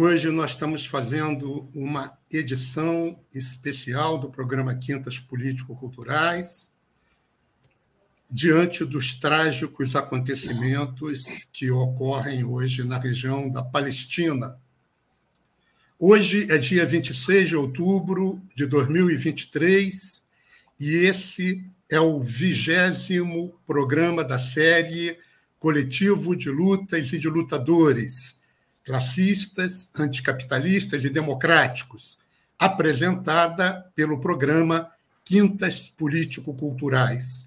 Hoje 0.00 0.30
nós 0.30 0.52
estamos 0.52 0.86
fazendo 0.86 1.68
uma 1.74 2.16
edição 2.30 3.18
especial 3.34 4.16
do 4.16 4.30
programa 4.30 4.72
Quintas 4.76 5.18
Político-Culturais, 5.18 6.70
diante 8.30 8.84
dos 8.84 9.16
trágicos 9.16 9.96
acontecimentos 9.96 11.48
que 11.52 11.72
ocorrem 11.72 12.44
hoje 12.44 12.84
na 12.84 12.96
região 12.96 13.50
da 13.50 13.60
Palestina. 13.60 14.60
Hoje 15.98 16.46
é 16.48 16.58
dia 16.58 16.86
26 16.86 17.48
de 17.48 17.56
outubro 17.56 18.40
de 18.54 18.66
2023 18.66 20.22
e 20.78 20.94
esse 20.94 21.68
é 21.90 21.98
o 21.98 22.20
vigésimo 22.20 23.52
programa 23.66 24.22
da 24.22 24.38
série 24.38 25.18
Coletivo 25.58 26.36
de 26.36 26.50
Lutas 26.50 27.12
e 27.12 27.18
de 27.18 27.28
Lutadores 27.28 28.37
classistas, 28.88 29.90
anticapitalistas 29.94 31.04
e 31.04 31.10
democráticos, 31.10 32.18
apresentada 32.58 33.86
pelo 33.94 34.18
programa 34.18 34.90
Quintas 35.22 35.90
Político-Culturais. 35.90 37.46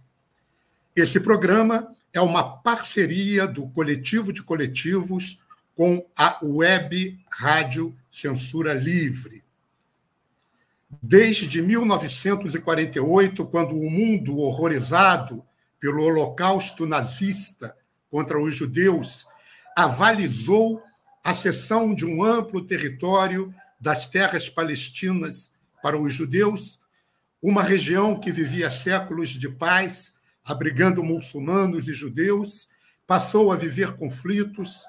Esse 0.96 1.20
programa 1.20 1.92
é 2.14 2.22
uma 2.22 2.58
parceria 2.58 3.48
do 3.48 3.68
Coletivo 3.70 4.32
de 4.32 4.44
Coletivos 4.44 5.40
com 5.76 6.06
a 6.16 6.38
Web 6.44 7.20
Rádio 7.28 7.98
Censura 8.12 8.76
Livre. 8.76 9.44
Desde 11.02 11.60
1948, 11.60 13.48
quando 13.48 13.76
o 13.76 13.90
mundo 13.90 14.38
horrorizado 14.38 15.44
pelo 15.80 16.04
holocausto 16.04 16.86
nazista 16.86 17.76
contra 18.12 18.40
os 18.40 18.54
judeus 18.54 19.26
avalizou 19.76 20.84
a 21.24 21.34
cessão 21.34 21.94
de 21.94 22.06
um 22.06 22.24
amplo 22.24 22.62
território 22.62 23.54
das 23.80 24.08
terras 24.08 24.50
palestinas 24.50 25.52
para 25.82 25.98
os 25.98 26.14
judeus, 26.14 26.80
uma 27.42 27.64
região 27.64 28.20
que 28.20 28.32
vivia 28.32 28.70
séculos 28.70 29.30
de 29.30 29.50
paz, 29.50 30.14
abrigando 30.44 31.04
muçulmanos 31.04 31.88
e 31.88 31.94
judeus, 31.94 32.68
passou 33.06 33.52
a 33.52 33.56
viver 33.56 33.96
conflitos, 33.96 34.86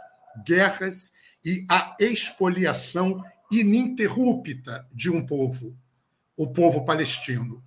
guerras 0.46 1.12
e 1.44 1.64
a 1.68 1.96
expoliação 1.98 3.22
ininterrupta 3.50 4.86
de 4.92 5.10
um 5.10 5.24
povo, 5.24 5.76
o 6.36 6.52
povo 6.52 6.84
palestino. 6.84 7.62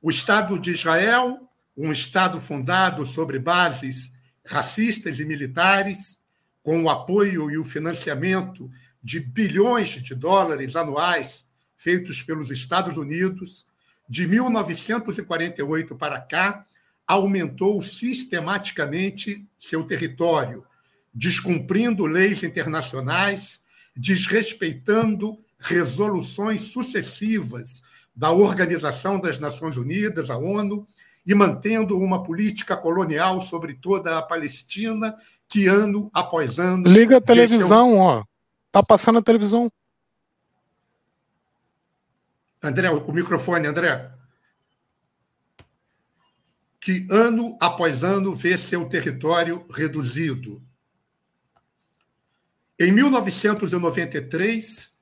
O 0.00 0.10
Estado 0.10 0.58
de 0.58 0.70
Israel, 0.70 1.48
um 1.76 1.92
Estado 1.92 2.40
fundado 2.40 3.04
sobre 3.04 3.38
bases 3.38 4.12
racistas 4.46 5.20
e 5.20 5.24
militares, 5.24 6.18
com 6.62 6.82
o 6.82 6.90
apoio 6.90 7.50
e 7.50 7.58
o 7.58 7.64
financiamento 7.64 8.70
de 9.02 9.20
bilhões 9.20 9.90
de 9.90 10.14
dólares 10.14 10.76
anuais 10.76 11.46
feitos 11.76 12.22
pelos 12.22 12.50
Estados 12.50 12.96
Unidos, 12.96 13.66
de 14.08 14.26
1948 14.26 15.96
para 15.96 16.20
cá, 16.20 16.64
aumentou 17.06 17.80
sistematicamente 17.80 19.46
seu 19.58 19.82
território, 19.84 20.64
descumprindo 21.14 22.04
leis 22.04 22.42
internacionais, 22.42 23.62
desrespeitando 23.96 25.38
resoluções 25.58 26.62
sucessivas 26.62 27.82
da 28.14 28.30
Organização 28.30 29.18
das 29.20 29.38
Nações 29.38 29.76
Unidas, 29.76 30.28
a 30.28 30.36
ONU, 30.36 30.86
e 31.24 31.34
mantendo 31.34 31.98
uma 31.98 32.22
política 32.22 32.76
colonial 32.76 33.40
sobre 33.42 33.74
toda 33.74 34.18
a 34.18 34.22
Palestina, 34.22 35.14
que 35.48 35.66
ano 35.66 36.10
após 36.12 36.58
ano. 36.58 36.86
Liga 36.86 37.16
a 37.16 37.20
televisão, 37.20 37.96
ó. 37.96 38.22
Tá 38.70 38.82
passando 38.82 39.18
a 39.18 39.22
televisão. 39.22 39.72
André, 42.62 42.90
o 42.90 43.12
microfone, 43.12 43.66
André. 43.66 44.12
Que 46.80 47.06
ano 47.10 47.56
após 47.60 48.04
ano 48.04 48.34
vê 48.34 48.58
seu 48.58 48.86
território 48.88 49.66
reduzido. 49.72 50.62
Em 52.78 52.92
1993, 52.92 54.92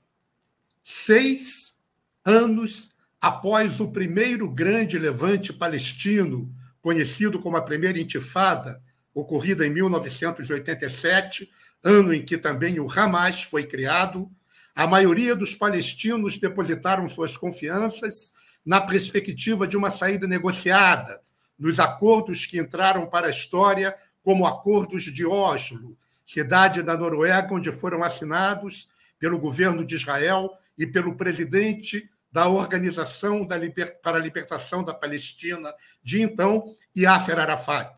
seis 0.83 1.77
anos 2.25 2.95
após 3.21 3.81
o 3.81 3.91
primeiro 3.91 4.49
grande 4.51 4.99
levante 4.99 5.53
palestino, 5.53 6.55
conhecido 6.81 7.41
como 7.41 7.57
a 7.57 7.63
Primeira 7.63 7.99
Intifada, 7.99 8.81
ocorrida 9.17 9.67
em 9.67 9.71
1987, 9.71 11.51
ano 11.83 12.13
em 12.13 12.23
que 12.23 12.37
também 12.37 12.79
o 12.79 12.91
Hamas 12.91 13.43
foi 13.43 13.65
criado, 13.65 14.31
a 14.75 14.87
maioria 14.87 15.35
dos 15.35 15.55
palestinos 15.55 16.37
depositaram 16.37 17.09
suas 17.09 17.35
confianças 17.35 18.35
na 18.65 18.79
perspectiva 18.79 19.67
de 19.67 19.75
uma 19.75 19.89
saída 19.89 20.27
negociada, 20.27 21.23
nos 21.59 21.81
acordos 21.81 22.45
que 22.45 22.59
entraram 22.59 23.07
para 23.07 23.29
a 23.29 23.31
história 23.31 23.97
como 24.23 24.47
Acordos 24.47 25.05
de 25.05 25.25
Oslo, 25.25 25.97
cidade 26.27 26.83
da 26.83 26.95
Noruega 26.95 27.55
onde 27.55 27.73
foram 27.73 28.05
assinados 28.05 28.91
pelo 29.19 29.39
governo 29.39 29.83
de 29.83 29.95
Israel 29.95 30.51
e 30.77 30.87
pelo 30.87 31.17
presidente 31.17 32.11
da 32.31 32.49
Organização 32.49 33.47
para 33.47 34.17
a 34.19 34.21
Libertação 34.21 34.85
da 34.85 34.93
Palestina 34.93 35.73
de 36.03 36.21
então, 36.21 36.77
Yasser 36.95 37.39
Arafat, 37.39 37.97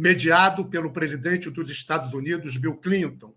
mediado 0.00 0.64
pelo 0.64 0.90
presidente 0.90 1.50
dos 1.50 1.70
Estados 1.70 2.14
Unidos, 2.14 2.56
Bill 2.56 2.74
Clinton, 2.76 3.34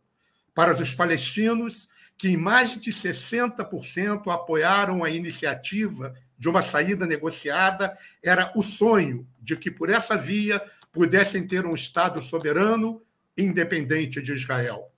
para 0.56 0.72
os 0.82 0.96
palestinos, 0.96 1.90
que 2.18 2.30
em 2.30 2.38
mais 2.38 2.80
de 2.80 2.90
60% 2.90 4.32
apoiaram 4.32 5.04
a 5.04 5.10
iniciativa 5.10 6.16
de 6.40 6.48
uma 6.48 6.62
saída 6.62 7.06
negociada, 7.06 7.94
era 8.24 8.50
o 8.56 8.64
sonho 8.64 9.28
de 9.42 9.58
que, 9.58 9.70
por 9.70 9.90
essa 9.90 10.16
via, 10.16 10.64
pudessem 10.90 11.46
ter 11.46 11.66
um 11.66 11.74
Estado 11.74 12.24
soberano 12.24 13.02
independente 13.38 14.22
de 14.22 14.32
Israel. 14.32 14.90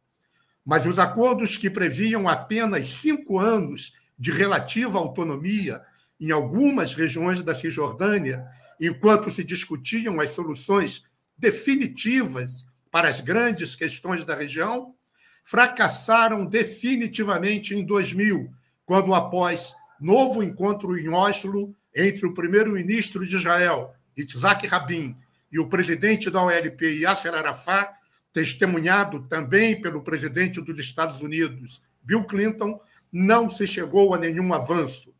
Mas 0.64 0.86
os 0.86 1.00
acordos 1.00 1.58
que 1.58 1.72
previam 1.72 2.30
apenas 2.30 2.86
cinco 2.90 3.40
anos 3.40 3.96
de 4.20 4.32
relativa 4.32 5.00
autonomia 5.00 5.82
em 6.22 6.30
algumas 6.30 6.94
regiões 6.94 7.42
da 7.42 7.56
Cisjordânia, 7.56 8.46
enquanto 8.80 9.32
se 9.32 9.44
discutiam 9.44 10.20
as 10.22 10.30
soluções 10.30 11.04
definitivas 11.38 12.66
para 12.92 13.10
as 13.10 13.20
grandes 13.20 13.76
questões 13.76 14.24
da 14.24 14.36
região, 14.36 14.96
fracassaram 15.44 16.46
definitivamente 16.46 17.76
em 17.76 17.86
2000, 17.86 18.50
quando, 18.86 19.14
após 19.14 19.76
novo 20.00 20.42
encontro 20.42 20.98
em 20.98 21.10
Oslo 21.10 21.76
entre 21.96 22.26
o 22.26 22.34
primeiro-ministro 22.34 23.26
de 23.26 23.36
Israel, 23.36 23.94
Yitzhak 24.18 24.66
Rabin, 24.68 25.16
e 25.52 25.60
o 25.60 25.70
presidente 25.70 26.30
da 26.30 26.42
OLP, 26.44 27.02
Yasser 27.02 27.34
Arafat, 27.34 27.94
testemunhado 28.34 29.22
também 29.28 29.80
pelo 29.80 30.02
presidente 30.02 30.60
dos 30.60 30.78
Estados 30.80 31.22
Unidos, 31.22 31.82
Bill 32.04 32.26
Clinton, 32.26 32.80
não 33.12 33.50
se 33.50 33.66
chegou 33.66 34.14
a 34.14 34.18
nenhum 34.18 34.54
avanço. 34.54 35.14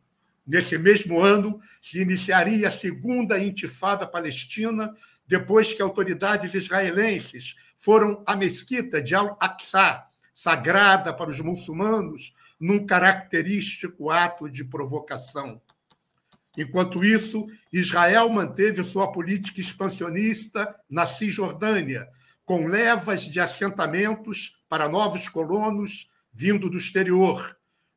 Nesse 0.46 0.76
mesmo 0.76 1.20
ano, 1.20 1.58
se 1.80 2.00
iniciaria 2.00 2.68
a 2.68 2.70
segunda 2.70 3.38
intifada 3.38 4.06
palestina, 4.06 4.94
depois 5.26 5.72
que 5.72 5.82
autoridades 5.82 6.54
israelenses 6.54 7.56
foram 7.76 8.22
à 8.26 8.36
mesquita 8.36 9.02
de 9.02 9.14
Al-Aqsa, 9.14 10.04
sagrada 10.32 11.12
para 11.14 11.30
os 11.30 11.40
muçulmanos, 11.40 12.34
num 12.60 12.84
característico 12.84 14.10
ato 14.10 14.50
de 14.50 14.64
provocação. 14.64 15.60
Enquanto 16.56 17.04
isso, 17.04 17.46
Israel 17.72 18.28
manteve 18.30 18.82
sua 18.82 19.10
política 19.12 19.60
expansionista 19.60 20.74
na 20.88 21.06
Cisjordânia, 21.06 22.08
com 22.44 22.66
levas 22.66 23.22
de 23.22 23.40
assentamentos 23.40 24.62
para 24.68 24.88
novos 24.88 25.28
colonos 25.28 26.10
vindo 26.32 26.68
do 26.68 26.76
exterior, 26.76 27.56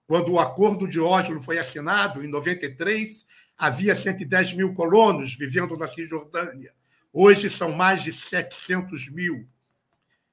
quando 0.10 0.32
o 0.32 0.40
Acordo 0.40 0.88
de 0.88 1.00
Oslo 1.00 1.40
foi 1.40 1.60
assinado, 1.60 2.24
em 2.24 2.28
93, 2.28 3.28
havia 3.56 3.94
110 3.94 4.54
mil 4.54 4.74
colonos 4.74 5.36
vivendo 5.36 5.78
na 5.78 5.88
Cisjordânia. 5.88 6.74
Hoje 7.12 7.50
são 7.50 7.72
mais 7.72 8.04
de 8.04 8.14
700 8.14 9.10
mil. 9.10 9.48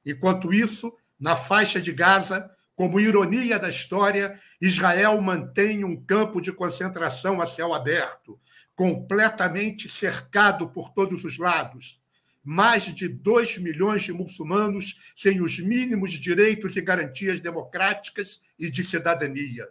Enquanto 0.05 0.53
isso, 0.53 0.97
na 1.19 1.35
faixa 1.35 1.81
de 1.81 1.93
Gaza, 1.93 2.51
Como 2.77 3.01
ironia 3.01 3.59
da 3.59 3.71
história, 3.71 4.39
Israel 4.61 5.19
mantém 5.23 5.83
um 5.83 5.97
campo 5.97 6.43
de 6.43 6.53
concentração 6.53 7.41
a 7.41 7.47
céu 7.47 7.73
aberto, 7.73 8.39
completamente 8.75 9.89
cercado 9.89 10.69
por 10.69 10.91
todos 10.91 11.25
os 11.25 11.39
lados. 11.39 11.99
Mais 12.45 12.85
de 12.85 13.09
2 13.09 13.57
milhões 13.59 14.03
de 14.03 14.13
muçulmanos 14.13 14.99
sem 15.17 15.41
os 15.41 15.59
mínimos 15.59 16.13
direitos 16.13 16.77
e 16.77 16.83
garantias 16.83 17.41
democráticas 17.41 18.43
e 18.59 18.71
de 18.71 18.85
cidadania. 18.85 19.67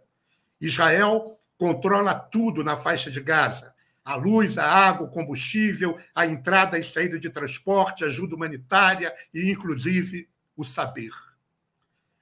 Israel 0.60 1.38
controla 1.60 2.16
tudo 2.16 2.64
na 2.64 2.76
faixa 2.76 3.12
de 3.12 3.22
Gaza: 3.22 3.75
a 4.06 4.16
luz, 4.16 4.60
a 4.60 4.64
água, 4.64 5.08
o 5.08 5.10
combustível, 5.10 5.98
a 6.14 6.28
entrada 6.28 6.78
e 6.78 6.84
saída 6.84 7.20
de 7.20 7.32
transporte, 7.32 8.06
ajuda 8.06 8.36
humanitária 8.36 9.12
e, 9.34 9.50
inclusive, 9.50 10.30
o 10.56 10.64
saber. 10.64 11.12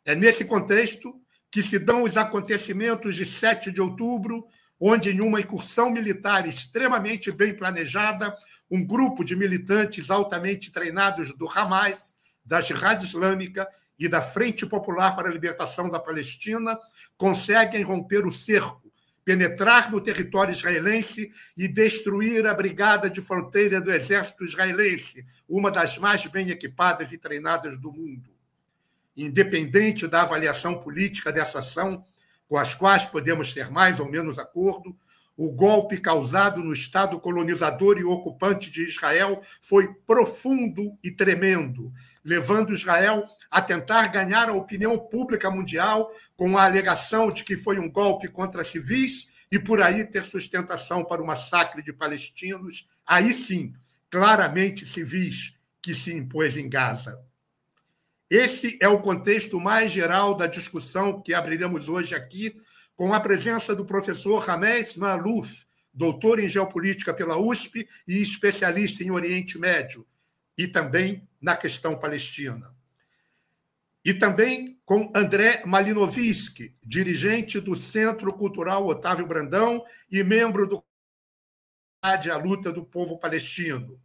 É 0.05 0.15
nesse 0.15 0.45
contexto 0.45 1.19
que 1.51 1.61
se 1.61 1.77
dão 1.77 2.03
os 2.03 2.15
acontecimentos 2.15 3.15
de 3.15 3.25
7 3.25 3.71
de 3.71 3.81
outubro, 3.81 4.47
onde, 4.79 5.11
em 5.11 5.21
uma 5.21 5.39
incursão 5.39 5.91
militar 5.91 6.47
extremamente 6.47 7.31
bem 7.31 7.55
planejada, 7.55 8.35
um 8.71 8.85
grupo 8.85 9.23
de 9.23 9.35
militantes 9.35 10.09
altamente 10.09 10.71
treinados 10.71 11.33
do 11.33 11.47
Hamas, 11.47 12.13
da 12.45 12.59
Jihad 12.59 13.01
Islâmica 13.03 13.67
e 13.99 14.07
da 14.07 14.21
Frente 14.21 14.65
Popular 14.65 15.15
para 15.15 15.29
a 15.29 15.31
Libertação 15.31 15.89
da 15.89 15.99
Palestina 15.99 16.77
conseguem 17.15 17.83
romper 17.83 18.25
o 18.25 18.31
cerco, 18.31 18.82
penetrar 19.23 19.91
no 19.91 20.01
território 20.01 20.51
israelense 20.51 21.31
e 21.55 21.67
destruir 21.67 22.45
a 22.45 22.53
brigada 22.53 23.09
de 23.09 23.21
fronteira 23.21 23.79
do 23.79 23.91
exército 23.91 24.43
israelense, 24.43 25.25
uma 25.47 25.71
das 25.71 25.97
mais 25.97 26.25
bem 26.25 26.49
equipadas 26.49 27.11
e 27.11 27.17
treinadas 27.17 27.77
do 27.77 27.91
mundo. 27.91 28.29
Independente 29.15 30.07
da 30.07 30.23
avaliação 30.23 30.79
política 30.79 31.31
dessa 31.31 31.59
ação, 31.59 32.05
com 32.47 32.57
as 32.57 32.75
quais 32.75 33.05
podemos 33.05 33.53
ter 33.53 33.71
mais 33.71 33.99
ou 33.99 34.09
menos 34.09 34.37
acordo, 34.37 34.95
o 35.35 35.51
golpe 35.51 35.97
causado 35.97 36.63
no 36.63 36.73
Estado 36.73 37.19
colonizador 37.19 37.97
e 37.97 38.03
ocupante 38.03 38.69
de 38.69 38.83
Israel 38.83 39.41
foi 39.61 39.91
profundo 40.05 40.95
e 41.03 41.09
tremendo, 41.09 41.91
levando 42.23 42.73
Israel 42.73 43.25
a 43.53 43.61
tentar 43.61 44.07
ganhar 44.07 44.49
a 44.49 44.53
opinião 44.53 44.97
pública 44.97 45.47
mundial 45.51 46.11
com 46.35 46.57
a 46.57 46.65
alegação 46.65 47.31
de 47.31 47.43
que 47.43 47.55
foi 47.55 47.77
um 47.77 47.87
golpe 47.87 48.27
contra 48.27 48.63
civis 48.63 49.27
e 49.51 49.59
por 49.59 49.79
aí 49.79 50.03
ter 50.03 50.25
sustentação 50.25 51.05
para 51.05 51.21
o 51.21 51.27
massacre 51.27 51.83
de 51.83 51.93
palestinos, 51.93 52.89
aí 53.05 53.31
sim, 53.31 53.75
claramente 54.09 54.87
civis, 54.87 55.53
que 55.83 55.93
se 55.93 56.11
impôs 56.11 56.57
em 56.57 56.67
Gaza. 56.67 57.23
Esse 58.27 58.75
é 58.81 58.87
o 58.87 58.99
contexto 58.99 59.59
mais 59.59 59.91
geral 59.91 60.33
da 60.33 60.47
discussão 60.47 61.21
que 61.21 61.31
abriremos 61.31 61.87
hoje 61.87 62.15
aqui, 62.15 62.59
com 62.95 63.13
a 63.13 63.19
presença 63.19 63.75
do 63.75 63.85
professor 63.85 64.39
Ramesh 64.39 64.95
Maluf, 64.95 65.63
doutor 65.93 66.39
em 66.39 66.49
geopolítica 66.49 67.13
pela 67.13 67.37
USP 67.37 67.87
e 68.07 68.19
especialista 68.19 69.03
em 69.03 69.11
Oriente 69.11 69.59
Médio, 69.59 70.07
e 70.57 70.67
também 70.67 71.27
na 71.39 71.55
questão 71.55 71.95
palestina. 71.95 72.72
E 74.03 74.13
também 74.13 74.79
com 74.85 75.11
André 75.15 75.63
Malinovski, 75.65 76.75
dirigente 76.81 77.59
do 77.59 77.75
Centro 77.75 78.33
Cultural 78.33 78.85
Otávio 78.85 79.25
Brandão 79.25 79.83
e 80.11 80.23
membro 80.23 80.67
do 80.67 80.83
a 82.01 82.35
luta 82.35 82.69
do 82.69 82.83
povo 82.83 83.17
palestino. 83.17 83.97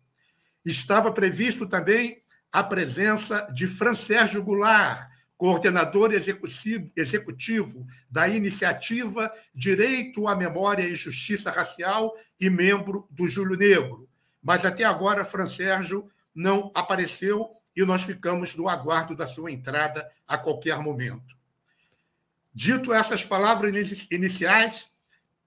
Estava 0.64 1.10
previsto 1.10 1.66
também 1.66 2.22
a 2.52 2.62
presença 2.62 3.48
de 3.52 3.66
Fran 3.66 3.96
Sérgio 3.96 4.42
Goulart, 4.42 5.10
coordenador 5.36 6.12
executivo 6.12 7.86
da 8.10 8.28
iniciativa 8.28 9.32
Direito 9.54 10.28
à 10.28 10.36
Memória 10.36 10.84
e 10.84 10.94
Justiça 10.94 11.50
Racial 11.50 12.14
e 12.40 12.48
membro 12.48 13.08
do 13.10 13.26
Júlio 13.26 13.56
Negro. 13.56 14.08
Mas 14.42 14.64
até 14.64 14.84
agora, 14.84 15.24
Fran 15.24 15.46
Sérgio 15.46 16.08
não 16.34 16.70
apareceu 16.74 17.57
e 17.78 17.86
nós 17.86 18.02
ficamos 18.02 18.56
no 18.56 18.68
aguardo 18.68 19.14
da 19.14 19.24
sua 19.24 19.52
entrada 19.52 20.10
a 20.26 20.36
qualquer 20.36 20.80
momento. 20.80 21.38
Dito 22.52 22.92
essas 22.92 23.24
palavras 23.24 23.72
iniciais, 24.10 24.90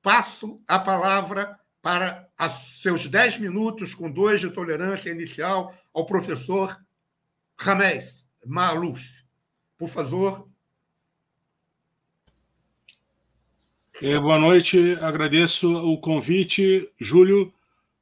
passo 0.01 0.63
a 0.65 0.79
palavra 0.79 1.59
para 1.81 2.29
seus 2.49 3.05
dez 3.07 3.37
minutos 3.37 3.93
com 3.93 4.09
dois 4.09 4.39
de 4.39 4.49
tolerância 4.49 5.09
inicial 5.09 5.75
ao 5.93 6.05
professor 6.05 6.81
Ramés 7.59 8.25
Maluf, 8.45 9.25
por 9.77 9.89
favor. 9.89 10.47
É, 14.01 14.17
boa 14.17 14.39
noite, 14.39 14.97
agradeço 15.01 15.69
o 15.85 15.99
convite, 15.99 16.89
Júlio. 16.97 17.53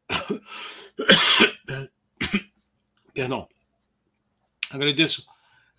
Perdão. 3.12 3.50
Agradeço 4.70 5.26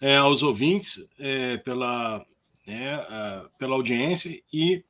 é, 0.00 0.16
aos 0.16 0.42
ouvintes 0.42 1.08
é, 1.19 1.58
pela, 1.58 2.25
né, 2.66 3.06
pela 3.58 3.75
audiência 3.75 4.42
e 4.52 4.84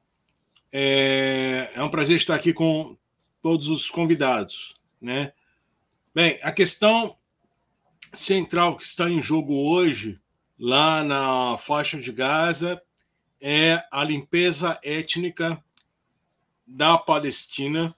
é, 0.73 1.71
é 1.75 1.83
um 1.83 1.91
prazer 1.91 2.17
estar 2.17 2.35
aqui 2.35 2.53
com 2.53 2.97
todos 3.43 3.69
os 3.69 3.91
convidados. 3.91 4.75
Né? 5.01 5.33
Bem, 6.15 6.39
a 6.43 6.53
questão 6.53 7.17
central 8.13 8.77
que 8.77 8.85
está 8.85 9.09
em 9.09 9.21
jogo 9.21 9.55
hoje, 9.55 10.21
lá 10.59 11.03
na 11.03 11.59
faixa 11.59 12.01
de 12.01 12.13
Gaza, 12.13 12.81
é 13.41 13.83
a 13.91 14.05
limpeza 14.05 14.79
étnica 14.83 15.63
da 16.67 16.97
Palestina 16.99 17.95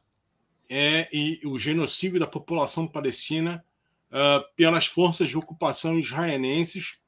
é, 0.68 1.08
e 1.12 1.40
o 1.44 1.58
genocídio 1.58 2.18
da 2.18 2.26
população 2.26 2.86
palestina 2.86 3.64
uh, 4.12 4.44
pelas 4.54 4.86
forças 4.86 5.30
de 5.30 5.38
ocupação 5.38 5.98
israelenses, 5.98 6.98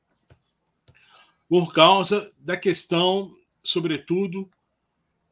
por 1.49 1.73
causa 1.73 2.33
da 2.39 2.57
questão, 2.57 3.37
sobretudo, 3.63 4.51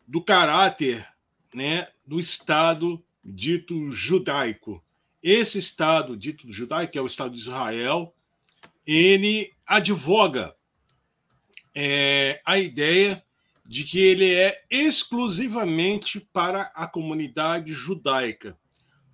do 0.07 0.23
caráter 0.23 1.07
né, 1.55 1.89
do 2.07 2.21
Estado 2.21 3.03
dito 3.25 3.91
judaico. 3.91 4.83
Esse 5.23 5.59
Estado 5.59 6.17
dito 6.17 6.53
judaico, 6.53 6.93
que 6.93 6.99
é 6.99 7.03
o 7.03 7.07
Estado 7.07 7.33
de 7.33 7.41
Israel, 7.41 8.15
ele 8.87 9.53
advoga 9.67 10.55
é, 11.75 12.41
a 12.45 12.59
ideia 12.59 13.25
de 13.64 13.85
que 13.85 14.00
ele 14.00 14.35
é 14.35 14.62
exclusivamente 14.71 16.21
para 16.21 16.71
a 16.75 16.87
comunidade 16.87 17.73
judaica. 17.73 18.59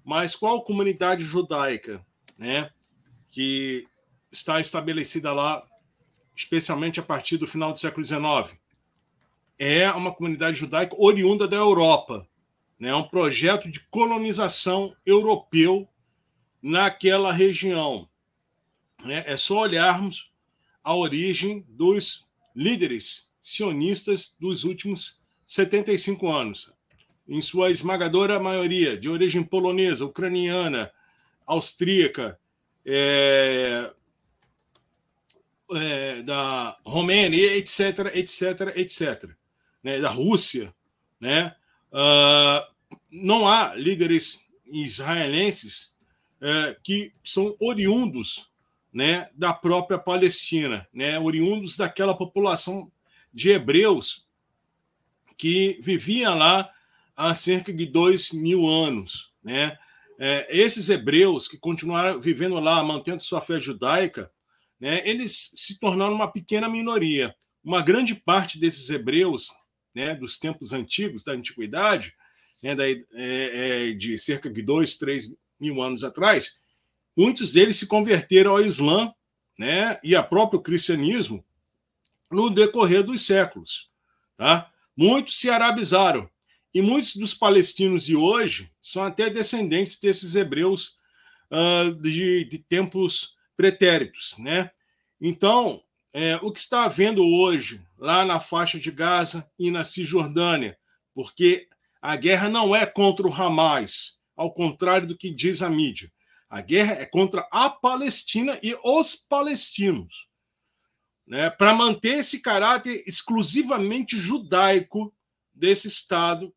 Mas 0.04 0.34
qual 0.34 0.64
comunidade 0.64 1.22
judaica, 1.22 2.04
né? 2.38 2.70
Que 3.32 3.86
está 4.30 4.60
estabelecida 4.60 5.32
lá, 5.32 5.66
especialmente 6.36 7.00
a 7.00 7.02
partir 7.02 7.36
do 7.36 7.48
final 7.48 7.72
do 7.72 7.78
século 7.78 8.04
XIX? 8.04 8.58
É 9.58 9.90
uma 9.90 10.14
comunidade 10.14 10.58
judaica 10.58 10.94
oriunda 10.96 11.48
da 11.48 11.56
Europa, 11.56 12.26
né? 12.78 12.94
Um 12.94 13.02
projeto 13.02 13.68
de 13.68 13.80
colonização 13.90 14.94
europeu 15.04 15.88
naquela 16.62 17.32
região. 17.32 18.08
Né? 19.04 19.24
É 19.26 19.36
só 19.36 19.60
olharmos 19.60 20.30
a 20.82 20.94
origem 20.94 21.64
dos 21.68 22.26
líderes 22.54 23.28
sionistas 23.40 24.36
dos 24.38 24.64
últimos 24.64 25.22
75 25.46 26.28
anos, 26.28 26.74
em 27.26 27.40
sua 27.40 27.70
esmagadora 27.70 28.38
maioria 28.38 28.98
de 28.98 29.08
origem 29.08 29.42
polonesa, 29.42 30.04
ucraniana, 30.04 30.90
austríaca, 31.48 32.38
é, 32.86 33.90
é, 35.74 36.22
da 36.22 36.78
Romênia, 36.84 37.56
etc, 37.56 38.14
etc, 38.14 38.76
etc, 38.76 39.30
né, 39.82 40.00
da 40.00 40.08
Rússia, 40.08 40.72
né? 41.20 41.54
Uh, 41.90 42.78
não 43.10 43.48
há 43.48 43.74
líderes 43.74 44.46
israelenses 44.66 45.96
é, 46.40 46.76
que 46.82 47.12
são 47.24 47.56
oriundos 47.58 48.50
né, 48.92 49.28
da 49.34 49.52
própria 49.52 49.98
Palestina, 49.98 50.86
né, 50.92 51.18
oriundos 51.18 51.76
daquela 51.76 52.16
população 52.16 52.90
de 53.32 53.50
hebreus 53.50 54.26
que 55.36 55.78
vivia 55.80 56.30
lá 56.30 56.70
há 57.16 57.34
cerca 57.34 57.72
de 57.72 57.86
dois 57.86 58.30
mil 58.30 58.68
anos. 58.68 59.32
Né? 59.42 59.78
É, 60.18 60.46
esses 60.50 60.90
hebreus 60.90 61.46
que 61.46 61.56
continuaram 61.56 62.20
vivendo 62.20 62.58
lá, 62.58 62.82
mantendo 62.82 63.22
sua 63.22 63.40
fé 63.40 63.60
judaica, 63.60 64.30
né, 64.80 65.00
eles 65.08 65.52
se 65.56 65.78
tornaram 65.78 66.14
uma 66.14 66.30
pequena 66.30 66.68
minoria. 66.68 67.34
Uma 67.62 67.82
grande 67.82 68.14
parte 68.14 68.58
desses 68.58 68.90
hebreus, 68.90 69.48
né, 69.94 70.14
dos 70.14 70.38
tempos 70.38 70.72
antigos, 70.72 71.24
da 71.24 71.32
antiguidade, 71.32 72.14
né, 72.62 72.74
é, 72.80 72.98
é, 73.14 73.92
de 73.92 74.18
cerca 74.18 74.50
de 74.50 74.62
dois, 74.62 74.96
três 74.96 75.32
mil 75.60 75.80
anos 75.82 76.02
atrás, 76.02 76.60
muitos 77.16 77.52
deles 77.52 77.76
se 77.76 77.86
converteram 77.86 78.52
ao 78.52 78.60
Islã 78.60 79.12
né, 79.58 79.98
e 80.02 80.14
ao 80.14 80.28
próprio 80.28 80.60
cristianismo 80.60 81.44
no 82.30 82.50
decorrer 82.50 83.02
dos 83.02 83.22
séculos. 83.22 83.90
Tá? 84.36 84.70
Muitos 84.96 85.38
se 85.38 85.50
arabizaram. 85.50 86.28
E 86.74 86.82
muitos 86.82 87.16
dos 87.16 87.34
palestinos 87.34 88.04
de 88.04 88.14
hoje 88.14 88.70
são 88.80 89.04
até 89.04 89.30
descendentes 89.30 89.98
desses 89.98 90.34
hebreus 90.34 90.98
uh, 91.50 91.94
de, 92.02 92.44
de, 92.44 92.58
tempos 92.58 93.36
pretéritos. 93.56 94.36
Né? 94.38 94.70
Então, 95.20 95.82
é, 96.12 96.36
o 96.36 96.52
que 96.52 96.58
está 96.58 96.84
havendo 96.84 97.24
hoje 97.24 97.82
lá 97.96 98.24
na 98.24 98.40
faixa 98.40 98.78
de 98.78 98.90
Gaza 98.90 99.50
e 99.58 99.70
na 99.70 99.82
Cisjordânia, 99.82 100.78
porque 101.14 101.68
a 102.00 102.16
guerra 102.16 102.48
não 102.48 102.74
é 102.76 102.86
contra 102.86 103.26
o 103.26 103.32
Hamas, 103.32 104.18
ao 104.36 104.52
contrário 104.52 105.08
do 105.08 105.16
que 105.16 105.30
diz 105.30 105.62
a 105.62 105.70
mídia. 105.70 106.12
A 106.48 106.60
guerra 106.60 106.94
é 106.94 107.04
contra 107.04 107.46
a 107.50 107.68
Palestina 107.68 108.58
e 108.62 108.76
os 108.84 109.16
palestinos. 109.16 110.28
Né, 111.26 111.50
para 111.50 111.74
manter 111.74 112.20
esse 112.20 112.40
caráter 112.40 113.04
exclusivamente 113.06 114.16
judaico 114.16 115.14
desse 115.52 115.86
Estado 115.86 116.54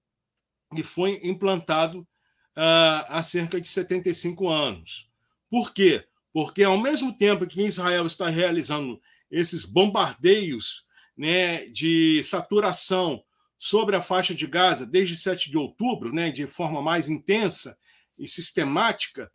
que 0.73 0.83
foi 0.83 1.19
implantado 1.23 1.99
uh, 1.99 3.05
há 3.07 3.21
cerca 3.23 3.59
de 3.59 3.67
75 3.67 4.47
anos. 4.49 5.09
Por 5.49 5.73
quê? 5.73 6.05
Porque, 6.33 6.63
ao 6.63 6.77
mesmo 6.77 7.13
tempo 7.13 7.45
que 7.45 7.61
Israel 7.61 8.05
está 8.05 8.29
realizando 8.29 9.01
esses 9.29 9.65
bombardeios 9.65 10.85
né, 11.17 11.65
de 11.67 12.21
saturação 12.23 13.23
sobre 13.57 13.95
a 13.95 14.01
faixa 14.01 14.33
de 14.33 14.47
Gaza 14.47 14.85
desde 14.85 15.15
7 15.15 15.49
de 15.49 15.57
outubro, 15.57 16.13
né, 16.13 16.31
de 16.31 16.47
forma 16.47 16.81
mais 16.81 17.09
intensa 17.09 17.77
e 18.17 18.25
sistemática, 18.27 19.31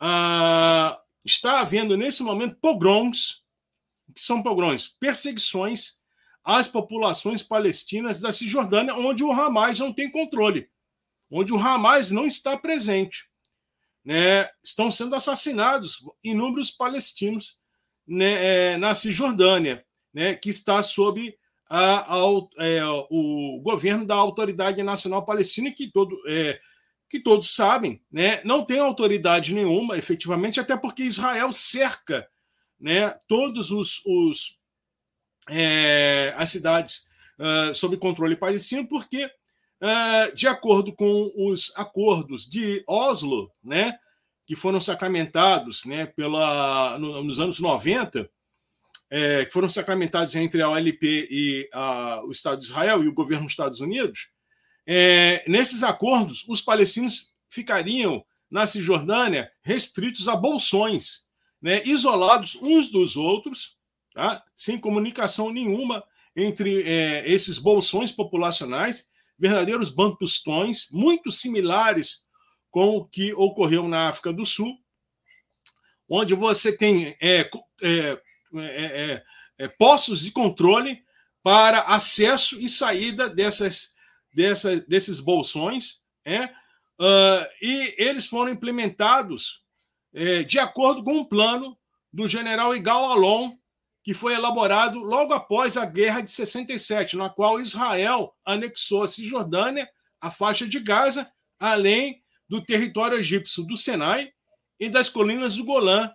uh, 0.00 0.96
está 1.24 1.60
havendo 1.60 1.96
nesse 1.96 2.22
momento 2.22 2.56
pogroms, 2.60 3.42
que 4.14 4.20
são 4.20 4.42
pogroms, 4.42 4.86
perseguições 5.00 5.94
às 6.44 6.68
populações 6.68 7.42
palestinas 7.42 8.20
da 8.20 8.30
Cisjordânia, 8.30 8.94
onde 8.94 9.24
o 9.24 9.32
Hamas 9.32 9.78
não 9.78 9.92
tem 9.92 10.10
controle, 10.10 10.68
onde 11.36 11.52
o 11.52 11.58
Hamas 11.58 12.12
não 12.12 12.26
está 12.26 12.56
presente. 12.56 13.28
Né? 14.04 14.48
Estão 14.62 14.90
sendo 14.90 15.16
assassinados 15.16 15.98
inúmeros 16.22 16.70
palestinos 16.70 17.58
né, 18.06 18.74
é, 18.74 18.76
na 18.76 18.94
Cisjordânia, 18.94 19.84
né, 20.12 20.36
que 20.36 20.48
está 20.48 20.80
sob 20.82 21.36
a, 21.68 22.14
a, 22.14 22.18
é, 22.58 22.84
o 23.10 23.60
governo 23.64 24.06
da 24.06 24.14
Autoridade 24.14 24.80
Nacional 24.82 25.24
Palestina, 25.24 25.72
que, 25.72 25.90
todo, 25.90 26.16
é, 26.28 26.60
que 27.10 27.18
todos 27.18 27.50
sabem, 27.50 28.00
né, 28.12 28.40
não 28.44 28.64
tem 28.64 28.78
autoridade 28.78 29.52
nenhuma, 29.52 29.98
efetivamente, 29.98 30.60
até 30.60 30.76
porque 30.76 31.02
Israel 31.02 31.52
cerca 31.52 32.28
né, 32.78 33.10
todos 33.26 33.72
os, 33.72 34.00
os 34.06 34.58
é, 35.48 36.32
as 36.36 36.50
cidades 36.50 37.06
uh, 37.38 37.74
sob 37.74 37.96
controle 37.96 38.36
palestino, 38.36 38.86
porque, 38.88 39.30
de 40.34 40.46
acordo 40.48 40.94
com 40.94 41.30
os 41.36 41.72
acordos 41.76 42.48
de 42.48 42.82
Oslo, 42.86 43.50
né, 43.62 43.98
que 44.46 44.56
foram 44.56 44.80
sacramentados 44.80 45.84
né, 45.84 46.06
pela, 46.06 46.98
no, 46.98 47.22
nos 47.22 47.40
anos 47.40 47.60
90, 47.60 48.28
é, 49.10 49.44
que 49.44 49.52
foram 49.52 49.68
sacramentados 49.68 50.34
entre 50.34 50.62
a 50.62 50.68
OLP 50.68 51.28
e 51.30 51.68
a, 51.72 52.22
o 52.24 52.30
Estado 52.30 52.58
de 52.58 52.64
Israel 52.64 53.02
e 53.02 53.08
o 53.08 53.14
governo 53.14 53.44
dos 53.44 53.52
Estados 53.52 53.80
Unidos, 53.80 54.28
é, 54.86 55.44
nesses 55.48 55.82
acordos, 55.82 56.44
os 56.48 56.60
palestinos 56.60 57.32
ficariam 57.48 58.24
na 58.50 58.66
Cisjordânia 58.66 59.50
restritos 59.62 60.28
a 60.28 60.36
bolsões, 60.36 61.28
né, 61.60 61.82
isolados 61.84 62.56
uns 62.56 62.88
dos 62.90 63.16
outros, 63.16 63.78
tá, 64.14 64.44
sem 64.54 64.78
comunicação 64.78 65.50
nenhuma 65.50 66.04
entre 66.36 66.82
é, 66.82 67.30
esses 67.30 67.58
bolsões 67.58 68.12
populacionais, 68.12 69.08
verdadeiros 69.38 69.90
bantustões, 69.90 70.88
muito 70.90 71.30
similares 71.30 72.24
com 72.70 72.96
o 72.96 73.04
que 73.04 73.32
ocorreu 73.34 73.86
na 73.88 74.08
África 74.08 74.32
do 74.32 74.44
Sul, 74.44 74.76
onde 76.08 76.34
você 76.34 76.76
tem 76.76 77.16
é, 77.20 77.48
é, 77.82 78.22
é, 78.56 79.24
é, 79.58 79.68
postos 79.68 80.22
de 80.22 80.30
controle 80.30 81.02
para 81.42 81.80
acesso 81.82 82.60
e 82.60 82.68
saída 82.68 83.28
dessas, 83.28 83.92
dessas, 84.34 84.84
desses 84.86 85.20
bolsões, 85.20 86.00
uh, 86.26 87.46
e 87.60 87.94
eles 87.98 88.26
foram 88.26 88.50
implementados 88.50 89.62
é, 90.14 90.42
de 90.42 90.58
acordo 90.58 91.02
com 91.02 91.18
um 91.18 91.24
plano 91.24 91.76
do 92.12 92.28
general 92.28 92.74
Igal 92.74 93.10
Alon, 93.10 93.52
que 94.04 94.12
foi 94.12 94.34
elaborado 94.34 94.98
logo 95.00 95.32
após 95.32 95.78
a 95.78 95.86
Guerra 95.86 96.20
de 96.20 96.30
67, 96.30 97.16
na 97.16 97.30
qual 97.30 97.58
Israel 97.58 98.36
anexou 98.44 99.02
a 99.02 99.08
Cisjordânia, 99.08 99.90
a 100.20 100.30
faixa 100.30 100.68
de 100.68 100.78
Gaza, 100.78 101.32
além 101.58 102.22
do 102.46 102.62
território 102.62 103.18
egípcio 103.18 103.64
do 103.64 103.78
Sinai 103.78 104.30
e 104.78 104.90
das 104.90 105.08
colinas 105.08 105.56
do 105.56 105.64
Golã, 105.64 106.12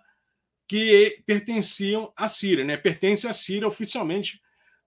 que 0.68 1.20
pertenciam 1.26 2.12
à 2.16 2.28
Síria, 2.28 2.64
né? 2.64 2.76
Pertence 2.76 3.26
à 3.26 3.32
Síria 3.32 3.66
oficialmente, 3.66 4.40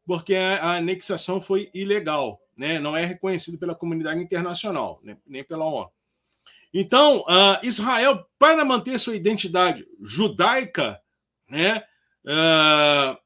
porque 0.06 0.34
a 0.36 0.78
anexação 0.78 1.42
foi 1.42 1.70
ilegal, 1.74 2.40
né? 2.56 2.80
Não 2.80 2.96
é 2.96 3.04
reconhecido 3.04 3.60
pela 3.60 3.76
comunidade 3.76 4.22
internacional, 4.22 5.02
né? 5.04 5.18
nem 5.28 5.44
pela 5.44 5.66
ONU. 5.66 5.92
Então, 6.74 7.20
uh, 7.20 7.60
Israel, 7.64 8.26
para 8.40 8.64
manter 8.64 8.98
sua 8.98 9.16
identidade 9.16 9.86
judaica, 10.02 11.02
né? 11.50 11.84
Uh, 12.26 13.18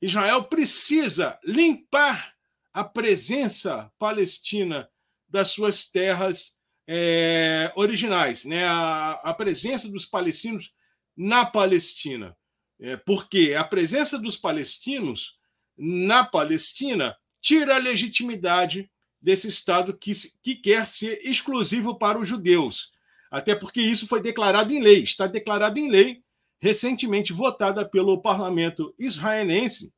Israel 0.00 0.44
precisa 0.44 1.38
limpar 1.44 2.34
a 2.72 2.82
presença 2.82 3.90
palestina 3.98 4.88
das 5.28 5.48
suas 5.48 5.88
terras 5.88 6.58
é, 6.86 7.72
originais, 7.76 8.44
né? 8.44 8.64
A, 8.64 9.12
a, 9.22 9.34
presença 9.34 9.88
dos 9.88 10.04
palestinos 10.04 10.74
na 11.16 11.44
Palestina. 11.46 12.36
É, 12.80 12.96
porque 12.96 13.54
a 13.56 13.62
presença 13.62 14.18
dos 14.18 14.36
palestinos 14.36 15.38
na 15.76 16.24
Palestina 16.24 17.16
tira 17.40 17.76
a 17.76 17.78
legitimidade 17.78 18.90
desse 19.20 19.46
Estado 19.46 19.96
que, 19.96 20.12
que 20.42 20.56
quer 20.56 20.86
ser 20.86 21.20
exclusivo 21.22 21.96
para 21.96 22.18
os 22.18 22.28
judeus. 22.28 22.90
Até 23.30 23.54
porque 23.54 23.80
isso 23.80 24.06
foi 24.06 24.20
declarado 24.20 24.74
em 24.74 24.82
lei, 24.82 25.02
está 25.02 25.26
declarado 25.26 25.78
em 25.78 25.88
lei, 25.88 26.22
recentemente 26.62 27.32
votada 27.32 27.84
pelo 27.84 28.22
parlamento 28.22 28.94
israelense 28.96 29.92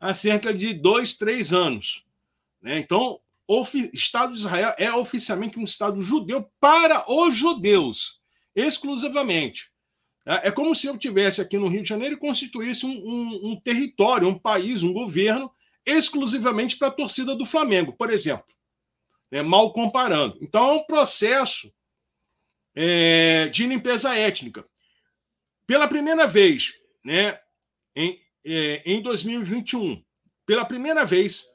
há 0.00 0.12
cerca 0.12 0.52
de 0.52 0.74
dois, 0.74 1.16
três 1.16 1.52
anos. 1.52 2.04
Né? 2.60 2.80
Então, 2.80 3.20
o 3.46 3.62
Estado 3.92 4.32
de 4.32 4.40
Israel 4.40 4.74
é 4.76 4.92
oficialmente 4.92 5.60
um 5.60 5.64
Estado 5.64 6.00
judeu 6.00 6.50
para 6.58 7.08
os 7.08 7.36
judeus, 7.36 8.20
exclusivamente. 8.56 9.70
É, 10.26 10.48
é 10.48 10.50
como 10.50 10.74
se 10.74 10.88
eu 10.88 10.98
tivesse 10.98 11.40
aqui 11.40 11.56
no 11.56 11.68
Rio 11.68 11.84
de 11.84 11.88
Janeiro 11.88 12.16
e 12.16 12.18
constituísse 12.18 12.84
um, 12.84 12.90
um, 12.90 13.52
um 13.52 13.60
território, 13.60 14.26
um 14.26 14.38
país, 14.38 14.82
um 14.82 14.92
governo 14.92 15.48
exclusivamente 15.86 16.76
para 16.76 16.88
a 16.88 16.92
torcida 16.92 17.36
do 17.36 17.46
Flamengo, 17.46 17.92
por 17.92 18.10
exemplo. 18.10 18.46
É, 19.30 19.42
mal 19.42 19.72
comparando. 19.72 20.36
Então, 20.40 20.70
é 20.70 20.72
um 20.72 20.84
processo 20.84 21.72
é, 22.74 23.48
de 23.48 23.64
limpeza 23.64 24.12
étnica. 24.16 24.64
Pela 25.72 25.88
primeira 25.88 26.26
vez, 26.26 26.74
né, 27.02 27.40
em, 27.96 28.20
é, 28.44 28.82
em 28.84 29.00
2021, 29.00 30.04
pela 30.44 30.66
primeira 30.66 31.02
vez, 31.06 31.46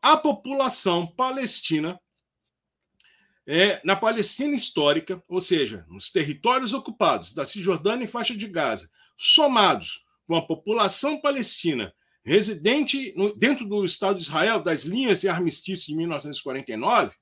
a 0.00 0.16
população 0.16 1.08
palestina 1.08 2.00
é, 3.44 3.80
na 3.84 3.96
Palestina 3.96 4.54
histórica, 4.54 5.20
ou 5.26 5.40
seja, 5.40 5.84
nos 5.88 6.08
territórios 6.08 6.72
ocupados 6.72 7.34
da 7.34 7.44
Cisjordânia 7.44 8.04
e 8.04 8.08
faixa 8.08 8.36
de 8.36 8.46
Gaza, 8.46 8.88
somados 9.16 10.04
com 10.24 10.36
a 10.36 10.46
população 10.46 11.20
palestina 11.20 11.92
residente 12.24 13.12
no, 13.16 13.34
dentro 13.34 13.66
do 13.66 13.84
Estado 13.84 14.18
de 14.18 14.22
Israel, 14.22 14.62
das 14.62 14.84
linhas 14.84 15.22
de 15.22 15.28
armistício 15.28 15.88
de 15.88 15.96
1949, 15.96 17.16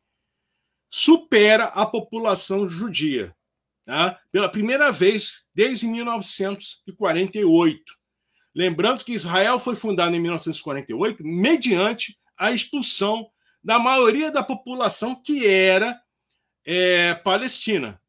supera 0.91 1.65
a 1.69 1.87
população 1.87 2.69
judia. 2.69 3.35
Tá? 3.85 4.19
Pela 4.31 4.49
primeira 4.49 4.93
vez 4.93 5.49
desde 5.55 5.87
1948. 5.87 7.83
Lembrando 8.55 9.05
que 9.05 9.13
Israel 9.15 9.59
foi 9.59 9.75
fundado 9.75 10.15
em 10.15 10.21
1948 10.21 11.23
mediante 11.25 12.19
a 12.37 12.53
expulsão 12.53 13.31
da 13.63 13.79
maioria 13.79 14.31
da 14.31 14.43
população 14.43 15.21
que 15.21 15.47
era 15.47 16.01
é, 16.65 17.15
palestina. 17.15 18.01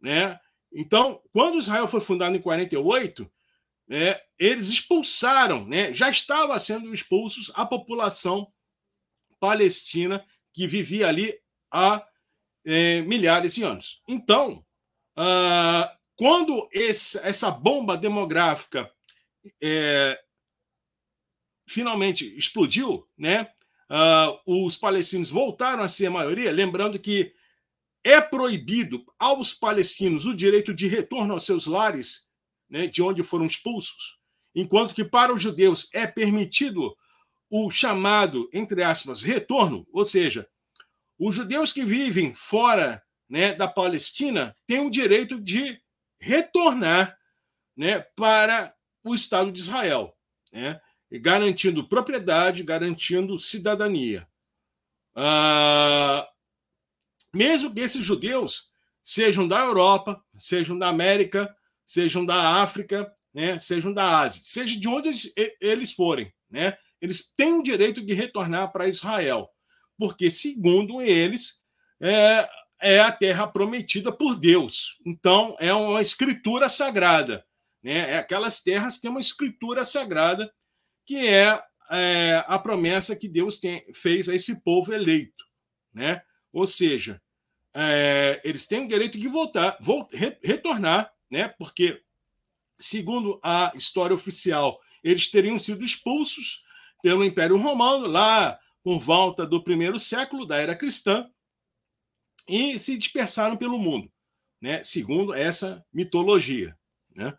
Né? 0.00 0.38
Então, 0.72 1.22
quando 1.32 1.58
Israel 1.58 1.88
foi 1.88 2.00
fundado 2.00 2.36
em 2.36 2.40
48, 2.40 3.30
é, 3.90 4.22
eles 4.38 4.68
expulsaram, 4.68 5.64
né, 5.64 5.92
já 5.94 6.10
estava 6.10 6.58
sendo 6.60 6.92
expulsos 6.92 7.50
a 7.54 7.64
população 7.64 8.52
palestina 9.40 10.24
que 10.52 10.66
vivia 10.66 11.08
ali 11.08 11.34
há 11.70 12.04
é, 12.66 13.00
milhares 13.02 13.54
de 13.54 13.62
anos. 13.62 14.02
Então, 14.06 14.64
ah, 15.20 15.96
quando 16.14 16.68
esse, 16.72 17.18
essa 17.18 17.50
bomba 17.50 17.96
demográfica 17.96 18.88
é, 19.60 20.20
finalmente 21.68 22.36
explodiu, 22.36 23.06
né? 23.16 23.50
Uh, 23.90 24.66
os 24.66 24.76
palestinos 24.76 25.30
voltaram 25.30 25.82
a 25.82 25.88
ser 25.88 26.06
a 26.06 26.10
maioria, 26.10 26.52
lembrando 26.52 26.98
que 26.98 27.32
é 28.04 28.20
proibido 28.20 29.02
aos 29.18 29.54
palestinos 29.54 30.26
o 30.26 30.34
direito 30.34 30.74
de 30.74 30.86
retorno 30.86 31.32
aos 31.32 31.46
seus 31.46 31.66
lares, 31.66 32.28
né, 32.68 32.86
de 32.86 33.02
onde 33.02 33.22
foram 33.22 33.46
expulsos, 33.46 34.18
enquanto 34.54 34.94
que 34.94 35.04
para 35.04 35.32
os 35.32 35.40
judeus 35.40 35.88
é 35.94 36.06
permitido 36.06 36.94
o 37.48 37.70
chamado, 37.70 38.48
entre 38.52 38.82
aspas, 38.82 39.22
retorno, 39.22 39.86
ou 39.90 40.04
seja, 40.04 40.46
os 41.18 41.34
judeus 41.34 41.72
que 41.72 41.82
vivem 41.82 42.34
fora 42.34 43.02
né, 43.28 43.54
da 43.54 43.68
Palestina 43.68 44.56
têm 44.66 44.80
o 44.80 44.90
direito 44.90 45.40
de 45.40 45.80
retornar 46.18 47.16
né, 47.76 48.00
para 48.16 48.74
o 49.04 49.14
Estado 49.14 49.52
de 49.52 49.60
Israel, 49.60 50.16
né, 50.52 50.80
garantindo 51.12 51.88
propriedade, 51.88 52.62
garantindo 52.62 53.38
cidadania. 53.38 54.26
Ah, 55.14 56.28
mesmo 57.34 57.72
que 57.72 57.80
esses 57.80 58.04
judeus 58.04 58.70
sejam 59.02 59.46
da 59.46 59.60
Europa, 59.60 60.22
sejam 60.36 60.78
da 60.78 60.88
América, 60.88 61.54
sejam 61.86 62.24
da 62.24 62.60
África, 62.62 63.12
né, 63.32 63.58
sejam 63.58 63.92
da 63.92 64.20
Ásia, 64.20 64.40
seja 64.44 64.78
de 64.78 64.88
onde 64.88 65.08
eles, 65.08 65.32
eles 65.60 65.92
forem, 65.92 66.32
né, 66.50 66.76
eles 67.00 67.32
têm 67.34 67.54
o 67.54 67.62
direito 67.62 68.04
de 68.04 68.12
retornar 68.12 68.72
para 68.72 68.88
Israel, 68.88 69.48
porque, 69.96 70.30
segundo 70.30 71.00
eles, 71.00 71.62
é, 72.00 72.48
é 72.80 73.00
a 73.00 73.10
terra 73.10 73.46
prometida 73.46 74.12
por 74.12 74.36
Deus. 74.36 74.98
Então, 75.04 75.56
é 75.58 75.72
uma 75.72 76.00
escritura 76.00 76.68
sagrada. 76.68 77.44
Né? 77.82 78.12
É 78.12 78.18
aquelas 78.18 78.60
terras 78.62 78.98
têm 78.98 79.10
uma 79.10 79.20
escritura 79.20 79.84
sagrada, 79.84 80.52
que 81.04 81.26
é, 81.26 81.60
é 81.90 82.44
a 82.46 82.58
promessa 82.58 83.16
que 83.16 83.28
Deus 83.28 83.58
tem, 83.58 83.84
fez 83.92 84.28
a 84.28 84.34
esse 84.34 84.62
povo 84.62 84.92
eleito. 84.92 85.44
Né? 85.92 86.22
Ou 86.52 86.66
seja, 86.66 87.20
é, 87.74 88.40
eles 88.44 88.66
têm 88.66 88.84
o 88.84 88.88
direito 88.88 89.18
de 89.18 89.28
voltar, 89.28 89.76
voltar, 89.80 90.16
retornar, 90.42 91.12
né? 91.30 91.48
porque, 91.58 92.00
segundo 92.76 93.40
a 93.42 93.72
história 93.74 94.14
oficial, 94.14 94.80
eles 95.02 95.30
teriam 95.30 95.58
sido 95.58 95.84
expulsos 95.84 96.64
pelo 97.02 97.24
Império 97.24 97.56
Romano, 97.56 98.06
lá 98.06 98.58
por 98.82 98.98
volta 98.98 99.46
do 99.46 99.62
primeiro 99.62 99.98
século 99.98 100.46
da 100.46 100.56
era 100.56 100.74
cristã, 100.74 101.28
e 102.48 102.78
se 102.78 102.96
dispersaram 102.96 103.56
pelo 103.56 103.78
mundo, 103.78 104.10
né? 104.60 104.82
segundo 104.82 105.34
essa 105.34 105.84
mitologia. 105.92 106.76
Né? 107.14 107.36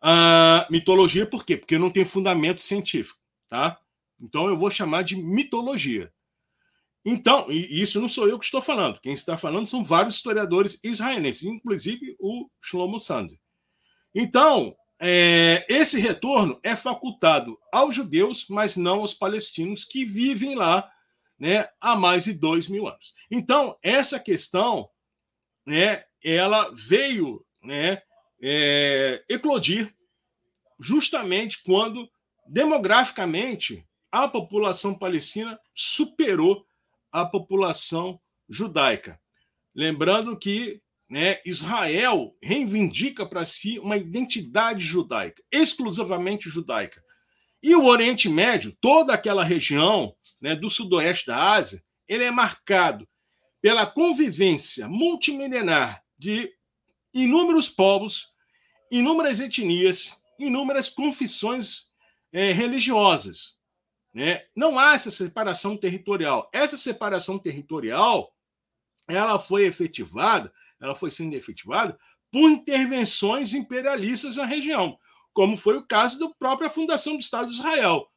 A 0.00 0.66
mitologia 0.70 1.26
por 1.26 1.44
quê? 1.44 1.56
Porque 1.56 1.78
não 1.78 1.90
tem 1.90 2.04
fundamento 2.04 2.62
científico. 2.62 3.18
Tá? 3.48 3.78
Então 4.20 4.48
eu 4.48 4.56
vou 4.56 4.70
chamar 4.70 5.02
de 5.02 5.16
mitologia. 5.16 6.12
Então, 7.04 7.50
e 7.50 7.82
isso 7.82 8.00
não 8.00 8.08
sou 8.08 8.26
eu 8.28 8.38
que 8.38 8.46
estou 8.46 8.62
falando. 8.62 8.98
Quem 9.00 9.12
está 9.12 9.36
falando 9.36 9.66
são 9.66 9.84
vários 9.84 10.16
historiadores 10.16 10.80
israelenses, 10.82 11.44
inclusive 11.44 12.16
o 12.18 12.48
Shlomo 12.62 12.98
Sand. 12.98 13.28
Então, 14.14 14.74
é, 14.98 15.66
esse 15.68 16.00
retorno 16.00 16.58
é 16.62 16.74
facultado 16.74 17.58
aos 17.70 17.94
judeus, 17.94 18.46
mas 18.48 18.76
não 18.76 19.00
aos 19.00 19.12
palestinos 19.12 19.84
que 19.84 20.04
vivem 20.04 20.54
lá 20.54 20.90
né, 21.44 21.68
há 21.78 21.94
mais 21.94 22.24
de 22.24 22.32
dois 22.32 22.70
mil 22.70 22.88
anos. 22.88 23.12
Então, 23.30 23.76
essa 23.82 24.18
questão 24.18 24.88
né, 25.66 26.02
ela 26.24 26.70
veio 26.70 27.44
né, 27.62 28.00
é, 28.42 29.22
eclodir 29.28 29.94
justamente 30.80 31.62
quando, 31.62 32.10
demograficamente, 32.46 33.86
a 34.10 34.26
população 34.26 34.98
palestina 34.98 35.60
superou 35.74 36.64
a 37.12 37.26
população 37.26 38.18
judaica. 38.48 39.20
Lembrando 39.74 40.38
que 40.38 40.80
né, 41.10 41.42
Israel 41.44 42.34
reivindica 42.42 43.26
para 43.26 43.44
si 43.44 43.78
uma 43.78 43.98
identidade 43.98 44.82
judaica, 44.82 45.42
exclusivamente 45.52 46.48
judaica. 46.48 47.03
E 47.64 47.74
o 47.74 47.86
Oriente 47.86 48.28
Médio, 48.28 48.76
toda 48.78 49.14
aquela 49.14 49.42
região 49.42 50.14
né, 50.38 50.54
do 50.54 50.68
sudoeste 50.68 51.28
da 51.28 51.54
Ásia, 51.54 51.82
ele 52.06 52.22
é 52.22 52.30
marcado 52.30 53.08
pela 53.62 53.86
convivência 53.86 54.86
multimilenar 54.86 56.04
de 56.18 56.52
inúmeros 57.14 57.70
povos, 57.70 58.28
inúmeras 58.90 59.40
etnias, 59.40 60.20
inúmeras 60.38 60.90
confissões 60.90 61.86
é, 62.30 62.52
religiosas. 62.52 63.56
Né? 64.12 64.44
Não 64.54 64.78
há 64.78 64.92
essa 64.92 65.10
separação 65.10 65.74
territorial. 65.74 66.50
Essa 66.52 66.76
separação 66.76 67.38
territorial 67.38 68.30
ela 69.08 69.40
foi 69.40 69.64
efetivada, 69.64 70.52
ela 70.78 70.94
foi 70.94 71.10
sendo 71.10 71.34
efetivada 71.34 71.98
por 72.30 72.50
intervenções 72.50 73.54
imperialistas 73.54 74.36
na 74.36 74.44
região, 74.44 74.98
como 75.34 75.56
foi 75.56 75.76
o 75.76 75.86
caso 75.86 76.18
da 76.18 76.30
própria 76.38 76.70
fundação 76.70 77.14
do 77.14 77.20
Estado 77.20 77.48
de 77.48 77.54
Israel, 77.54 78.08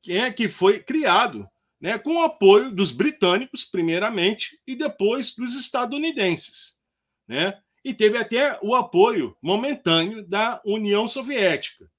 que, 0.00 0.12
é, 0.12 0.32
que 0.32 0.48
foi 0.48 0.82
criado 0.82 1.46
né, 1.80 1.98
com 1.98 2.16
o 2.16 2.22
apoio 2.22 2.70
dos 2.70 2.92
britânicos, 2.92 3.64
primeiramente, 3.64 4.60
e 4.66 4.76
depois 4.76 5.34
dos 5.34 5.56
estadunidenses. 5.56 6.78
Né? 7.26 7.60
E 7.84 7.92
teve 7.92 8.16
até 8.16 8.58
o 8.62 8.74
apoio 8.74 9.36
momentâneo 9.42 10.26
da 10.26 10.62
União 10.64 11.08
Soviética. 11.08 11.90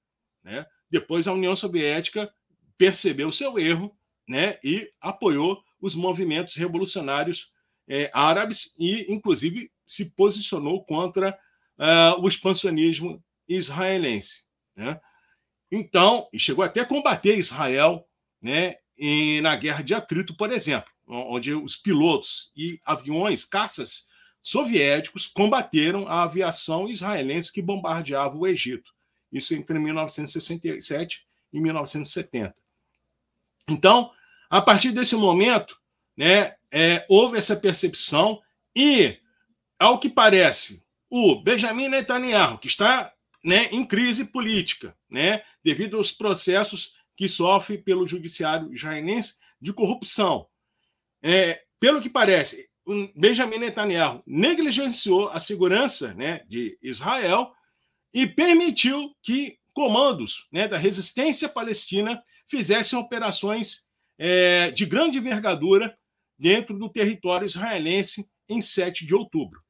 Né? 0.42 0.64
Depois 0.90 1.28
a 1.28 1.32
União 1.34 1.54
Soviética 1.54 2.32
percebeu 2.78 3.30
seu 3.30 3.58
erro 3.58 3.94
né, 4.26 4.58
e 4.64 4.90
apoiou 5.00 5.62
os 5.80 5.94
movimentos 5.94 6.56
revolucionários 6.56 7.52
é, 7.86 8.10
árabes 8.14 8.74
e, 8.78 9.12
inclusive, 9.12 9.70
se 9.86 10.06
posicionou 10.14 10.82
contra 10.84 11.38
uh, 11.78 12.20
o 12.20 12.26
expansionismo 12.26 13.22
israelense. 13.46 14.44
Né? 14.76 15.00
Então, 15.70 16.28
e 16.32 16.38
chegou 16.38 16.64
até 16.64 16.80
a 16.80 16.86
combater 16.86 17.36
Israel 17.36 18.06
né, 18.40 18.76
e, 18.96 19.40
na 19.40 19.56
guerra 19.56 19.82
de 19.82 19.94
atrito, 19.94 20.36
por 20.36 20.52
exemplo, 20.52 20.90
onde 21.06 21.52
os 21.52 21.76
pilotos 21.76 22.52
e 22.56 22.80
aviões, 22.84 23.44
caças 23.44 24.08
soviéticos 24.40 25.26
combateram 25.26 26.06
a 26.06 26.24
aviação 26.24 26.88
israelense 26.88 27.52
que 27.52 27.62
bombardeava 27.62 28.36
o 28.36 28.46
Egito. 28.46 28.92
Isso 29.32 29.54
entre 29.54 29.78
1967 29.78 31.26
e 31.52 31.60
1970. 31.60 32.54
Então, 33.68 34.10
a 34.50 34.60
partir 34.60 34.92
desse 34.92 35.16
momento, 35.16 35.80
né, 36.16 36.54
é, 36.70 37.06
houve 37.08 37.38
essa 37.38 37.56
percepção 37.56 38.40
e, 38.76 39.18
ao 39.78 39.98
que 39.98 40.10
parece, 40.10 40.84
o 41.08 41.40
Benjamin 41.40 41.88
Netanyahu, 41.88 42.58
que 42.58 42.66
está 42.66 43.13
né, 43.44 43.66
em 43.70 43.84
crise 43.84 44.24
política, 44.24 44.96
né, 45.10 45.42
devido 45.62 45.98
aos 45.98 46.10
processos 46.10 46.94
que 47.16 47.28
sofre 47.28 47.76
pelo 47.78 48.06
judiciário 48.06 48.72
israelense 48.72 49.34
de 49.60 49.72
corrupção. 49.72 50.48
É, 51.22 51.62
pelo 51.78 52.00
que 52.00 52.08
parece, 52.08 52.68
Benjamin 53.14 53.58
Netanyahu 53.58 54.22
negligenciou 54.26 55.28
a 55.28 55.38
segurança 55.38 56.14
né, 56.14 56.44
de 56.48 56.78
Israel 56.82 57.52
e 58.12 58.26
permitiu 58.26 59.14
que 59.22 59.58
comandos 59.72 60.48
né, 60.52 60.68
da 60.68 60.78
resistência 60.78 61.48
palestina 61.48 62.22
fizessem 62.48 62.98
operações 62.98 63.86
é, 64.18 64.70
de 64.70 64.86
grande 64.86 65.18
envergadura 65.18 65.96
dentro 66.38 66.78
do 66.78 66.88
território 66.88 67.46
israelense 67.46 68.28
em 68.48 68.60
7 68.60 69.06
de 69.06 69.14
outubro. 69.14 69.60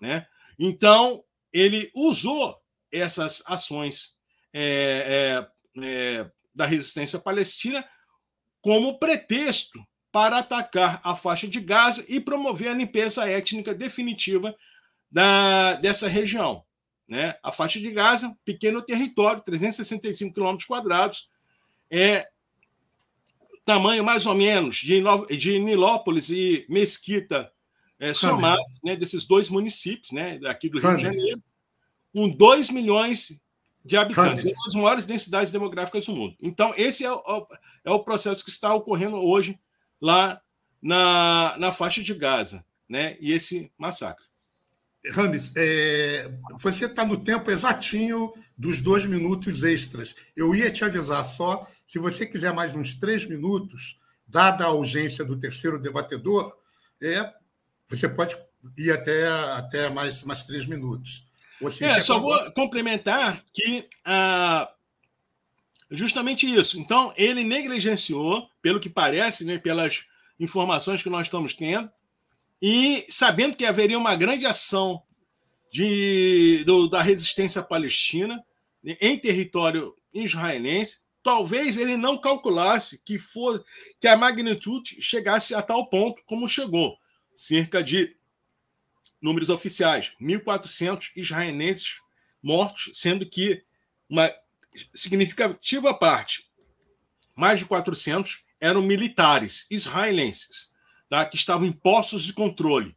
Né? 0.00 0.26
Então, 0.58 1.24
ele 1.52 1.90
usou 1.94 2.56
essas 3.00 3.42
ações 3.46 4.16
é, 4.52 5.46
é, 5.76 5.84
é 5.84 6.30
da 6.54 6.66
resistência 6.66 7.18
palestina 7.18 7.84
como 8.60 8.98
pretexto 8.98 9.78
para 10.12 10.38
atacar 10.38 11.00
a 11.02 11.16
faixa 11.16 11.48
de 11.48 11.60
Gaza 11.60 12.04
e 12.08 12.20
promover 12.20 12.68
a 12.68 12.74
limpeza 12.74 13.28
étnica 13.28 13.74
definitiva 13.74 14.54
da, 15.10 15.74
dessa 15.74 16.08
região. 16.08 16.64
Né? 17.08 17.36
A 17.42 17.50
faixa 17.50 17.80
de 17.80 17.90
Gaza, 17.90 18.34
pequeno 18.44 18.80
território, 18.80 19.42
365 19.42 20.32
quilômetros 20.32 20.66
quadrados, 20.66 21.28
é 21.90 22.28
tamanho 23.64 24.04
mais 24.04 24.26
ou 24.26 24.34
menos 24.34 24.76
de, 24.76 25.02
de 25.36 25.58
Nilópolis 25.58 26.30
e 26.30 26.66
Mesquita 26.68 27.50
é, 27.98 28.12
somado, 28.12 28.62
né, 28.82 28.94
desses 28.96 29.26
dois 29.26 29.48
municípios, 29.48 30.12
né, 30.12 30.38
aqui 30.46 30.68
do 30.68 30.78
Rio 30.78 30.96
de 30.96 31.02
Janeiro, 31.02 31.42
com 32.14 32.30
2 32.30 32.70
milhões 32.70 33.42
de 33.84 33.96
habitantes, 33.96 34.44
uma 34.44 34.64
das 34.64 34.74
maiores 34.76 35.04
densidades 35.04 35.52
demográficas 35.52 36.06
do 36.06 36.12
mundo. 36.12 36.36
Então, 36.40 36.72
esse 36.76 37.04
é 37.04 37.12
o, 37.12 37.46
é 37.84 37.90
o 37.90 38.04
processo 38.04 38.42
que 38.44 38.50
está 38.50 38.72
ocorrendo 38.72 39.16
hoje 39.16 39.58
lá 40.00 40.40
na, 40.80 41.56
na 41.58 41.72
faixa 41.72 42.02
de 42.02 42.14
Gaza, 42.14 42.64
né, 42.88 43.18
e 43.20 43.32
esse 43.32 43.70
massacre. 43.76 44.24
Rames, 45.10 45.52
é, 45.54 46.30
você 46.58 46.86
está 46.86 47.04
no 47.04 47.16
tempo 47.16 47.50
exatinho 47.50 48.32
dos 48.56 48.80
dois 48.80 49.04
minutos 49.04 49.62
extras. 49.62 50.14
Eu 50.34 50.54
ia 50.54 50.70
te 50.70 50.82
avisar 50.82 51.22
só 51.24 51.68
Se 51.86 51.98
você 51.98 52.24
quiser 52.24 52.54
mais 52.54 52.74
uns 52.74 52.94
três 52.94 53.26
minutos, 53.26 54.00
dada 54.26 54.64
a 54.64 54.72
urgência 54.72 55.22
do 55.22 55.38
terceiro 55.38 55.78
debatedor, 55.78 56.56
é, 57.02 57.30
você 57.86 58.08
pode 58.08 58.34
ir 58.78 58.90
até, 58.90 59.28
até 59.52 59.90
mais, 59.90 60.24
mais 60.24 60.44
três 60.44 60.64
minutos. 60.64 61.26
É, 61.80 62.00
só 62.00 62.18
vou 62.20 62.52
complementar 62.52 63.42
que 63.52 63.88
ah, 64.04 64.70
justamente 65.90 66.52
isso. 66.52 66.78
Então, 66.78 67.12
ele 67.16 67.44
negligenciou, 67.44 68.48
pelo 68.60 68.80
que 68.80 68.90
parece, 68.90 69.44
né, 69.44 69.58
pelas 69.58 70.04
informações 70.38 71.02
que 71.02 71.10
nós 71.10 71.26
estamos 71.26 71.54
tendo, 71.54 71.90
e 72.60 73.04
sabendo 73.08 73.56
que 73.56 73.64
haveria 73.64 73.98
uma 73.98 74.16
grande 74.16 74.46
ação 74.46 75.02
de, 75.72 76.62
do, 76.64 76.88
da 76.88 77.02
resistência 77.02 77.62
palestina 77.62 78.42
em 78.84 79.18
território 79.18 79.94
israelense, 80.12 81.02
talvez 81.22 81.76
ele 81.76 81.96
não 81.96 82.18
calculasse 82.18 83.02
que, 83.04 83.18
for, 83.18 83.64
que 84.00 84.06
a 84.06 84.16
magnitude 84.16 85.00
chegasse 85.00 85.54
a 85.54 85.62
tal 85.62 85.88
ponto 85.88 86.22
como 86.26 86.46
chegou 86.46 86.96
cerca 87.34 87.82
de 87.82 88.16
números 89.24 89.48
oficiais, 89.48 90.12
1.400 90.20 91.10
israelenses 91.16 92.02
mortos, 92.42 92.90
sendo 92.92 93.24
que 93.24 93.64
uma 94.06 94.30
significativa 94.92 95.94
parte, 95.94 96.50
mais 97.34 97.60
de 97.60 97.64
400, 97.64 98.44
eram 98.60 98.82
militares 98.82 99.66
israelenses, 99.70 100.70
tá? 101.08 101.24
que 101.24 101.36
estavam 101.36 101.66
em 101.66 101.72
postos 101.72 102.22
de 102.22 102.34
controle. 102.34 102.94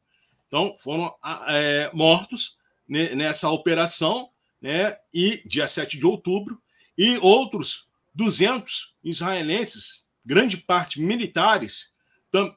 Então, 0.47 0.75
foram 0.77 1.15
é, 1.47 1.89
mortos 1.93 2.57
nessa 2.89 3.49
operação, 3.49 4.29
né? 4.61 4.97
e 5.13 5.41
dia 5.45 5.65
7 5.65 5.97
de 5.97 6.05
outubro, 6.05 6.61
e 6.97 7.17
outros 7.19 7.87
200 8.13 8.97
israelenses, 9.01 10.05
grande 10.25 10.57
parte 10.57 10.99
militares, 10.99 11.93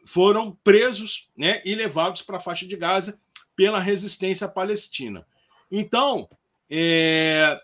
foram 0.04 0.58
presos 0.64 1.28
né? 1.36 1.62
e 1.64 1.72
levados 1.72 2.20
para 2.22 2.38
a 2.38 2.40
faixa 2.40 2.66
de 2.66 2.76
Gaza 2.76 3.20
pela 3.60 3.78
resistência 3.78 4.48
palestina. 4.48 5.26
Então, 5.70 6.26
é, 6.70 7.60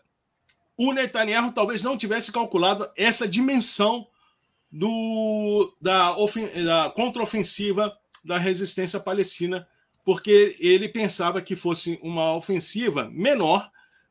o 0.76 0.92
Netanyahu 0.92 1.52
talvez 1.52 1.82
não 1.82 1.96
tivesse 1.96 2.30
calculado 2.30 2.87
essa 2.94 3.26
dimensão 3.26 4.06
do, 4.70 5.74
da, 5.80 6.14
da 6.66 6.90
contraofensiva 6.90 7.96
da 8.22 8.37
resistência 8.37 9.00
palestina, 9.00 9.66
porque 10.04 10.54
ele 10.61 10.87
pensava 10.87 11.40
que 11.40 11.56
fosse 11.56 11.98
uma 12.02 12.37
ofensiva 12.37 13.09
menor 13.11 13.70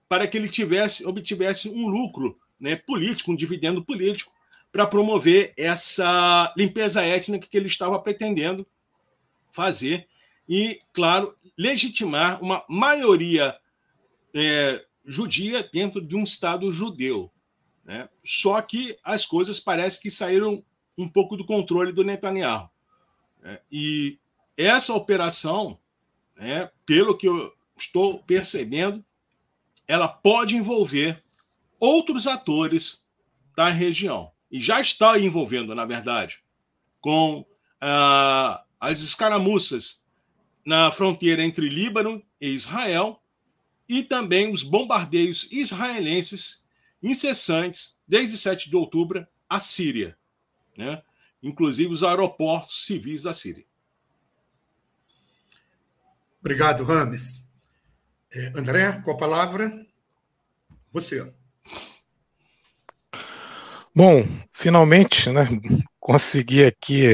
para 0.10 0.28
que 0.28 0.40
ele 0.40 0.50
tivesse 0.50 1.06
obtivesse 1.06 1.70
um 1.70 1.88
lucro 1.88 2.36
né, 2.60 2.76
político, 2.76 3.32
um 3.32 3.36
dividendo 3.36 3.86
político, 3.86 4.34
para 4.72 4.88
promover 4.88 5.54
essa 5.56 6.52
limpeza 6.58 7.04
étnica 7.04 7.48
que 7.48 7.56
ele 7.56 7.68
estava 7.68 8.00
pretendendo 8.00 8.66
fazer 9.52 10.08
e, 10.48 10.82
claro, 10.94 11.36
legitimar 11.58 12.42
uma 12.42 12.64
maioria 12.70 13.58
é, 14.34 14.86
judia 15.06 15.64
dentro 15.64 16.02
de 16.02 16.16
um 16.16 16.24
Estado 16.24 16.72
judeu. 16.72 17.32
Né? 17.84 18.10
Só 18.24 18.62
que 18.62 18.98
as 19.04 19.26
coisas 19.26 19.60
parecem 19.60 20.02
que 20.02 20.10
saíram 20.10 20.64
um 20.98 21.08
pouco 21.08 21.36
do 21.36 21.46
controle 21.46 21.92
do 21.92 22.04
Netanyahu. 22.04 22.70
Né? 23.42 23.60
E 23.72 24.20
essa 24.58 24.94
operação, 24.94 25.80
né, 26.36 26.70
pelo 26.86 27.18
que 27.18 27.28
eu 27.28 27.54
estou 27.78 28.20
percebendo, 28.24 29.04
ela 29.88 30.08
pode 30.08 30.56
envolver 30.56 31.24
outros 31.80 32.26
atores 32.26 33.06
da 33.56 33.70
região. 33.70 34.32
E 34.50 34.60
já 34.60 34.80
está 34.80 35.20
envolvendo, 35.20 35.76
na 35.76 35.86
verdade, 35.86 36.42
com 37.02 37.46
ah, 37.80 38.64
as 38.80 39.02
escaramuças 39.02 40.04
na 40.66 40.92
fronteira 40.92 41.44
entre 41.44 41.70
Líbano 41.70 42.24
e 42.42 42.50
Israel, 42.50 43.22
e 43.88 44.04
também 44.04 44.52
os 44.52 44.64
bombardeios 44.64 45.48
israelenses 45.52 46.64
incessantes 47.02 48.02
desde 48.08 48.38
7 48.38 48.70
de 48.70 48.76
outubro 48.76 49.26
à 49.48 49.60
Síria, 49.60 50.18
né? 50.76 51.04
inclusive 51.42 51.92
os 51.92 52.04
aeroportos 52.04 52.86
civis 52.86 53.24
da 53.24 53.32
Síria. 53.32 53.64
Obrigado, 56.40 56.84
Rames. 56.84 57.44
É, 58.34 58.48
André, 58.56 59.02
com 59.02 59.12
a 59.12 59.18
palavra, 59.18 59.86
você. 60.92 61.32
Bom, 63.96 64.26
finalmente, 64.52 65.30
né, 65.30 65.48
consegui 66.00 66.66
aqui 66.66 67.06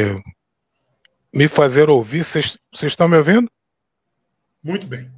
me 1.33 1.47
fazer 1.47 1.89
ouvir. 1.89 2.23
Vocês 2.23 2.57
estão 2.83 3.07
me 3.07 3.17
ouvindo? 3.17 3.49
Muito 4.63 4.87
bem. 4.87 5.11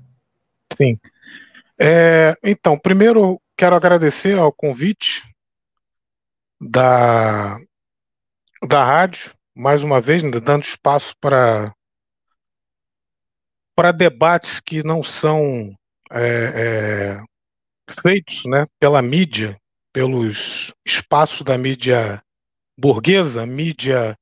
Sim. 0.76 0.98
É, 1.80 2.36
então, 2.44 2.78
primeiro 2.78 3.42
quero 3.58 3.76
agradecer 3.76 4.38
ao 4.38 4.52
convite 4.52 5.24
da, 6.60 7.58
da 8.68 8.84
rádio, 8.84 9.34
mais 9.56 9.84
uma 9.84 10.00
vez, 10.00 10.24
né, 10.24 10.32
dando 10.40 10.64
espaço 10.64 11.14
para 11.20 11.74
para 13.76 13.92
debates 13.92 14.60
que 14.60 14.84
não 14.84 15.02
são 15.02 15.76
é, 16.12 17.18
é, 17.18 17.24
feitos 18.02 18.44
né, 18.46 18.68
pela 18.80 19.02
mídia, 19.02 19.58
pelos 19.92 20.72
espaços 20.86 21.42
da 21.42 21.58
mídia 21.58 22.22
burguesa, 22.78 23.48
mídia 23.48 24.16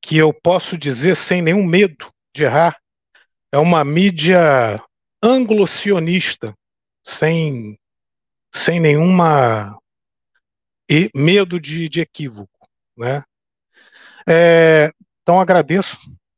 que 0.00 0.16
eu 0.16 0.32
posso 0.32 0.78
dizer 0.78 1.16
sem 1.16 1.42
nenhum 1.42 1.64
medo 1.64 2.10
de 2.34 2.44
errar, 2.44 2.76
é 3.52 3.58
uma 3.58 3.84
mídia 3.84 4.82
anglo-sionista, 5.22 6.54
sem, 7.04 7.78
sem 8.54 8.80
nenhuma 8.80 9.78
medo 11.14 11.60
de, 11.60 11.88
de 11.88 12.00
equívoco. 12.00 12.68
Né? 12.96 13.22
É, 14.28 14.92
então 15.22 15.40
agradeço 15.40 15.96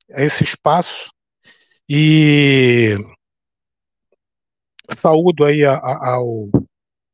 esse 0.09 0.44
espaço 0.44 1.11
e 1.88 2.96
saúdo 4.90 5.44
aí 5.44 5.64
a, 5.64 5.75
a, 5.75 6.14
ao, 6.14 6.48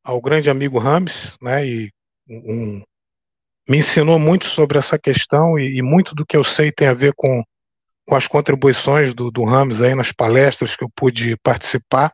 ao 0.03 0.21
grande 0.21 0.51
amigo 0.51 0.79
Rames, 0.79 1.37
né? 1.41 1.67
E 1.67 1.91
um, 2.29 2.83
me 3.69 3.79
ensinou 3.79 4.19
muito 4.19 4.47
sobre 4.47 4.79
essa 4.79 4.99
questão 4.99 5.59
e, 5.59 5.79
e, 5.79 5.83
muito 5.83 6.15
do 6.15 6.25
que 6.25 6.37
eu 6.37 6.43
sei 6.43 6.73
tem 6.73 6.89
a 6.89 6.95
ver 6.95 7.13
com, 7.15 7.45
com 8.07 8.15
as 8.17 8.27
contribuições 8.27 9.13
do, 9.13 9.31
do 9.31 9.45
Rames 9.45 9.83
aí 9.83 9.95
nas 9.95 10.11
palestras 10.11 10.75
que 10.75 10.83
eu 10.83 10.91
pude 10.95 11.37
participar. 11.43 12.13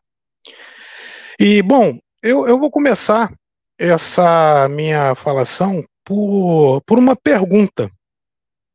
E, 1.39 1.63
bom, 1.63 1.97
eu, 2.23 2.49
eu 2.49 2.59
vou 2.59 2.71
começar 2.71 3.33
essa 3.79 4.69
minha 4.69 5.15
falação 5.15 5.85
por, 6.05 6.83
por 6.83 6.99
uma 6.99 7.15
pergunta 7.15 7.91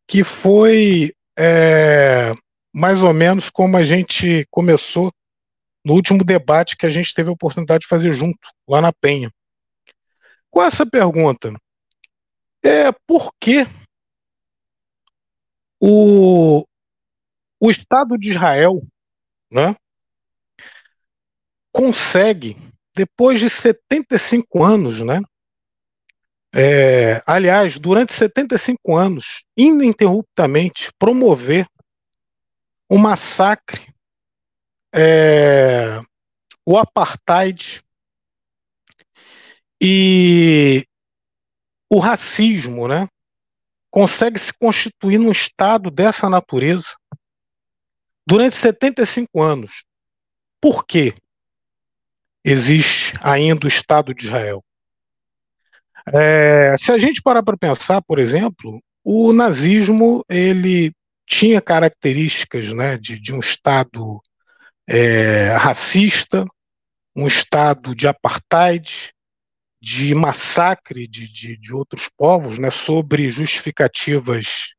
que 0.07 0.23
foi 0.23 1.13
é, 1.37 2.33
mais 2.73 3.03
ou 3.03 3.13
menos 3.13 3.49
como 3.49 3.77
a 3.77 3.83
gente 3.83 4.45
começou 4.49 5.11
no 5.85 5.93
último 5.93 6.23
debate 6.23 6.75
que 6.77 6.85
a 6.85 6.89
gente 6.89 7.13
teve 7.13 7.29
a 7.29 7.33
oportunidade 7.33 7.81
de 7.81 7.87
fazer 7.87 8.13
junto, 8.13 8.39
lá 8.67 8.81
na 8.81 8.91
Penha. 8.91 9.31
Qual 10.49 10.65
é 10.65 10.67
essa 10.67 10.85
pergunta? 10.85 11.53
É 12.63 12.91
por 13.07 13.31
que 13.39 13.65
o, 15.79 16.65
o 17.59 17.71
Estado 17.71 18.17
de 18.17 18.31
Israel 18.31 18.81
né, 19.49 19.75
consegue, 21.71 22.57
depois 22.93 23.39
de 23.39 23.49
75 23.49 24.63
anos, 24.63 25.01
né? 25.01 25.21
É, 26.53 27.21
aliás, 27.27 27.77
durante 27.77 28.11
75 28.11 28.95
anos, 28.97 29.45
ininterruptamente, 29.55 30.91
promover 30.97 31.67
um 32.89 32.97
massacre, 32.97 33.93
é, 34.93 36.01
o 36.65 36.75
apartheid 36.75 37.83
e 39.79 40.88
o 41.89 41.99
racismo, 41.99 42.87
né? 42.87 43.07
Consegue 43.89 44.39
se 44.39 44.53
constituir 44.53 45.17
num 45.17 45.31
estado 45.31 45.89
dessa 45.89 46.29
natureza 46.29 46.95
durante 48.25 48.55
75 48.55 49.41
anos. 49.41 49.83
Por 50.61 50.85
quê? 50.85 51.15
existe 52.43 53.13
ainda 53.21 53.65
o 53.65 53.69
Estado 53.69 54.13
de 54.13 54.25
Israel. 54.25 54.63
É, 56.13 56.75
se 56.77 56.91
a 56.91 56.97
gente 56.97 57.21
parar 57.21 57.43
para 57.43 57.57
pensar, 57.57 58.01
por 58.01 58.19
exemplo, 58.19 58.81
o 59.03 59.31
nazismo 59.33 60.23
ele 60.29 60.91
tinha 61.27 61.61
características 61.61 62.71
né, 62.73 62.97
de, 62.97 63.19
de 63.19 63.33
um 63.33 63.39
Estado 63.39 64.21
é, 64.87 65.55
racista, 65.55 66.45
um 67.15 67.27
Estado 67.27 67.93
de 67.93 68.07
apartheid, 68.07 69.13
de 69.81 70.13
massacre 70.13 71.07
de, 71.07 71.31
de, 71.31 71.57
de 71.57 71.73
outros 71.73 72.09
povos, 72.17 72.57
né, 72.57 72.69
sobre 72.69 73.29
justificativas 73.29 74.73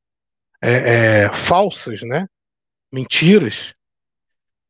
é, 0.62 1.24
é, 1.24 1.32
falsas, 1.32 2.02
né, 2.02 2.26
mentiras. 2.92 3.74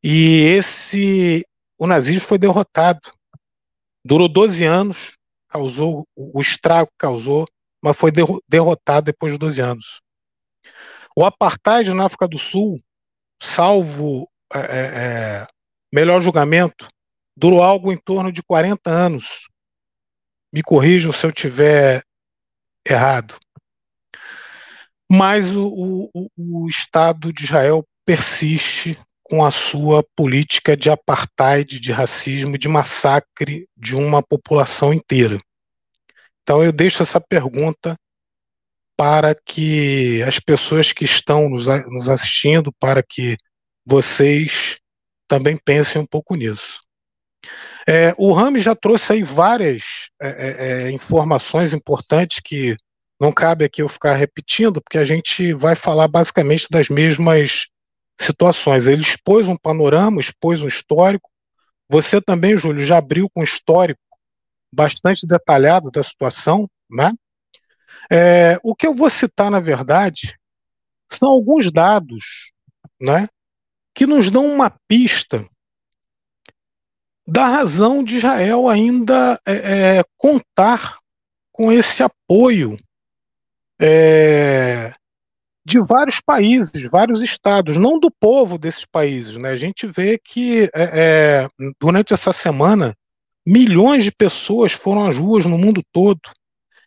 E 0.03 0.39
esse, 0.57 1.45
o 1.77 1.85
nazismo 1.85 2.27
foi 2.27 2.37
derrotado. 2.37 3.11
Durou 4.03 4.27
12 4.27 4.63
anos, 4.63 5.17
causou 5.47 6.07
o 6.15 6.41
estrago 6.41 6.89
que 6.89 6.97
causou, 6.97 7.45
mas 7.81 7.97
foi 7.97 8.11
derrotado 8.47 9.05
depois 9.05 9.33
de 9.33 9.37
12 9.37 9.61
anos. 9.61 10.01
O 11.15 11.25
apartheid 11.25 11.93
na 11.93 12.05
África 12.05 12.27
do 12.27 12.37
Sul, 12.37 12.79
salvo 13.41 14.29
é, 14.53 14.59
é, 14.59 14.63
é 14.63 15.47
melhor 15.93 16.21
julgamento, 16.21 16.87
durou 17.35 17.61
algo 17.61 17.91
em 17.91 17.97
torno 17.97 18.31
de 18.31 18.41
40 18.41 18.89
anos. 18.89 19.47
Me 20.53 20.61
corrijam 20.61 21.11
se 21.11 21.25
eu 21.25 21.31
tiver 21.31 22.03
errado. 22.87 23.37
Mas 25.09 25.55
o, 25.55 26.09
o, 26.13 26.29
o 26.37 26.69
Estado 26.69 27.33
de 27.33 27.43
Israel 27.43 27.85
persiste 28.05 28.97
com 29.23 29.45
a 29.45 29.51
sua 29.51 30.03
política 30.15 30.75
de 30.75 30.89
apartheid, 30.89 31.79
de 31.79 31.91
racismo, 31.91 32.57
de 32.57 32.67
massacre 32.67 33.67
de 33.77 33.95
uma 33.95 34.21
população 34.21 34.93
inteira. 34.93 35.39
Então 36.43 36.63
eu 36.63 36.71
deixo 36.71 37.01
essa 37.03 37.21
pergunta 37.21 37.95
para 38.97 39.33
que 39.33 40.21
as 40.23 40.39
pessoas 40.39 40.91
que 40.91 41.05
estão 41.05 41.49
nos, 41.49 41.65
nos 41.87 42.09
assistindo, 42.09 42.73
para 42.73 43.01
que 43.01 43.37
vocês 43.85 44.77
também 45.27 45.57
pensem 45.57 46.01
um 46.01 46.05
pouco 46.05 46.35
nisso. 46.35 46.81
É, 47.87 48.13
o 48.17 48.31
Rami 48.31 48.59
já 48.59 48.75
trouxe 48.75 49.13
aí 49.13 49.23
várias 49.23 50.09
é, 50.21 50.29
é, 50.29 50.83
é, 50.87 50.91
informações 50.91 51.73
importantes 51.73 52.39
que 52.43 52.75
não 53.19 53.31
cabe 53.31 53.65
aqui 53.65 53.81
eu 53.81 53.89
ficar 53.89 54.15
repetindo, 54.15 54.81
porque 54.81 54.97
a 54.97 55.05
gente 55.05 55.53
vai 55.53 55.75
falar 55.75 56.07
basicamente 56.07 56.67
das 56.69 56.89
mesmas 56.89 57.67
situações. 58.19 58.87
Ele 58.87 59.01
expôs 59.01 59.47
um 59.47 59.55
panorama, 59.55 60.19
expôs 60.19 60.61
um 60.61 60.67
histórico. 60.67 61.29
Você 61.89 62.21
também, 62.21 62.57
Júlio, 62.57 62.85
já 62.85 62.97
abriu 62.97 63.29
com 63.29 63.41
um 63.41 63.43
histórico 63.43 64.01
bastante 64.73 65.27
detalhado 65.27 65.91
da 65.91 66.03
situação, 66.03 66.67
né? 66.89 67.13
É, 68.11 68.59
o 68.63 68.75
que 68.75 68.87
eu 68.87 68.93
vou 68.93 69.09
citar, 69.09 69.51
na 69.51 69.59
verdade, 69.59 70.35
são 71.09 71.29
alguns 71.29 71.71
dados, 71.71 72.51
né, 72.99 73.27
que 73.93 74.05
nos 74.05 74.29
dão 74.29 74.45
uma 74.45 74.73
pista 74.87 75.47
da 77.31 77.47
razão 77.47 78.03
de 78.03 78.17
Israel 78.17 78.67
ainda 78.67 79.39
é, 79.45 79.53
é, 79.99 80.03
contar 80.17 80.97
com 81.49 81.71
esse 81.71 82.03
apoio 82.03 82.77
é, 83.79 84.91
de 85.63 85.79
vários 85.79 86.19
países, 86.19 86.89
vários 86.91 87.23
estados, 87.23 87.77
não 87.77 87.97
do 87.97 88.11
povo 88.11 88.57
desses 88.57 88.83
países. 88.83 89.37
Né? 89.37 89.49
A 89.49 89.55
gente 89.55 89.87
vê 89.87 90.19
que 90.21 90.63
é, 90.63 90.69
é, 90.75 91.47
durante 91.79 92.13
essa 92.13 92.33
semana 92.33 92.93
milhões 93.47 94.03
de 94.03 94.11
pessoas 94.11 94.73
foram 94.73 95.07
às 95.07 95.15
ruas 95.15 95.45
no 95.45 95.57
mundo 95.57 95.81
todo. 95.89 96.19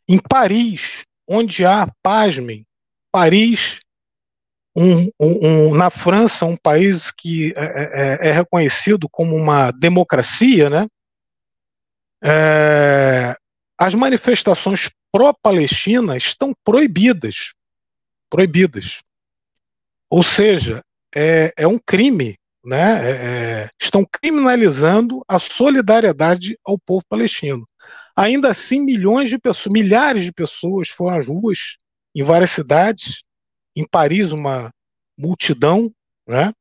Em 0.07 0.18
Paris, 0.18 1.04
onde 1.26 1.64
há, 1.64 1.90
pasmem, 2.02 2.66
Paris 3.11 3.80
um, 4.76 5.10
um, 5.20 5.74
na 5.74 5.88
França, 5.88 6.44
um 6.44 6.56
país 6.56 7.10
que 7.10 7.54
é, 7.56 7.64
é, 7.64 8.28
é, 8.28 8.28
é 8.28 8.32
reconhecido 8.32 9.08
como 9.08 9.37
uma 9.37 9.70
democracia, 9.70 10.68
né? 10.68 10.88
É, 12.22 13.37
as 13.78 13.94
manifestações 13.94 14.90
pró-Palestina 15.12 16.16
estão 16.16 16.52
proibidas, 16.64 17.52
proibidas. 18.28 19.00
Ou 20.10 20.22
seja, 20.22 20.82
é, 21.14 21.52
é 21.56 21.66
um 21.66 21.78
crime, 21.78 22.37
né? 22.64 23.10
É, 23.10 23.70
estão 23.80 24.04
criminalizando 24.04 25.24
a 25.28 25.38
solidariedade 25.38 26.58
ao 26.64 26.78
povo 26.78 27.04
palestino. 27.08 27.68
Ainda 28.16 28.50
assim, 28.50 28.80
milhões 28.80 29.28
de 29.28 29.38
pessoas, 29.38 29.72
milhares 29.72 30.24
de 30.24 30.32
pessoas 30.32 30.88
foram 30.88 31.16
às 31.16 31.26
ruas 31.26 31.76
em 32.14 32.22
várias 32.22 32.50
cidades 32.50 33.23
em 33.74 33.87
Paris, 33.87 34.32
uma 34.32 34.70
multidão. 35.18 35.92
Né? 36.26 36.52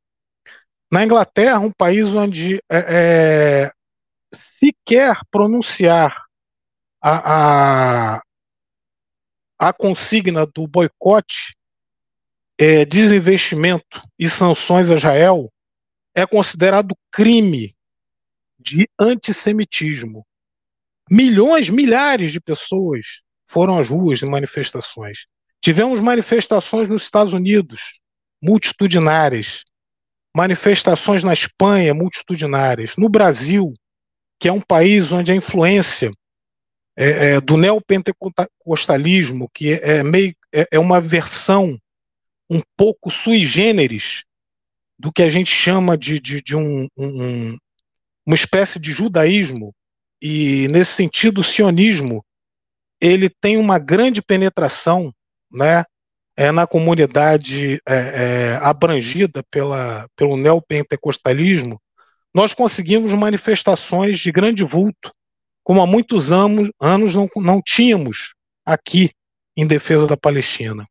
Na 0.90 1.04
Inglaterra, 1.04 1.58
um 1.58 1.72
país 1.72 2.06
onde 2.08 2.56
é, 2.70 2.78
é, 2.78 3.72
se 4.32 4.74
quer 4.84 5.18
pronunciar 5.30 6.24
a, 7.00 8.16
a, 8.16 8.22
a 9.58 9.72
consigna 9.72 10.46
do 10.46 10.66
boicote, 10.66 11.56
é, 12.58 12.84
desinvestimento 12.84 14.02
e 14.18 14.28
sanções 14.28 14.90
a 14.90 14.96
Israel, 14.96 15.52
é 16.14 16.26
considerado 16.26 16.96
crime 17.10 17.76
de 18.58 18.88
antissemitismo. 18.98 20.24
Milhões, 21.10 21.68
milhares 21.68 22.32
de 22.32 22.40
pessoas 22.40 23.24
foram 23.46 23.78
às 23.78 23.88
ruas 23.88 24.22
em 24.22 24.30
manifestações. 24.30 25.26
Tivemos 25.64 25.98
manifestações 25.98 26.90
nos 26.90 27.04
Estados 27.04 27.32
Unidos, 27.32 27.98
multitudinárias. 28.42 29.64
Manifestações 30.36 31.24
na 31.24 31.32
Espanha, 31.32 31.94
multitudinárias. 31.94 32.96
No 32.98 33.08
Brasil, 33.08 33.72
que 34.38 34.46
é 34.46 34.52
um 34.52 34.60
país 34.60 35.10
onde 35.10 35.32
a 35.32 35.34
influência 35.34 36.10
é, 36.94 37.08
é, 37.08 37.40
do 37.40 37.56
neopentecostalismo, 37.56 39.48
que 39.54 39.72
é, 39.72 40.02
meio, 40.02 40.36
é, 40.54 40.68
é 40.72 40.78
uma 40.78 41.00
versão 41.00 41.78
um 42.50 42.60
pouco 42.76 43.10
sui 43.10 43.46
generis 43.46 44.22
do 44.98 45.10
que 45.10 45.22
a 45.22 45.30
gente 45.30 45.50
chama 45.50 45.96
de, 45.96 46.20
de, 46.20 46.42
de 46.42 46.54
um, 46.54 46.86
um, 46.94 47.56
uma 48.26 48.34
espécie 48.34 48.78
de 48.78 48.92
judaísmo, 48.92 49.74
e 50.20 50.68
nesse 50.68 50.92
sentido 50.92 51.40
o 51.40 51.44
sionismo 51.44 52.22
ele 53.00 53.30
tem 53.30 53.56
uma 53.56 53.78
grande 53.78 54.20
penetração 54.20 55.10
né, 55.54 55.84
é, 56.36 56.50
na 56.50 56.66
comunidade 56.66 57.80
é, 57.88 57.94
é, 57.94 58.58
abrangida 58.60 59.42
pela, 59.50 60.06
pelo 60.16 60.36
neopentecostalismo, 60.36 61.80
nós 62.34 62.52
conseguimos 62.52 63.12
manifestações 63.12 64.18
de 64.18 64.32
grande 64.32 64.64
vulto, 64.64 65.12
como 65.62 65.80
há 65.80 65.86
muitos 65.86 66.32
anos, 66.32 66.70
anos 66.80 67.14
não, 67.14 67.28
não 67.36 67.62
tínhamos 67.62 68.34
aqui 68.66 69.12
em 69.56 69.66
defesa 69.66 70.06
da 70.06 70.16
Palestina. 70.16 70.84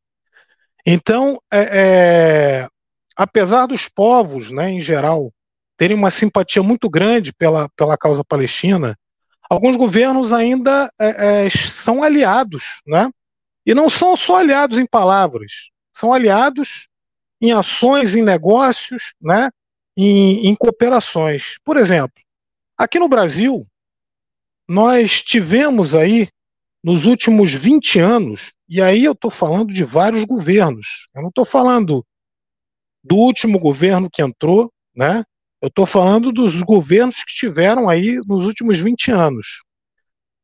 Então, 0.86 1.40
é, 1.52 1.60
é, 1.62 2.68
apesar 3.16 3.66
dos 3.66 3.88
povos, 3.90 4.52
né, 4.52 4.70
em 4.70 4.82
geral, 4.82 5.32
terem 5.78 5.98
uma 5.98 6.10
simpatia 6.10 6.64
muito 6.64 6.90
grande 6.90 7.34
pela, 7.34 7.70
pela 7.76 7.98
causa 7.98 8.24
palestina, 8.24 8.98
alguns 9.50 9.76
governos 9.76 10.32
ainda 10.32 10.90
é, 11.00 11.46
é 11.46 11.50
são 11.50 12.02
aliados, 12.04 12.82
né, 12.88 13.10
e 13.66 13.74
não 13.74 13.90
são 13.90 14.16
só 14.16 14.38
aliados 14.38 14.78
em 14.78 14.86
palavras, 14.86 15.70
são 15.92 16.12
aliados 16.12 16.88
em 17.42 17.52
ações, 17.52 18.16
em 18.16 18.24
negócios, 18.24 19.14
né? 19.22 19.50
em, 19.98 20.48
em 20.48 20.56
cooperações. 20.56 21.58
Por 21.64 21.78
exemplo, 21.78 22.22
aqui 22.78 23.00
no 23.00 23.08
Brasil, 23.08 23.66
nós 24.68 25.22
tivemos 25.22 25.96
aí, 25.96 26.28
nos 26.84 27.06
últimos 27.06 27.54
20 27.54 28.00
anos, 28.00 28.54
e 28.68 28.82
aí 28.82 29.06
eu 29.06 29.14
estou 29.14 29.32
falando 29.32 29.74
de 29.74 29.84
vários 29.84 30.24
governos, 30.26 31.08
eu 31.16 31.22
não 31.22 31.30
estou 31.30 31.46
falando 31.46 32.06
do 33.04 33.16
último 33.16 33.60
governo 33.60 34.10
que 34.12 34.22
entrou, 34.22 34.72
né? 34.96 35.24
Eu 35.62 35.68
estou 35.68 35.86
falando 35.86 36.32
dos 36.32 36.62
governos 36.62 37.18
que 37.24 37.34
tiveram 37.34 37.88
aí 37.88 38.20
nos 38.28 38.46
últimos 38.46 38.80
20 38.80 39.12
anos. 39.12 39.62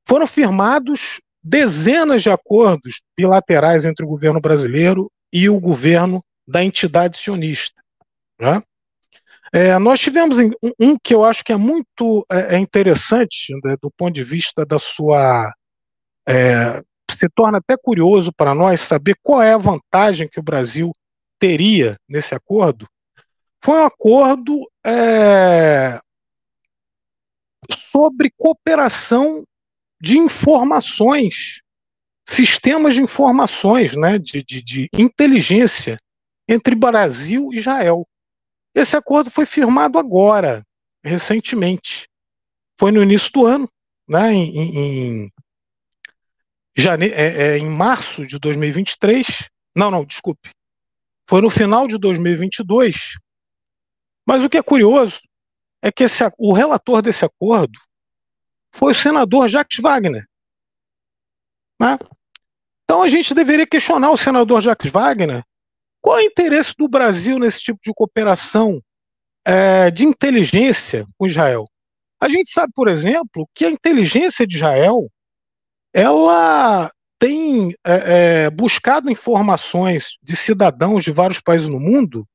Foram 0.08 0.25
firmados 0.25 1.19
dezenas 1.49 2.21
de 2.21 2.29
acordos 2.29 3.01
bilaterais 3.17 3.83
entre 3.83 4.05
o 4.05 4.07
governo 4.07 4.39
brasileiro 4.39 5.12
e 5.33 5.49
o 5.49 5.59
governo 5.59 6.23
da 6.47 6.63
entidade 6.63 7.17
sionista. 7.17 7.81
Né? 8.39 8.62
É, 9.51 9.79
nós 9.79 9.99
tivemos 9.99 10.38
um, 10.79 10.97
que 11.03 11.13
eu 11.13 11.25
acho 11.25 11.43
que 11.43 11.51
é 11.51 11.57
muito 11.57 12.23
é, 12.31 12.55
é, 12.55 12.59
interessante 12.59 13.51
né, 13.63 13.75
do 13.81 13.89
ponto 13.89 14.13
de 14.13 14.23
vista 14.23 14.63
da 14.63 14.77
sua. 14.77 15.51
É, 16.27 16.83
se 17.09 17.27
torna 17.29 17.57
até 17.57 17.75
curioso 17.75 18.31
para 18.31 18.53
nós 18.53 18.81
saber 18.81 19.15
qual 19.23 19.41
é 19.41 19.53
a 19.53 19.57
vantagem 19.57 20.29
que 20.29 20.39
o 20.39 20.43
Brasil 20.43 20.91
teria 21.39 21.97
nesse 22.07 22.35
acordo. 22.35 22.88
Foi 23.63 23.79
um 23.79 23.85
acordo 23.85 24.69
é, 24.85 25.99
sobre 27.73 28.31
cooperação 28.38 29.43
de 30.01 30.17
informações, 30.17 31.62
sistemas 32.27 32.95
de 32.95 33.01
informações, 33.01 33.95
né, 33.95 34.17
de, 34.17 34.43
de, 34.43 34.62
de 34.62 34.89
inteligência 34.93 35.97
entre 36.47 36.75
Brasil 36.75 37.49
e 37.51 37.57
Israel. 37.57 38.07
Esse 38.73 38.95
acordo 38.95 39.29
foi 39.29 39.45
firmado 39.45 39.97
agora, 39.97 40.65
recentemente. 41.03 42.07
Foi 42.79 42.91
no 42.91 43.03
início 43.03 43.31
do 43.31 43.45
ano, 43.45 43.69
né, 44.07 44.33
em, 44.33 44.77
em 45.25 45.31
jane... 46.77 47.07
É, 47.07 47.55
é, 47.55 47.57
em 47.57 47.69
março 47.69 48.25
de 48.25 48.39
2023. 48.39 49.49
Não, 49.75 49.91
não, 49.91 50.05
desculpe. 50.05 50.49
Foi 51.27 51.41
no 51.41 51.49
final 51.49 51.88
de 51.88 51.97
2022. 51.97 53.17
Mas 54.25 54.43
o 54.43 54.49
que 54.49 54.57
é 54.57 54.63
curioso 54.63 55.19
é 55.81 55.91
que 55.91 56.03
esse, 56.03 56.23
o 56.38 56.53
relator 56.53 57.01
desse 57.01 57.25
acordo 57.25 57.79
foi 58.71 58.91
o 58.91 58.95
senador 58.95 59.47
Jacques 59.47 59.79
Wagner. 59.79 60.25
Né? 61.79 61.97
Então 62.84 63.01
a 63.01 63.08
gente 63.08 63.34
deveria 63.34 63.67
questionar 63.67 64.12
o 64.12 64.17
senador 64.17 64.62
Jacques 64.62 64.91
Wagner 64.91 65.43
qual 66.01 66.19
é 66.19 66.23
o 66.23 66.25
interesse 66.25 66.73
do 66.77 66.88
Brasil 66.88 67.38
nesse 67.38 67.60
tipo 67.62 67.79
de 67.84 67.93
cooperação 67.93 68.82
é, 69.45 69.91
de 69.91 70.05
inteligência 70.05 71.05
com 71.17 71.27
Israel. 71.27 71.65
A 72.21 72.29
gente 72.29 72.49
sabe, 72.51 72.71
por 72.73 72.88
exemplo, 72.88 73.47
que 73.53 73.65
a 73.65 73.69
inteligência 73.69 74.45
de 74.45 74.55
Israel 74.55 75.10
ela 75.93 76.91
tem 77.17 77.71
é, 77.86 78.45
é, 78.45 78.49
buscado 78.49 79.10
informações 79.10 80.17
de 80.21 80.36
cidadãos 80.36 81.03
de 81.03 81.12
vários 81.12 81.41
países 81.41 81.67
no 81.67 81.79
mundo 81.79 82.25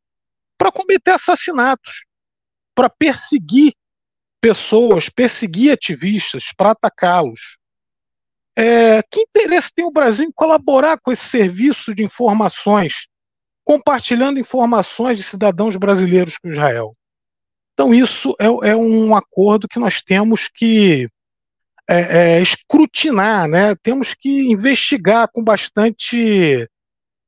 para 0.58 0.70
cometer 0.70 1.12
assassinatos, 1.12 2.04
para 2.74 2.90
perseguir 2.90 3.72
pessoas, 4.44 5.08
perseguir 5.08 5.72
ativistas, 5.72 6.52
para 6.54 6.72
atacá-los. 6.72 7.56
É, 8.54 9.02
que 9.10 9.20
interesse 9.20 9.72
tem 9.74 9.86
o 9.86 9.90
Brasil 9.90 10.28
em 10.28 10.32
colaborar 10.32 10.98
com 11.00 11.10
esse 11.10 11.24
serviço 11.24 11.94
de 11.94 12.04
informações, 12.04 13.06
compartilhando 13.64 14.38
informações 14.38 15.18
de 15.18 15.24
cidadãos 15.24 15.76
brasileiros 15.76 16.36
com 16.36 16.50
Israel? 16.50 16.92
Então, 17.72 17.94
isso 17.94 18.36
é, 18.38 18.44
é 18.44 18.76
um 18.76 19.16
acordo 19.16 19.66
que 19.66 19.78
nós 19.78 20.02
temos 20.02 20.46
que 20.46 21.08
é, 21.88 22.36
é, 22.36 22.42
escrutinar, 22.42 23.48
né? 23.48 23.74
temos 23.82 24.12
que 24.12 24.28
investigar 24.28 25.26
com 25.32 25.42
bastante. 25.42 26.68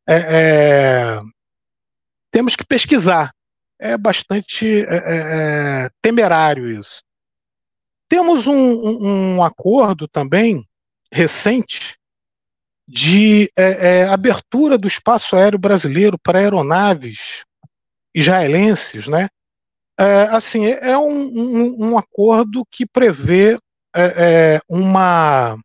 É, 0.07 0.16
é 0.16 1.20
temos 2.31 2.55
que 2.55 2.64
pesquisar. 2.66 3.33
É 3.79 3.96
bastante 3.96 4.87
temerário 6.02 6.66
isso. 6.66 7.06
Temos 8.09 8.47
um, 8.47 9.37
um, 9.37 9.42
acordo 9.42 10.07
também 10.07 10.66
recente 11.12 11.97
de 12.87 13.51
abertura 14.12 14.79
do 14.79 14.87
espaço 14.87 15.35
aéreo 15.35 15.59
brasileiro 15.59 16.16
para 16.19 16.38
aeronaves 16.38 17.45
israelenses, 18.14 19.09
né? 19.09 19.29
É, 19.99 20.23
assim, 20.31 20.66
é 20.66 20.97
um, 20.97 21.11
um, 21.11 21.87
um, 21.87 21.99
acordo 21.99 22.66
que 22.71 22.87
prevê 22.87 23.59
é, 23.95 24.03
é, 24.57 24.61
uma, 24.69 25.59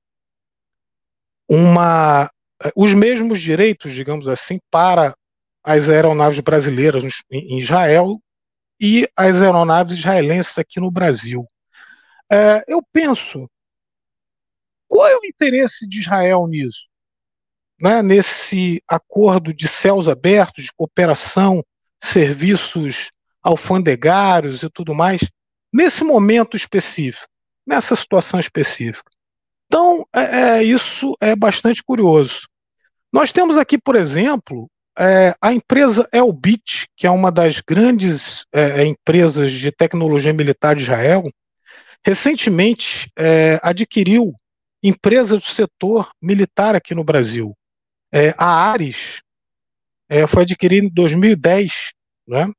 uma, 1.50 2.32
é, 2.64 2.72
os 2.76 2.94
mesmos 2.94 3.42
direitos, 3.42 3.94
digamos 3.94 4.30
assim, 4.30 4.58
para 4.70 5.14
as 5.62 5.90
aeronaves 5.90 6.40
brasileiras 6.40 7.04
em 7.30 7.60
Israel 7.60 8.22
e 8.80 9.08
as 9.18 9.42
aeronaves 9.42 9.98
israelenses 9.98 10.58
aqui 10.58 10.80
no 10.80 10.90
Brasil. 10.90 11.46
É, 12.32 12.64
eu 12.68 12.82
penso, 12.94 13.50
qual 14.88 15.08
é 15.08 15.16
o 15.16 15.26
interesse 15.26 15.88
de 15.88 16.00
Israel 16.00 16.48
nisso? 16.48 16.90
Né, 17.80 18.02
nesse 18.04 18.82
acordo 18.88 19.54
de 19.54 19.68
céus 19.68 20.08
abertos, 20.08 20.66
de 20.66 20.74
cooperação, 20.74 21.66
serviços 22.00 23.10
alfandegários 23.42 24.62
e 24.62 24.70
tudo 24.70 24.94
mais, 24.94 25.22
nesse 25.74 26.04
momento 26.04 26.56
específico 26.56 27.32
nessa 27.66 27.96
situação 27.96 28.40
específica. 28.40 29.10
Então, 29.68 30.06
é, 30.14 30.22
é, 30.22 30.64
isso 30.64 31.16
é 31.22 31.36
bastante 31.36 31.82
curioso. 31.84 32.48
Nós 33.12 33.32
temos 33.32 33.58
aqui, 33.58 33.78
por 33.78 33.96
exemplo, 33.96 34.70
é, 34.98 35.34
a 35.42 35.54
empresa 35.54 36.08
Elbit, 36.12 36.88
que 36.98 37.08
é 37.08 37.12
uma 37.12 37.32
das 37.32 37.62
grandes 37.62 38.46
é, 38.54 38.82
é, 38.82 38.86
empresas 38.86 39.52
de 39.52 39.72
tecnologia 39.72 40.34
militar 40.34 40.76
de 40.76 40.84
Israel, 40.84 41.24
recentemente 42.06 43.12
é, 43.18 43.60
adquiriu 43.62 44.34
empresa 44.84 45.38
do 45.38 45.46
setor 45.46 46.12
militar 46.22 46.76
aqui 46.76 46.96
no 46.96 47.04
Brasil. 47.04 47.56
a 48.38 48.72
Ares 48.72 49.22
foi 50.28 50.42
adquirida 50.42 50.88
em 50.88 50.90
2010, 50.90 51.72
né? 52.28 52.52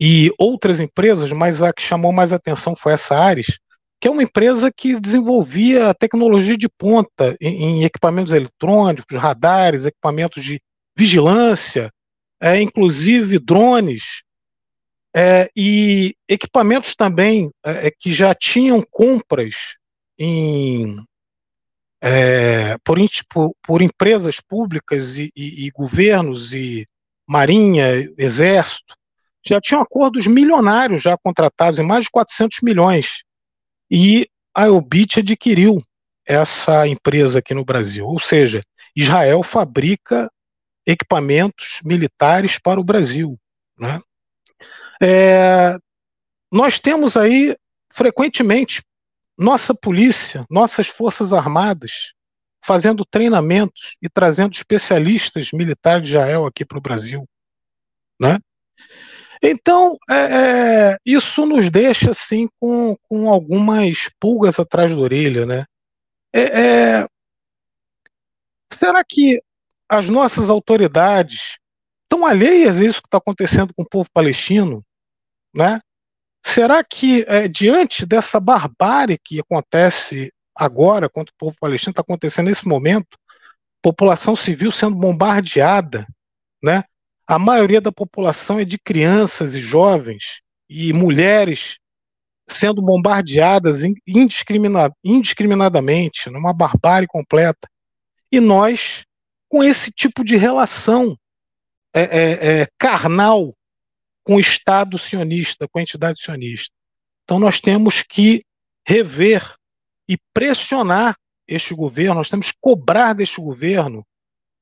e 0.00 0.32
outras 0.38 0.80
empresas, 0.80 1.30
mas 1.30 1.62
a 1.62 1.72
que 1.72 1.82
chamou 1.82 2.10
mais 2.10 2.32
atenção 2.32 2.74
foi 2.74 2.94
essa 2.94 3.18
Ares, 3.18 3.58
que 4.00 4.08
é 4.08 4.10
uma 4.10 4.22
empresa 4.22 4.72
que 4.74 4.98
desenvolvia 4.98 5.92
tecnologia 5.92 6.56
de 6.56 6.68
ponta 6.70 7.36
em, 7.38 7.80
em 7.80 7.84
equipamentos 7.84 8.32
eletrônicos, 8.32 9.18
radares, 9.18 9.84
equipamentos 9.84 10.42
de 10.42 10.58
vigilância, 10.96 11.92
é, 12.40 12.58
inclusive 12.62 13.38
drones, 13.38 14.22
é, 15.14 15.50
e 15.56 16.14
equipamentos 16.28 16.94
também 16.94 17.50
é, 17.64 17.88
é 17.88 17.90
que 17.90 18.12
já 18.12 18.34
tinham 18.34 18.82
compras 18.90 19.76
em, 20.18 21.02
é, 22.00 22.76
por, 22.84 22.98
por, 23.62 23.82
empresas 23.82 24.40
públicas 24.40 25.18
e, 25.18 25.32
e, 25.34 25.66
e 25.66 25.70
governos 25.70 26.52
e 26.52 26.86
marinha, 27.28 27.86
exército, 28.18 28.94
já 29.46 29.60
tinham 29.60 29.82
acordos 29.82 30.26
milionários 30.26 31.02
já 31.02 31.16
contratados 31.16 31.78
em 31.78 31.86
mais 31.86 32.04
de 32.04 32.10
400 32.10 32.60
milhões 32.62 33.22
e 33.90 34.28
a 34.54 34.66
Elbit 34.66 35.20
adquiriu 35.20 35.82
essa 36.26 36.86
empresa 36.86 37.38
aqui 37.38 37.54
no 37.54 37.64
Brasil. 37.64 38.06
Ou 38.06 38.20
seja, 38.20 38.62
Israel 38.94 39.42
fabrica 39.42 40.30
equipamentos 40.86 41.80
militares 41.84 42.58
para 42.58 42.80
o 42.80 42.84
Brasil. 42.84 43.38
Né? 43.78 44.00
É, 45.02 45.78
nós 46.52 46.78
temos 46.78 47.16
aí, 47.16 47.56
frequentemente, 47.90 48.82
nossa 49.38 49.74
polícia, 49.74 50.44
nossas 50.50 50.88
forças 50.88 51.32
armadas, 51.32 52.12
fazendo 52.62 53.04
treinamentos 53.04 53.96
e 54.02 54.08
trazendo 54.08 54.52
especialistas 54.52 55.50
militares 55.52 56.02
de 56.02 56.10
Israel 56.10 56.44
aqui 56.44 56.64
para 56.64 56.78
o 56.78 56.82
Brasil. 56.82 57.24
Né? 58.20 58.38
Então, 59.42 59.96
é, 60.10 60.14
é, 60.14 60.98
isso 61.06 61.46
nos 61.46 61.70
deixa 61.70 62.10
assim 62.10 62.46
com, 62.60 62.94
com 63.08 63.30
algumas 63.30 64.10
pulgas 64.20 64.58
atrás 64.58 64.94
da 64.94 65.00
orelha, 65.00 65.46
né? 65.46 65.64
É, 66.32 66.42
é, 66.42 67.08
será 68.70 69.02
que 69.02 69.42
as 69.88 70.08
nossas 70.08 70.50
autoridades 70.50 71.58
estão 72.02 72.26
alheias 72.26 72.78
a 72.78 72.84
isso 72.84 73.00
que 73.00 73.08
está 73.08 73.18
acontecendo 73.18 73.72
com 73.74 73.82
o 73.82 73.88
povo 73.88 74.08
palestino, 74.12 74.82
né? 75.54 75.80
Será 76.44 76.82
que 76.82 77.24
é, 77.28 77.46
diante 77.46 78.06
dessa 78.06 78.40
barbárie 78.40 79.18
que 79.22 79.40
acontece 79.40 80.32
agora 80.54 81.08
contra 81.08 81.32
o 81.32 81.38
povo 81.38 81.56
palestino, 81.60 81.90
está 81.90 82.02
acontecendo 82.02 82.48
nesse 82.48 82.66
momento, 82.66 83.18
população 83.82 84.36
civil 84.36 84.72
sendo 84.72 84.96
bombardeada, 84.96 86.06
né? 86.62 86.84
A 87.26 87.38
maioria 87.38 87.80
da 87.80 87.92
população 87.92 88.58
é 88.58 88.64
de 88.64 88.78
crianças 88.78 89.54
e 89.54 89.60
jovens 89.60 90.40
e 90.68 90.92
mulheres 90.92 91.78
sendo 92.48 92.82
bombardeadas 92.82 93.82
indiscriminad 94.06 94.92
indiscriminadamente, 95.04 96.28
numa 96.28 96.52
barbárie 96.52 97.06
completa. 97.06 97.68
E 98.32 98.40
nós, 98.40 99.04
com 99.48 99.62
esse 99.62 99.90
tipo 99.92 100.24
de 100.24 100.36
relação 100.36 101.16
é, 101.94 102.02
é, 102.02 102.60
é, 102.62 102.68
carnal 102.78 103.54
com 104.30 104.36
o 104.36 104.40
Estado 104.40 104.96
sionista, 104.96 105.66
com 105.66 105.80
a 105.80 105.82
entidade 105.82 106.22
sionista. 106.22 106.72
Então 107.24 107.40
nós 107.40 107.60
temos 107.60 108.00
que 108.00 108.44
rever 108.86 109.56
e 110.08 110.16
pressionar 110.32 111.16
este 111.48 111.74
governo, 111.74 112.14
nós 112.14 112.30
temos 112.30 112.52
que 112.52 112.58
cobrar 112.60 113.12
deste 113.12 113.40
governo 113.40 114.06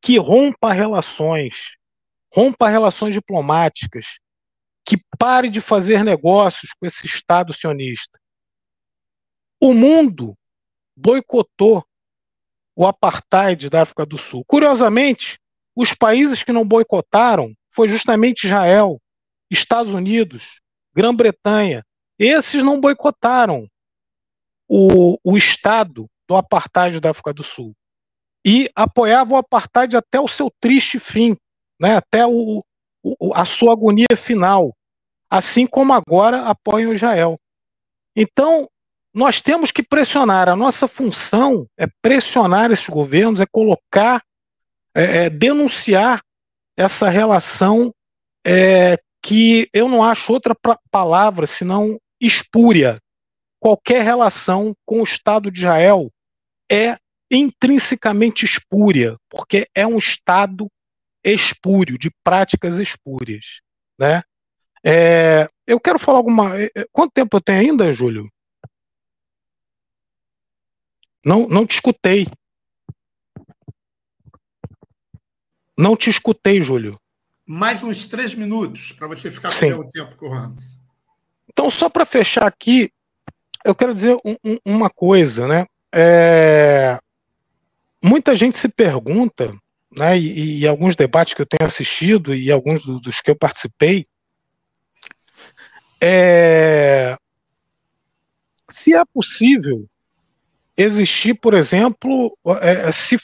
que 0.01 0.16
rompa 0.16 0.73
relações 0.73 1.77
rompa 2.35 2.66
relações 2.66 3.12
diplomáticas, 3.12 4.19
que 4.87 4.97
pare 5.19 5.51
de 5.51 5.61
fazer 5.61 6.03
negócios 6.03 6.73
com 6.73 6.87
esse 6.87 7.05
Estado 7.05 7.53
sionista. 7.53 8.19
O 9.61 9.75
mundo 9.75 10.35
boicotou 10.97 11.85
o 12.75 12.87
apartheid 12.87 13.69
da 13.69 13.83
África 13.83 14.07
do 14.07 14.16
Sul. 14.16 14.43
Curiosamente, 14.47 15.39
os 15.77 15.93
países 15.93 16.43
que 16.43 16.53
não 16.53 16.66
boicotaram 16.66 17.53
foi 17.71 17.87
justamente 17.87 18.47
Israel, 18.47 18.99
Estados 19.51 19.92
Unidos, 19.92 20.61
Grã-Bretanha. 20.94 21.84
Esses 22.18 22.62
não 22.62 22.80
boicotaram 22.80 23.68
o, 24.68 25.18
o 25.22 25.36
Estado 25.36 26.07
do 26.26 26.36
apartheid 26.36 27.01
da 27.01 27.11
África 27.11 27.32
do 27.32 27.42
Sul 27.42 27.74
e 28.44 28.70
apoiavam 28.74 29.36
o 29.36 29.40
apartheid 29.40 29.96
até 29.96 30.20
o 30.20 30.28
seu 30.28 30.51
triste 30.61 30.99
fim 30.99 31.36
né, 31.80 31.96
até 31.96 32.26
o, 32.26 32.64
o, 33.03 33.34
a 33.34 33.44
sua 33.44 33.72
agonia 33.72 34.16
final, 34.16 34.74
assim 35.30 35.66
como 35.66 35.92
agora 35.92 36.42
apoiam 36.42 36.92
Israel. 36.92 37.38
Então, 38.16 38.68
nós 39.14 39.40
temos 39.40 39.70
que 39.70 39.82
pressionar. 39.82 40.49
A 40.49 40.57
nossa 40.57 40.88
função 40.88 41.66
é 41.78 41.86
pressionar 42.03 42.70
esses 42.70 42.88
governos, 42.88 43.40
é 43.40 43.46
colocar, 43.46 44.22
é, 44.94 45.26
é 45.26 45.30
denunciar 45.30 46.20
essa 46.76 47.09
relação 47.09 47.92
é, 48.44 48.96
que 49.23 49.69
eu 49.73 49.89
não 49.89 50.03
acho 50.03 50.33
outra 50.33 50.57
palavra 50.91 51.47
senão 51.47 51.99
espúria. 52.21 52.99
Qualquer 53.61 54.05
relação 54.05 54.75
com 54.87 55.01
o 55.01 55.05
Estado 55.05 55.51
de 55.51 55.61
Israel 55.61 56.11
é 56.71 56.97
intrinsecamente 57.31 58.45
espúria, 58.45 59.16
porque 59.29 59.69
é 59.75 59.87
um 59.87 59.99
Estado 59.99 60.71
espúrio, 61.25 61.99
de 61.99 62.11
práticas 62.23 62.79
espúrias. 62.79 63.61
Né? 63.99 64.23
É, 64.85 65.49
eu 65.66 65.81
quero 65.81 65.99
falar 65.99 66.19
alguma. 66.19 66.59
É, 66.59 66.71
é, 66.75 66.87
quanto 66.93 67.12
tempo 67.12 67.37
eu 67.37 67.41
tenho 67.41 67.61
ainda, 67.61 67.93
Júlio? 67.93 68.29
Não, 71.25 71.49
não 71.49 71.66
te 71.66 71.75
escutei. 71.75 72.27
Não 75.77 75.97
te 75.97 76.11
escutei, 76.11 76.61
Júlio. 76.61 76.99
Mais 77.51 77.82
uns 77.82 78.05
três 78.05 78.34
minutos 78.34 78.92
para 78.92 79.07
você 79.07 79.30
ficar 79.30 79.49
com 79.59 79.80
o 79.80 79.90
tempo 79.90 80.18
que 80.18 80.24
o 80.26 80.28
Ramos. 80.28 80.78
Então, 81.49 81.70
só 81.70 81.88
para 81.88 82.05
fechar 82.05 82.46
aqui, 82.46 82.92
eu 83.64 83.74
quero 83.74 83.94
dizer 83.94 84.18
um, 84.22 84.36
um, 84.44 84.59
uma 84.66 84.90
coisa, 84.90 85.49
né? 85.49 85.66
É... 85.90 87.01
Muita 88.05 88.36
gente 88.36 88.59
se 88.59 88.68
pergunta, 88.68 89.57
né, 89.96 90.18
e, 90.18 90.59
e, 90.59 90.68
alguns 90.68 90.94
debates 90.94 91.32
que 91.32 91.40
eu 91.40 91.46
tenho 91.46 91.66
assistido 91.66 92.34
e 92.34 92.53
alguns 92.53 92.84
dos 92.84 93.22
que 93.22 93.30
eu 93.30 93.34
participei, 93.34 94.07
é... 95.99 97.16
se 98.68 98.92
é 98.94 99.03
possível 99.07 99.88
existir, 100.76 101.32
por 101.32 101.55
exemplo, 101.55 102.36
é, 102.61 102.92
se 102.92 103.18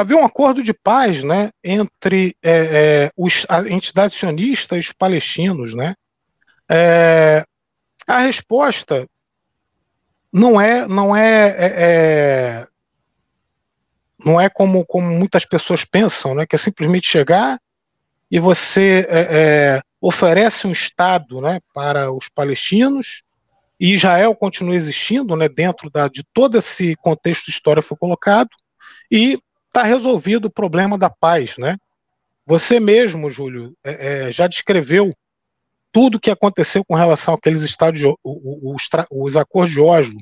havia 0.00 0.16
um 0.16 0.24
acordo 0.24 0.62
de 0.62 0.72
paz 0.72 1.24
né, 1.24 1.50
entre 1.62 2.36
é, 2.40 2.50
é, 2.52 3.12
os, 3.16 3.44
a 3.48 3.68
entidade 3.68 4.14
sionista 4.14 4.76
e 4.76 4.78
os 4.78 4.92
palestinos. 4.92 5.74
Né? 5.74 5.94
É, 6.70 7.44
a 8.06 8.20
resposta 8.20 9.08
não 10.32 10.60
é 10.60 10.86
não 10.86 11.16
é, 11.16 11.48
é, 11.48 11.74
é, 11.76 12.66
não 14.24 14.40
é 14.40 14.48
como, 14.48 14.84
como 14.86 15.06
muitas 15.06 15.44
pessoas 15.44 15.84
pensam, 15.84 16.34
né, 16.34 16.46
que 16.46 16.54
é 16.54 16.58
simplesmente 16.58 17.08
chegar 17.08 17.58
e 18.30 18.38
você 18.38 19.06
é, 19.10 19.80
oferece 20.00 20.66
um 20.66 20.72
Estado 20.72 21.40
né, 21.40 21.60
para 21.74 22.12
os 22.12 22.28
palestinos 22.28 23.22
e 23.80 23.94
Israel 23.94 24.34
continua 24.34 24.76
existindo 24.76 25.34
né, 25.34 25.48
dentro 25.48 25.90
da, 25.90 26.06
de 26.08 26.22
todo 26.32 26.58
esse 26.58 26.94
contexto 26.96 27.46
de 27.46 27.50
história 27.50 27.82
foi 27.82 27.96
colocado 27.96 28.50
e 29.10 29.40
está 29.78 29.86
resolvido 29.86 30.46
o 30.46 30.50
problema 30.50 30.98
da 30.98 31.08
paz, 31.08 31.56
né? 31.56 31.76
Você 32.44 32.80
mesmo, 32.80 33.30
Júlio, 33.30 33.76
é, 33.84 34.26
é, 34.26 34.32
já 34.32 34.48
descreveu 34.48 35.14
tudo 35.92 36.16
o 36.16 36.20
que 36.20 36.30
aconteceu 36.30 36.84
com 36.84 36.94
relação 36.94 37.34
àqueles 37.34 37.62
estados, 37.62 38.02
os, 38.24 38.88
os 39.10 39.36
acordos 39.36 39.72
de 39.72 39.80
Oslo. 39.80 40.18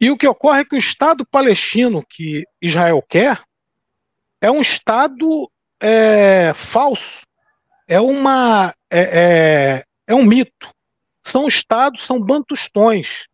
E 0.00 0.10
o 0.10 0.16
que 0.16 0.26
ocorre 0.26 0.60
é 0.60 0.64
que 0.64 0.74
o 0.74 0.78
Estado 0.78 1.26
palestino 1.26 2.02
que 2.08 2.44
Israel 2.60 3.04
quer 3.06 3.40
é 4.40 4.50
um 4.50 4.62
Estado 4.62 5.50
é, 5.80 6.52
falso, 6.54 7.26
é 7.86 8.00
uma 8.00 8.74
é, 8.90 9.00
é, 9.00 9.84
é 10.06 10.14
um 10.14 10.24
mito. 10.24 10.70
São 11.22 11.46
estados, 11.46 12.02
são 12.02 12.20
bantustões, 12.20 13.26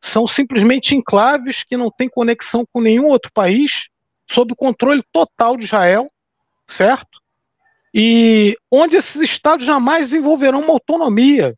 são 0.00 0.26
simplesmente 0.26 0.94
enclaves 0.94 1.64
que 1.64 1.76
não 1.76 1.90
têm 1.90 2.08
conexão 2.08 2.64
com 2.70 2.80
nenhum 2.80 3.06
outro 3.06 3.32
país 3.32 3.88
sob 4.28 4.52
o 4.52 4.56
controle 4.56 5.02
total 5.12 5.56
de 5.56 5.64
Israel, 5.64 6.08
certo? 6.66 7.20
E 7.94 8.56
onde 8.70 8.96
esses 8.96 9.20
estados 9.22 9.64
jamais 9.64 10.06
desenvolverão 10.06 10.60
uma 10.60 10.72
autonomia. 10.72 11.54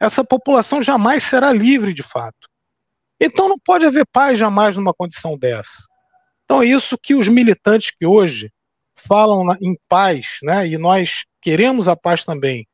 Essa 0.00 0.24
população 0.24 0.82
jamais 0.82 1.24
será 1.24 1.52
livre 1.52 1.92
de 1.92 2.02
fato. 2.02 2.48
Então 3.20 3.48
não 3.48 3.58
pode 3.58 3.84
haver 3.84 4.06
paz 4.12 4.38
jamais 4.38 4.76
numa 4.76 4.92
condição 4.92 5.38
dessa. 5.38 5.86
Então 6.44 6.62
é 6.62 6.66
isso 6.66 6.98
que 6.98 7.14
os 7.14 7.28
militantes 7.28 7.90
que 7.90 8.04
hoje 8.04 8.52
falam 8.94 9.56
em 9.60 9.76
paz, 9.88 10.38
né, 10.42 10.66
e 10.66 10.78
nós 10.78 11.24
queremos 11.40 11.88
a 11.88 11.96
paz 11.96 12.24
também, 12.24 12.66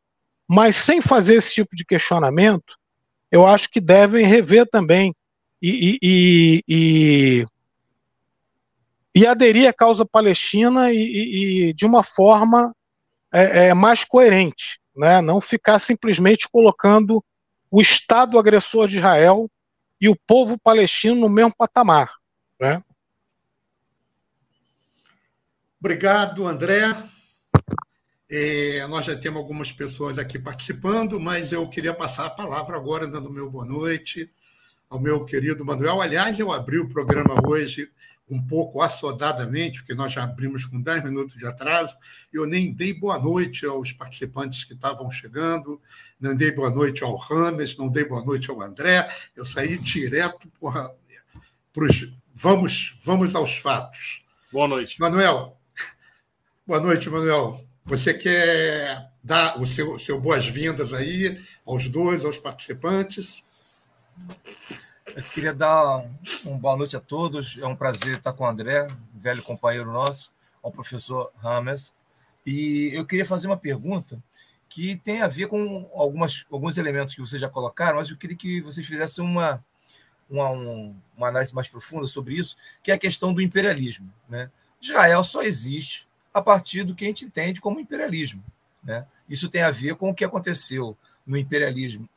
mas 0.49 0.77
sem 0.77 1.01
fazer 1.01 1.37
esse 1.37 1.53
tipo 1.55 1.77
de 1.77 1.85
questionamento, 1.85 2.77
eu 3.31 3.47
acho 3.47 3.69
que 3.69 3.81
devem 3.81 4.27
rever 4.27 4.67
também 4.67 5.15
e, 5.61 5.99
e, 6.01 6.01
e, 6.03 6.65
e 6.69 7.47
aderir 9.27 9.69
à 9.69 9.73
causa 9.73 10.05
palestina 10.05 10.93
e, 10.93 11.69
e 11.69 11.73
de 11.73 11.85
uma 11.85 12.03
forma 12.03 12.75
é, 13.33 13.69
é, 13.69 13.75
mais 13.75 14.05
coerente, 14.05 14.81
né? 14.97 15.21
não 15.21 15.41
ficar 15.41 15.79
simplesmente 15.79 16.49
colocando 16.51 17.25
o 17.71 17.81
Estado 17.81 18.39
agressor 18.39 18.89
de 18.89 18.97
Israel 18.97 19.51
e 20.01 20.09
o 20.09 20.17
povo 20.17 20.59
palestino 20.59 21.15
no 21.17 21.29
mesmo 21.29 21.55
patamar. 21.57 22.15
Né? 22.61 22.83
Obrigado, 25.81 26.47
André. 26.47 26.95
É, 28.31 28.87
nós 28.89 29.07
já 29.07 29.17
temos 29.17 29.39
algumas 29.39 29.73
pessoas 29.73 30.19
aqui 30.19 30.39
participando, 30.39 31.19
mas 31.19 31.51
eu 31.51 31.67
queria 31.69 31.95
passar 31.95 32.27
a 32.27 32.31
palavra 32.31 32.77
agora, 32.77 33.07
dando 33.07 33.31
meu 33.31 33.51
boa 33.51 33.65
noite 33.65 34.31
ao 34.91 35.01
meu 35.01 35.25
querido 35.25 35.65
Manuel. 35.65 36.01
Aliás, 36.01 36.39
eu 36.39 36.53
abri 36.53 36.79
o 36.79 36.89
programa 36.89 37.35
hoje 37.47 37.91
um 38.31 38.41
pouco 38.45 38.83
assodadamente, 38.83 39.81
porque 39.81 39.95
nós 39.95 40.13
já 40.13 40.25
abrimos 40.25 40.67
com 40.67 40.81
10 40.81 41.05
minutos 41.05 41.37
de 41.37 41.47
atraso, 41.47 41.97
e 42.33 42.37
eu 42.37 42.47
nem 42.47 42.73
dei 42.73 42.93
boa 42.93 43.19
noite 43.19 43.65
aos 43.65 43.93
participantes 43.93 44.65
que 44.65 44.75
estavam 44.75 45.11
chegando, 45.11 45.81
não 46.21 46.37
dei 46.37 46.53
boa 46.53 46.71
noite 46.71 47.03
ao 47.03 47.17
Rames, 47.17 47.77
não 47.77 47.89
dei 47.89 48.05
boa 48.05 48.25
noite 48.25 48.51
ao 48.51 48.61
André, 48.61 49.09
eu 49.35 49.45
saí 49.45 49.79
direto 49.79 50.51
para 50.61 51.85
os. 51.85 52.13
Vamos, 52.35 52.97
vamos 53.03 53.35
aos 53.35 53.57
fatos. 53.57 54.25
Boa 54.53 54.69
noite. 54.69 55.01
Manuel, 55.01 55.59
boa 56.67 56.81
noite, 56.81 57.11
Manuel. 57.11 57.65
Você 57.85 58.15
quer 58.15 59.11
dar 59.25 59.61
o 59.61 59.67
seu, 59.67 59.99
seu 59.99 60.21
boas-vindas 60.21 60.93
aí 60.93 61.41
aos 61.67 61.89
dois, 61.89 62.25
aos 62.25 62.39
participantes? 62.39 63.43
Eu 65.17 65.23
queria 65.23 65.55
dar 65.55 66.05
uma 66.45 66.59
boa 66.59 66.77
noite 66.77 66.97
a 66.97 67.01
todos. 67.01 67.59
É 67.59 67.67
um 67.67 67.75
prazer 67.75 68.19
estar 68.19 68.33
com 68.33 68.45
o 68.45 68.47
André, 68.47 68.89
velho 69.15 69.43
companheiro 69.43 69.91
nosso, 69.93 70.33
ao 70.63 70.71
professor 70.71 71.33
Rames. 71.39 71.95
E 72.47 72.91
eu 72.93 73.05
queria 73.07 73.25
fazer 73.25 73.47
uma 73.47 73.57
pergunta 73.57 74.23
que 74.69 74.97
tem 74.97 75.23
a 75.23 75.29
ver 75.29 75.49
com 75.49 75.91
algumas, 75.95 76.47
alguns 76.51 76.77
elementos 76.77 77.15
que 77.15 77.21
vocês 77.21 77.41
já 77.41 77.49
colocaram, 77.49 77.99
mas 77.99 78.11
eu 78.11 78.17
queria 78.17 78.37
que 78.37 78.61
vocês 78.61 78.87
fizessem 78.87 79.25
uma, 79.25 79.65
uma, 80.29 80.51
uma 81.17 81.29
análise 81.29 81.55
mais 81.55 81.69
profunda 81.69 82.07
sobre 82.07 82.35
isso, 82.35 82.57
que 82.83 82.91
é 82.91 82.95
a 82.95 82.99
questão 82.99 83.33
do 83.33 83.41
imperialismo. 83.41 84.13
Né? 84.29 84.51
Israel 84.81 85.25
só 85.25 85.43
existe 85.43 86.07
a 86.33 86.43
partir 86.43 86.85
do 86.85 86.95
que 86.95 87.05
a 87.05 87.09
gente 87.09 87.25
entende 87.25 87.61
como 87.61 87.81
imperialismo. 87.81 88.45
Né? 88.83 89.07
Isso 89.29 89.49
tem 89.49 89.63
a 89.63 89.71
ver 89.71 89.97
com 89.97 90.11
o 90.11 90.15
que 90.15 90.25
aconteceu 90.25 90.97
no 91.29 91.37
imperialismo 91.37 92.09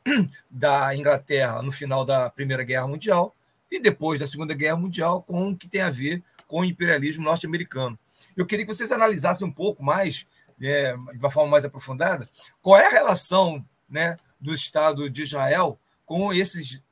da 0.50 0.96
Inglaterra 0.96 1.62
no 1.62 1.70
final 1.70 2.02
da 2.02 2.30
Primeira 2.30 2.64
Guerra 2.64 2.88
Mundial 2.88 3.36
e 3.70 3.78
depois 3.78 4.18
da 4.18 4.26
Segunda 4.26 4.54
Guerra 4.54 4.76
Mundial 4.76 5.22
com 5.22 5.50
o 5.50 5.56
que 5.56 5.68
tem 5.68 5.82
a 5.82 5.90
ver 5.90 6.22
com 6.48 6.60
o 6.60 6.64
imperialismo 6.64 7.22
norte-americano. 7.22 7.98
Eu 8.34 8.46
queria 8.46 8.64
que 8.64 8.72
vocês 8.72 8.90
analisassem 8.90 9.46
um 9.46 9.52
pouco 9.52 9.82
mais, 9.82 10.26
é, 10.60 10.96
de 10.96 11.18
uma 11.18 11.30
forma 11.30 11.50
mais 11.50 11.64
aprofundada, 11.64 12.26
qual 12.62 12.78
é 12.78 12.86
a 12.86 12.90
relação 12.90 13.64
né, 13.88 14.16
do 14.40 14.54
Estado 14.54 15.10
de 15.10 15.22
Israel 15.22 15.78
com 16.06 16.32
esses 16.32 16.82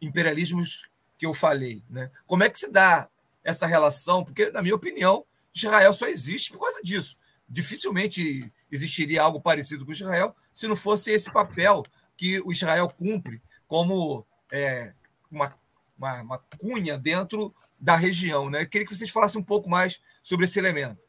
imperialismos 0.00 0.88
que 1.18 1.24
eu 1.24 1.32
falei. 1.32 1.82
Né? 1.88 2.10
Como 2.26 2.44
é 2.44 2.50
que 2.50 2.58
se 2.58 2.70
dá 2.70 3.08
essa 3.42 3.66
relação? 3.66 4.24
Porque, 4.24 4.50
na 4.50 4.60
minha 4.60 4.74
opinião, 4.74 5.24
Israel 5.54 5.92
só 5.94 6.06
existe 6.06 6.52
por 6.52 6.60
causa 6.60 6.82
disso. 6.82 7.16
Dificilmente 7.48 8.50
existiria 8.72 9.22
algo 9.22 9.40
parecido 9.40 9.84
com 9.84 9.92
Israel 9.92 10.34
se 10.52 10.66
não 10.66 10.74
fosse 10.74 11.12
esse 11.12 11.30
papel 11.30 11.84
que 12.16 12.40
o 12.40 12.50
Israel 12.50 12.88
cumpre 12.88 13.40
como 13.68 14.26
é, 14.50 14.92
uma, 15.30 15.54
uma, 15.96 16.22
uma, 16.22 16.38
cunha 16.58 16.98
dentro 16.98 17.54
da 17.78 17.96
região. 17.96 18.50
Né? 18.50 18.62
Eu 18.62 18.68
queria 18.68 18.86
que 18.86 18.94
vocês 18.94 19.10
falassem 19.10 19.40
um 19.40 19.44
pouco 19.44 19.68
mais 19.68 20.00
sobre 20.22 20.46
esse 20.46 20.58
elemento. 20.58 21.00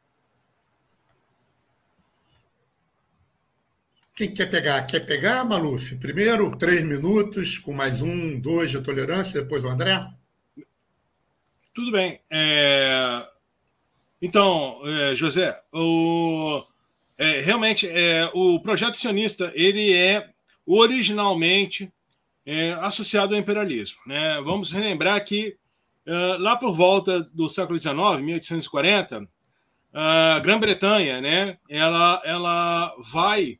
Quem 4.16 4.32
quer 4.32 4.46
pegar? 4.50 4.82
Quer 4.84 5.00
pegar, 5.02 5.44
Maluf? 5.44 5.96
Primeiro, 5.96 6.56
três 6.56 6.84
minutos, 6.84 7.58
com 7.58 7.74
mais 7.74 8.02
um, 8.02 8.40
dois 8.40 8.70
de 8.70 8.80
tolerância, 8.80 9.42
depois 9.42 9.64
o 9.64 9.70
André? 9.70 10.08
Tudo 11.74 11.92
bem. 11.92 12.22
É... 12.30 13.28
Então, 14.22 14.82
é, 14.86 15.16
José, 15.16 15.60
o... 15.74 16.64
É, 17.18 17.42
realmente, 17.42 17.88
é, 17.88 18.30
o 18.34 18.60
projeto 18.60 18.96
sionista 18.96 19.52
ele 19.56 19.94
é 19.94 20.30
originalmente 20.66 21.92
é, 22.46 22.74
associado 22.74 23.34
ao 23.34 23.40
imperialismo. 23.40 23.98
Né? 24.06 24.42
Vamos 24.42 24.72
relembrar 24.72 25.24
que 25.24 25.56
uh, 26.08 26.38
lá 26.40 26.56
por 26.56 26.74
volta 26.74 27.22
do 27.22 27.48
século 27.48 27.78
XIX, 27.78 27.96
1840, 28.22 29.28
a 29.94 30.40
Grã-Bretanha, 30.40 31.22
né, 31.22 31.58
ela, 31.70 32.22
ela 32.26 32.96
vai 33.12 33.60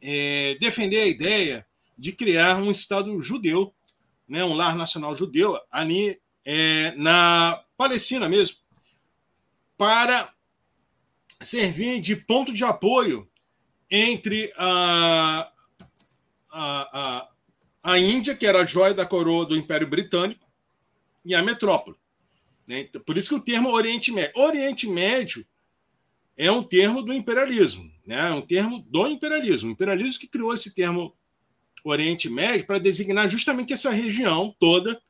é, 0.00 0.56
defender 0.60 1.00
a 1.00 1.06
ideia 1.06 1.66
de 1.98 2.12
criar 2.12 2.56
um 2.56 2.70
Estado 2.70 3.20
judeu, 3.20 3.74
né, 4.28 4.44
um 4.44 4.54
lar 4.54 4.76
nacional 4.76 5.14
judeu, 5.16 5.58
ali 5.70 6.20
é, 6.44 6.92
na 6.96 7.62
Palestina 7.76 8.28
mesmo, 8.28 8.58
para 9.76 10.32
servir 11.44 12.00
de 12.00 12.16
ponto 12.16 12.52
de 12.52 12.64
apoio 12.64 13.28
entre 13.90 14.52
a, 14.56 15.52
a, 16.50 16.98
a, 17.00 17.28
a 17.82 17.98
Índia, 17.98 18.34
que 18.34 18.46
era 18.46 18.60
a 18.60 18.64
joia 18.64 18.94
da 18.94 19.04
coroa 19.04 19.44
do 19.44 19.56
Império 19.56 19.86
Britânico, 19.86 20.46
e 21.24 21.34
a 21.34 21.42
metrópole. 21.42 21.96
Né? 22.66 22.88
Por 23.04 23.16
isso 23.16 23.28
que 23.28 23.34
o 23.34 23.40
termo 23.40 23.70
Oriente 23.70 24.10
Médio. 24.10 24.32
Oriente 24.36 24.88
Médio 24.88 25.46
é 26.36 26.50
um 26.50 26.62
termo 26.62 27.02
do 27.02 27.12
imperialismo, 27.12 27.90
né? 28.06 28.30
é 28.30 28.32
um 28.32 28.42
termo 28.42 28.84
do 28.88 29.06
imperialismo. 29.06 29.68
O 29.68 29.72
imperialismo 29.72 30.20
que 30.20 30.28
criou 30.28 30.54
esse 30.54 30.74
termo 30.74 31.14
Oriente 31.84 32.28
Médio 32.28 32.66
para 32.66 32.78
designar 32.78 33.28
justamente 33.28 33.72
essa 33.72 33.90
região 33.90 34.54
toda, 34.58 35.00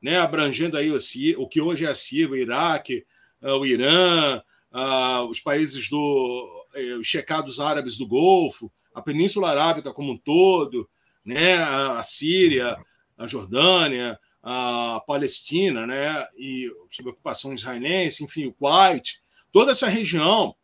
né? 0.00 0.18
abrangendo 0.18 0.76
aí 0.76 0.90
o, 0.90 0.98
o 1.38 1.48
que 1.48 1.60
hoje 1.60 1.84
é 1.84 1.88
a 1.88 1.94
Síria, 1.94 2.30
o 2.30 2.36
Iraque, 2.36 3.04
ah, 3.42 3.56
o 3.56 3.66
Irã, 3.66 4.42
uh, 4.72 5.24
os 5.28 5.40
países 5.40 5.88
do 5.88 6.66
eh, 6.74 6.94
os 6.94 7.06
checados 7.06 7.58
árabes 7.60 7.96
do 7.96 8.06
Golfo, 8.06 8.70
a 8.94 9.02
Península 9.02 9.50
Arábica 9.50 9.92
como 9.92 10.12
um 10.12 10.16
todo, 10.16 10.88
né, 11.24 11.56
a, 11.56 12.02
Síria, 12.02 12.76
a 13.16 13.26
Jordânia, 13.26 14.18
a 14.42 15.02
Palestina, 15.06 15.86
né, 15.86 16.26
e 16.36 16.70
sob 16.90 17.10
ocupação 17.10 17.52
israelense, 17.52 18.24
enfim, 18.24 18.46
o 18.46 18.52
Kuwait, 18.52 19.20
toda 19.52 19.72
essa 19.72 19.88
região, 19.88 20.54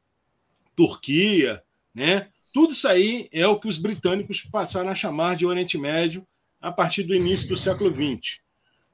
Turquia, 0.75 1.63
né, 1.95 2.29
tudo 2.53 2.73
isso 2.73 2.89
aí 2.89 3.29
é 3.33 3.47
o 3.47 3.59
que 3.59 3.69
os 3.69 3.79
britânicos 3.79 4.43
passaram 4.43 4.91
a 4.91 4.95
chamar 4.95 5.37
de 5.37 5.47
Oriente 5.47 5.77
Médio 5.77 6.27
a 6.61 6.73
partir 6.73 7.03
do 7.03 7.15
início 7.15 7.49
do 7.49 7.57
século 7.57 7.91
XX, 7.91 8.41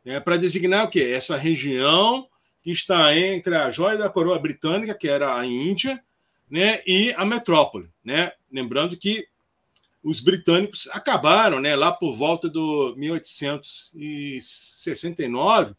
né, 0.04 0.20
para 0.20 0.36
designar 0.36 0.86
o 0.86 0.90
quê? 0.90 1.12
Essa 1.14 1.36
região 1.36 2.28
que 2.62 2.70
está 2.70 3.16
entre 3.16 3.56
a 3.56 3.70
joia 3.70 3.96
da 3.98 4.08
coroa 4.08 4.38
britânica, 4.38 4.94
que 4.94 5.08
era 5.08 5.36
a 5.36 5.44
Índia, 5.44 6.00
né, 6.50 6.80
e 6.86 7.12
a 7.16 7.24
metrópole. 7.24 7.90
Né? 8.04 8.30
Lembrando 8.50 8.96
que 8.96 9.26
os 10.02 10.20
britânicos 10.20 10.88
acabaram, 10.92 11.60
né, 11.60 11.74
lá 11.74 11.90
por 11.92 12.14
volta 12.14 12.48
do 12.48 12.94
1869, 12.96 15.74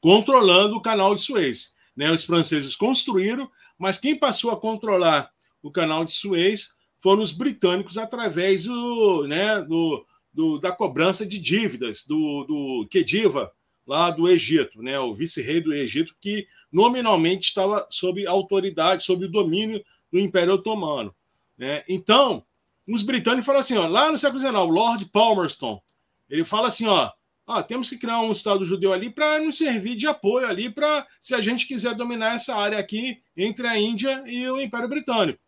controlando 0.00 0.76
o 0.76 0.82
canal 0.82 1.14
de 1.14 1.22
Suez. 1.22 1.76
Né? 1.96 2.10
Os 2.10 2.24
franceses 2.24 2.74
construíram, 2.74 3.48
mas 3.78 3.98
quem 3.98 4.18
passou 4.18 4.50
a 4.50 4.60
controlar 4.60 5.30
o 5.62 5.70
canal 5.70 6.04
de 6.04 6.12
Suez 6.12 6.74
foram 6.98 7.22
os 7.22 7.32
britânicos 7.32 7.96
através 7.98 8.64
do, 8.64 9.26
né, 9.26 9.62
do, 9.62 10.04
do 10.32 10.58
da 10.58 10.72
cobrança 10.72 11.26
de 11.26 11.38
dívidas 11.38 12.06
do, 12.06 12.44
do 12.44 12.88
Khediva, 12.90 13.52
lá 13.86 14.10
do 14.10 14.28
Egito, 14.28 14.82
né, 14.82 14.98
o 14.98 15.14
vice-rei 15.14 15.60
do 15.60 15.72
Egito, 15.72 16.14
que 16.20 16.46
nominalmente 16.72 17.46
estava 17.48 17.86
sob 17.88 18.26
autoridade, 18.26 19.04
sob 19.04 19.26
o 19.26 19.30
domínio 19.30 19.82
do 20.10 20.18
Império 20.18 20.54
Otomano. 20.54 21.14
Né? 21.56 21.84
Então, 21.88 22.44
os 22.86 23.02
britânicos 23.02 23.46
falam 23.46 23.60
assim, 23.60 23.76
ó, 23.76 23.86
lá 23.86 24.10
no 24.10 24.18
século 24.18 24.40
XIX, 24.40 24.54
Lord 24.54 25.06
Palmerston, 25.06 25.80
ele 26.28 26.44
fala 26.44 26.68
assim, 26.68 26.86
ó, 26.86 27.10
ó 27.46 27.62
temos 27.62 27.88
que 27.88 27.98
criar 27.98 28.20
um 28.20 28.32
Estado 28.32 28.64
judeu 28.64 28.92
ali 28.92 29.08
para 29.08 29.40
nos 29.40 29.56
servir 29.56 29.94
de 29.94 30.06
apoio 30.06 30.46
ali 30.46 30.68
para 30.68 31.06
se 31.20 31.34
a 31.34 31.40
gente 31.40 31.66
quiser 31.66 31.94
dominar 31.94 32.34
essa 32.34 32.56
área 32.56 32.78
aqui 32.78 33.22
entre 33.36 33.66
a 33.68 33.78
Índia 33.78 34.22
e 34.26 34.48
o 34.50 34.60
Império 34.60 34.88
Britânico. 34.88 35.38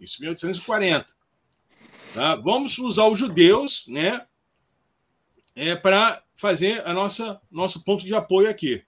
Isso 0.00 0.18
em 0.18 0.22
1840. 0.22 1.06
Tá? 2.14 2.36
Vamos 2.36 2.78
usar 2.78 3.06
os 3.08 3.18
judeus, 3.18 3.84
né, 3.88 4.24
é, 5.54 5.74
para 5.74 6.22
fazer 6.38 6.86
a 6.86 6.94
nossa 6.94 7.40
nosso 7.50 7.84
ponto 7.84 8.06
de 8.06 8.14
apoio 8.14 8.48
aqui. 8.48 8.82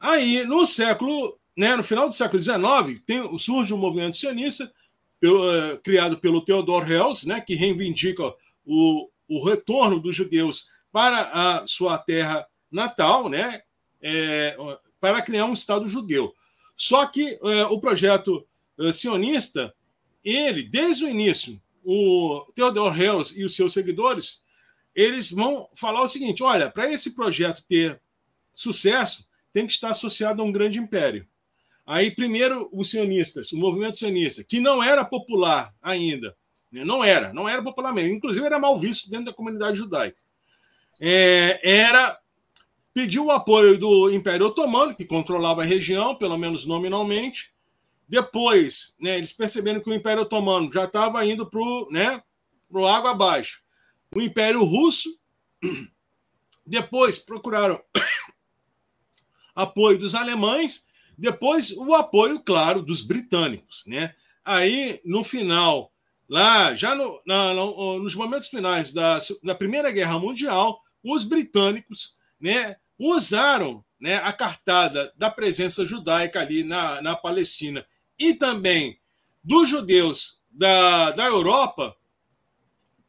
Aí, 0.00 0.44
no 0.44 0.64
século, 0.64 1.38
né, 1.56 1.76
no 1.76 1.82
final 1.82 2.08
do 2.08 2.14
século 2.14 2.40
XIX, 2.40 3.02
tem, 3.04 3.38
surge 3.38 3.74
um 3.74 3.78
movimento 3.78 4.16
sionista 4.16 4.72
pelo, 5.20 5.44
uh, 5.44 5.78
criado 5.82 6.18
pelo 6.18 6.44
Theodor 6.44 6.90
Herzl, 6.90 7.28
né, 7.28 7.40
que 7.40 7.56
reivindica 7.56 8.32
o, 8.64 9.10
o 9.28 9.44
retorno 9.44 10.00
dos 10.00 10.14
judeus 10.14 10.68
para 10.92 11.30
a 11.32 11.66
sua 11.66 11.98
terra 11.98 12.46
natal, 12.70 13.28
né, 13.28 13.62
é, 14.00 14.56
para 15.00 15.20
criar 15.20 15.46
um 15.46 15.52
Estado 15.52 15.88
judeu. 15.88 16.32
Só 16.76 17.06
que 17.06 17.38
é, 17.42 17.64
o 17.64 17.80
projeto 17.80 18.46
é, 18.78 18.92
sionista, 18.92 19.74
ele, 20.24 20.62
desde 20.62 21.04
o 21.04 21.08
início, 21.08 21.60
o 21.84 22.46
Theodor 22.54 23.00
Herzl 23.00 23.40
e 23.40 23.44
os 23.44 23.56
seus 23.56 23.72
seguidores 23.72 24.42
eles 24.98 25.30
vão 25.30 25.68
falar 25.76 26.02
o 26.02 26.08
seguinte: 26.08 26.42
olha, 26.42 26.68
para 26.68 26.90
esse 26.92 27.14
projeto 27.14 27.62
ter 27.68 28.00
sucesso, 28.52 29.28
tem 29.52 29.64
que 29.64 29.72
estar 29.72 29.90
associado 29.90 30.42
a 30.42 30.44
um 30.44 30.50
grande 30.50 30.78
império. 30.78 31.24
Aí, 31.86 32.10
primeiro, 32.10 32.68
os 32.72 32.90
sionistas, 32.90 33.52
o 33.52 33.56
movimento 33.56 33.96
sionista, 33.96 34.42
que 34.42 34.58
não 34.58 34.82
era 34.82 35.04
popular 35.04 35.72
ainda, 35.80 36.36
né? 36.70 36.84
não 36.84 37.02
era, 37.02 37.32
não 37.32 37.48
era 37.48 37.62
popular 37.62 37.94
mesmo, 37.94 38.16
inclusive 38.16 38.44
era 38.44 38.58
mal 38.58 38.76
visto 38.78 39.08
dentro 39.08 39.26
da 39.26 39.32
comunidade 39.32 39.78
judaica. 39.78 40.18
É, 41.00 41.60
era 41.62 42.18
pediu 42.92 43.26
o 43.26 43.30
apoio 43.30 43.78
do 43.78 44.10
Império 44.10 44.46
Otomano, 44.46 44.94
que 44.94 45.04
controlava 45.04 45.62
a 45.62 45.64
região, 45.64 46.16
pelo 46.16 46.36
menos 46.36 46.66
nominalmente. 46.66 47.52
Depois, 48.08 48.96
né, 49.00 49.16
eles 49.16 49.32
perceberam 49.32 49.80
que 49.80 49.88
o 49.88 49.94
Império 49.94 50.22
Otomano 50.22 50.72
já 50.72 50.84
estava 50.84 51.24
indo 51.24 51.48
para 51.48 51.60
o 51.60 51.88
né, 51.92 52.20
água 52.88 53.12
abaixo 53.12 53.62
o 54.14 54.20
Império 54.20 54.62
Russo. 54.64 55.08
Depois 56.66 57.18
procuraram 57.18 57.82
apoio 59.54 59.98
dos 59.98 60.14
alemães, 60.14 60.86
depois 61.16 61.70
o 61.72 61.94
apoio, 61.94 62.40
claro, 62.40 62.82
dos 62.82 63.00
britânicos. 63.00 63.84
Né? 63.86 64.14
Aí, 64.44 65.00
no 65.04 65.24
final, 65.24 65.92
lá, 66.28 66.74
já 66.74 66.94
no, 66.94 67.20
na, 67.26 67.54
no, 67.54 67.98
nos 67.98 68.14
momentos 68.14 68.48
finais 68.48 68.92
da, 68.92 69.18
da 69.42 69.54
Primeira 69.54 69.90
Guerra 69.90 70.18
Mundial, 70.18 70.80
os 71.02 71.24
britânicos 71.24 72.16
né, 72.40 72.76
usaram 72.98 73.84
né, 74.00 74.16
a 74.16 74.32
cartada 74.32 75.12
da 75.16 75.30
presença 75.30 75.84
judaica 75.84 76.40
ali 76.40 76.62
na, 76.62 77.00
na 77.02 77.16
Palestina 77.16 77.84
e 78.18 78.34
também 78.34 78.98
dos 79.42 79.68
judeus 79.68 80.40
da, 80.50 81.10
da 81.12 81.24
Europa 81.24 81.96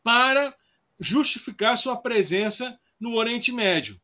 para 0.04 0.56
justificar 1.00 1.78
sua 1.78 1.98
presença 1.98 2.78
no 3.00 3.16
Oriente 3.16 3.52
Médio, 3.52 4.00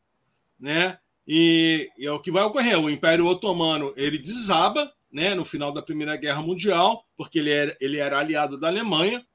né? 0.59 0.97
E, 1.27 1.89
e, 1.97 2.05
é 2.05 2.11
o 2.11 2.19
que 2.19 2.31
vai 2.31 2.43
ocorrer. 2.43 2.79
O 2.79 2.89
Império 2.89 3.25
Otomano 3.25 3.93
ele 3.97 4.17
desaba, 4.17 4.91
né? 5.11 5.35
No 5.35 5.43
final 5.43 5.71
da 5.71 5.81
Primeira 5.81 6.15
Guerra 6.15 6.41
Mundial, 6.41 7.05
porque 7.17 7.39
ele 7.39 7.49
era, 7.49 7.77
ele 7.81 7.97
era 7.97 8.19
aliado 8.19 8.59
da 8.59 8.67
Alemanha. 8.67 9.25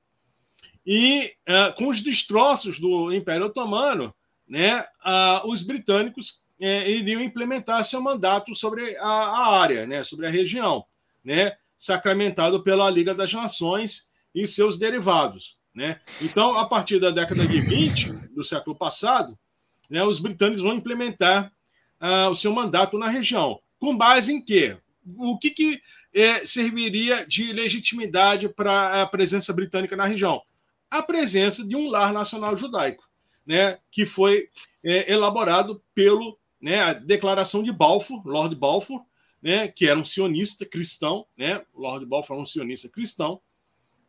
E 0.86 1.32
uh, 1.48 1.74
com 1.76 1.88
os 1.88 2.00
destroços 2.00 2.78
do 2.78 3.12
Império 3.12 3.46
Otomano, 3.46 4.14
né? 4.48 4.80
Uh, 5.04 5.48
os 5.48 5.62
britânicos 5.62 6.44
uh, 6.60 6.88
iriam 6.88 7.20
implementar 7.20 7.84
seu 7.84 8.00
mandato 8.00 8.54
sobre 8.54 8.96
a, 8.96 9.06
a 9.06 9.60
área, 9.60 9.86
né? 9.86 10.02
Sobre 10.02 10.26
a 10.26 10.30
região, 10.30 10.84
né? 11.22 11.52
Sacramentado 11.76 12.62
pela 12.62 12.88
Liga 12.88 13.14
das 13.14 13.32
Nações 13.32 14.08
e 14.34 14.46
seus 14.46 14.78
derivados. 14.78 15.59
Né? 15.80 15.98
Então, 16.20 16.58
a 16.58 16.66
partir 16.66 17.00
da 17.00 17.10
década 17.10 17.48
de 17.48 17.58
20 17.58 18.12
do 18.34 18.44
século 18.44 18.76
passado, 18.76 19.34
né, 19.88 20.04
os 20.04 20.18
britânicos 20.18 20.62
vão 20.62 20.74
implementar 20.74 21.50
uh, 21.98 22.28
o 22.28 22.36
seu 22.36 22.52
mandato 22.52 22.98
na 22.98 23.08
região. 23.08 23.58
Com 23.78 23.96
base 23.96 24.30
em 24.30 24.44
quê? 24.44 24.76
O 25.16 25.38
que, 25.38 25.48
que 25.48 25.80
é, 26.12 26.44
serviria 26.44 27.26
de 27.26 27.50
legitimidade 27.54 28.46
para 28.46 29.00
a 29.00 29.06
presença 29.06 29.54
britânica 29.54 29.96
na 29.96 30.04
região? 30.04 30.42
A 30.90 31.02
presença 31.02 31.66
de 31.66 31.74
um 31.74 31.88
lar 31.88 32.12
nacional 32.12 32.54
judaico, 32.54 33.08
né, 33.46 33.78
que 33.90 34.04
foi 34.04 34.50
é, 34.84 35.10
elaborado 35.10 35.82
pelo 35.94 36.38
né, 36.60 36.82
a 36.82 36.92
Declaração 36.92 37.62
de 37.62 37.72
Balfour, 37.72 38.20
Lord 38.28 38.54
Balfour, 38.54 39.00
né, 39.40 39.68
que 39.68 39.86
era 39.86 39.98
um 39.98 40.04
sionista 40.04 40.66
cristão, 40.66 41.26
né, 41.38 41.64
Lord 41.74 42.04
Balfour 42.04 42.36
era 42.36 42.42
um 42.42 42.46
sionista 42.46 42.86
cristão, 42.86 43.40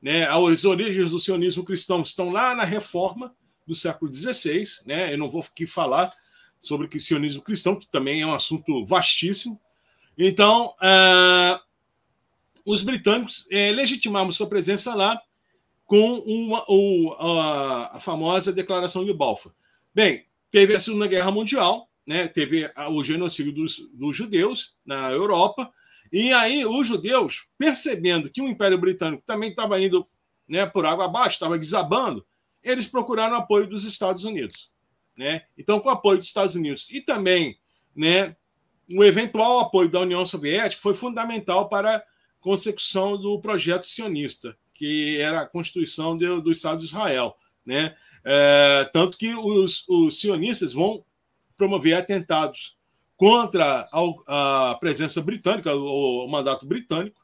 né, 0.02 0.28
as 0.28 0.66
origens 0.66 1.12
do 1.12 1.20
sionismo 1.20 1.64
cristão 1.64 2.02
estão 2.02 2.32
lá 2.32 2.56
na 2.56 2.64
reforma 2.64 3.36
do 3.68 3.76
século 3.76 4.12
XVI. 4.12 4.64
Né? 4.86 5.14
Eu 5.14 5.18
não 5.18 5.30
vou 5.30 5.42
aqui 5.42 5.68
falar 5.68 6.12
sobre 6.60 6.88
o 6.88 7.00
sionismo 7.00 7.42
cristão, 7.42 7.76
que 7.76 7.90
também 7.90 8.22
é 8.22 8.26
um 8.26 8.34
assunto 8.34 8.86
vastíssimo. 8.86 9.60
Então, 10.18 10.76
uh, 10.78 11.60
os 12.66 12.82
britânicos 12.82 13.46
uh, 13.46 13.76
legitimaram 13.76 14.32
sua 14.32 14.48
presença 14.48 14.94
lá 14.94 15.20
com 15.86 16.20
uma, 16.20 16.64
o, 16.70 17.14
a, 17.20 17.98
a, 17.98 18.00
famosa 18.00 18.54
Declaração 18.54 19.04
de 19.04 19.14
Balfour. 19.14 19.52
Bem, 19.94 20.26
teve 20.50 20.74
a 20.74 20.80
Segunda 20.80 21.08
Guerra 21.08 21.32
Mundial, 21.32 21.90
né, 22.08 22.28
teve 22.28 22.72
o 22.92 23.04
genocídio 23.04 23.52
dos, 23.52 23.90
dos 23.94 24.16
judeus 24.16 24.78
na 24.86 25.12
Europa, 25.12 25.72
e 26.12 26.34
aí 26.34 26.66
os 26.66 26.88
judeus, 26.88 27.48
percebendo 27.58 28.30
que 28.30 28.42
o 28.42 28.48
Império 28.48 28.78
Britânico 28.78 29.24
também 29.26 29.52
estava 29.52 29.80
indo 29.80 30.06
né, 30.48 30.66
por 30.66 30.86
água 30.86 31.06
abaixo, 31.06 31.36
estava 31.36 31.58
desabando, 31.58 32.26
eles 32.62 32.86
procuraram 32.86 33.38
apoio 33.38 33.68
dos 33.68 33.86
Estados 33.86 34.26
Unidos. 34.26 34.72
Né? 35.16 35.44
Então, 35.58 35.80
com 35.80 35.88
o 35.88 35.92
apoio 35.92 36.18
dos 36.18 36.28
Estados 36.28 36.56
Unidos 36.56 36.90
e 36.92 37.00
também 37.00 37.58
né, 37.96 38.36
o 38.90 39.04
eventual 39.04 39.60
apoio 39.60 39.90
da 39.90 40.02
União 40.02 40.26
Soviética 40.26 40.82
foi 40.82 40.94
fundamental 40.94 41.70
para 41.70 41.98
a 41.98 42.04
consecução 42.40 43.18
do 43.18 43.40
projeto 43.40 43.86
sionista, 43.86 44.58
que 44.74 45.18
era 45.20 45.42
a 45.42 45.48
constituição 45.48 46.18
do, 46.18 46.42
do 46.42 46.52
Estado 46.52 46.80
de 46.80 46.86
Israel. 46.86 47.38
Né? 47.66 47.96
É, 48.26 48.90
tanto 48.92 49.18
que 49.18 49.34
os, 49.34 49.88
os 49.88 50.20
sionistas 50.20 50.74
vão 50.74 51.06
promover 51.56 51.96
atentados 51.96 52.78
contra 53.22 53.88
a, 53.94 54.72
a 54.72 54.76
presença 54.80 55.22
britânica, 55.22 55.76
o, 55.76 56.26
o, 56.26 56.28
mandato 56.28 56.66
britânico. 56.66 57.22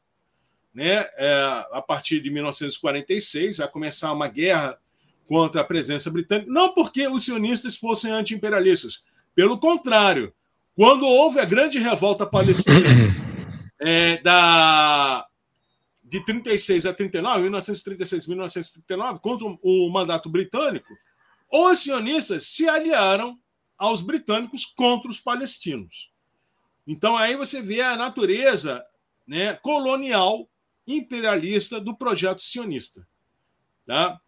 Né? 0.71 1.03
É, 1.17 1.65
a 1.71 1.81
partir 1.81 2.19
de 2.19 2.29
1946, 2.29 3.57
vai 3.57 3.67
começar 3.67 4.13
uma 4.13 4.27
guerra 4.27 4.77
contra 5.27 5.61
a 5.61 5.63
presença 5.63 6.11
britânica, 6.11 6.51
não 6.51 6.71
porque 6.75 7.07
os 7.07 7.25
sionistas 7.25 7.77
fossem 7.77 8.11
anti-imperialistas, 8.11 9.07
pelo 9.33 9.59
contrário, 9.59 10.31
quando 10.75 11.03
houve 11.03 11.39
a 11.39 11.45
grande 11.45 11.79
revolta 11.79 12.27
palestina 12.27 12.89
é, 13.81 14.17
da, 14.21 15.25
de 16.03 16.23
36 16.23 16.85
a 16.85 16.93
39, 16.93 17.41
1936 17.41 18.27
1939, 18.27 19.19
contra 19.19 19.47
o 19.63 19.89
mandato 19.89 20.29
britânico, 20.29 20.93
os 21.51 21.79
sionistas 21.79 22.45
se 22.45 22.69
aliaram 22.69 23.35
aos 23.77 24.01
britânicos 24.01 24.65
contra 24.65 25.09
os 25.09 25.19
palestinos. 25.19 26.11
Então 26.85 27.17
aí 27.17 27.35
você 27.35 27.61
vê 27.61 27.81
a 27.81 27.97
natureza 27.97 28.83
né, 29.27 29.53
colonial 29.55 30.49
imperialista 30.87 31.79
do 31.79 31.95
projeto 31.95 32.41
sionista. 32.41 33.05
Tá? 33.85 34.19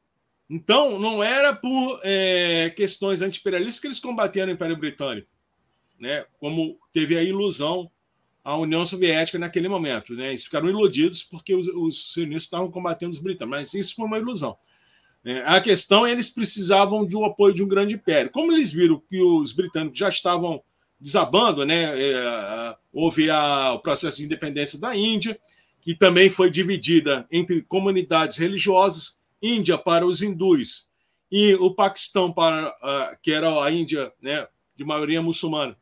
Então, 0.50 1.00
não 1.00 1.24
era 1.24 1.56
por 1.56 2.00
é, 2.04 2.72
questões 2.72 3.22
anti-imperialistas 3.22 3.80
que 3.80 3.88
eles 3.88 4.00
combatiam 4.00 4.48
o 4.48 4.52
Império 4.52 4.78
Britânico, 4.78 5.30
né? 6.00 6.26
como 6.40 6.78
teve 6.92 7.18
a 7.18 7.24
ilusão 7.24 7.90
a 8.44 8.58
União 8.58 8.86
Soviética 8.86 9.38
naquele 9.38 9.68
momento. 9.68 10.14
Né? 10.14 10.30
Eles 10.30 10.44
ficaram 10.44 10.70
iludidos 10.70 11.22
porque 11.22 11.54
os, 11.54 11.68
os 11.68 12.14
sionistas 12.14 12.44
estavam 12.44 12.72
combatendo 12.72 13.12
os 13.12 13.20
britânicos, 13.20 13.58
mas 13.58 13.74
isso 13.74 13.96
foi 13.96 14.06
uma 14.06 14.18
ilusão. 14.18 14.58
É, 15.26 15.40
a 15.46 15.60
questão 15.60 16.06
é 16.06 16.12
eles 16.12 16.30
precisavam 16.30 17.06
de 17.06 17.16
um 17.16 17.26
apoio 17.26 17.54
de 17.54 17.64
um 17.64 17.68
grande 17.68 17.94
império. 17.96 18.32
Como 18.32 18.52
eles 18.52 18.72
viram 18.72 19.02
que 19.10 19.22
os 19.22 19.52
britânicos 19.52 20.00
já 20.00 20.10
estavam 20.10 20.62
desabando, 21.00 21.66
né? 21.66 22.00
É, 22.00 22.76
houve 22.92 23.30
a, 23.30 23.74
o 23.74 23.80
processo 23.80 24.18
de 24.18 24.26
independência 24.26 24.80
da 24.80 24.96
Índia, 24.96 25.40
que 25.82 25.96
também 25.96 26.30
foi 26.30 26.50
dividida 26.50 27.28
entre 27.32 27.62
comunidades 27.62 28.38
religiosas 28.38 29.20
Índia 29.42 29.78
para 29.78 30.06
os 30.06 30.22
hindus 30.22 30.90
e 31.32 31.54
o 31.56 31.74
Paquistão 31.74 32.32
para 32.32 33.18
que 33.22 33.32
era 33.32 33.64
a 33.64 33.72
Índia, 33.72 34.12
né, 34.22 34.48
de 34.76 34.84
maioria 34.84 35.22
muçulmana, 35.22 35.78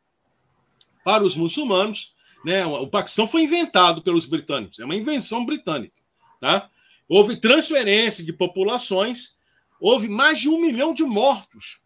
para 1.04 1.24
os 1.24 1.34
muçulmanos, 1.34 2.14
né, 2.44 2.64
o 2.66 2.86
Paquistão 2.86 3.26
foi 3.26 3.42
inventado 3.42 4.02
pelos 4.02 4.24
britânicos, 4.24 4.78
é 4.78 4.84
uma 4.84 4.94
invenção 4.94 5.44
britânica, 5.44 5.94
tá? 6.40 6.70
Houve 7.08 7.36
transferência 7.36 8.24
de 8.24 8.32
populações, 8.32 9.38
houve 9.80 10.08
mais 10.08 10.40
de 10.40 10.48
um 10.48 10.60
milhão 10.60 10.92
de 10.92 11.04
mortos 11.04 11.80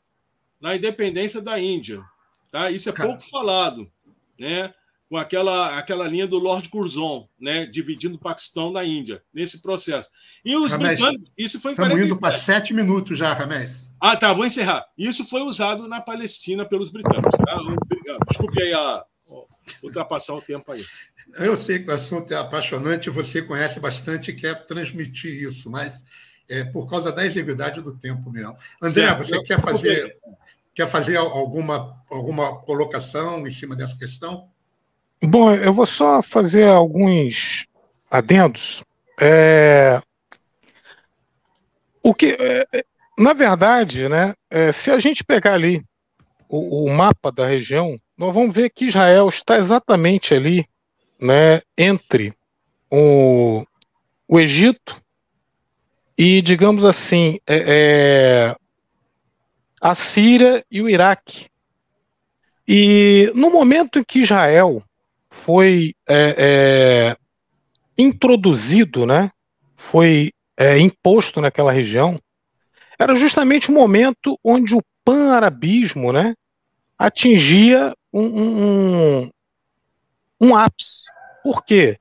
na 0.60 0.76
independência 0.76 1.40
da 1.40 1.60
Índia, 1.60 2.02
tá? 2.50 2.70
Isso 2.70 2.88
é 2.88 2.92
pouco 2.92 3.22
falado, 3.30 3.90
né? 4.38 4.72
com 5.12 5.18
aquela, 5.18 5.76
aquela 5.76 6.08
linha 6.08 6.26
do 6.26 6.38
Lord 6.38 6.70
Curzon, 6.70 7.28
né, 7.38 7.66
dividindo 7.66 8.16
o 8.16 8.18
Paquistão 8.18 8.72
da 8.72 8.82
Índia, 8.82 9.22
nesse 9.30 9.60
processo. 9.60 10.08
E 10.42 10.56
os 10.56 10.72
Ramesh, 10.72 11.00
britânicos, 11.00 11.30
isso 11.36 11.60
foi 11.60 11.72
Estamos 11.72 11.98
indo 11.98 12.18
para 12.18 12.32
sete 12.32 12.72
minutos 12.72 13.18
já, 13.18 13.34
Ramesh. 13.34 13.90
Ah, 14.00 14.16
tá, 14.16 14.32
vou 14.32 14.46
encerrar. 14.46 14.86
Isso 14.96 15.22
foi 15.26 15.42
usado 15.42 15.86
na 15.86 16.00
Palestina 16.00 16.64
pelos 16.64 16.88
britânicos. 16.88 17.38
Tá? 17.38 17.58
Desculpe 18.26 18.62
aí 18.62 18.72
a, 18.72 19.04
ultrapassar 19.82 20.32
o 20.32 20.40
tempo 20.40 20.72
aí. 20.72 20.82
Eu 21.34 21.56
sei 21.56 21.78
que 21.78 21.90
o 21.90 21.94
assunto 21.94 22.32
é 22.32 22.36
apaixonante, 22.36 23.10
você 23.10 23.42
conhece 23.42 23.80
bastante 23.80 24.30
e 24.30 24.34
quer 24.34 24.66
transmitir 24.66 25.32
isso, 25.48 25.70
mas 25.70 26.04
é 26.48 26.64
por 26.64 26.88
causa 26.88 27.10
da 27.10 27.24
exiguidade 27.24 27.80
do 27.80 27.96
tempo 27.96 28.30
mesmo. 28.30 28.56
André, 28.80 29.06
certo. 29.06 29.24
você 29.24 29.42
quer 29.42 29.60
fazer, 29.60 30.16
quer 30.74 30.86
fazer 30.86 31.16
alguma, 31.16 31.96
alguma 32.10 32.60
colocação 32.60 33.46
em 33.46 33.52
cima 33.52 33.74
dessa 33.74 33.96
questão? 33.96 34.48
Bom, 35.22 35.54
eu 35.54 35.72
vou 35.72 35.86
só 35.86 36.20
fazer 36.22 36.64
alguns 36.64 37.66
adendos. 38.10 38.84
É... 39.20 40.02
O 42.02 42.12
que, 42.12 42.36
é, 42.38 42.66
na 43.16 43.32
verdade, 43.32 44.08
né, 44.08 44.34
é, 44.50 44.72
se 44.72 44.90
a 44.90 44.98
gente 44.98 45.22
pegar 45.22 45.54
ali 45.54 45.84
o, 46.48 46.86
o, 46.86 46.90
mapa 46.92 47.30
da 47.30 47.46
região, 47.46 47.96
nós 48.18 48.34
vamos 48.34 48.52
ver 48.52 48.70
que 48.70 48.86
Israel 48.86 49.28
está 49.28 49.56
exatamente 49.56 50.34
ali, 50.34 50.66
né, 51.22 51.62
entre 51.78 52.34
o, 52.90 53.64
o 54.26 54.40
Egito 54.40 55.00
e, 56.18 56.42
digamos 56.42 56.84
assim, 56.84 57.38
é, 57.46 58.54
é 58.54 58.56
a 59.80 59.94
Síria 59.94 60.64
e 60.70 60.82
o 60.82 60.88
Iraque. 60.88 61.46
E 62.66 63.30
no 63.34 63.50
momento 63.50 63.98
em 63.98 64.04
que 64.04 64.20
Israel 64.20 64.82
foi 65.30 65.94
é, 66.08 66.34
é, 66.36 67.16
introduzido, 67.96 69.06
né, 69.06 69.30
foi 69.76 70.32
é, 70.56 70.78
imposto 70.78 71.40
naquela 71.40 71.72
região, 71.72 72.18
era 72.98 73.14
justamente 73.14 73.70
o 73.70 73.74
momento 73.74 74.38
onde 74.44 74.74
o 74.74 74.82
pan-arabismo 75.04 76.12
né, 76.12 76.34
atingia 76.98 77.94
um, 78.12 78.22
um, 78.22 79.30
um 80.42 80.56
ápice. 80.56 81.06
Por 81.44 81.64
quê? 81.64 81.98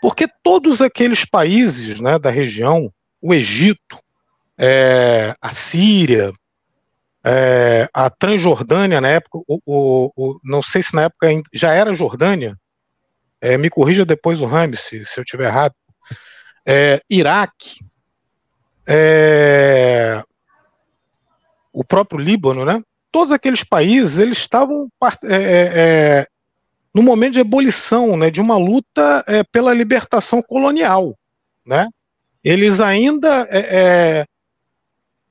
Porque 0.00 0.28
todos 0.42 0.80
aqueles 0.80 1.24
países 1.24 2.00
né, 2.00 2.18
da 2.18 2.30
região, 2.30 2.92
o 3.20 3.34
Egito, 3.34 3.98
é, 4.56 5.34
a 5.40 5.50
Síria, 5.50 6.32
é, 7.24 7.88
a 7.92 8.08
Transjordânia 8.08 9.00
na 9.00 9.08
época, 9.08 9.38
o, 9.48 9.60
o, 9.66 10.12
o, 10.16 10.40
não 10.44 10.62
sei 10.62 10.82
se 10.82 10.94
na 10.94 11.02
época 11.02 11.28
já 11.52 11.72
era 11.72 11.92
Jordânia, 11.92 12.56
é, 13.40 13.58
me 13.58 13.68
corrija 13.68 14.04
depois 14.04 14.40
o 14.40 14.46
Rames, 14.46 14.80
se, 14.80 15.04
se 15.04 15.18
eu 15.18 15.24
estiver 15.24 15.48
errado, 15.48 15.74
é, 16.64 17.00
Iraque, 17.10 17.78
é, 18.86 20.22
o 21.72 21.84
próprio 21.84 22.20
Líbano, 22.20 22.64
né? 22.64 22.82
Todos 23.10 23.32
aqueles 23.32 23.62
países 23.62 24.18
eles 24.18 24.38
estavam 24.38 24.88
é, 25.24 26.26
no 26.94 27.02
momento 27.02 27.34
de 27.34 27.40
ebulição, 27.40 28.16
né, 28.16 28.30
de 28.30 28.40
uma 28.40 28.56
luta 28.56 29.24
é, 29.26 29.42
pela 29.44 29.72
libertação 29.72 30.42
colonial, 30.42 31.16
né? 31.64 31.88
Eles 32.44 32.80
ainda 32.80 33.48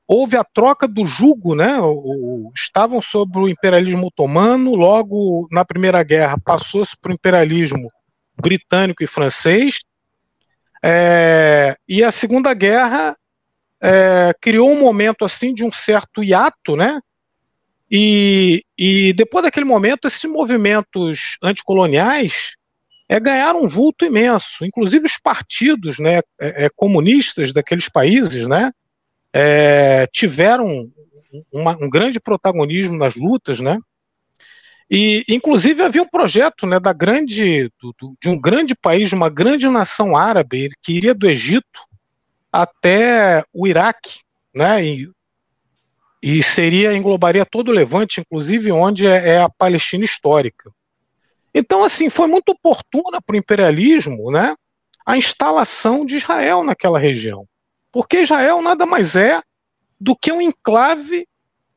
houve 0.07 0.35
a 0.35 0.43
troca 0.43 0.89
do 0.89 1.05
jugo, 1.05 1.55
né? 1.55 1.79
O, 1.79 1.91
o, 1.91 2.51
estavam 2.53 3.01
sob 3.01 3.39
o 3.39 3.47
imperialismo 3.47 4.07
otomano, 4.07 4.75
logo 4.75 5.47
na 5.49 5.63
Primeira 5.63 6.03
Guerra 6.03 6.37
passou-se 6.37 6.97
para 6.97 7.11
o 7.11 7.13
imperialismo 7.13 7.87
britânico 8.35 9.03
e 9.03 9.07
francês. 9.07 9.79
É, 10.83 11.77
e 11.87 12.03
a 12.03 12.11
Segunda 12.11 12.53
Guerra 12.53 13.15
é, 13.81 14.33
criou 14.41 14.69
um 14.71 14.79
momento 14.79 15.23
assim 15.23 15.53
de 15.53 15.63
um 15.63 15.71
certo 15.71 16.21
hiato, 16.21 16.75
né? 16.75 16.99
E, 17.91 18.63
e 18.77 19.11
depois 19.11 19.43
daquele 19.43 19.65
momento, 19.65 20.07
esses 20.07 20.23
movimentos 20.23 21.37
anticoloniais 21.43 22.55
é, 23.09 23.19
ganharam 23.19 23.63
um 23.63 23.67
vulto 23.67 24.05
imenso. 24.05 24.63
Inclusive 24.63 25.05
os 25.05 25.17
partidos 25.17 25.99
né, 25.99 26.19
é, 26.39 26.65
é 26.65 26.69
comunistas 26.73 27.51
daqueles 27.51 27.89
países 27.89 28.47
né, 28.47 28.71
é, 29.33 30.07
tiveram 30.07 30.89
uma, 31.51 31.75
um 31.81 31.89
grande 31.89 32.17
protagonismo 32.17 32.97
nas 32.97 33.15
lutas, 33.15 33.59
né? 33.59 33.77
E, 34.93 35.23
inclusive, 35.29 35.81
havia 35.81 36.03
um 36.03 36.07
projeto 36.07 36.67
né, 36.67 36.77
da 36.77 36.91
grande, 36.91 37.69
do, 37.81 37.95
do, 37.97 38.13
de 38.21 38.27
um 38.27 38.37
grande 38.37 38.75
país, 38.75 39.07
de 39.07 39.15
uma 39.15 39.29
grande 39.29 39.65
nação 39.69 40.17
árabe, 40.17 40.69
que 40.81 40.91
iria 40.91 41.15
do 41.15 41.29
Egito 41.29 41.79
até 42.51 43.41
o 43.53 43.65
Iraque, 43.65 44.19
né, 44.53 44.85
e, 44.85 45.09
e 46.21 46.43
seria 46.43 46.93
englobaria 46.93 47.45
todo 47.45 47.69
o 47.69 47.73
Levante, 47.73 48.21
inclusive 48.21 48.71
onde 48.71 49.07
é, 49.07 49.29
é 49.29 49.41
a 49.41 49.49
Palestina 49.49 50.05
histórica. 50.05 50.71
Então, 51.53 51.83
assim, 51.83 52.09
foi 52.09 52.27
muito 52.27 52.49
oportuna 52.49 53.19
para 53.21 53.33
o 53.33 53.37
imperialismo 53.37 54.31
né, 54.31 54.55
a 55.05 55.17
instalação 55.17 56.05
de 56.05 56.17
Israel 56.17 56.63
naquela 56.63 56.99
região. 56.99 57.45
Porque 57.91 58.21
Israel 58.21 58.61
nada 58.61 58.85
mais 58.85 59.15
é 59.15 59.41
do 59.99 60.15
que 60.15 60.31
um 60.31 60.41
enclave, 60.41 61.27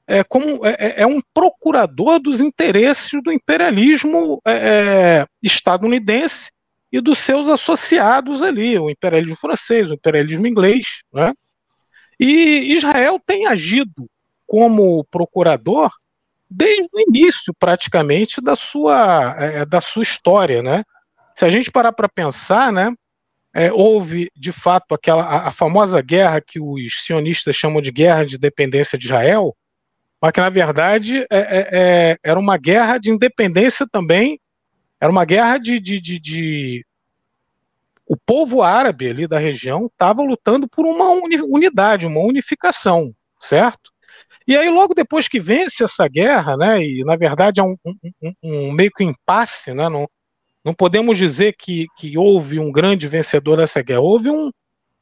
é, 0.06 0.22
como, 0.22 0.64
é, 0.64 0.76
é, 0.78 1.02
é 1.02 1.06
um 1.06 1.20
procurador 1.32 2.20
dos 2.20 2.40
interesses 2.40 3.20
do 3.22 3.32
imperialismo 3.32 4.40
é, 4.46 4.52
é, 4.52 5.26
estadunidense 5.42 6.50
e 6.92 7.00
dos 7.00 7.18
seus 7.18 7.48
associados 7.48 8.42
ali, 8.42 8.78
o 8.78 8.88
imperialismo 8.88 9.36
francês, 9.36 9.90
o 9.90 9.94
imperialismo 9.94 10.46
inglês. 10.46 11.02
Né? 11.12 11.32
E 12.20 12.72
Israel 12.72 13.20
tem 13.26 13.46
agido 13.46 14.08
como 14.54 15.02
procurador 15.06 15.90
desde 16.48 16.86
o 16.94 17.00
início, 17.00 17.52
praticamente, 17.58 18.40
da 18.40 18.54
sua, 18.54 19.34
é, 19.36 19.66
da 19.66 19.80
sua 19.80 20.04
história. 20.04 20.62
Né? 20.62 20.84
Se 21.34 21.44
a 21.44 21.50
gente 21.50 21.72
parar 21.72 21.92
para 21.92 22.08
pensar, 22.08 22.72
né, 22.72 22.94
é, 23.52 23.72
houve 23.72 24.30
de 24.36 24.52
fato 24.52 24.94
aquela 24.94 25.24
a, 25.24 25.48
a, 25.48 25.50
famosa 25.50 26.00
guerra 26.00 26.40
que 26.40 26.60
os 26.60 27.02
sionistas 27.04 27.56
chamam 27.56 27.82
de 27.82 27.90
guerra 27.90 28.24
de 28.24 28.36
independência 28.36 28.96
de 28.96 29.06
Israel, 29.06 29.56
mas 30.22 30.30
que 30.30 30.40
na 30.40 30.50
verdade 30.50 31.22
é, 31.22 31.26
é, 31.32 31.68
é 31.72 32.18
era 32.22 32.38
uma 32.38 32.56
guerra 32.56 32.98
de 32.98 33.10
independência 33.10 33.88
também, 33.90 34.38
era 35.00 35.10
uma 35.10 35.24
guerra 35.24 35.58
de, 35.58 35.80
de, 35.80 36.00
de, 36.00 36.20
de... 36.20 36.86
o 38.06 38.16
povo 38.16 38.62
árabe 38.62 39.10
ali 39.10 39.26
da 39.26 39.40
região 39.40 39.86
estava 39.86 40.22
lutando 40.22 40.68
por 40.68 40.86
uma 40.86 41.08
unidade, 41.10 42.06
uma 42.06 42.20
unificação, 42.20 43.12
certo? 43.40 43.93
E 44.46 44.56
aí, 44.56 44.68
logo 44.68 44.94
depois 44.94 45.26
que 45.26 45.40
vence 45.40 45.82
essa 45.82 46.06
guerra, 46.06 46.56
né, 46.56 46.82
e 46.82 47.02
na 47.04 47.16
verdade 47.16 47.60
é 47.60 47.62
um, 47.62 47.76
um, 47.84 48.32
um 48.42 48.72
meio 48.72 48.90
que 48.94 49.02
impasse, 49.02 49.72
né, 49.72 49.88
não, 49.88 50.06
não 50.62 50.74
podemos 50.74 51.16
dizer 51.16 51.54
que, 51.58 51.86
que 51.96 52.18
houve 52.18 52.58
um 52.58 52.70
grande 52.70 53.08
vencedor 53.08 53.56
dessa 53.56 53.82
guerra, 53.82 54.00
houve 54.00 54.30
um, 54.30 54.50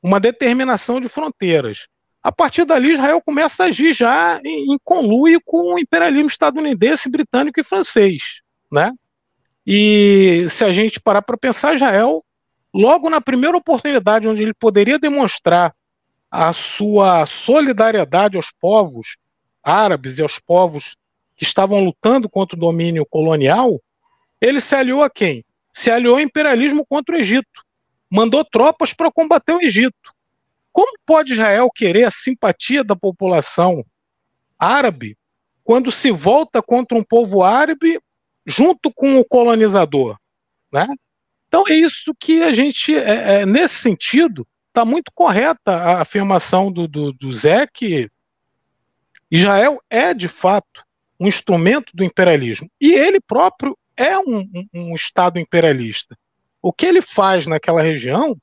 uma 0.02 0.20
determinação 0.20 1.00
de 1.00 1.08
fronteiras. 1.08 1.86
A 2.22 2.30
partir 2.30 2.64
dali, 2.64 2.92
Israel 2.92 3.20
começa 3.20 3.64
a 3.64 3.66
agir 3.66 3.92
já 3.92 4.40
em, 4.44 4.74
em 4.74 4.78
conluio 4.84 5.40
com 5.44 5.74
o 5.74 5.78
imperialismo 5.78 6.28
estadunidense, 6.28 7.10
britânico 7.10 7.58
e 7.58 7.64
francês. 7.64 8.42
Né? 8.70 8.92
E 9.66 10.46
se 10.48 10.64
a 10.64 10.72
gente 10.72 11.00
parar 11.00 11.22
para 11.22 11.36
pensar, 11.36 11.74
Israel, 11.74 12.22
logo 12.72 13.10
na 13.10 13.20
primeira 13.20 13.56
oportunidade 13.56 14.28
onde 14.28 14.42
ele 14.42 14.54
poderia 14.54 15.00
demonstrar 15.00 15.74
a 16.30 16.52
sua 16.52 17.26
solidariedade 17.26 18.36
aos 18.36 18.52
povos 18.52 19.18
árabes 19.62 20.18
e 20.18 20.22
aos 20.22 20.38
povos 20.38 20.96
que 21.36 21.44
estavam 21.44 21.84
lutando 21.84 22.28
contra 22.28 22.56
o 22.56 22.60
domínio 22.60 23.06
colonial, 23.06 23.80
ele 24.40 24.60
se 24.60 24.74
aliou 24.74 25.02
a 25.02 25.10
quem? 25.10 25.44
se 25.72 25.90
aliou 25.90 26.16
ao 26.16 26.20
imperialismo 26.20 26.84
contra 26.84 27.16
o 27.16 27.18
Egito, 27.18 27.64
mandou 28.10 28.44
tropas 28.44 28.92
para 28.92 29.10
combater 29.10 29.54
o 29.54 29.62
Egito. 29.62 30.12
Como 30.70 30.92
pode 31.06 31.32
Israel 31.32 31.70
querer 31.74 32.04
a 32.04 32.10
simpatia 32.10 32.84
da 32.84 32.94
população 32.94 33.84
árabe 34.58 35.16
quando 35.64 35.90
se 35.90 36.10
volta 36.10 36.62
contra 36.62 36.96
um 36.96 37.02
povo 37.02 37.42
árabe 37.42 37.98
junto 38.44 38.92
com 38.92 39.18
o 39.18 39.24
colonizador? 39.24 40.18
Né? 40.70 40.86
Então 41.48 41.64
é 41.66 41.74
isso 41.74 42.14
que 42.18 42.42
a 42.42 42.52
gente, 42.52 42.94
é, 42.94 43.40
é, 43.40 43.46
nesse 43.46 43.76
sentido, 43.76 44.46
está 44.68 44.84
muito 44.84 45.10
correta 45.14 45.72
a 45.72 46.02
afirmação 46.02 46.70
do, 46.70 46.88
do, 46.88 47.12
do 47.12 47.32
Zé 47.32 47.66
que 47.66 48.10
Israel 49.32 49.80
é 49.88 50.12
de 50.12 50.28
fato 50.28 50.84
um 51.18 51.26
instrumento 51.26 51.90
do 51.94 52.04
imperialismo 52.04 52.68
e 52.78 52.92
ele 52.92 53.18
próprio 53.18 53.76
é 53.96 54.18
um, 54.18 54.46
um, 54.74 54.94
Estado 54.94 55.38
imperialista. 55.38 56.14
O 56.60 56.70
que 56.70 56.84
ele 56.84 57.00
faz 57.00 57.46
naquela 57.46 57.80
região, 57.80 58.36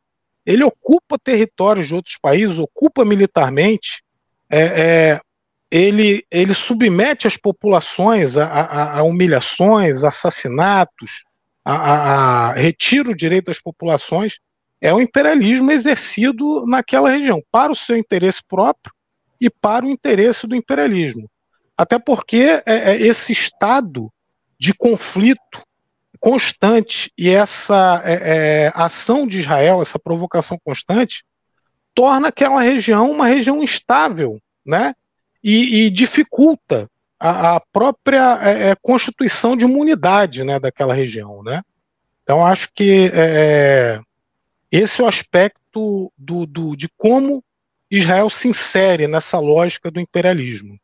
ele 0.43 0.63
ocupa 0.63 1.19
territórios 1.19 1.87
de 1.87 1.93
outros 1.93 2.17
países, 2.19 2.57
ocupa 2.57 3.05
militarmente, 3.05 4.03
é, 4.49 4.61
é, 4.61 5.21
ele, 5.69 6.25
ele 6.31 6.55
submete 6.55 7.27
as 7.27 7.37
populações 7.37 8.35
a, 8.35 8.45
a, 8.45 8.99
a 8.99 9.03
humilhações, 9.03 10.03
assassinatos, 10.03 11.23
a, 11.63 11.73
a, 11.75 12.53
retira 12.53 13.11
o 13.11 13.15
direito 13.15 13.45
das 13.45 13.61
populações. 13.61 14.39
É 14.81 14.91
o 14.91 14.99
imperialismo 15.01 15.71
exercido 15.71 16.65
naquela 16.65 17.11
região, 17.11 17.43
para 17.51 17.71
o 17.71 17.75
seu 17.75 17.95
interesse 17.95 18.41
próprio 18.47 18.91
e 19.39 19.49
para 19.49 19.85
o 19.85 19.89
interesse 19.89 20.47
do 20.47 20.55
imperialismo. 20.55 21.29
Até 21.77 21.97
porque 21.97 22.61
é, 22.65 22.91
é 22.91 23.01
esse 23.01 23.31
Estado 23.31 24.11
de 24.59 24.73
conflito 24.73 25.61
constante 26.19 27.11
e 27.17 27.29
essa 27.29 28.01
é, 28.03 28.13
é, 28.13 28.71
ação 28.75 29.25
de 29.25 29.39
Israel, 29.39 29.81
essa 29.81 29.97
provocação 29.97 30.59
constante, 30.63 31.23
torna 31.95 32.27
aquela 32.27 32.61
região 32.61 33.09
uma 33.09 33.25
região 33.25 33.63
instável, 33.63 34.39
né? 34.65 34.93
E, 35.41 35.85
e 35.85 35.89
dificulta 35.89 36.89
a, 37.17 37.55
a 37.55 37.59
própria 37.59 38.39
é, 38.41 38.69
é 38.69 38.75
constituição 38.81 39.55
de 39.55 39.63
imunidade, 39.63 40.43
né, 40.43 40.59
daquela 40.59 40.93
região, 40.93 41.41
né? 41.41 41.61
Então 42.23 42.45
acho 42.45 42.69
que 42.73 43.09
é, 43.13 44.01
esse 44.71 45.01
é 45.01 45.03
o 45.03 45.07
aspecto 45.07 46.11
do, 46.17 46.45
do, 46.45 46.75
de 46.75 46.89
como 46.97 47.43
Israel 47.89 48.29
se 48.29 48.47
insere 48.47 49.07
nessa 49.07 49.39
lógica 49.39 49.89
do 49.89 49.99
imperialismo. 49.99 50.79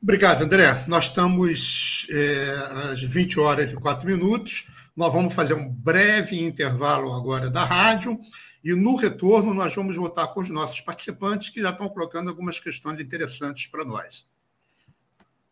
Obrigado, 0.00 0.42
André. 0.42 0.84
Nós 0.86 1.06
estamos 1.06 2.06
é, 2.10 2.90
às 2.92 3.00
20 3.00 3.40
horas 3.40 3.72
e 3.72 3.74
4 3.74 4.06
minutos. 4.06 4.66
Nós 4.94 5.12
vamos 5.12 5.32
fazer 5.34 5.54
um 5.54 5.68
breve 5.68 6.40
intervalo 6.40 7.12
agora 7.14 7.50
da 7.50 7.64
rádio 7.64 8.20
e 8.62 8.74
no 8.74 8.96
retorno 8.96 9.52
nós 9.52 9.74
vamos 9.74 9.96
voltar 9.96 10.28
com 10.28 10.40
os 10.40 10.48
nossos 10.48 10.80
participantes 10.80 11.48
que 11.48 11.60
já 11.60 11.70
estão 11.70 11.88
colocando 11.88 12.28
algumas 12.28 12.60
questões 12.60 13.00
interessantes 13.00 13.66
para 13.66 13.84
nós. 13.84 14.26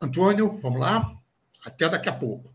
Antônio, 0.01 0.53
vamos 0.61 0.81
lá? 0.81 1.13
Até 1.65 1.89
daqui 1.89 2.09
a 2.09 2.13
pouco. 2.13 2.55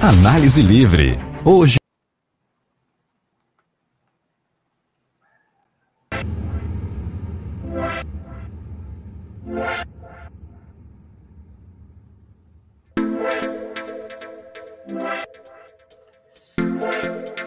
Análise 0.00 0.62
Livre. 0.62 1.18
Hoje. 1.44 1.76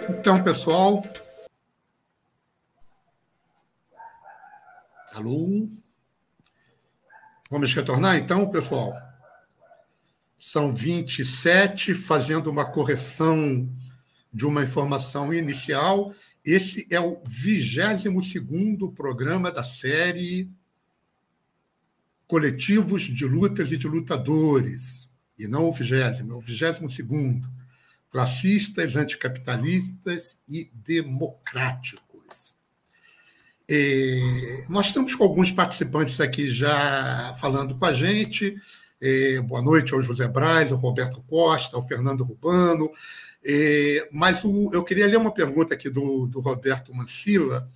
Então, 0.10 0.44
pessoal. 0.44 1.02
Alô? 5.14 5.70
Vamos 7.50 7.74
retornar 7.74 8.18
então, 8.18 8.50
pessoal? 8.52 9.11
São 10.42 10.74
27, 10.74 11.94
fazendo 11.94 12.50
uma 12.50 12.66
correção 12.66 13.70
de 14.34 14.44
uma 14.44 14.64
informação 14.64 15.32
inicial. 15.32 16.16
Esse 16.44 16.88
é 16.90 17.00
o 17.00 17.22
22 17.24 18.34
programa 18.96 19.52
da 19.52 19.62
série 19.62 20.50
Coletivos 22.26 23.04
de 23.04 23.24
Lutas 23.24 23.72
e 23.72 23.78
de 23.78 23.88
Lutadores, 23.88 25.14
e 25.38 25.48
não 25.48 25.70
o 25.70 25.72
20, 25.72 25.92
é 25.94 26.24
o 26.34 26.40
22 26.42 26.88
Classistas, 28.10 28.96
Anticapitalistas 28.96 30.42
e 30.50 30.72
Democráticos. 30.74 32.56
E 33.70 34.64
nós 34.68 34.88
estamos 34.88 35.14
com 35.14 35.24
alguns 35.24 35.52
participantes 35.52 36.20
aqui 36.20 36.50
já 36.50 37.36
falando 37.40 37.78
com 37.78 37.86
a 37.86 37.94
gente. 37.94 38.60
Boa 39.46 39.64
noite 39.64 39.96
ao 39.96 40.02
José 40.02 40.28
Braz, 40.28 40.72
ao 40.72 40.78
Roberto 40.78 41.24
Costa, 41.24 41.76
ao 41.76 41.82
Fernando 41.82 42.24
Rubano. 42.24 42.92
Mas 44.12 44.44
o, 44.44 44.70
eu 44.72 44.84
queria 44.84 45.08
ler 45.08 45.18
uma 45.18 45.34
pergunta 45.34 45.74
aqui 45.74 45.90
do, 45.90 46.28
do 46.28 46.40
Roberto 46.40 46.94
Mancila. 46.94 47.68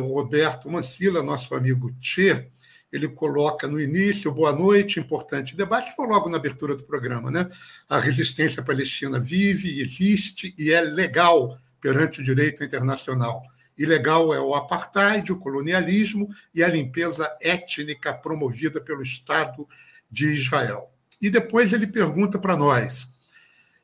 O 0.00 0.14
Roberto 0.14 0.70
Mancila, 0.70 1.24
nosso 1.24 1.56
amigo 1.56 1.90
Tchê, 1.98 2.46
ele 2.92 3.08
coloca 3.08 3.66
no 3.66 3.80
início, 3.80 4.30
boa 4.30 4.52
noite, 4.52 5.00
importante 5.00 5.56
debate, 5.56 5.96
foi 5.96 6.06
logo 6.06 6.28
na 6.28 6.36
abertura 6.36 6.76
do 6.76 6.84
programa, 6.84 7.32
né? 7.32 7.50
A 7.88 7.98
resistência 7.98 8.62
palestina 8.62 9.18
vive, 9.18 9.80
existe 9.80 10.54
e 10.56 10.70
é 10.70 10.80
legal 10.80 11.58
perante 11.80 12.20
o 12.20 12.24
direito 12.24 12.62
internacional. 12.62 13.42
Ilegal 13.76 14.32
é 14.32 14.40
o 14.40 14.54
apartheid, 14.54 15.32
o 15.32 15.38
colonialismo 15.40 16.28
e 16.54 16.62
a 16.62 16.68
limpeza 16.68 17.28
étnica 17.42 18.14
promovida 18.14 18.80
pelo 18.80 19.02
Estado 19.02 19.66
de 20.14 20.32
Israel. 20.32 20.92
E 21.20 21.28
depois 21.28 21.72
ele 21.72 21.88
pergunta 21.88 22.38
para 22.38 22.56
nós 22.56 23.08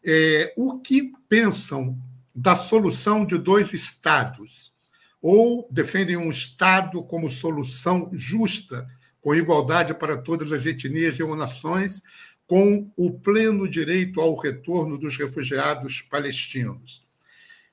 é, 0.04 0.54
o 0.56 0.78
que 0.78 1.12
pensam 1.28 1.98
da 2.34 2.54
solução 2.54 3.26
de 3.26 3.36
dois 3.36 3.72
estados, 3.74 4.72
ou 5.20 5.68
defendem 5.70 6.16
um 6.16 6.30
estado 6.30 7.02
como 7.02 7.28
solução 7.28 8.08
justa, 8.12 8.88
com 9.20 9.34
igualdade 9.34 9.92
para 9.92 10.16
todas 10.16 10.52
as 10.52 10.64
etnias 10.64 11.18
e 11.18 11.26
nações, 11.36 12.02
com 12.46 12.90
o 12.96 13.10
pleno 13.18 13.68
direito 13.68 14.20
ao 14.20 14.34
retorno 14.36 14.96
dos 14.96 15.16
refugiados 15.16 16.00
palestinos. 16.00 17.04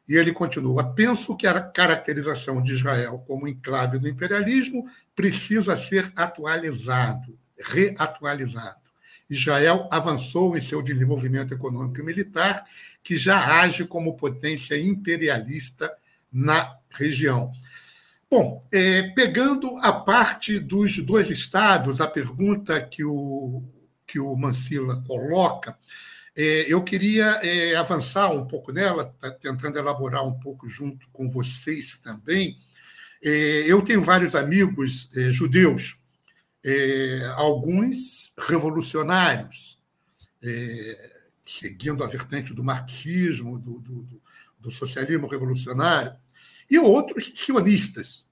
E 0.10 0.16
ele 0.16 0.34
continua: 0.34 0.94
penso 0.94 1.38
que 1.38 1.46
a 1.46 1.62
caracterização 1.62 2.62
de 2.62 2.74
Israel 2.74 3.24
como 3.28 3.48
enclave 3.48 4.00
do 4.00 4.10
imperialismo 4.10 4.86
precisa 5.16 5.78
ser 5.78 6.12
atualizado 6.16 7.38
reatualizado. 7.60 8.88
Israel 9.30 9.88
avançou 9.92 10.58
em 10.58 10.62
seu 10.62 10.82
desenvolvimento 10.82 11.54
econômico 11.54 12.00
e 12.00 12.04
militar, 12.04 12.66
que 13.04 13.18
já 13.18 13.60
age 13.62 13.86
como 13.86 14.16
potência 14.16 14.80
imperialista 14.80 15.92
na 16.32 16.78
região. 16.90 17.52
Bom, 18.30 18.66
é, 18.72 19.04
pegando 19.04 19.78
a 19.78 19.92
parte 19.92 20.60
dos 20.60 20.98
dois 21.00 21.30
estados, 21.30 22.02
a 22.02 22.08
pergunta 22.08 22.82
que 22.82 23.04
o, 23.04 23.64
que 24.06 24.20
o 24.20 24.36
Mancila 24.36 25.02
coloca, 25.06 25.78
é, 26.36 26.66
eu 26.68 26.84
queria 26.84 27.40
é, 27.44 27.76
avançar 27.76 28.30
um 28.32 28.46
pouco 28.46 28.72
nela, 28.72 29.14
tá 29.20 29.32
tentando 29.32 29.78
elaborar 29.78 30.26
um 30.26 30.40
pouco 30.40 30.70
junto 30.70 31.08
com 31.10 31.30
vocês 31.30 32.00
também. 32.00 32.58
É, 33.24 33.30
eu 33.66 33.82
tenho 33.82 34.04
vários 34.04 34.36
amigos 34.36 35.10
é, 35.16 35.32
judeus 35.32 35.98
é, 36.64 37.34
alguns 37.36 38.34
revolucionários, 38.38 39.80
é, 40.44 41.24
seguindo 41.46 42.04
a 42.04 42.08
vertente 42.08 42.54
do 42.54 42.64
marxismo, 42.64 43.58
do, 43.58 43.80
do, 43.80 44.22
do, 44.60 44.72
socialismo 44.72 45.28
revolucionário, 45.28 46.14
e 46.70 46.78
outros 46.78 47.32
sionistas. 47.36 48.26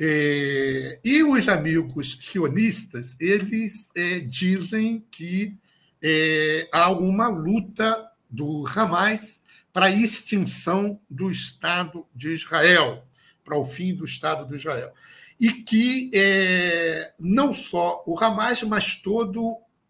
É, 0.00 1.00
e 1.02 1.22
os 1.24 1.48
amigos 1.48 2.18
sionistas, 2.20 3.16
eles 3.18 3.90
é, 3.96 4.20
dizem 4.20 5.04
que 5.10 5.56
é, 6.02 6.68
há 6.70 6.90
uma 6.90 7.28
luta 7.28 8.08
do 8.30 8.64
Hamas 8.66 9.40
para 9.72 9.86
a 9.86 9.90
extinção 9.90 11.00
do 11.10 11.30
Estado 11.30 12.06
de 12.14 12.30
Israel, 12.30 13.04
para 13.44 13.56
o 13.56 13.64
fim 13.64 13.94
do 13.94 14.04
Estado 14.04 14.46
de 14.46 14.54
Israel 14.54 14.92
e 15.40 15.52
que 15.52 16.10
é, 16.12 17.12
não 17.18 17.54
só 17.54 18.02
o 18.06 18.18
Hamas, 18.18 18.62
mas 18.62 18.96
toda 18.96 19.38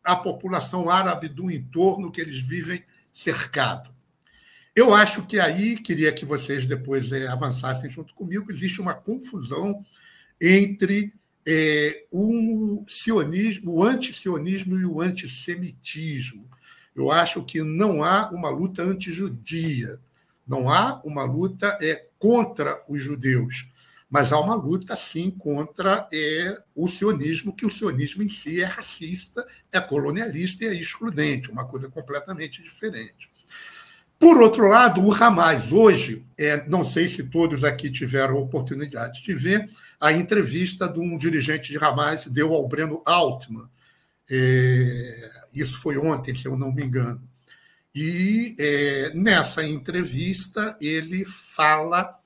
a 0.04 0.14
população 0.16 0.90
árabe 0.90 1.28
do 1.28 1.50
entorno 1.50 2.10
que 2.10 2.20
eles 2.20 2.38
vivem 2.38 2.84
cercado. 3.14 3.90
Eu 4.74 4.94
acho 4.94 5.26
que 5.26 5.40
aí, 5.40 5.76
queria 5.76 6.12
que 6.12 6.24
vocês 6.24 6.64
depois 6.64 7.10
é, 7.10 7.26
avançassem 7.26 7.90
junto 7.90 8.14
comigo, 8.14 8.52
existe 8.52 8.80
uma 8.80 8.94
confusão 8.94 9.84
entre 10.40 11.12
é, 11.44 12.04
o 12.12 12.84
sionismo, 12.86 13.72
o 13.72 13.82
antisionismo 13.82 14.78
e 14.78 14.84
o 14.84 15.00
antissemitismo. 15.00 16.48
Eu 16.94 17.10
acho 17.10 17.42
que 17.42 17.62
não 17.62 18.04
há 18.04 18.30
uma 18.30 18.50
luta 18.50 18.82
antijudia, 18.82 19.98
não 20.46 20.70
há 20.70 21.00
uma 21.04 21.24
luta 21.24 21.78
é, 21.80 22.06
contra 22.18 22.82
os 22.88 23.02
judeus 23.02 23.66
mas 24.10 24.32
há 24.32 24.40
uma 24.40 24.54
luta, 24.54 24.96
sim, 24.96 25.30
contra 25.30 26.08
é, 26.12 26.62
o 26.74 26.88
sionismo, 26.88 27.54
que 27.54 27.66
o 27.66 27.70
sionismo 27.70 28.22
em 28.22 28.28
si 28.28 28.62
é 28.62 28.64
racista, 28.64 29.46
é 29.70 29.80
colonialista 29.80 30.64
e 30.64 30.68
é 30.68 30.74
excludente, 30.74 31.50
uma 31.50 31.66
coisa 31.66 31.90
completamente 31.90 32.62
diferente. 32.62 33.30
Por 34.18 34.42
outro 34.42 34.66
lado, 34.66 35.04
o 35.04 35.14
Hamas, 35.14 35.70
hoje, 35.70 36.26
é, 36.36 36.66
não 36.68 36.84
sei 36.84 37.06
se 37.06 37.22
todos 37.22 37.62
aqui 37.62 37.90
tiveram 37.90 38.36
a 38.36 38.40
oportunidade 38.40 39.22
de 39.22 39.34
ver, 39.34 39.70
a 40.00 40.12
entrevista 40.12 40.88
de 40.88 40.98
um 40.98 41.16
dirigente 41.16 41.70
de 41.70 41.78
Hamas 41.78 42.26
deu 42.26 42.52
ao 42.52 42.66
Breno 42.66 43.00
Altman. 43.04 43.68
É, 44.28 45.30
isso 45.54 45.80
foi 45.80 45.98
ontem, 45.98 46.34
se 46.34 46.46
eu 46.46 46.56
não 46.56 46.72
me 46.72 46.82
engano. 46.82 47.22
E 47.94 48.56
é, 48.58 49.12
nessa 49.14 49.64
entrevista 49.64 50.76
ele 50.80 51.24
fala 51.24 52.17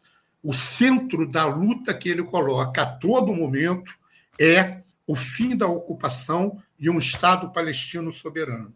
o 0.42 0.52
centro 0.52 1.26
da 1.26 1.46
luta 1.46 1.94
que 1.94 2.08
ele 2.08 2.24
coloca 2.24 2.82
a 2.82 2.86
todo 2.86 3.34
momento 3.34 3.92
é 4.40 4.82
o 5.06 5.14
fim 5.14 5.56
da 5.56 5.66
ocupação 5.66 6.60
e 6.78 6.90
um 6.90 6.98
Estado 6.98 7.52
palestino 7.52 8.12
soberano. 8.12 8.74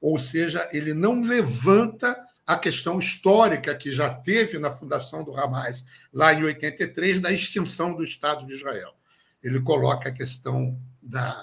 Ou 0.00 0.18
seja, 0.18 0.68
ele 0.72 0.94
não 0.94 1.22
levanta 1.22 2.16
a 2.46 2.56
questão 2.56 2.98
histórica 2.98 3.74
que 3.74 3.90
já 3.90 4.12
teve 4.12 4.58
na 4.58 4.70
fundação 4.70 5.24
do 5.24 5.34
Hamas, 5.38 5.84
lá 6.12 6.32
em 6.32 6.42
83, 6.42 7.20
da 7.20 7.32
extinção 7.32 7.94
do 7.94 8.04
Estado 8.04 8.46
de 8.46 8.54
Israel. 8.54 8.94
Ele 9.42 9.60
coloca 9.60 10.08
a 10.08 10.12
questão 10.12 10.78
da, 11.02 11.34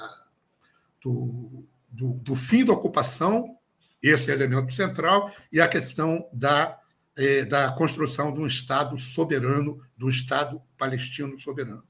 do, 1.03 1.65
do, 1.89 2.13
do 2.13 2.35
fim 2.35 2.63
da 2.63 2.73
ocupação, 2.73 3.57
esse 4.01 4.31
é 4.31 4.33
elemento 4.33 4.73
central, 4.73 5.31
e 5.51 5.59
a 5.59 5.67
questão 5.67 6.27
da 6.31 6.79
é, 7.17 7.43
da 7.45 7.71
construção 7.71 8.33
de 8.33 8.39
um 8.39 8.47
Estado 8.47 8.97
soberano, 8.99 9.81
do 9.97 10.09
Estado 10.09 10.61
palestino 10.77 11.37
soberano. 11.39 11.83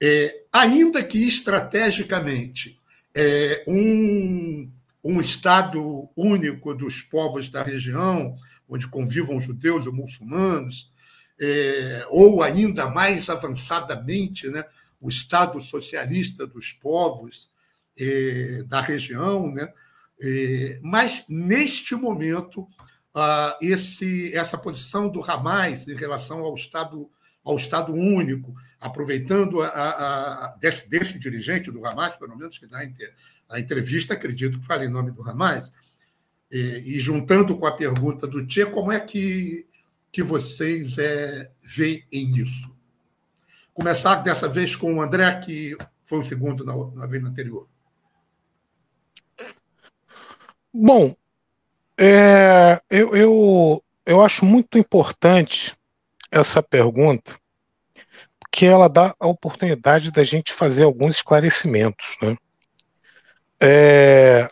É, 0.00 0.44
ainda 0.52 1.02
que 1.02 1.18
estrategicamente 1.18 2.78
é, 3.14 3.64
um, 3.66 4.70
um 5.02 5.20
Estado 5.20 6.08
único 6.16 6.74
dos 6.74 7.02
povos 7.02 7.48
da 7.48 7.62
região, 7.62 8.34
onde 8.68 8.88
convivam 8.88 9.40
judeus 9.40 9.86
e 9.86 9.90
muçulmanos, 9.90 10.92
é, 11.40 12.06
ou 12.10 12.42
ainda 12.42 12.88
mais 12.88 13.28
avançadamente, 13.28 14.48
né, 14.48 14.64
o 15.00 15.08
Estado 15.08 15.60
socialista 15.60 16.46
dos 16.46 16.72
povos 16.72 17.50
é, 17.98 18.62
da 18.66 18.80
região. 18.80 19.52
Né, 19.52 19.72
é, 20.20 20.78
mas, 20.82 21.24
neste 21.28 21.94
momento, 21.94 22.66
ah, 23.14 23.56
esse, 23.62 24.34
essa 24.34 24.58
posição 24.58 25.08
do 25.08 25.22
Hamas 25.22 25.86
em 25.86 25.94
relação 25.94 26.40
ao 26.40 26.54
Estado, 26.54 27.08
ao 27.44 27.54
Estado 27.54 27.92
único, 27.92 28.54
aproveitando 28.80 29.62
a, 29.62 29.68
a, 29.68 30.44
a 30.44 30.48
desse, 30.56 30.88
desse, 30.88 31.18
dirigente 31.18 31.70
do 31.70 31.86
Hamas, 31.86 32.16
pelo 32.16 32.36
menos 32.36 32.58
que 32.58 32.66
dá 32.66 32.80
a 33.48 33.60
entrevista, 33.60 34.14
acredito 34.14 34.58
que 34.58 34.66
fale 34.66 34.86
em 34.86 34.90
nome 34.90 35.12
do 35.12 35.22
Hamas, 35.22 35.72
e, 36.50 36.82
e 36.84 37.00
juntando 37.00 37.56
com 37.56 37.66
a 37.66 37.72
pergunta 37.72 38.26
do 38.26 38.44
Tchê, 38.46 38.66
como 38.66 38.90
é 38.90 38.98
que, 38.98 39.66
que 40.10 40.22
vocês 40.22 40.98
é, 40.98 41.50
veem 41.62 42.04
isso? 42.12 42.74
Começar 43.72 44.16
dessa 44.16 44.48
vez 44.48 44.74
com 44.74 44.94
o 44.94 45.02
André, 45.02 45.40
que 45.40 45.76
foi 46.02 46.18
o 46.18 46.24
segundo 46.24 46.64
na, 46.64 46.74
na 47.00 47.06
vez 47.06 47.24
anterior. 47.24 47.68
Bom, 50.72 51.14
é, 51.98 52.80
eu, 52.90 53.16
eu, 53.16 53.84
eu 54.04 54.22
acho 54.22 54.44
muito 54.44 54.78
importante 54.78 55.74
essa 56.30 56.62
pergunta, 56.62 57.34
porque 58.40 58.66
ela 58.66 58.88
dá 58.88 59.14
a 59.18 59.26
oportunidade 59.26 60.10
da 60.10 60.24
gente 60.24 60.52
fazer 60.52 60.84
alguns 60.84 61.16
esclarecimentos. 61.16 62.16
Né? 62.20 62.36
É, 63.60 64.48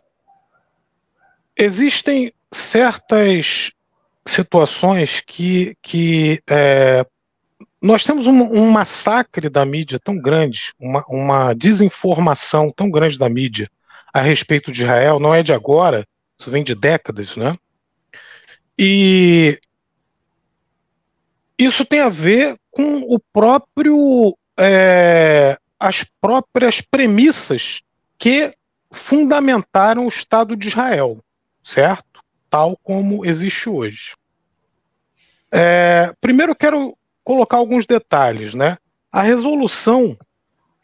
existem 1.57 2.33
certas 2.53 3.73
situações 4.25 5.21
que, 5.27 5.77
que 5.83 6.41
é, 6.49 7.05
nós 7.83 8.05
temos 8.05 8.27
um, 8.29 8.43
um, 8.43 8.71
massacre 8.71 9.49
da 9.49 9.65
mídia 9.65 9.99
tão 9.99 10.17
grande, 10.17 10.73
uma, 10.79 11.05
uma 11.09 11.55
desinformação 11.55 12.71
tão 12.71 12.89
grande 12.89 13.19
da 13.19 13.29
mídia 13.29 13.69
a 14.15 14.21
respeito 14.21 14.71
de 14.71 14.83
Israel, 14.83 15.19
não 15.19 15.35
é 15.35 15.43
de 15.43 15.53
agora, 15.53 16.07
isso 16.43 16.51
vem 16.51 16.65
de 16.65 16.75
décadas, 16.75 17.37
né? 17.37 17.57
E 18.77 19.61
isso 21.57 21.85
tem 21.85 22.01
a 22.01 22.09
ver 22.09 22.59
com 22.71 23.03
o 23.03 23.21
próprio 23.33 24.37
é, 24.59 25.57
as 25.79 26.05
próprias 26.21 26.81
premissas 26.81 27.83
que 28.19 28.53
fundamentaram 28.91 30.05
o 30.05 30.09
Estado 30.09 30.57
de 30.57 30.67
Israel, 30.69 31.19
certo? 31.63 32.21
Tal 32.51 32.77
como 32.83 33.25
existe 33.25 33.69
hoje. 33.69 34.15
É, 35.51 36.13
primeiro, 36.21 36.57
quero 36.57 36.97
colocar 37.23 37.59
alguns 37.59 37.87
detalhes, 37.87 38.53
né? 38.53 38.77
A 39.13 39.23
resolução 39.23 40.17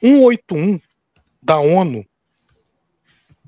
181 0.00 0.80
da 1.42 1.59
ONU 1.59 2.04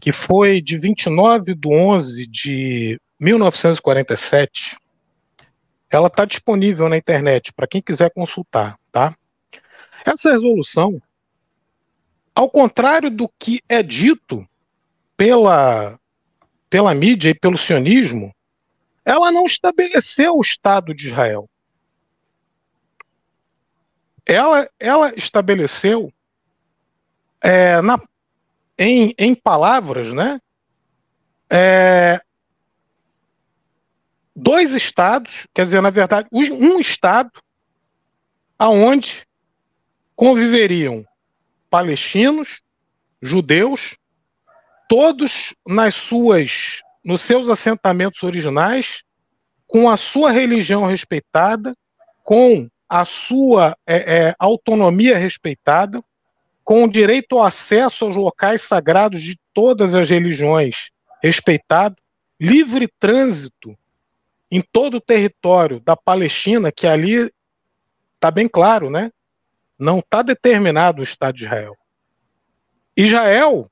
que 0.01 0.13
foi 0.13 0.63
de 0.63 0.79
29 0.79 1.55
de 1.55 1.69
11 1.69 2.27
de 2.27 3.01
1947. 3.21 4.77
Ela 5.91 6.07
está 6.07 6.25
disponível 6.25 6.89
na 6.89 6.97
internet 6.97 7.53
para 7.53 7.67
quem 7.67 7.83
quiser 7.83 8.11
consultar, 8.11 8.79
tá? 8.91 9.15
Essa 10.05 10.33
resolução, 10.33 11.01
ao 12.35 12.49
contrário 12.49 13.11
do 13.11 13.29
que 13.39 13.61
é 13.69 13.83
dito 13.83 14.49
pela, 15.17 15.99
pela 16.71 16.95
mídia 16.95 17.29
e 17.29 17.35
pelo 17.35 17.59
sionismo, 17.59 18.35
ela 19.05 19.31
não 19.31 19.45
estabeleceu 19.45 20.37
o 20.37 20.43
Estado 20.43 20.95
de 20.95 21.09
Israel. 21.09 21.49
Ela, 24.25 24.71
ela 24.79 25.13
estabeleceu 25.17 26.13
é, 27.43 27.83
na 27.83 28.01
em, 28.81 29.15
em 29.19 29.35
palavras, 29.35 30.11
né? 30.11 30.41
É, 31.53 32.19
dois 34.35 34.75
estados, 34.75 35.47
quer 35.53 35.65
dizer, 35.65 35.83
na 35.83 35.91
verdade, 35.91 36.27
um 36.33 36.81
estado 36.81 37.31
aonde 38.59 39.27
conviveriam 40.17 41.05
palestinos, 41.69 42.63
judeus, 43.21 43.99
todos 44.89 45.55
nas 45.67 45.95
suas 45.95 46.81
nos 47.03 47.23
seus 47.23 47.49
assentamentos 47.49 48.23
originais, 48.23 49.03
com 49.67 49.89
a 49.89 49.97
sua 49.97 50.31
religião 50.31 50.85
respeitada, 50.85 51.75
com 52.23 52.69
a 52.87 53.05
sua 53.07 53.75
é, 53.87 54.29
é, 54.29 54.35
autonomia 54.39 55.17
respeitada, 55.17 56.03
com 56.71 56.87
direito 56.87 57.37
ao 57.37 57.43
acesso 57.43 58.05
aos 58.05 58.15
locais 58.15 58.63
sagrados 58.63 59.21
de 59.21 59.37
todas 59.53 59.93
as 59.93 60.09
religiões 60.09 60.93
respeitado, 61.21 61.97
livre 62.41 62.87
trânsito 62.87 63.77
em 64.49 64.61
todo 64.61 64.99
o 64.99 65.01
território 65.01 65.81
da 65.81 65.97
Palestina, 65.97 66.71
que 66.71 66.87
ali 66.87 67.29
está 68.15 68.31
bem 68.31 68.47
claro, 68.47 68.89
né? 68.89 69.11
Não 69.77 69.99
está 69.99 70.23
determinado 70.23 71.01
o 71.01 71.03
Estado 71.03 71.39
de 71.39 71.45
Israel. 71.45 71.77
Israel 72.97 73.69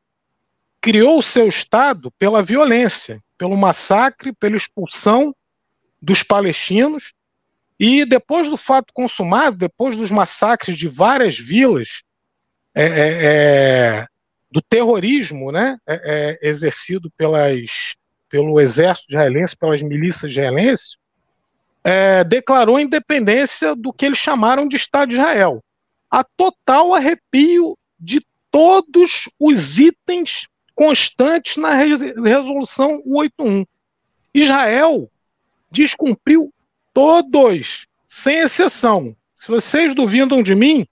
criou 0.80 1.20
o 1.20 1.22
seu 1.22 1.46
Estado 1.46 2.10
pela 2.18 2.42
violência, 2.42 3.22
pelo 3.38 3.56
massacre, 3.56 4.32
pela 4.32 4.56
expulsão 4.56 5.32
dos 6.02 6.24
palestinos, 6.24 7.14
e 7.78 8.04
depois 8.04 8.50
do 8.50 8.56
fato 8.56 8.92
consumado, 8.92 9.56
depois 9.56 9.96
dos 9.96 10.10
massacres 10.10 10.76
de 10.76 10.88
várias 10.88 11.38
vilas 11.38 12.02
é, 12.80 12.84
é, 12.84 13.24
é, 13.24 14.06
do 14.52 14.62
terrorismo 14.62 15.50
né, 15.50 15.76
é, 15.84 16.38
exercido 16.40 17.10
pelas, 17.16 17.96
pelo 18.28 18.60
exército 18.60 19.08
israelense, 19.10 19.56
pelas 19.56 19.82
milícias 19.82 20.30
israelenses, 20.30 20.96
declarou 22.28 22.76
a 22.76 22.82
independência 22.82 23.74
do 23.74 23.92
que 23.92 24.04
eles 24.04 24.18
chamaram 24.18 24.68
de 24.68 24.76
Estado 24.76 25.08
de 25.08 25.14
Israel. 25.14 25.64
A 26.10 26.22
total 26.22 26.94
arrepio 26.94 27.78
de 27.98 28.20
todos 28.50 29.28
os 29.40 29.78
itens 29.78 30.46
constantes 30.74 31.56
na 31.56 31.72
resolução 31.72 33.02
181. 33.06 33.64
Israel 34.34 35.10
descumpriu 35.70 36.52
todos, 36.92 37.86
sem 38.06 38.38
exceção. 38.40 39.16
Se 39.34 39.48
vocês 39.48 39.94
duvidam 39.94 40.42
de 40.42 40.54
mim, 40.54 40.86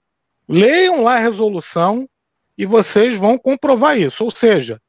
Leiam 0.47 1.03
lá 1.03 1.15
a 1.15 1.19
resolução 1.19 2.07
e 2.57 2.65
vocês 2.65 3.17
vão 3.17 3.37
comprovar 3.37 3.97
isso. 3.97 4.23
Ou 4.23 4.31
seja, 4.31 4.81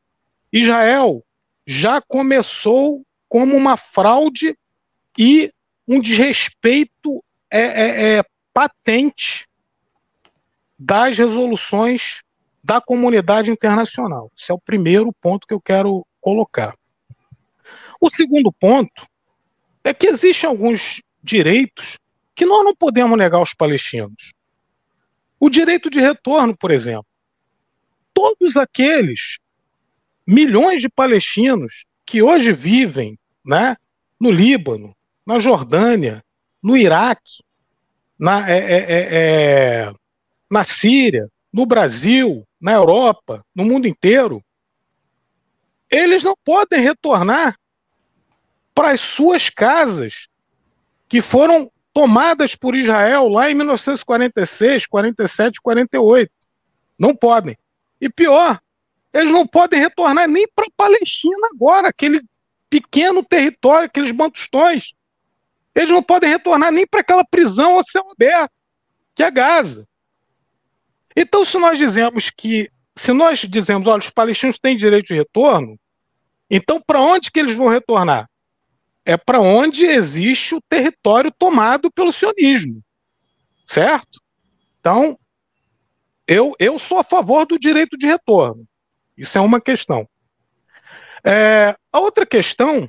Israel 0.52 1.24
já 1.66 2.00
começou 2.00 3.04
como 3.28 3.56
uma 3.56 3.76
fraude 3.76 4.56
e 5.18 5.52
um 5.86 6.00
desrespeito 6.00 7.22
é, 7.50 7.60
é, 7.60 8.16
é 8.18 8.24
patente 8.52 9.46
das 10.78 11.18
resoluções 11.18 12.22
da 12.62 12.80
comunidade 12.80 13.50
internacional. 13.50 14.30
Esse 14.38 14.52
é 14.52 14.54
o 14.54 14.60
primeiro 14.60 15.12
ponto 15.20 15.46
que 15.46 15.54
eu 15.54 15.60
quero 15.60 16.06
colocar. 16.20 16.74
O 18.00 18.10
segundo 18.10 18.52
ponto 18.52 19.06
é 19.82 19.92
que 19.92 20.06
existem 20.06 20.48
alguns 20.48 21.02
direitos 21.22 21.98
que 22.34 22.46
nós 22.46 22.64
não 22.64 22.74
podemos 22.74 23.18
negar 23.18 23.38
aos 23.38 23.52
palestinos. 23.52 24.32
O 25.40 25.48
direito 25.48 25.88
de 25.88 26.00
retorno, 26.00 26.56
por 26.56 26.70
exemplo. 26.70 27.06
Todos 28.12 28.56
aqueles 28.56 29.38
milhões 30.26 30.80
de 30.80 30.88
palestinos 30.88 31.84
que 32.04 32.22
hoje 32.22 32.52
vivem 32.52 33.18
né, 33.44 33.76
no 34.20 34.30
Líbano, 34.30 34.94
na 35.24 35.38
Jordânia, 35.38 36.22
no 36.62 36.76
Iraque, 36.76 37.42
na, 38.18 38.50
é, 38.50 38.58
é, 38.58 38.76
é, 38.76 39.08
é, 39.10 39.92
na 40.50 40.64
Síria, 40.64 41.28
no 41.52 41.64
Brasil, 41.64 42.44
na 42.60 42.72
Europa, 42.72 43.44
no 43.54 43.64
mundo 43.64 43.86
inteiro, 43.86 44.42
eles 45.90 46.22
não 46.22 46.34
podem 46.44 46.80
retornar 46.80 47.56
para 48.74 48.92
as 48.92 49.00
suas 49.00 49.48
casas 49.48 50.28
que 51.08 51.22
foram 51.22 51.70
tomadas 51.98 52.54
por 52.54 52.76
Israel 52.76 53.26
lá 53.26 53.50
em 53.50 53.54
1946, 53.54 54.86
47, 54.86 55.60
48. 55.60 56.30
Não 56.96 57.12
podem. 57.12 57.58
E 58.00 58.08
pior, 58.08 58.60
eles 59.12 59.32
não 59.32 59.44
podem 59.44 59.80
retornar 59.80 60.28
nem 60.28 60.46
para 60.54 60.66
a 60.66 60.76
Palestina 60.76 61.48
agora, 61.52 61.88
aquele 61.88 62.22
pequeno 62.70 63.24
território, 63.24 63.86
aqueles 63.86 64.12
bantustões. 64.12 64.92
Eles 65.74 65.90
não 65.90 66.00
podem 66.00 66.30
retornar 66.30 66.70
nem 66.70 66.86
para 66.86 67.00
aquela 67.00 67.24
prisão 67.24 67.80
a 67.80 67.82
céu 67.82 68.08
aberto, 68.12 68.52
que 69.12 69.24
é 69.24 69.30
Gaza. 69.32 69.84
Então, 71.16 71.44
se 71.44 71.58
nós 71.58 71.78
dizemos 71.78 72.30
que, 72.30 72.70
se 72.94 73.12
nós 73.12 73.40
dizemos, 73.40 73.88
olha, 73.88 73.98
os 73.98 74.10
palestinos 74.10 74.56
têm 74.56 74.76
direito 74.76 75.08
de 75.08 75.16
retorno, 75.16 75.76
Então, 76.48 76.80
para 76.80 77.00
onde 77.00 77.32
que 77.32 77.40
eles 77.40 77.56
vão 77.56 77.66
retornar? 77.66 78.30
É 79.08 79.16
para 79.16 79.40
onde 79.40 79.86
existe 79.86 80.54
o 80.54 80.60
território 80.60 81.32
tomado 81.32 81.90
pelo 81.90 82.12
sionismo, 82.12 82.82
certo? 83.66 84.20
Então, 84.78 85.18
eu, 86.26 86.54
eu 86.58 86.78
sou 86.78 86.98
a 86.98 87.02
favor 87.02 87.46
do 87.46 87.58
direito 87.58 87.96
de 87.96 88.06
retorno. 88.06 88.68
Isso 89.16 89.38
é 89.38 89.40
uma 89.40 89.62
questão. 89.62 90.06
É, 91.24 91.74
a 91.90 91.98
outra 91.98 92.26
questão 92.26 92.86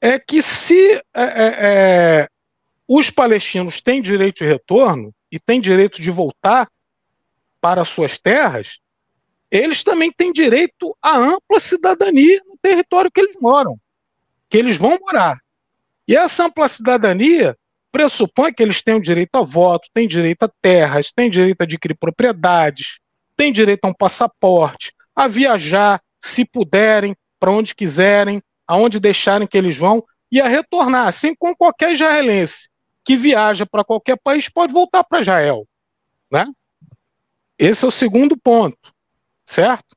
é 0.00 0.18
que 0.18 0.40
se 0.40 0.94
é, 0.94 1.02
é, 1.14 1.56
é 1.60 2.28
os 2.88 3.10
palestinos 3.10 3.82
têm 3.82 4.00
direito 4.00 4.38
de 4.38 4.46
retorno 4.46 5.14
e 5.30 5.38
têm 5.38 5.60
direito 5.60 6.00
de 6.00 6.10
voltar 6.10 6.66
para 7.60 7.84
suas 7.84 8.18
terras, 8.18 8.78
eles 9.50 9.82
também 9.82 10.10
têm 10.10 10.32
direito 10.32 10.96
à 11.02 11.18
ampla 11.18 11.60
cidadania 11.60 12.42
no 12.46 12.56
território 12.56 13.10
que 13.12 13.20
eles 13.20 13.36
moram, 13.38 13.78
que 14.48 14.56
eles 14.56 14.76
vão 14.76 14.98
morar. 15.00 15.38
E 16.06 16.16
essa 16.16 16.46
ampla 16.46 16.68
cidadania 16.68 17.56
pressupõe 17.90 18.52
que 18.52 18.62
eles 18.62 18.82
tenham 18.82 19.00
direito 19.00 19.36
a 19.36 19.42
voto, 19.42 19.88
têm 19.92 20.06
direito 20.06 20.44
a 20.44 20.50
terras, 20.60 21.12
têm 21.12 21.30
direito 21.30 21.60
a 21.60 21.64
adquirir 21.64 21.96
propriedades, 21.96 22.98
têm 23.36 23.52
direito 23.52 23.84
a 23.84 23.88
um 23.88 23.94
passaporte, 23.94 24.94
a 25.14 25.26
viajar, 25.26 26.00
se 26.20 26.44
puderem, 26.44 27.16
para 27.38 27.50
onde 27.50 27.74
quiserem, 27.74 28.42
aonde 28.66 29.00
deixarem 29.00 29.46
que 29.46 29.56
eles 29.56 29.76
vão, 29.76 30.04
e 30.30 30.40
a 30.40 30.48
retornar, 30.48 31.06
assim 31.06 31.34
como 31.34 31.56
qualquer 31.56 31.92
israelense 31.92 32.68
que 33.04 33.16
viaja 33.16 33.64
para 33.64 33.84
qualquer 33.84 34.18
país 34.22 34.48
pode 34.48 34.72
voltar 34.72 35.02
para 35.04 35.20
Israel. 35.20 35.66
Né? 36.30 36.46
Esse 37.58 37.84
é 37.84 37.88
o 37.88 37.92
segundo 37.92 38.36
ponto 38.36 38.92
certo? 39.48 39.96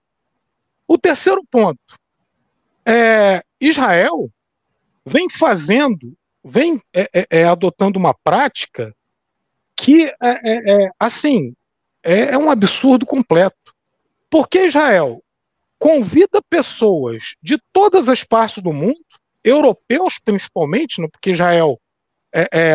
O 0.87 0.97
terceiro 0.97 1.43
ponto 1.51 1.79
é 2.85 3.43
Israel 3.59 4.31
vem 5.05 5.29
fazendo, 5.29 6.15
vem 6.43 6.81
é, 6.93 7.09
é, 7.13 7.27
é 7.29 7.43
adotando 7.45 7.97
uma 7.97 8.13
prática 8.13 8.95
que 9.75 10.05
é, 10.05 10.15
é, 10.21 10.83
é 10.83 10.91
assim 10.99 11.55
é, 12.03 12.37
um 12.37 12.49
absurdo 12.49 13.05
completo, 13.05 13.75
porque 14.29 14.65
Israel 14.65 15.23
convida 15.77 16.41
pessoas 16.49 17.35
de 17.41 17.59
todas 17.73 18.07
as 18.07 18.23
partes 18.23 18.61
do 18.61 18.71
mundo, 18.71 19.03
europeus 19.43 20.19
principalmente, 20.23 21.01
né, 21.01 21.07
porque 21.11 21.31
Israel 21.31 21.79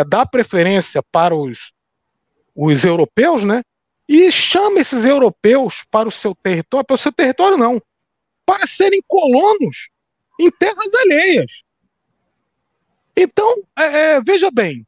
dá 0.09 0.27
preferência 0.27 1.03
para 1.11 1.35
os, 1.35 1.73
os 2.55 2.85
europeus, 2.85 3.43
né? 3.43 3.63
e 4.09 4.31
chama 4.31 4.81
esses 4.81 5.05
europeus 5.05 5.85
para 5.91 6.09
o 6.09 6.13
seu 6.13 6.35
território, 6.35 6.87
para 6.87 6.95
o 6.95 6.99
seu 6.99 7.13
território 7.13 7.59
não, 7.59 7.83
para 8.45 8.67
serem 8.67 9.01
colonos 9.07 9.91
em 10.39 10.51
terras 10.51 10.95
alheias. 10.95 11.63
Então, 13.17 13.63
é, 13.77 13.85
é, 13.85 14.21
veja 14.21 14.51
bem, 14.51 14.87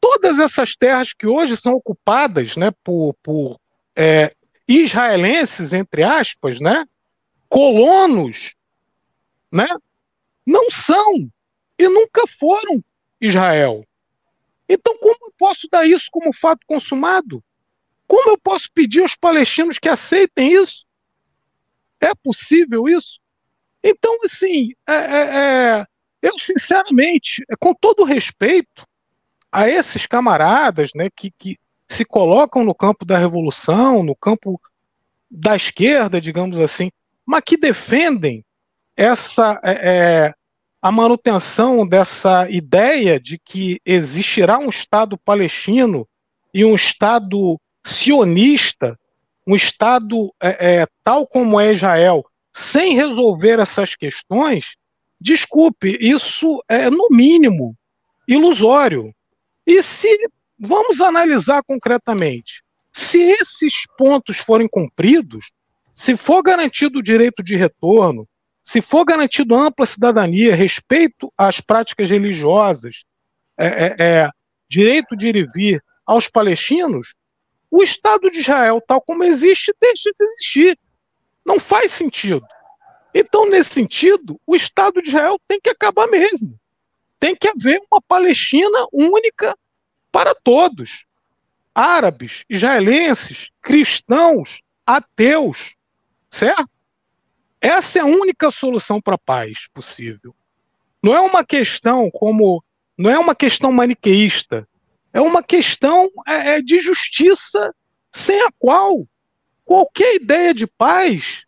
todas 0.00 0.38
essas 0.38 0.74
terras 0.74 1.12
que 1.12 1.26
hoje 1.26 1.56
são 1.56 1.74
ocupadas 1.74 2.56
né, 2.56 2.72
por, 2.82 3.14
por 3.22 3.60
é, 3.94 4.34
israelenses, 4.66 5.72
entre 5.72 6.02
aspas, 6.02 6.58
né, 6.60 6.84
colonos, 7.48 8.54
né, 9.52 9.68
não 10.44 10.70
são 10.70 11.30
e 11.78 11.88
nunca 11.88 12.26
foram 12.26 12.82
Israel. 13.20 13.86
Então, 14.68 14.98
como 14.98 15.16
eu 15.22 15.32
posso 15.38 15.68
dar 15.70 15.86
isso 15.86 16.08
como 16.10 16.32
fato 16.32 16.66
consumado? 16.66 17.42
Como 18.06 18.30
eu 18.30 18.38
posso 18.38 18.70
pedir 18.72 19.02
aos 19.02 19.14
palestinos 19.14 19.78
que 19.78 19.88
aceitem 19.88 20.52
isso? 20.52 20.84
É 22.00 22.14
possível 22.14 22.88
isso? 22.88 23.20
Então, 23.82 24.18
assim, 24.24 24.72
é, 24.86 24.94
é, 24.94 25.38
é, 25.78 25.86
eu 26.22 26.38
sinceramente, 26.38 27.44
com 27.60 27.74
todo 27.74 28.04
respeito 28.04 28.86
a 29.50 29.68
esses 29.68 30.06
camaradas 30.06 30.90
né, 30.94 31.08
que, 31.14 31.30
que 31.38 31.56
se 31.88 32.04
colocam 32.04 32.64
no 32.64 32.74
campo 32.74 33.04
da 33.04 33.16
revolução, 33.16 34.02
no 34.02 34.14
campo 34.14 34.60
da 35.30 35.56
esquerda, 35.56 36.20
digamos 36.20 36.58
assim, 36.58 36.90
mas 37.24 37.42
que 37.44 37.56
defendem 37.56 38.44
essa 38.96 39.60
é, 39.62 39.72
é, 39.72 40.34
a 40.80 40.92
manutenção 40.92 41.86
dessa 41.86 42.48
ideia 42.50 43.18
de 43.18 43.38
que 43.38 43.80
existirá 43.84 44.58
um 44.58 44.68
Estado 44.68 45.18
palestino 45.18 46.06
e 46.54 46.64
um 46.64 46.74
Estado 46.74 47.60
sionista, 47.84 48.98
um 49.46 49.54
Estado 49.54 50.32
é, 50.40 50.80
é, 50.80 50.86
tal 51.04 51.26
como 51.26 51.60
é 51.60 51.72
Israel, 51.72 52.24
sem 52.52 52.94
resolver 52.94 53.58
essas 53.58 53.94
questões, 53.94 54.76
desculpe, 55.20 55.96
isso 56.00 56.62
é, 56.68 56.90
no 56.90 57.08
mínimo, 57.10 57.76
ilusório. 58.26 59.12
E 59.66 59.82
se 59.82 60.08
vamos 60.58 61.00
analisar 61.00 61.62
concretamente, 61.64 62.62
se 62.92 63.20
esses 63.20 63.74
pontos 63.98 64.38
forem 64.38 64.68
cumpridos, 64.68 65.52
se 65.94 66.16
for 66.16 66.42
garantido 66.42 66.98
o 66.98 67.02
direito 67.02 67.42
de 67.42 67.56
retorno, 67.56 68.26
se 68.62 68.80
for 68.80 69.04
garantido 69.04 69.54
ampla 69.54 69.86
cidadania, 69.86 70.54
respeito 70.54 71.32
às 71.36 71.60
práticas 71.60 72.10
religiosas, 72.10 73.04
é, 73.56 73.66
é, 73.66 73.96
é 73.98 74.30
direito 74.68 75.16
de 75.16 75.28
ir 75.28 75.36
e 75.36 75.46
vir 75.46 75.82
aos 76.04 76.28
palestinos, 76.28 77.14
o 77.70 77.82
Estado 77.82 78.30
de 78.30 78.38
Israel, 78.38 78.82
tal 78.86 79.00
como 79.00 79.24
existe, 79.24 79.74
deixa 79.80 80.10
de 80.18 80.24
existir. 80.24 80.78
Não 81.44 81.60
faz 81.60 81.92
sentido. 81.92 82.44
Então, 83.18 83.48
nesse 83.48 83.70
sentido, 83.70 84.38
o 84.46 84.54
Estado 84.54 85.00
de 85.00 85.08
Israel 85.08 85.40
tem 85.48 85.60
que 85.60 85.70
acabar 85.70 86.06
mesmo. 86.06 86.58
Tem 87.18 87.34
que 87.34 87.48
haver 87.48 87.80
uma 87.90 88.00
Palestina 88.00 88.86
única 88.92 89.56
para 90.12 90.34
todos: 90.34 91.06
árabes, 91.74 92.44
israelenses, 92.48 93.50
cristãos, 93.62 94.60
ateus. 94.86 95.74
Certo? 96.30 96.68
Essa 97.60 98.00
é 98.00 98.02
a 98.02 98.06
única 98.06 98.50
solução 98.50 99.00
para 99.00 99.14
a 99.14 99.18
paz 99.18 99.66
possível. 99.72 100.34
Não 101.02 101.14
é 101.14 101.20
uma 101.20 101.44
questão 101.44 102.10
como. 102.10 102.62
Não 102.98 103.10
é 103.10 103.18
uma 103.18 103.34
questão 103.34 103.72
maniqueísta 103.72 104.68
é 105.16 105.20
uma 105.20 105.42
questão 105.42 106.10
é, 106.28 106.56
é, 106.56 106.62
de 106.62 106.78
justiça 106.78 107.74
sem 108.12 108.38
a 108.42 108.50
qual 108.58 109.08
qualquer 109.64 110.16
ideia 110.16 110.52
de 110.52 110.66
paz, 110.66 111.45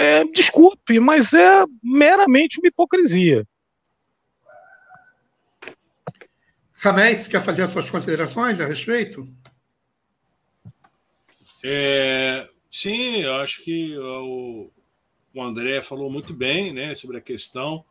é, 0.00 0.24
desculpe, 0.24 0.98
mas 0.98 1.34
é 1.34 1.62
meramente 1.82 2.58
uma 2.58 2.68
hipocrisia. 2.68 3.46
Ramés, 6.78 7.28
quer 7.28 7.42
fazer 7.42 7.64
as 7.64 7.70
suas 7.70 7.90
considerações 7.90 8.58
a 8.58 8.66
respeito? 8.66 9.28
É, 11.62 12.48
sim, 12.70 13.20
eu 13.20 13.34
acho 13.34 13.62
que 13.62 13.94
o, 13.98 14.70
o 15.34 15.42
André 15.42 15.82
falou 15.82 16.10
muito 16.10 16.32
bem 16.32 16.72
né, 16.72 16.94
sobre 16.94 17.18
a 17.18 17.20
questão 17.20 17.84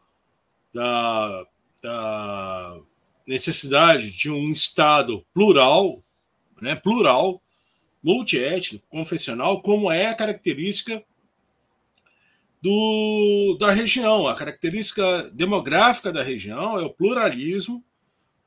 da, 0.73 1.45
da 1.79 2.79
necessidade 3.27 4.09
de 4.09 4.31
um 4.31 4.49
Estado 4.49 5.23
plural, 5.31 6.01
né, 6.59 6.75
plural, 6.75 7.39
multiétnico, 8.01 8.83
confessional, 8.89 9.61
como 9.61 9.91
é 9.91 10.07
a 10.07 10.15
característica 10.15 11.03
do, 12.61 13.57
da 13.59 13.71
região. 13.71 14.27
A 14.27 14.35
característica 14.35 15.29
demográfica 15.31 16.11
da 16.11 16.23
região 16.23 16.79
é 16.79 16.83
o 16.83 16.89
pluralismo, 16.89 17.83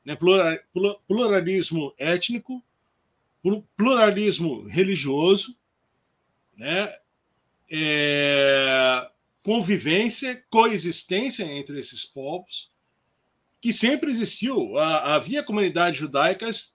né, 0.05 0.15
plural, 0.15 0.57
pluralismo 1.07 1.93
étnico, 1.97 2.63
pluralismo 3.75 4.63
religioso, 4.67 5.55
né, 6.55 6.93
é, 7.71 9.09
convivência, 9.43 10.43
coexistência 10.49 11.43
entre 11.43 11.79
esses 11.79 12.05
povos, 12.05 12.71
que 13.59 13.73
sempre 13.73 14.11
existiu. 14.11 14.77
Havia 14.77 15.43
comunidades 15.43 15.99
judaicas 15.99 16.72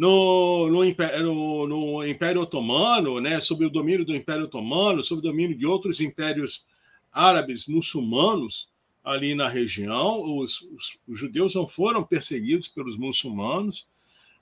no, 0.00 0.66
no, 0.70 0.82
Império, 0.82 1.66
no, 1.66 2.06
Império 2.06 2.40
Otomano, 2.40 3.20
né, 3.20 3.38
sob 3.38 3.66
o 3.66 3.70
domínio 3.70 4.02
do 4.02 4.16
Império 4.16 4.44
Otomano, 4.44 5.02
sob 5.02 5.18
o 5.18 5.22
domínio 5.22 5.54
de 5.54 5.66
outros 5.66 6.00
impérios 6.00 6.66
árabes 7.12 7.66
muçulmanos 7.66 8.70
ali 9.04 9.34
na 9.34 9.46
região. 9.46 10.38
Os, 10.38 10.62
os, 10.62 10.98
os 11.06 11.18
judeus 11.18 11.54
não 11.54 11.68
foram 11.68 12.02
perseguidos 12.02 12.68
pelos 12.68 12.96
muçulmanos, 12.96 13.86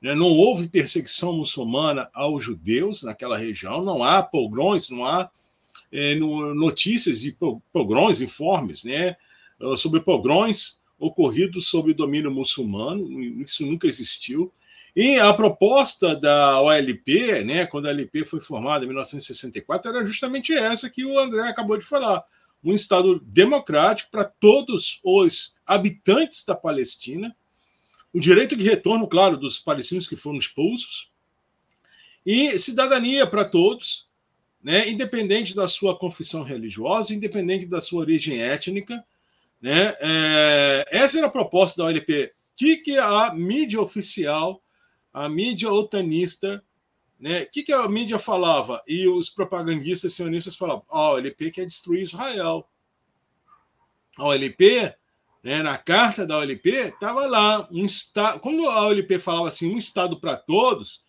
né, 0.01 0.15
não 0.15 0.29
houve 0.29 0.69
perseguição 0.69 1.33
muçulmana 1.33 2.09
aos 2.15 2.45
judeus 2.45 3.03
naquela 3.03 3.37
região, 3.37 3.83
não 3.85 4.05
há 4.05 4.23
pogroms, 4.23 4.91
não 4.91 5.05
há 5.05 5.29
é, 5.91 6.15
notícias 6.15 7.23
de 7.23 7.37
pogroms, 7.73 8.21
informes 8.21 8.85
né, 8.85 9.17
sobre 9.77 9.99
pogroms 9.99 10.79
ocorrido 11.01 11.61
sob 11.61 11.93
domínio 11.93 12.31
muçulmano, 12.31 13.21
isso 13.43 13.67
nunca 13.67 13.89
existiu. 13.89 14.53
E 15.01 15.17
a 15.21 15.33
proposta 15.33 16.17
da 16.17 16.61
OLP, 16.61 17.45
né, 17.45 17.65
quando 17.67 17.87
a 17.87 17.93
OLP 17.93 18.27
foi 18.27 18.41
formada 18.41 18.85
em 18.85 18.89
1964, 18.89 19.93
era 19.93 20.05
justamente 20.05 20.53
essa 20.53 20.91
que 20.91 21.05
o 21.05 21.17
André 21.17 21.43
acabou 21.43 21.79
de 21.79 21.85
falar. 21.85 22.25
um 22.65 22.73
Estado 22.73 23.21
democrático 23.21 24.11
para 24.11 24.25
todos 24.25 24.99
os 25.05 25.55
habitantes 25.65 26.45
da 26.45 26.57
Palestina, 26.57 27.33
o 28.13 28.19
direito 28.19 28.57
de 28.57 28.65
retorno, 28.65 29.07
claro, 29.07 29.37
dos 29.37 29.57
palestinos 29.57 30.09
que 30.09 30.17
foram 30.17 30.37
expulsos, 30.37 31.13
e 32.27 32.59
cidadania 32.59 33.25
para 33.25 33.45
todos, 33.45 34.09
né, 34.61 34.91
independente 34.91 35.55
da 35.55 35.69
sua 35.69 35.97
confissão 35.97 36.43
religiosa, 36.43 37.15
independente 37.15 37.67
da 37.67 37.81
sua 37.81 38.01
origem 38.01 38.43
étnica. 38.43 39.05
Né, 39.63 39.95
é, 40.01 40.89
essa 40.91 41.19
era 41.19 41.29
a 41.29 41.31
proposta 41.31 41.83
da 41.83 41.89
OLP. 41.89 42.25
O 42.25 42.57
que, 42.57 42.79
que 42.79 42.99
a 42.99 43.33
mídia 43.33 43.81
oficial, 43.81 44.61
a 45.13 45.29
mídia 45.29 45.71
otanista, 45.71 46.63
né, 47.19 47.43
o 47.43 47.51
que, 47.51 47.63
que 47.63 47.73
a 47.73 47.89
mídia 47.89 48.19
falava? 48.19 48.83
E 48.87 49.09
os 49.09 49.29
propagandistas 49.29 50.15
sionistas 50.15 50.57
falavam: 50.57 50.85
a 50.89 51.11
OLP 51.11 51.51
quer 51.51 51.67
destruir 51.67 52.03
Israel. 52.03 52.69
A 54.17 54.25
OLP 54.25 54.95
né, 55.43 55.63
na 55.63 55.79
carta 55.79 56.27
da 56.27 56.39
OLP, 56.39 56.69
estava 56.69 57.27
lá 57.27 57.69
um 57.71 57.85
estado. 57.85 58.41
Quando 58.41 58.69
a 58.69 58.87
OLP 58.87 59.19
falava 59.19 59.49
assim, 59.49 59.73
um 59.73 59.79
Estado 59.79 60.19
para 60.21 60.37
todos, 60.37 60.97
o 60.97 61.03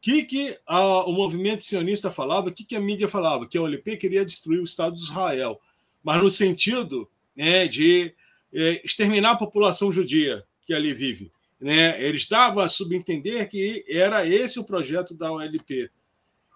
que, 0.00 0.24
que 0.24 0.58
a, 0.66 1.04
o 1.04 1.12
movimento 1.12 1.62
sionista 1.62 2.10
falava, 2.10 2.48
o 2.48 2.52
que, 2.52 2.64
que 2.64 2.76
a 2.76 2.80
mídia 2.80 3.08
falava? 3.08 3.46
Que 3.46 3.58
a 3.58 3.62
OLP 3.62 3.96
queria 3.96 4.24
destruir 4.24 4.60
o 4.60 4.64
Estado 4.64 4.94
de 4.96 5.02
Israel, 5.02 5.60
mas 6.02 6.22
no 6.22 6.30
sentido 6.30 7.08
né, 7.34 7.66
de 7.66 8.14
é, 8.52 8.80
exterminar 8.84 9.32
a 9.32 9.36
população 9.36 9.90
judia 9.90 10.44
que 10.64 10.74
ali 10.74 10.94
vive. 10.94 11.32
Né? 11.60 12.02
Eles 12.02 12.26
davam 12.26 12.62
a 12.62 12.68
subentender 12.68 13.48
que 13.48 13.84
era 13.88 14.26
esse 14.26 14.58
o 14.58 14.64
projeto 14.64 15.14
da 15.14 15.30
OLP. 15.30 15.90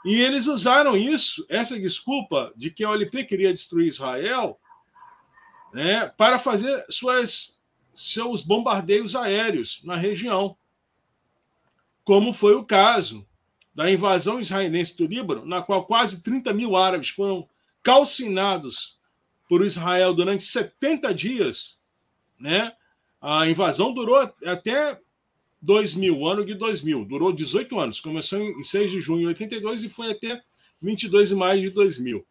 E 0.05 0.21
eles 0.21 0.47
usaram 0.47 0.97
isso, 0.97 1.47
essa 1.49 1.79
desculpa 1.79 2.53
de 2.57 2.71
que 2.71 2.85
a 2.85 2.91
OLP 2.91 3.25
queria 3.25 3.53
destruir 3.53 3.89
Israel, 3.89 4.61
né, 5.73 6.07
para 6.07 6.39
fazer 6.39 6.85
suas, 6.89 7.59
seus 7.95 8.43
bombardeios 8.43 9.17
aéreos 9.17 9.81
na 9.83 9.97
região, 9.97 10.57
como 12.05 12.33
foi 12.33 12.55
o 12.55 12.65
caso 12.65 13.27
da 13.75 13.91
invasão 13.91 14.39
israelense 14.39 14.97
do 14.97 15.07
Líbano, 15.07 15.45
na 15.45 15.63
qual 15.63 15.85
quase 15.85 16.23
30 16.23 16.53
mil 16.53 16.77
árabes 16.77 17.09
foram 17.09 17.49
calcinados 17.83 18.99
por 19.49 19.65
Israel 19.65 20.15
durante 20.15 20.45
70 20.45 21.15
dias. 21.15 21.81
Né? 22.39 22.73
A 23.27 23.49
invasão 23.49 23.95
durou 23.95 24.17
até 24.45 25.01
2000, 25.63 26.15
o 26.15 26.29
ano 26.29 26.45
de 26.45 26.53
2000, 26.53 27.07
durou 27.07 27.33
18 27.33 27.81
anos, 27.81 27.99
começou 27.99 28.39
em 28.39 28.63
6 28.63 28.91
de 28.91 29.01
junho 29.01 29.21
de 29.21 29.27
82 29.29 29.83
e 29.83 29.89
foi 29.89 30.11
até 30.11 30.43
22 30.83 31.31
de 31.31 31.35
maio 31.35 31.63
de 31.63 31.71
2000. 31.71 32.23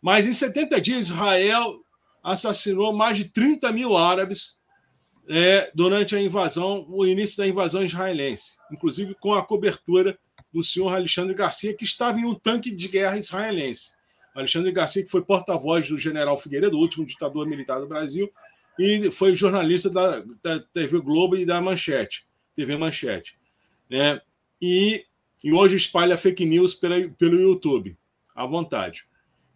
Mas 0.00 0.28
em 0.28 0.32
70 0.32 0.80
dias, 0.80 1.06
Israel 1.06 1.84
assassinou 2.22 2.92
mais 2.92 3.16
de 3.16 3.24
30 3.24 3.72
mil 3.72 3.96
árabes 3.96 4.60
é, 5.28 5.72
durante 5.74 6.14
a 6.14 6.22
invasão, 6.22 6.86
o 6.88 7.04
início 7.04 7.38
da 7.38 7.48
invasão 7.48 7.82
israelense, 7.82 8.58
inclusive 8.70 9.16
com 9.16 9.34
a 9.34 9.44
cobertura 9.44 10.16
do 10.52 10.62
senhor 10.62 10.94
Alexandre 10.94 11.34
Garcia, 11.34 11.74
que 11.74 11.82
estava 11.82 12.20
em 12.20 12.24
um 12.24 12.34
tanque 12.36 12.70
de 12.70 12.86
guerra 12.86 13.18
israelense. 13.18 13.90
Alexandre 14.36 14.70
Garcia, 14.70 15.02
que 15.02 15.10
foi 15.10 15.22
porta-voz 15.22 15.88
do 15.88 15.98
general 15.98 16.38
Figueiredo, 16.38 16.76
o 16.76 16.80
último 16.80 17.04
ditador 17.04 17.44
militar 17.44 17.80
do 17.80 17.88
Brasil, 17.88 18.30
e 18.78 19.10
foi 19.12 19.34
jornalista 19.34 19.90
da, 19.90 20.24
da 20.42 20.60
TV 20.60 21.00
Globo 21.00 21.36
e 21.36 21.46
da 21.46 21.60
Manchete, 21.60 22.26
TV 22.54 22.76
Manchete. 22.76 23.38
Né? 23.88 24.20
E, 24.60 25.04
e 25.42 25.52
hoje 25.52 25.76
espalha 25.76 26.18
fake 26.18 26.44
news 26.44 26.74
pela, 26.74 27.08
pelo 27.10 27.40
YouTube, 27.40 27.96
à 28.34 28.46
vontade. 28.46 29.06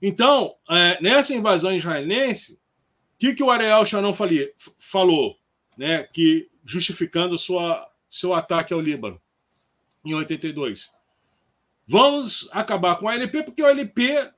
Então, 0.00 0.54
é, 0.70 1.00
nessa 1.02 1.34
invasão 1.34 1.74
israelense, 1.74 2.54
o 2.54 2.58
que, 3.18 3.34
que 3.34 3.42
o 3.42 3.50
Ariel 3.50 3.84
Sharon 3.84 4.14
falou, 4.78 5.36
né, 5.76 6.04
que 6.04 6.48
justificando 6.64 7.36
sua, 7.36 7.90
seu 8.08 8.32
ataque 8.32 8.72
ao 8.72 8.80
Líbano 8.80 9.20
em 10.04 10.14
82? 10.14 10.92
Vamos 11.86 12.48
acabar 12.52 12.96
com 12.96 13.08
a 13.08 13.14
OLP 13.14 13.42
porque 13.42 13.62
a 13.62 13.68
OLP 13.68 14.30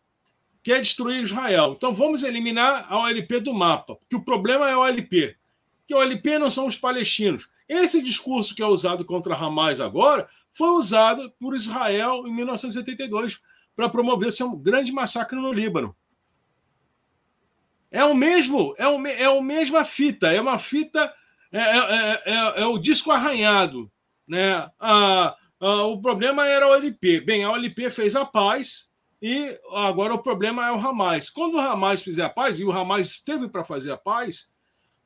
quer 0.63 0.81
destruir 0.81 1.23
Israel. 1.23 1.75
Então 1.77 1.95
vamos 1.95 2.23
eliminar 2.23 2.87
a 2.89 2.99
OLP 2.99 3.41
do 3.41 3.55
mapa, 3.55 3.97
porque 3.97 4.17
o 4.17 4.25
problema 4.25 4.69
é 4.69 4.73
a 4.73 4.79
OLP. 4.79 5.37
Que 5.87 5.95
a 5.95 5.99
OLP 5.99 6.39
não 6.39 6.51
são 6.51 6.67
os 6.67 6.77
palestinos. 6.77 7.49
Esse 7.69 8.03
discurso 8.03 8.55
que 8.55 8.63
é 8.63 8.67
usado 8.67 9.05
contra 9.05 9.35
Hamas 9.35 9.81
agora 9.81 10.29
foi 10.53 10.71
usado 10.71 11.33
por 11.39 11.55
Israel 11.55 12.27
em 12.27 12.35
1982 12.35 13.41
para 13.75 13.89
promover 13.89 14.31
um 14.43 14.59
grande 14.59 14.93
massacre 14.93 15.39
no 15.39 15.53
Líbano. 15.53 15.95
É 17.91 18.05
o 18.05 18.15
mesmo, 18.15 18.75
é 18.79 18.87
o, 18.87 19.07
é 19.07 19.25
a 19.25 19.43
mesma 19.43 19.85
fita, 19.85 20.33
é 20.33 20.41
uma 20.41 20.59
fita, 20.59 21.13
é, 21.51 21.61
é, 21.61 22.23
é, 22.27 22.63
é 22.63 22.67
o 22.67 22.79
disco 22.79 23.11
arranhado. 23.11 23.91
Né? 24.29 24.69
A, 24.79 25.37
a, 25.59 25.85
o 25.85 26.01
problema 26.01 26.47
era 26.47 26.67
a 26.67 26.69
OLP. 26.71 27.21
Bem, 27.21 27.43
a 27.43 27.51
OLP 27.51 27.91
fez 27.91 28.15
a 28.15 28.25
paz 28.25 28.90
e 29.23 29.59
agora 29.73 30.15
o 30.15 30.23
problema 30.23 30.67
é 30.67 30.73
o 30.73 30.79
Hamas. 30.79 31.29
Quando 31.29 31.55
o 31.55 31.61
Hamas 31.61 32.03
fizer 32.03 32.25
a 32.25 32.31
paz, 32.31 32.59
e 32.59 32.65
o 32.65 32.73
Hamas 32.73 33.11
esteve 33.11 33.49
para 33.49 33.65
fazer 33.65 33.93
a 33.93 33.97
paz, 33.97 34.51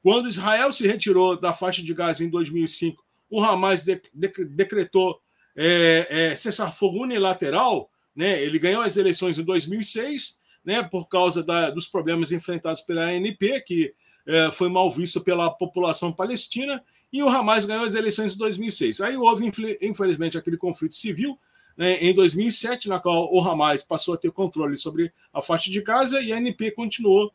quando 0.03 0.29
Israel 0.29 0.73
se 0.73 0.87
retirou 0.87 1.39
da 1.39 1.53
faixa 1.53 1.83
de 1.83 1.93
Gaza 1.93 2.23
em 2.23 2.29
2005, 2.29 3.03
o 3.31 3.43
Hamas 3.43 3.83
de, 3.83 4.01
de, 4.13 4.29
decretou 4.51 5.21
é, 5.57 6.35
cessar-fogo 6.37 7.03
unilateral, 7.03 7.91
né? 8.15 8.41
Ele 8.41 8.59
ganhou 8.59 8.83
as 8.83 8.97
eleições 8.97 9.39
em 9.39 9.43
2006, 9.43 10.39
né? 10.65 10.83
Por 10.83 11.09
causa 11.09 11.43
da, 11.43 11.71
dos 11.71 11.87
problemas 11.87 12.31
enfrentados 12.31 12.83
pela 12.83 13.07
ANP, 13.07 13.63
que 13.67 13.95
é, 14.27 14.53
foi 14.53 14.69
mal 14.69 14.91
visto 14.91 15.21
pela 15.23 15.51
população 15.51 16.13
palestina, 16.13 16.83
e 17.13 17.23
o 17.23 17.29
Hamas 17.29 17.65
ganhou 17.65 17.85
as 17.85 17.95
eleições 17.95 18.35
em 18.35 18.39
2006. 18.39 19.01
Aí 19.01 19.17
houve, 19.17 19.51
infelizmente, 19.81 20.39
aquele 20.39 20.57
conflito 20.57 20.95
civil 20.95 21.39
né, 21.77 21.97
em 21.97 22.15
2007, 22.15 22.89
na 22.89 23.01
qual 23.01 23.33
o 23.33 23.41
Hamas 23.41 23.83
passou 23.83 24.15
a 24.15 24.17
ter 24.17 24.31
controle 24.31 24.77
sobre 24.77 25.13
a 25.33 25.43
faixa 25.43 25.71
de 25.71 25.83
Gaza 25.83 26.21
e 26.21 26.33
a 26.33 26.37
ANP 26.37 26.71
continuou 26.73 27.33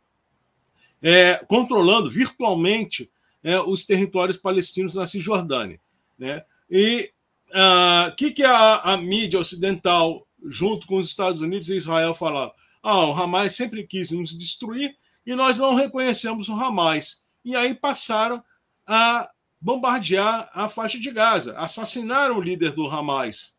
é, 1.02 1.36
controlando 1.48 2.10
virtualmente 2.10 3.10
é, 3.44 3.60
os 3.60 3.86
territórios 3.86 4.38
palestinos 4.38 4.96
na 4.96 5.06
Cisjordânia. 5.06 5.80
Né? 6.18 6.44
E 6.70 7.12
o 7.50 7.52
ah, 7.54 8.14
que, 8.18 8.32
que 8.32 8.44
a, 8.44 8.76
a 8.80 8.98
mídia 8.98 9.40
ocidental 9.40 10.28
junto 10.44 10.88
com 10.88 10.98
os 10.98 11.08
Estados 11.08 11.42
Unidos 11.42 11.70
e 11.70 11.76
Israel, 11.76 12.14
falaram: 12.16 12.52
ah, 12.82 13.06
o 13.06 13.14
Hamas 13.14 13.56
sempre 13.56 13.86
quis 13.86 14.12
nos 14.12 14.38
destruir 14.38 14.96
e 15.26 15.36
nós 15.36 15.58
não 15.58 15.76
reconhecemos 15.76 16.48
o 16.50 16.54
Hamas. 16.54 17.24
E 17.44 17.56
aí 17.56 17.74
passaram 17.74 18.44
a 18.86 19.30
bombardear 19.62 20.50
a 20.54 20.70
faixa 20.70 21.00
de 21.00 21.12
Gaza, 21.12 21.58
assassinaram 21.58 22.38
o 22.38 22.42
líder 22.42 22.72
do 22.72 22.88
Hamas. 22.88 23.58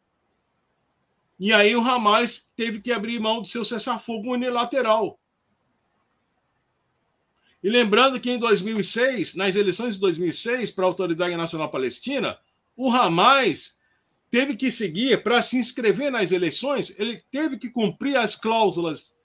E 1.41 1.55
aí 1.55 1.75
o 1.75 1.81
Hamas 1.81 2.53
teve 2.55 2.83
que 2.83 2.93
abrir 2.93 3.19
mão 3.19 3.41
do 3.41 3.49
seu 3.49 3.65
cessar-fogo 3.65 4.35
unilateral. 4.35 5.19
E 7.63 7.71
lembrando 7.71 8.21
que 8.21 8.31
em 8.31 8.39
2006, 8.39 9.35
nas 9.37 9.57
eleições 9.57 9.95
de 9.95 10.01
2006 10.01 10.71
para 10.71 10.85
a 10.85 10.89
Autoridade 10.89 11.35
Nacional 11.37 11.71
Palestina, 11.71 12.39
o 12.77 12.91
Hamas 12.91 13.79
teve 14.31 14.55
que 14.55 14.71
seguir 14.71 15.23
para 15.23 15.41
se 15.41 15.57
inscrever 15.57 16.13
nas 16.13 16.31
eleições, 16.31 16.95
ele 16.99 17.19
teve 17.31 17.57
que 17.57 17.71
cumprir 17.71 18.19
as 18.19 18.37
cláusulas 18.37 19.17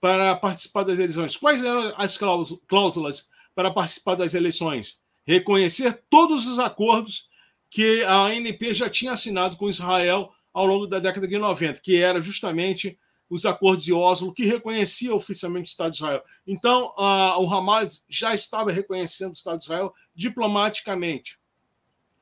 para 0.00 0.36
participar 0.36 0.84
das 0.84 1.00
eleições. 1.00 1.36
Quais 1.36 1.64
eram 1.64 1.92
as 1.96 2.16
cláusulas 2.16 3.28
para 3.56 3.72
participar 3.72 4.14
das 4.14 4.34
eleições? 4.34 5.02
Reconhecer 5.26 6.00
todos 6.08 6.46
os 6.46 6.60
acordos 6.60 7.28
que 7.68 8.04
a 8.04 8.26
ANP 8.26 8.72
já 8.72 8.88
tinha 8.88 9.12
assinado 9.12 9.56
com 9.56 9.68
Israel 9.68 10.32
ao 10.56 10.64
longo 10.64 10.86
da 10.86 10.98
década 10.98 11.28
de 11.28 11.36
90, 11.36 11.82
que 11.82 12.00
era 12.00 12.18
justamente 12.18 12.98
os 13.28 13.44
acordos 13.44 13.84
de 13.84 13.92
Oslo, 13.92 14.32
que 14.32 14.46
reconhecia 14.46 15.14
oficialmente 15.14 15.68
o 15.68 15.70
Estado 15.70 15.90
de 15.90 15.98
Israel. 15.98 16.24
Então, 16.46 16.94
uh, 16.96 17.38
o 17.42 17.54
Hamas 17.54 18.06
já 18.08 18.34
estava 18.34 18.72
reconhecendo 18.72 19.32
o 19.32 19.34
Estado 19.34 19.58
de 19.58 19.66
Israel 19.66 19.92
diplomaticamente. 20.14 21.38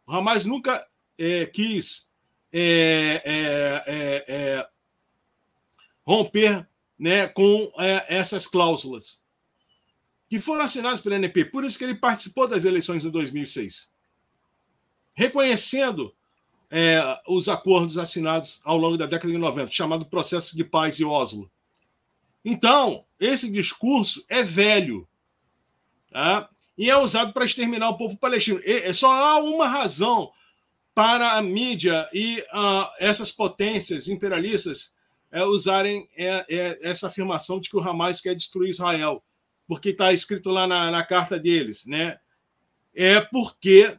O 0.05 0.13
Hamas 0.13 0.45
nunca 0.45 0.85
eh, 1.17 1.47
quis 1.47 2.11
é, 2.53 3.23
é, 3.25 3.85
é, 3.87 4.25
é, 4.27 4.69
romper 6.05 6.67
né, 6.99 7.29
com 7.29 7.73
é, 7.79 8.17
essas 8.17 8.49
cláusulas 8.49 9.23
que 10.29 10.41
foram 10.41 10.65
assinadas 10.65 11.01
pela 11.01 11.15
NP. 11.15 11.45
Por 11.45 11.63
isso 11.63 11.79
que 11.79 11.85
ele 11.85 11.95
participou 11.95 12.49
das 12.49 12.65
eleições 12.65 13.03
de 13.03 13.11
2006, 13.11 13.93
reconhecendo 15.15 16.13
é, 16.71 17.01
os 17.27 17.49
acordos 17.49 17.99
assinados 17.99 18.61
ao 18.65 18.77
longo 18.77 18.97
da 18.97 19.07
década 19.07 19.33
de 19.33 19.39
90, 19.39 19.71
chamado 19.71 20.07
Processo 20.07 20.57
de 20.57 20.65
Paz 20.65 20.97
de 20.97 21.05
Oslo. 21.05 21.51
Então, 22.45 23.05
esse 23.19 23.51
discurso 23.51 24.25
é 24.29 24.43
velho. 24.43 25.09
Tá? 26.11 26.49
E 26.77 26.91
é 26.91 26.97
usado 26.97 27.33
para 27.33 27.45
exterminar 27.45 27.89
o 27.89 27.97
povo 27.97 28.17
palestino. 28.17 28.61
E, 28.65 28.93
só 28.93 29.11
há 29.11 29.39
uma 29.39 29.69
razão 29.69 30.31
para 30.95 31.33
a 31.33 31.43
mídia 31.43 32.09
e 32.13 32.41
uh, 32.53 32.89
essas 33.01 33.31
potências 33.31 34.09
imperialistas 34.09 34.95
é, 35.33 35.43
usarem 35.45 36.09
é, 36.17 36.47
é, 36.49 36.79
essa 36.81 37.09
afirmação 37.09 37.59
de 37.59 37.69
que 37.69 37.77
o 37.77 37.81
Hamas 37.81 38.21
quer 38.21 38.37
destruir 38.37 38.71
Israel, 38.71 39.23
porque 39.67 39.89
está 39.89 40.13
escrito 40.13 40.51
lá 40.51 40.67
na, 40.67 40.93
na 40.93 41.05
carta 41.05 41.39
deles, 41.39 41.85
né? 41.87 42.21
É 42.95 43.21
porque 43.21 43.99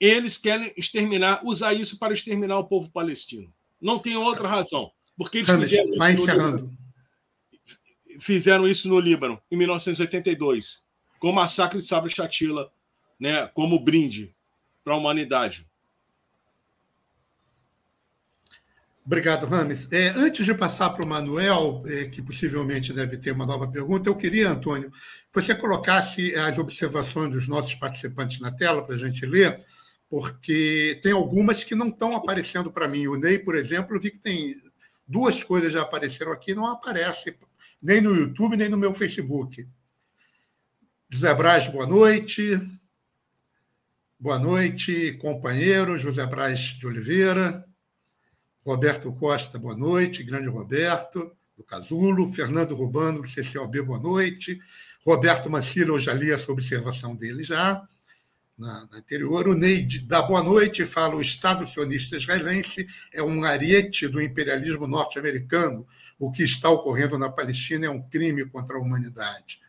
eles 0.00 0.38
querem 0.38 0.72
exterminar, 0.76 1.44
usar 1.44 1.74
isso 1.74 1.98
para 1.98 2.14
exterminar 2.14 2.58
o 2.58 2.64
povo 2.64 2.90
palestino. 2.90 3.52
Não 3.80 3.98
tem 3.98 4.16
outra 4.16 4.48
razão. 4.48 4.90
Porque 5.16 5.38
eles 5.38 5.50
fizeram 5.50 5.90
isso, 5.90 6.26
no 6.26 6.26
Líbano, 6.26 6.78
fizeram 8.18 8.68
isso 8.68 8.88
no 8.88 8.98
Líbano 8.98 9.42
em 9.50 9.56
1982, 9.56 10.82
com 11.18 11.28
o 11.28 11.34
massacre 11.34 11.78
de 11.78 11.84
Sabra 11.84 12.08
Chatila, 12.08 12.72
né, 13.18 13.46
como 13.48 13.78
brinde 13.78 14.34
para 14.82 14.94
a 14.94 14.96
humanidade. 14.96 15.66
Obrigado, 19.04 19.46
Rames. 19.46 19.90
É, 19.90 20.08
antes 20.10 20.46
de 20.46 20.54
passar 20.54 20.90
para 20.90 21.04
o 21.04 21.08
Manuel, 21.08 21.82
é, 21.86 22.04
que 22.04 22.22
possivelmente 22.22 22.92
deve 22.92 23.18
ter 23.18 23.32
uma 23.32 23.44
nova 23.44 23.66
pergunta, 23.66 24.08
eu 24.08 24.14
queria, 24.14 24.50
Antônio, 24.50 24.90
que 24.90 25.40
você 25.40 25.54
colocasse 25.54 26.34
as 26.36 26.58
observações 26.58 27.30
dos 27.30 27.46
nossos 27.48 27.74
participantes 27.74 28.40
na 28.40 28.50
tela 28.50 28.82
para 28.86 28.94
a 28.94 28.98
gente 28.98 29.26
ler, 29.26 29.64
porque 30.10 30.98
tem 31.04 31.12
algumas 31.12 31.62
que 31.62 31.76
não 31.76 31.88
estão 31.88 32.10
aparecendo 32.16 32.70
para 32.72 32.88
mim. 32.88 33.06
O 33.06 33.16
Ney, 33.16 33.38
por 33.38 33.56
exemplo, 33.56 33.98
vi 34.00 34.10
que 34.10 34.18
tem 34.18 34.60
duas 35.06 35.44
coisas 35.44 35.72
já 35.72 35.82
apareceram 35.82 36.32
aqui, 36.32 36.52
não 36.52 36.66
aparece 36.66 37.36
nem 37.80 38.00
no 38.00 38.14
YouTube, 38.14 38.56
nem 38.56 38.68
no 38.68 38.76
meu 38.76 38.92
Facebook. 38.92 39.66
José 41.08 41.32
Braz, 41.32 41.68
boa 41.68 41.86
noite. 41.86 42.60
Boa 44.18 44.38
noite, 44.38 45.12
companheiro 45.14 45.96
José 45.96 46.26
Braz 46.26 46.60
de 46.60 46.86
Oliveira. 46.86 47.64
Roberto 48.62 49.12
Costa, 49.12 49.58
boa 49.58 49.76
noite. 49.76 50.24
Grande 50.24 50.48
Roberto, 50.48 51.34
do 51.56 51.64
Casulo. 51.64 52.32
Fernando 52.32 52.74
Rubano, 52.74 53.22
do 53.22 53.28
CCLB, 53.28 53.80
boa 53.82 54.00
noite. 54.00 54.60
Roberto 55.06 55.48
Mancila, 55.48 55.90
eu 55.90 55.98
já 55.98 56.12
li 56.12 56.30
essa 56.30 56.52
observação 56.52 57.16
dele 57.16 57.42
já, 57.42 57.82
na, 58.60 58.86
na 58.90 58.98
anterior. 58.98 59.48
O 59.48 59.54
Ney 59.54 59.86
dá 60.04 60.20
boa 60.20 60.42
noite 60.42 60.84
fala: 60.84 61.16
o 61.16 61.20
Estado 61.20 61.66
sionista 61.66 62.16
israelense 62.16 62.86
é 63.12 63.22
um 63.22 63.42
ariete 63.42 64.06
do 64.06 64.20
imperialismo 64.20 64.86
norte-americano. 64.86 65.86
O 66.18 66.30
que 66.30 66.42
está 66.42 66.68
ocorrendo 66.68 67.18
na 67.18 67.30
Palestina 67.30 67.86
é 67.86 67.90
um 67.90 68.02
crime 68.02 68.44
contra 68.44 68.76
a 68.76 68.80
humanidade. 68.80 69.60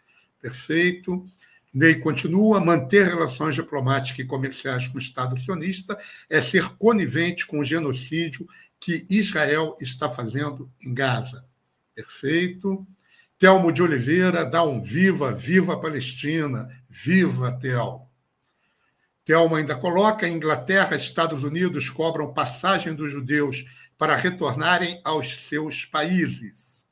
Perfeito. 0.41 1.25
Ney 1.73 1.95
continua: 1.95 2.59
manter 2.59 3.07
relações 3.07 3.55
diplomáticas 3.55 4.19
e 4.19 4.25
comerciais 4.25 4.87
com 4.89 4.97
o 4.97 5.01
Estado 5.01 5.39
sionista 5.39 5.97
é 6.29 6.41
ser 6.41 6.75
conivente 6.75 7.47
com 7.47 7.59
o 7.59 7.65
genocídio 7.65 8.45
que 8.79 9.07
Israel 9.09 9.77
está 9.79 10.09
fazendo 10.09 10.69
em 10.83 10.93
Gaza. 10.93 11.45
Perfeito. 11.95 12.85
Telmo 13.39 13.71
de 13.71 13.81
Oliveira 13.81 14.45
dá 14.45 14.63
um 14.63 14.83
viva, 14.83 15.33
viva 15.33 15.73
a 15.73 15.79
Palestina, 15.79 16.69
viva 16.87 17.51
Tel. 17.51 18.10
Telmo 19.23 19.55
ainda 19.55 19.75
coloca: 19.75 20.27
Inglaterra 20.27 20.95
e 20.95 20.99
Estados 20.99 21.43
Unidos 21.43 21.89
cobram 21.89 22.33
passagem 22.33 22.93
dos 22.93 23.11
judeus 23.11 23.65
para 23.97 24.15
retornarem 24.15 24.99
aos 25.03 25.47
seus 25.47 25.85
países. 25.85 26.87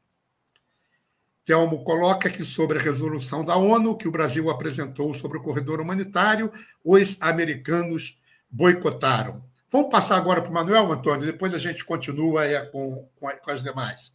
Telmo 1.44 1.84
coloca 1.84 2.30
que, 2.30 2.44
sobre 2.44 2.78
a 2.78 2.82
resolução 2.82 3.44
da 3.44 3.56
ONU 3.56 3.98
que 3.98 4.08
o 4.08 4.12
Brasil 4.12 4.52
apresentou 4.52 5.16
sobre 5.16 5.40
o 5.40 5.42
corredor 5.42 5.82
humanitário, 5.82 6.52
os 6.84 7.18
americanos 7.20 8.22
boicotaram. 8.48 9.44
Vamos 9.72 9.90
passar 9.90 10.18
agora 10.18 10.42
para 10.42 10.52
o 10.52 10.54
Manuel, 10.54 10.92
Antônio, 10.92 11.26
depois 11.26 11.54
a 11.56 11.58
gente 11.58 11.84
continua 11.84 12.44
com, 12.72 13.10
com, 13.16 13.28
com 13.28 13.52
as 13.52 13.64
demais. 13.64 14.14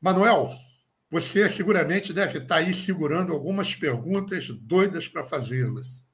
Manuel, 0.00 0.54
você 1.10 1.46
seguramente 1.50 2.14
deve 2.14 2.38
estar 2.38 2.56
aí 2.56 2.72
segurando 2.72 3.34
algumas 3.34 3.74
perguntas 3.74 4.48
doidas 4.48 5.06
para 5.06 5.24
fazê-las. 5.24 6.06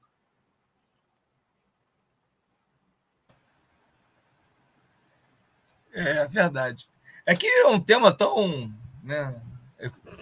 É 5.99 6.27
verdade. 6.27 6.87
É 7.25 7.35
que 7.35 7.47
é 7.47 7.67
um 7.67 7.79
tema 7.79 8.11
tão. 8.13 8.73
Né, 9.03 9.35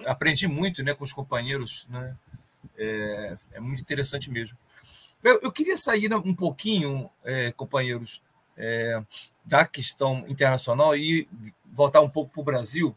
aprendi 0.05 0.47
muito 0.47 0.83
né, 0.83 0.93
com 0.93 1.03
os 1.03 1.13
companheiros. 1.13 1.85
Né, 1.89 2.15
é, 2.77 3.37
é 3.53 3.59
muito 3.59 3.81
interessante 3.81 4.31
mesmo. 4.31 4.57
Eu, 5.23 5.39
eu 5.41 5.51
queria 5.51 5.75
sair 5.75 6.13
um 6.13 6.33
pouquinho, 6.33 7.09
é, 7.23 7.51
companheiros, 7.51 8.21
é, 8.57 9.03
da 9.43 9.65
questão 9.65 10.23
internacional 10.27 10.95
e 10.95 11.27
voltar 11.65 12.01
um 12.01 12.09
pouco 12.09 12.31
para 12.31 12.41
o 12.41 12.45
Brasil, 12.45 12.95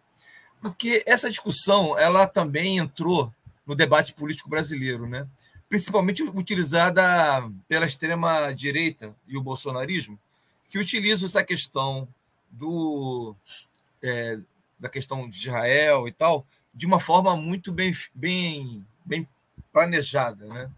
porque 0.60 1.02
essa 1.06 1.30
discussão 1.30 1.98
ela 1.98 2.26
também 2.26 2.78
entrou 2.78 3.32
no 3.66 3.74
debate 3.74 4.14
político 4.14 4.48
brasileiro, 4.48 5.06
né? 5.08 5.26
principalmente 5.68 6.22
utilizada 6.22 7.02
pela 7.68 7.86
extrema 7.86 8.52
direita 8.52 9.14
e 9.26 9.36
o 9.36 9.42
bolsonarismo, 9.42 10.18
que 10.68 10.78
utilizam 10.78 11.26
essa 11.26 11.44
questão 11.44 12.08
do, 12.50 13.34
é, 14.02 14.38
da 14.78 14.88
questão 14.88 15.28
de 15.28 15.36
Israel 15.36 16.06
e 16.06 16.12
tal, 16.12 16.46
de 16.72 16.86
uma 16.86 17.00
forma 17.00 17.36
muito 17.36 17.72
bem, 17.72 17.92
bem, 18.14 18.86
bem 19.04 19.28
planejada. 19.72 20.46
Né? 20.46 20.70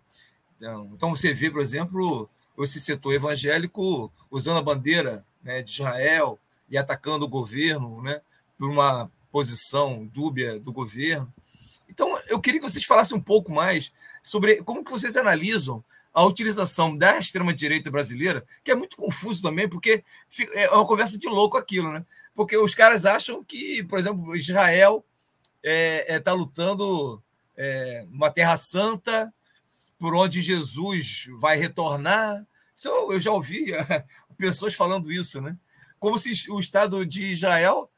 Então, 0.57 0.91
então, 0.95 1.15
você 1.15 1.33
vê, 1.33 1.51
por 1.51 1.61
exemplo, 1.61 2.29
esse 2.59 2.81
setor 2.81 3.15
evangélico 3.15 4.13
usando 4.31 4.59
a 4.59 4.63
bandeira 4.63 5.25
né, 5.43 5.63
de 5.63 5.71
Israel 5.71 6.39
e 6.69 6.77
atacando 6.77 7.25
o 7.25 7.29
governo 7.29 8.03
né, 8.03 8.21
por 8.59 8.69
uma 8.69 9.11
posição 9.31 10.07
dúbia 10.07 10.59
do 10.59 10.73
governo. 10.73 11.33
Então, 11.89 12.19
eu 12.29 12.41
queria 12.41 12.61
que 12.61 12.69
vocês 12.69 12.85
falassem 12.85 13.17
um 13.17 13.21
pouco 13.21 13.53
mais 13.53 13.93
sobre 14.23 14.63
como 14.63 14.85
que 14.85 14.91
vocês 14.91 15.17
analisam 15.17 15.83
a 16.13 16.25
utilização 16.25 16.97
da 16.97 17.19
extrema-direita 17.19 17.91
brasileira, 17.91 18.45
que 18.65 18.71
é 18.71 18.75
muito 18.75 18.97
confuso 18.97 19.43
também, 19.43 19.69
porque 19.69 20.05
é 20.55 20.69
uma 20.71 20.87
conversa 20.87 21.19
de 21.19 21.29
louco 21.29 21.57
aquilo, 21.57 21.93
né? 21.93 22.05
Porque 22.35 22.57
os 22.57 22.75
caras 22.75 23.05
acham 23.05 23.45
que, 23.45 23.83
por 23.85 23.99
exemplo, 23.99 24.37
Israel 24.37 25.05
está 25.63 25.71
é, 25.71 26.15
é, 26.15 26.21
tá 26.21 26.33
lutando 26.33 27.23
é, 27.57 28.07
uma 28.11 28.31
terra 28.31 28.57
santa 28.57 29.33
por 29.99 30.15
onde 30.15 30.41
Jesus 30.41 31.27
vai 31.39 31.57
retornar. 31.57 32.45
Isso 32.75 32.89
eu 32.89 33.21
já 33.21 33.31
ouvi 33.31 33.73
pessoas 34.39 34.75
falando 34.75 35.13
isso, 35.13 35.41
né? 35.41 35.57
Como 35.99 36.19
se 36.19 36.51
o 36.51 36.59
Estado 36.59 37.05
de 37.05 37.27
Israel, 37.27 37.91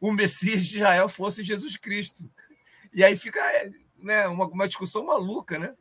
o 0.00 0.10
Messias 0.10 0.66
de 0.66 0.78
Israel, 0.78 1.08
fosse 1.08 1.44
Jesus 1.44 1.76
Cristo. 1.76 2.28
E 2.94 3.04
aí 3.04 3.14
fica 3.14 3.40
né, 3.98 4.26
uma, 4.26 4.46
uma 4.46 4.66
discussão 4.66 5.04
maluca, 5.04 5.58
né? 5.58 5.74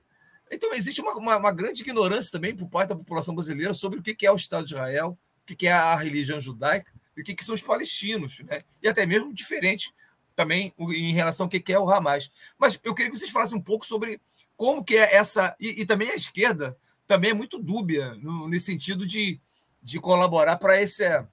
Então, 0.52 0.74
existe 0.74 1.00
uma, 1.00 1.14
uma, 1.14 1.38
uma, 1.38 1.52
grande 1.52 1.82
ignorância 1.82 2.32
também 2.32 2.54
por 2.54 2.68
parte 2.68 2.90
da 2.90 2.96
população 2.96 3.34
brasileira 3.34 3.74
sobre 3.74 4.00
o 4.00 4.04
que 4.04 4.26
é 4.26 4.32
o 4.32 4.36
Estado 4.36 4.66
de 4.66 4.74
Israel, 4.74 5.18
o 5.50 5.56
que 5.56 5.66
é 5.66 5.72
a 5.72 5.96
religião 5.96 6.42
judaica 6.42 6.92
e 7.16 7.22
o 7.22 7.24
que 7.24 7.44
são 7.44 7.56
os 7.56 7.62
palestinos, 7.62 8.40
né? 8.42 8.64
e 8.84 8.88
até 8.88 9.06
mesmo 9.06 9.34
diferente 9.34 9.94
também 10.36 10.74
em 10.78 11.14
relação 11.14 11.46
ao 11.46 11.50
que 11.50 11.72
é 11.72 11.80
o 11.80 11.90
Hamas. 11.90 12.30
Mas 12.58 12.80
eu 12.84 12.94
queria 12.94 13.12
que 13.12 13.18
vocês 13.18 13.32
falassem 13.32 13.58
um 13.58 13.62
pouco 13.62 13.86
sobre 13.86 14.20
como 14.58 14.84
que 14.84 14.98
é 14.98 15.16
essa. 15.16 15.56
E, 15.60 15.82
e 15.82 15.86
também 15.86 16.10
a 16.10 16.16
esquerda 16.16 16.78
também 17.08 17.32
é 17.32 17.34
muito 17.34 17.60
dúbia 17.60 18.16
no, 18.16 18.48
nesse 18.48 18.68
sentido 18.68 19.06
de, 19.06 19.40
de 19.82 20.00
colaborar 20.00 20.58
para 20.58 20.80
essa, 20.80 21.30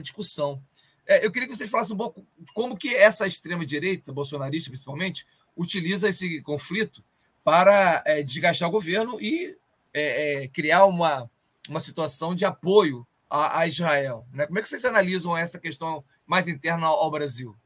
discussão. 0.00 0.62
É, 1.06 1.24
eu 1.24 1.32
queria 1.32 1.48
que 1.48 1.56
vocês 1.56 1.70
falassem 1.70 1.94
um 1.94 1.98
pouco 1.98 2.26
como 2.52 2.76
que 2.76 2.94
essa 2.94 3.26
extrema-direita, 3.26 4.12
bolsonarista 4.12 4.70
principalmente, 4.70 5.26
utiliza 5.56 6.08
esse 6.08 6.40
conflito 6.42 7.02
para 7.48 8.02
é, 8.04 8.22
desgastar 8.22 8.68
o 8.68 8.72
governo 8.72 9.18
e 9.18 9.56
é, 9.94 10.42
é, 10.42 10.48
criar 10.48 10.84
uma, 10.84 11.30
uma 11.66 11.80
situação 11.80 12.34
de 12.34 12.44
apoio 12.44 13.06
a, 13.30 13.60
a, 13.60 13.66
Israel. 13.66 14.26
Né? 14.30 14.46
Como 14.46 14.58
é 14.58 14.62
que 14.62 14.68
vocês 14.68 14.84
analisam 14.84 15.34
essa 15.34 15.58
questão 15.58 16.04
mais 16.26 16.46
interna 16.46 16.86
ao, 16.88 17.10
Brasil? 17.10 17.56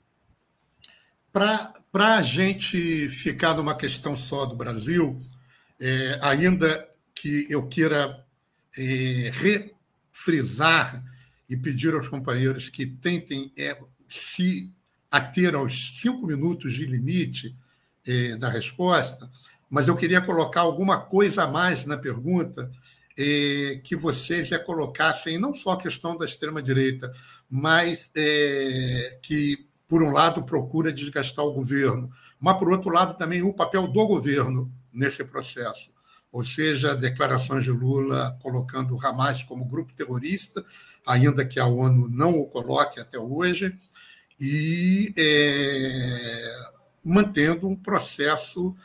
Para 1.32 1.74
a 2.16 2.22
gente 2.22 3.08
ficar 3.08 3.54
numa 3.54 3.74
questão 3.74 4.16
só 4.16 4.46
do 4.46 4.54
Brasil, 4.54 5.20
é, 5.80 6.16
ainda 6.22 6.88
que 7.12 7.48
eu 7.50 7.66
queira 7.66 8.24
é, 8.78 9.32
refrisar 10.12 11.02
e 11.50 11.56
pedir 11.56 11.92
aos 11.92 12.06
companheiros 12.06 12.70
que 12.70 12.86
tentem 12.86 13.52
é, 13.56 13.76
se 14.06 14.72
ater 15.10 15.56
aos 15.56 16.00
cinco 16.00 16.24
minutos 16.24 16.72
de 16.72 16.86
limite 16.86 17.56
é, 18.06 18.36
da 18.36 18.48
resposta, 18.48 19.28
mas 19.72 19.88
eu 19.88 19.96
queria 19.96 20.20
colocar 20.20 20.60
alguma 20.60 20.98
coisa 21.00 21.44
a 21.44 21.46
mais 21.46 21.86
na 21.86 21.96
pergunta 21.96 22.70
é, 23.18 23.80
que 23.82 23.96
vocês 23.96 24.48
já 24.48 24.58
colocassem, 24.58 25.38
não 25.38 25.54
só 25.54 25.70
a 25.70 25.80
questão 25.80 26.14
da 26.14 26.26
extrema-direita, 26.26 27.10
mas 27.48 28.12
é, 28.14 29.18
que, 29.22 29.66
por 29.88 30.02
um 30.02 30.12
lado, 30.12 30.42
procura 30.42 30.92
desgastar 30.92 31.42
o 31.42 31.54
governo, 31.54 32.10
mas, 32.38 32.58
por 32.58 32.70
outro 32.70 32.90
lado, 32.90 33.16
também 33.16 33.42
o 33.42 33.54
papel 33.54 33.88
do 33.88 34.06
governo 34.06 34.70
nesse 34.92 35.24
processo. 35.24 35.90
ou 36.30 36.44
seja, 36.44 36.94
declarações 36.94 37.64
de 37.64 37.70
Lula 37.70 38.38
colocando 38.42 38.94
o 38.94 39.06
Hamas 39.06 39.42
como 39.42 39.64
grupo 39.64 39.94
terrorista, 39.94 40.62
ainda 41.06 41.46
que 41.46 41.58
a 41.58 41.64
ONU 41.64 42.10
não 42.10 42.38
o 42.38 42.46
coloque 42.46 43.00
até 43.00 43.18
hoje, 43.18 43.74
e 44.38 45.14
é, 45.16 46.54
mantendo 47.02 47.66
um 47.66 47.76
processo 47.76 48.76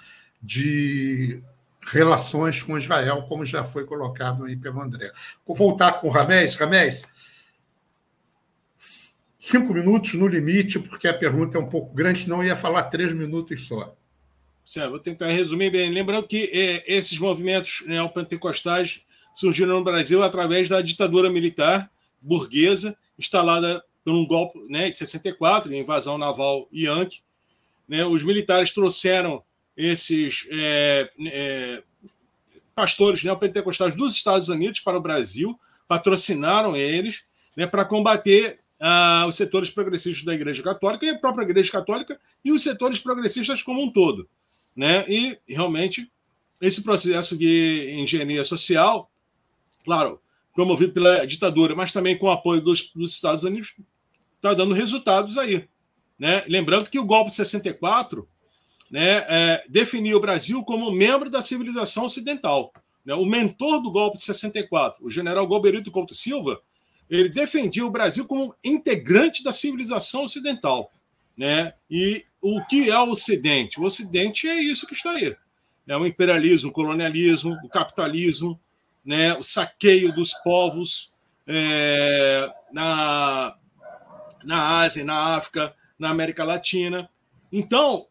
de 0.48 1.44
relações 1.88 2.64
com 2.64 2.78
Israel, 2.78 3.24
como 3.24 3.46
já 3.46 3.66
foi 3.66 3.86
colocado 3.86 4.46
aí 4.46 4.56
pelo 4.56 4.82
André. 4.82 5.12
Vou 5.46 5.56
voltar 5.56 5.94
com 5.94 6.08
o 6.08 6.10
Ramés. 6.10 6.56
Ramés, 6.56 7.04
cinco 9.38 9.74
minutos 9.74 10.14
no 10.14 10.26
limite, 10.26 10.80
porque 10.80 11.08
a 11.08 11.14
pergunta 11.14 11.58
é 11.58 11.62
um 11.62 11.68
pouco 11.68 11.94
grande, 11.94 12.30
eu 12.30 12.44
ia 12.44 12.56
falar 12.56 12.84
três 12.84 13.12
minutos 13.12 13.68
só. 13.68 13.94
Certo, 14.64 14.90
vou 14.90 15.00
tentar 15.00 15.28
resumir 15.28 15.70
bem. 15.70 15.92
Lembrando 15.92 16.28
que 16.28 16.50
é, 16.54 16.96
esses 16.98 17.20
movimentos 17.20 17.84
neopentecostais 17.86 19.02
surgiram 19.34 19.78
no 19.78 19.84
Brasil 19.84 20.24
através 20.24 20.70
da 20.70 20.82
ditadura 20.82 21.30
militar 21.30 21.92
burguesa, 22.22 22.98
instalada 23.20 23.84
por 24.04 24.14
um 24.14 24.26
golpe 24.26 24.60
né, 24.70 24.90
de 24.90 24.96
64, 24.96 25.74
invasão 25.74 26.18
naval 26.18 26.70
Yankee. 26.74 27.22
Né, 27.88 28.06
os 28.06 28.24
militares 28.24 28.72
trouxeram 28.72 29.44
esses 29.78 30.48
é, 30.50 31.12
é, 31.28 31.84
pastores 32.74 33.24
neopentecostais 33.24 33.96
dos 33.96 34.16
Estados 34.16 34.50
Unidos 34.50 34.80
para 34.80 34.98
o 34.98 35.02
Brasil, 35.02 35.58
patrocinaram 35.88 36.76
eles 36.76 37.24
né, 37.56 37.68
para 37.68 37.86
combater 37.86 38.60
ah, 38.80 39.26
os 39.28 39.36
setores 39.36 39.70
progressistas 39.70 40.24
da 40.24 40.34
Igreja 40.34 40.62
Católica 40.62 41.06
e 41.06 41.10
a 41.10 41.18
própria 41.18 41.44
Igreja 41.44 41.72
Católica 41.72 42.20
e 42.44 42.52
os 42.52 42.64
setores 42.64 43.00
progressistas 43.00 43.62
como 43.62 43.84
um 43.84 43.92
todo. 43.92 44.28
Né? 44.76 45.06
E 45.08 45.38
realmente 45.48 46.12
esse 46.60 46.84
processo 46.84 47.38
de 47.38 47.96
engenharia 47.98 48.44
social, 48.44 49.10
claro, 49.86 50.20
promovido 50.54 50.92
pela 50.92 51.26
ditadura, 51.26 51.76
mas 51.76 51.92
também 51.92 52.18
com 52.18 52.26
o 52.26 52.32
apoio 52.32 52.62
dos, 52.62 52.92
dos 52.92 53.14
Estados 53.14 53.44
Unidos, 53.44 53.76
está 54.36 54.54
dando 54.54 54.74
resultados 54.74 55.38
aí. 55.38 55.68
Né? 56.18 56.44
Lembrando 56.48 56.90
que 56.90 57.00
o 57.00 57.06
golpe 57.06 57.30
de 57.30 57.36
64 57.36 58.28
né, 58.90 59.26
é, 59.28 59.64
definiu 59.70 60.18
o 60.18 60.22
Brasil 60.22 60.64
como 60.64 60.92
membro 60.92 61.30
da 61.30 61.42
civilização 61.42 62.06
ocidental. 62.06 62.72
Né? 63.06 63.14
O 63.14 63.26
mentor 63.26 63.82
do 63.82 63.92
golpe 63.92 64.18
de 64.18 64.24
64, 64.24 65.06
o 65.06 65.10
general 65.10 65.48
Golberito 65.48 65.92
Couto 65.92 66.16
Silva, 66.16 66.60
ele 67.10 67.30
defendia 67.30 67.86
o 67.86 67.92
Brasil 67.92 68.26
como 68.26 68.54
integrante 68.64 69.44
da 69.44 69.52
civilização 69.52 70.24
ocidental. 70.24 70.92
Né? 71.38 71.74
E 71.90 72.26
o 72.42 72.64
que 72.66 72.90
é 72.90 73.00
o 73.00 73.12
Ocidente? 73.12 73.80
O 73.80 73.84
Ocidente 73.84 74.48
é 74.48 74.56
isso 74.56 74.88
que 74.88 74.94
está 74.94 75.12
aí. 75.12 75.36
É 75.88 75.96
o 75.96 76.06
imperialismo, 76.06 76.70
o 76.70 76.74
colonialismo, 76.74 77.58
o 77.64 77.70
capitalismo, 77.70 78.60
né? 79.06 79.34
o 79.36 79.44
saqueio 79.44 80.14
dos 80.14 80.34
povos 80.44 81.12
é, 81.48 82.52
na, 82.74 83.56
na 84.44 84.80
Ásia, 84.80 85.06
na 85.06 85.36
África, 85.38 85.74
na 85.98 86.10
América 86.10 86.44
Latina. 86.44 87.10
Então, 87.52 88.06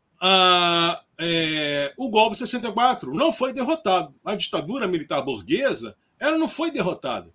é, 1.19 1.93
o 1.97 2.09
golpe 2.09 2.33
de 2.33 2.39
64 2.41 3.15
não 3.15 3.33
foi 3.33 3.53
derrotado. 3.53 4.15
A 4.25 4.35
ditadura 4.35 4.87
militar 4.87 5.23
burguesa 5.23 5.97
ela 6.19 6.39
não 6.39 6.49
foi 6.49 6.71
derrotada 6.71 7.31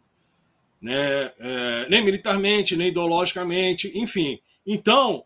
né? 0.82 1.32
É, 1.40 1.90
nem 1.90 2.04
militarmente, 2.04 2.76
nem 2.76 2.88
ideologicamente, 2.88 3.92
enfim. 3.94 4.40
Então, 4.66 5.24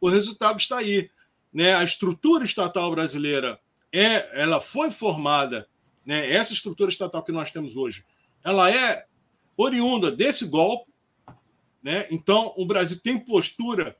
o 0.00 0.08
resultado 0.08 0.58
está 0.58 0.78
aí. 0.78 1.10
Né? 1.52 1.74
A 1.74 1.82
estrutura 1.82 2.44
estatal 2.44 2.90
brasileira 2.90 3.58
é, 3.92 4.40
ela 4.40 4.60
foi 4.60 4.90
formada, 4.90 5.66
né? 6.04 6.30
essa 6.30 6.52
estrutura 6.52 6.90
estatal 6.90 7.22
que 7.22 7.32
nós 7.32 7.50
temos 7.50 7.76
hoje, 7.76 8.04
ela 8.44 8.70
é 8.70 9.06
oriunda 9.56 10.10
desse 10.10 10.46
golpe. 10.46 10.90
Né? 11.82 12.06
Então, 12.10 12.52
o 12.56 12.64
Brasil 12.64 12.98
tem 13.02 13.18
postura 13.18 13.96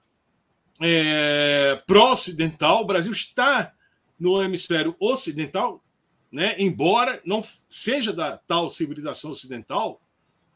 é, 0.82 1.82
pró-ocidental, 1.86 2.82
o 2.82 2.86
Brasil 2.86 3.12
está 3.12 3.72
no 4.18 4.42
hemisfério 4.42 4.96
ocidental, 4.98 5.82
né? 6.30 6.56
embora 6.58 7.20
não 7.24 7.42
seja 7.68 8.12
da 8.12 8.36
tal 8.36 8.68
civilização 8.68 9.30
ocidental, 9.30 10.00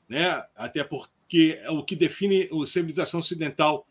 né? 0.08 0.42
até 0.56 0.82
porque 0.82 1.60
o 1.68 1.82
que 1.82 1.94
define 1.94 2.48
a 2.50 2.66
civilização 2.66 3.20
ocidental 3.20 3.86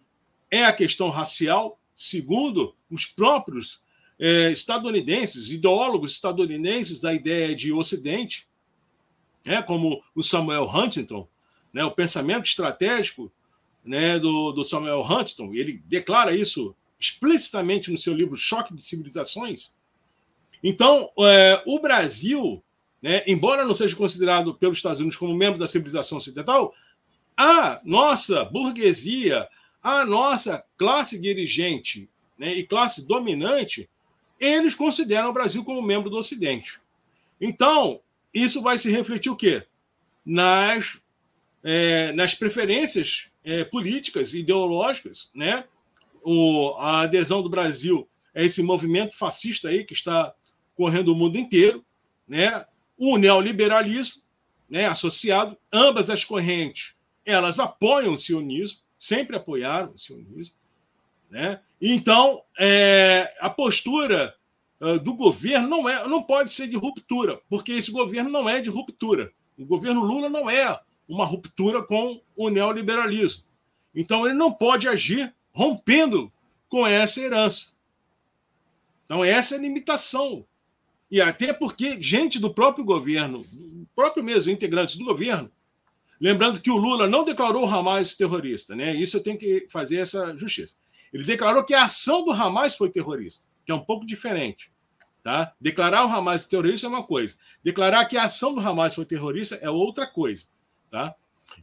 é 0.52 0.66
a 0.66 0.74
questão 0.74 1.10
racial, 1.10 1.80
segundo 1.96 2.76
os 2.90 3.06
próprios 3.06 3.82
é, 4.20 4.52
estadunidenses, 4.52 5.50
ideólogos 5.50 6.12
estadunidenses 6.12 7.02
da 7.02 7.14
ideia 7.14 7.56
de 7.56 7.72
Ocidente, 7.72 8.48
né? 9.46 9.62
como 9.62 10.04
o 10.14 10.22
Samuel 10.22 10.70
Huntington, 10.70 11.28
né? 11.74 11.84
o 11.86 11.92
pensamento 11.92 12.46
estratégico 12.46 13.32
né? 13.86 14.20
do, 14.20 14.52
do 14.52 14.64
Samuel 14.64 15.02
Huntington, 15.02 15.54
ele 15.54 15.82
declara 15.86 16.36
isso 16.36 16.76
explicitamente 17.00 17.92
no 17.92 17.98
seu 17.98 18.14
livro 18.14 18.36
Choque 18.36 18.74
de 18.74 18.84
Civilizações. 18.84 19.76
Então, 20.64 21.12
é, 21.20 21.62
o 21.66 21.80
Brasil 21.80 22.64
né, 23.06 23.24
embora 23.28 23.64
não 23.64 23.76
seja 23.76 23.96
considerado 23.96 24.56
pelos 24.56 24.80
Estados 24.80 25.00
Unidos 25.00 25.16
como 25.16 25.38
membro 25.38 25.60
da 25.60 25.68
civilização 25.68 26.18
ocidental, 26.18 26.74
a 27.38 27.80
nossa 27.86 28.44
burguesia, 28.46 29.48
a 29.84 30.04
nossa 30.04 30.66
classe 30.76 31.22
dirigente 31.22 32.10
né, 32.36 32.52
e 32.56 32.66
classe 32.66 33.06
dominante, 33.06 33.88
eles 34.40 34.74
consideram 34.74 35.30
o 35.30 35.34
Brasil 35.34 35.64
como 35.64 35.84
membro 35.84 36.10
do 36.10 36.18
Ocidente. 36.18 36.80
Então, 37.40 38.02
isso 38.34 38.64
vai 38.64 38.76
se 38.80 38.90
refletir 38.90 39.30
o 39.30 39.36
quê? 39.36 39.64
Nas, 40.26 41.00
é, 41.64 42.12
nas 42.14 42.34
preferências 42.34 43.30
é, 43.46 43.64
políticas 43.64 44.34
ideológicas. 44.34 45.30
Né? 45.34 45.64
O, 46.24 46.76
a 46.78 47.02
adesão 47.02 47.42
do 47.42 47.50
Brasil 47.50 48.08
a 48.36 48.44
esse 48.44 48.62
movimento 48.62 49.18
fascista 49.18 49.70
aí 49.70 49.86
que 49.86 49.94
está 49.94 50.34
correndo 50.76 51.14
o 51.14 51.16
mundo 51.16 51.38
inteiro, 51.38 51.86
né? 52.28 52.66
o 52.98 53.18
neoliberalismo 53.18 54.22
né, 54.70 54.88
associado, 54.88 55.58
ambas 55.72 56.10
as 56.10 56.26
correntes, 56.26 56.96
elas 57.26 57.60
apoiam 57.60 58.14
o 58.14 58.18
sionismo, 58.18 58.80
sempre 59.00 59.38
apoiaram 59.38 59.94
o 59.94 59.98
sionismo. 59.98 60.56
Né? 61.30 61.60
Então, 61.82 62.42
é, 62.60 63.34
a 63.40 63.50
postura 63.50 64.36
uh, 64.82 65.00
do 65.00 65.14
governo 65.14 65.68
não, 65.68 65.90
é, 65.90 66.08
não 66.08 66.24
pode 66.24 66.52
ser 66.52 66.68
de 66.68 66.76
ruptura, 66.76 67.40
porque 67.50 67.72
esse 67.74 67.92
governo 67.92 68.30
não 68.30 68.50
é 68.50 68.62
de 68.62 68.70
ruptura. 68.70 69.32
O 69.58 69.66
governo 69.66 70.04
Lula 70.04 70.30
não 70.30 70.50
é 70.50 70.80
uma 71.08 71.26
ruptura 71.26 71.84
com 71.84 72.22
o 72.36 72.50
neoliberalismo. 72.50 73.44
Então, 73.94 74.26
ele 74.26 74.36
não 74.36 74.52
pode 74.52 74.88
agir 74.88 75.34
rompendo 75.52 76.32
com 76.68 76.86
essa 76.86 77.22
herança. 77.22 77.74
Então, 79.06 79.24
essa 79.24 79.56
é 79.56 79.58
a 79.58 79.62
limitação 79.62 80.46
e 81.10 81.22
até 81.22 81.54
porque 81.54 82.02
gente 82.02 82.40
do 82.40 82.54
próprio 82.54 82.84
governo, 82.84 83.46
próprio 83.96 84.24
mesmo, 84.24 84.52
integrantes 84.52 84.96
do 84.96 85.06
governo, 85.06 85.50
lembrando 86.20 86.60
que 86.60 86.72
o 86.72 86.78
Lula 86.78 87.08
não 87.08 87.24
declarou 87.24 87.66
o 87.66 87.70
Hamas 87.70 88.16
terrorista, 88.16 88.76
né? 88.76 88.94
Isso 88.94 89.18
eu 89.18 89.24
tenho 89.24 89.38
que 89.38 89.68
fazer 89.70 89.98
essa 89.98 90.36
justiça. 90.38 90.76
Ele 91.14 91.24
declarou 91.24 91.64
que 91.64 91.74
a 91.74 91.84
ação 91.84 92.26
do 92.26 92.32
Hamas 92.32 92.76
foi 92.76 92.90
terrorista, 92.90 93.48
que 93.66 93.72
é 93.72 93.76
um 93.76 93.84
pouco 93.84 94.06
diferente. 94.06 94.72
Tá? 95.24 95.54
Declarar 95.60 96.06
o 96.06 96.10
Hamas 96.10 96.46
terrorista 96.46 96.86
é 96.86 96.90
uma 96.90 97.04
coisa, 97.04 97.38
declarar 97.64 98.06
que 98.06 98.18
a 98.18 98.26
ação 98.26 98.54
do 98.54 98.60
Hamas 98.60 98.94
foi 98.94 99.06
terrorista 99.06 99.56
é 99.56 99.70
outra 99.70 100.06
coisa. 100.06 100.48
Tá? 100.96 101.14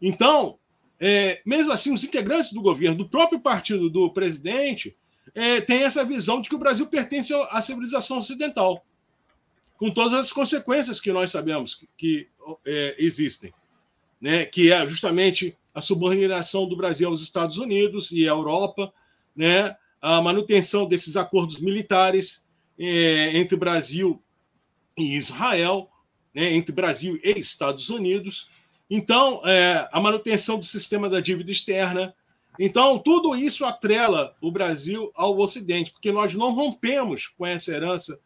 Então, 0.03 0.59
é, 1.01 1.41
mesmo 1.47 1.73
assim, 1.73 1.91
os 1.91 2.05
integrantes 2.05 2.53
do 2.53 2.61
governo, 2.61 2.99
do 2.99 3.09
próprio 3.09 3.41
partido 3.41 3.89
do 3.89 4.13
presidente, 4.13 4.95
é, 5.35 5.59
têm 5.59 5.85
essa 5.85 6.05
visão 6.05 6.43
de 6.43 6.51
que 6.51 6.55
o 6.55 6.59
Brasil 6.59 6.87
pertence 6.87 7.33
à 7.51 7.59
civilização 7.63 8.19
ocidental 8.19 8.85
com 9.79 9.91
todas 9.91 10.13
as 10.13 10.31
consequências 10.31 11.01
que 11.01 11.11
nós 11.11 11.31
sabemos 11.31 11.75
que, 11.75 11.89
que 11.97 12.29
é, 12.67 12.95
existem, 12.99 13.55
né? 14.21 14.45
que 14.45 14.71
é 14.71 14.87
justamente 14.87 15.57
a 15.75 15.81
subordinação 15.81 16.69
do 16.69 16.77
Brasil 16.77 17.09
aos 17.09 17.23
Estados 17.23 17.57
Unidos 17.57 18.13
e 18.13 18.29
à 18.29 18.33
Europa, 18.33 18.93
né? 19.35 19.75
a 19.99 20.21
manutenção 20.21 20.87
desses 20.87 21.17
acordos 21.17 21.59
militares 21.59 22.47
é, 22.79 23.35
entre 23.39 23.57
Brasil 23.57 24.23
e 24.95 25.17
Israel, 25.17 25.91
né? 26.35 26.53
entre 26.53 26.71
Brasil 26.71 27.19
e 27.25 27.31
Estados 27.31 27.89
Unidos. 27.89 28.51
Então, 28.95 29.41
é, 29.47 29.89
a 29.91 29.99
manutenção 30.03 30.59
do 30.59 30.67
sistema 30.67 31.09
da 31.09 31.19
dívida 31.19 31.51
externa. 31.51 32.15
Então, 32.59 32.99
tudo 32.99 33.35
isso 33.35 33.65
atrela 33.65 34.37
o 34.39 34.53
Brasil 34.53 35.11
ao 35.15 35.39
Ocidente, 35.39 35.91
porque 35.91 36.13
nós 36.13 36.35
não 36.35 36.53
rompemos 36.53 37.29
com 37.29 37.47
essa 37.47 37.73
herança 37.73 38.21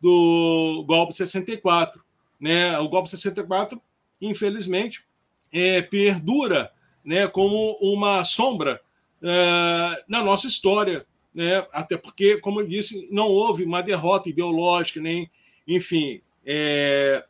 do 0.00 0.84
golpe 0.86 1.12
64. 1.12 2.04
Né? 2.38 2.78
O 2.78 2.88
golpe 2.88 3.10
64, 3.10 3.82
infelizmente, 4.20 5.04
é, 5.52 5.82
perdura 5.82 6.70
né, 7.04 7.26
como 7.26 7.76
uma 7.80 8.22
sombra 8.22 8.80
é, 9.20 10.04
na 10.06 10.22
nossa 10.22 10.46
história, 10.46 11.04
né? 11.34 11.66
até 11.72 11.96
porque, 11.96 12.36
como 12.36 12.60
eu 12.60 12.68
disse, 12.68 13.08
não 13.10 13.26
houve 13.26 13.64
uma 13.64 13.82
derrota 13.82 14.28
ideológica, 14.28 15.00
nem, 15.00 15.28
enfim, 15.66 16.20
é, 16.46 17.24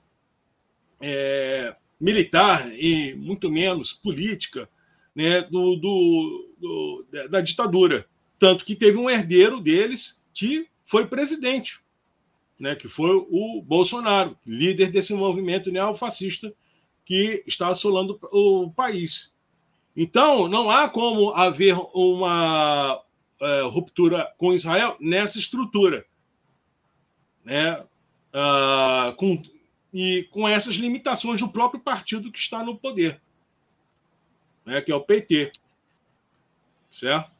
é, 1.00 1.74
militar 2.02 2.68
e 2.74 3.14
muito 3.14 3.48
menos 3.48 3.92
política 3.92 4.68
né, 5.14 5.42
do, 5.42 5.76
do, 5.76 6.50
do, 6.58 7.06
da 7.30 7.40
ditadura. 7.40 8.04
Tanto 8.40 8.64
que 8.64 8.74
teve 8.74 8.98
um 8.98 9.08
herdeiro 9.08 9.60
deles 9.60 10.24
que 10.34 10.66
foi 10.84 11.06
presidente, 11.06 11.80
né, 12.58 12.74
que 12.74 12.88
foi 12.88 13.14
o 13.30 13.62
Bolsonaro, 13.62 14.36
líder 14.44 14.90
desse 14.90 15.14
movimento 15.14 15.70
neofascista 15.70 16.52
que 17.04 17.44
está 17.46 17.68
assolando 17.68 18.18
o 18.32 18.72
país. 18.72 19.32
Então, 19.96 20.48
não 20.48 20.70
há 20.70 20.88
como 20.88 21.30
haver 21.30 21.76
uma 21.94 23.00
é, 23.40 23.62
ruptura 23.62 24.28
com 24.38 24.52
Israel 24.52 24.96
nessa 24.98 25.38
estrutura. 25.38 26.04
Né? 27.44 27.80
Ah, 28.32 29.14
com, 29.16 29.40
e 29.92 30.28
com 30.30 30.48
essas 30.48 30.76
limitações 30.76 31.40
do 31.40 31.48
próprio 31.48 31.80
partido 31.80 32.32
que 32.32 32.38
está 32.38 32.64
no 32.64 32.78
poder, 32.78 33.20
né, 34.64 34.80
que 34.80 34.90
é 34.90 34.94
o 34.94 35.00
PT. 35.00 35.52
Certo? 36.90 37.30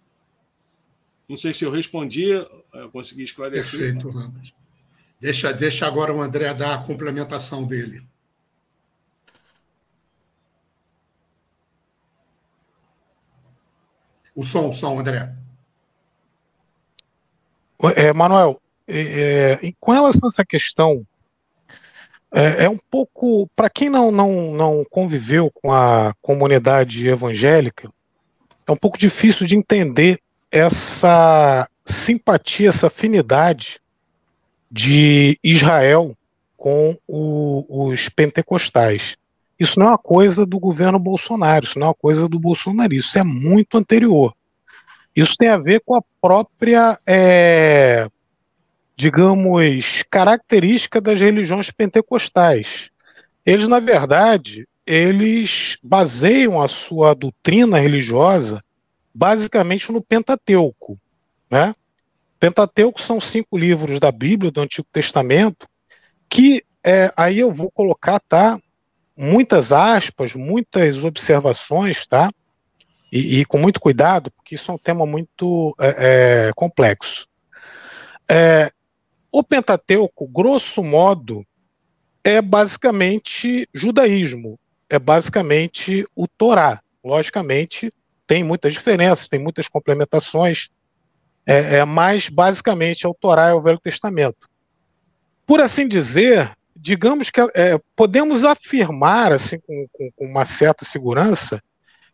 Não 1.29 1.37
sei 1.37 1.53
se 1.53 1.65
eu 1.65 1.71
respondi, 1.71 2.25
eu 2.25 2.91
consegui 2.91 3.23
esclarecer. 3.23 3.81
Perfeito, 3.81 4.11
Ramos. 4.11 4.53
Deixa, 5.21 5.53
deixa 5.53 5.87
agora 5.87 6.13
o 6.13 6.21
André 6.21 6.53
dar 6.53 6.75
a 6.75 6.83
complementação 6.83 7.65
dele. 7.65 8.07
O 14.35 14.45
som, 14.45 14.71
o 14.71 14.73
som, 14.73 14.99
André. 14.99 15.35
É, 17.97 18.13
Manuel, 18.13 18.61
é, 18.87 19.59
é, 19.63 19.73
com 19.79 19.93
relação 19.93 20.27
a 20.27 20.29
essa 20.29 20.45
questão 20.45 21.07
é, 22.33 22.65
é 22.65 22.71
um 22.71 22.79
pouco, 22.91 23.49
para 23.55 23.69
quem 23.69 23.91
não, 23.91 24.11
não, 24.11 24.53
não 24.53 24.85
conviveu 24.91 25.51
com 25.51 25.73
a 25.73 26.15
comunidade 26.23 27.07
evangélica, 27.07 27.91
é 28.67 28.73
um 28.73 28.77
pouco 28.77 28.99
difícil 28.99 29.47
de 29.47 29.57
entender 29.57 30.19
essa 30.51 31.69
simpatia, 31.85 32.69
essa 32.69 32.87
afinidade 32.87 33.81
de 34.71 35.39
Israel 35.43 36.17
com 36.57 36.97
o, 37.07 37.65
os 37.69 38.09
pentecostais. 38.09 39.17
Isso 39.59 39.79
não 39.79 39.87
é 39.87 39.91
uma 39.91 39.99
coisa 39.99 40.47
do 40.47 40.59
governo 40.59 40.99
Bolsonaro, 40.99 41.65
isso 41.65 41.79
não 41.79 41.87
é 41.87 41.89
uma 41.89 41.95
coisa 41.95 42.29
do 42.29 42.39
bolsonarismo, 42.39 43.09
isso 43.09 43.19
é 43.19 43.23
muito 43.23 43.77
anterior. 43.77 44.35
Isso 45.15 45.37
tem 45.37 45.49
a 45.49 45.59
ver 45.59 45.83
com 45.85 45.95
a 45.95 46.03
própria 46.21 46.99
é, 47.07 48.09
digamos, 48.97 50.03
característica 50.11 51.01
das 51.01 51.21
religiões 51.21 51.71
pentecostais. 51.71 52.91
Eles, 53.45 53.67
na 53.67 53.81
verdade, 53.81 54.67
eles 54.87 55.79
baseiam 55.83 56.61
a 56.61 56.69
sua 56.69 57.15
doutrina 57.15 57.79
religiosa 57.79 58.63
basicamente 59.15 59.91
no 59.93 60.03
Pentateuco, 60.03 60.99
né? 61.51 61.75
Pentateuco 62.41 63.01
são 63.01 63.21
cinco 63.21 63.57
livros 63.57 64.01
da 64.01 64.11
Bíblia 64.11 64.51
do 64.51 64.61
Antigo 64.61 64.89
Testamento 64.91 65.69
que 66.29 66.65
é, 66.83 67.13
aí 67.17 67.39
eu 67.39 67.53
vou 67.53 67.71
colocar, 67.71 68.19
tá? 68.21 68.59
Muitas 69.17 69.71
aspas, 69.71 70.35
muitas 70.35 71.05
observações, 71.05 72.07
tá? 72.07 72.31
E, 73.13 73.41
e 73.41 73.45
com 73.45 73.59
muito 73.59 73.79
cuidado, 73.79 74.31
porque 74.31 74.55
isso 74.55 74.71
é 74.71 74.75
um 74.75 74.79
tema 74.79 75.05
muito 75.05 75.77
é, 75.79 76.49
é, 76.49 76.53
complexo. 76.57 77.29
O 79.33 79.43
Pentateuco, 79.43 80.29
grosso 80.29 80.85
modo, 80.85 81.43
é 82.23 82.43
basicamente 82.43 83.67
judaísmo, 83.73 84.61
é 84.91 84.99
basicamente 84.99 86.07
o 86.15 86.29
Torá. 86.29 86.83
Logicamente, 87.03 87.91
tem 88.27 88.45
muitas 88.45 88.75
diferenças, 88.75 89.29
tem 89.29 89.41
muitas 89.41 89.67
complementações, 89.67 90.69
é, 91.47 91.79
é, 91.79 91.85
mas 91.85 92.29
basicamente 92.29 93.07
é 93.07 93.09
o 93.09 93.15
Torá 93.15 93.49
é 93.49 93.55
o 93.55 93.63
Velho 93.63 93.81
Testamento. 93.81 94.49
Por 95.47 95.61
assim 95.61 95.89
dizer, 95.89 96.53
digamos 96.77 97.31
que 97.31 97.41
é, 97.55 97.81
podemos 97.97 98.45
afirmar, 98.45 99.33
assim, 99.33 99.59
com, 99.59 99.87
com, 99.91 100.11
com 100.15 100.27
uma 100.27 100.45
certa 100.45 100.85
segurança, 100.85 101.63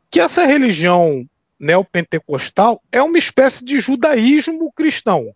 que 0.09 0.21
essa 0.21 0.47
religião 0.47 1.27
neopentecostal 1.59 2.81
é 2.93 3.03
uma 3.03 3.19
espécie 3.19 3.65
de 3.65 3.81
judaísmo 3.81 4.73
cristão. 4.73 5.35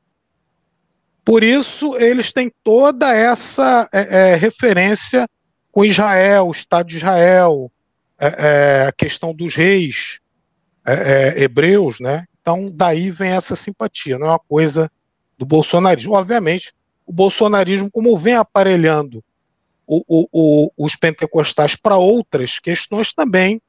Por 1.24 1.44
isso, 1.44 1.96
eles 1.96 2.32
têm 2.32 2.52
toda 2.64 3.14
essa 3.14 3.88
é, 3.92 4.32
é, 4.32 4.34
referência 4.34 5.28
com 5.70 5.84
Israel, 5.84 6.48
o 6.48 6.52
Estado 6.52 6.88
de 6.88 6.96
Israel, 6.96 7.70
é, 8.18 8.82
é 8.82 8.86
a 8.88 8.92
questão 8.92 9.32
dos 9.32 9.54
reis 9.54 10.20
é, 10.84 10.92
é, 11.38 11.42
hebreus, 11.42 12.00
né? 12.00 12.26
Então, 12.40 12.68
daí 12.72 13.10
vem 13.10 13.32
essa 13.32 13.54
simpatia, 13.54 14.18
não 14.18 14.26
é 14.26 14.30
uma 14.30 14.38
coisa 14.38 14.90
do 15.38 15.46
bolsonarismo. 15.46 16.14
Obviamente, 16.14 16.74
o 17.06 17.12
bolsonarismo, 17.12 17.90
como 17.90 18.16
vem 18.16 18.34
aparelhando 18.34 19.22
o, 19.86 20.02
o, 20.08 20.28
o, 20.32 20.72
os 20.76 20.96
pentecostais 20.96 21.76
para 21.76 21.96
outras 21.96 22.58
questões, 22.58 23.14
também 23.14 23.62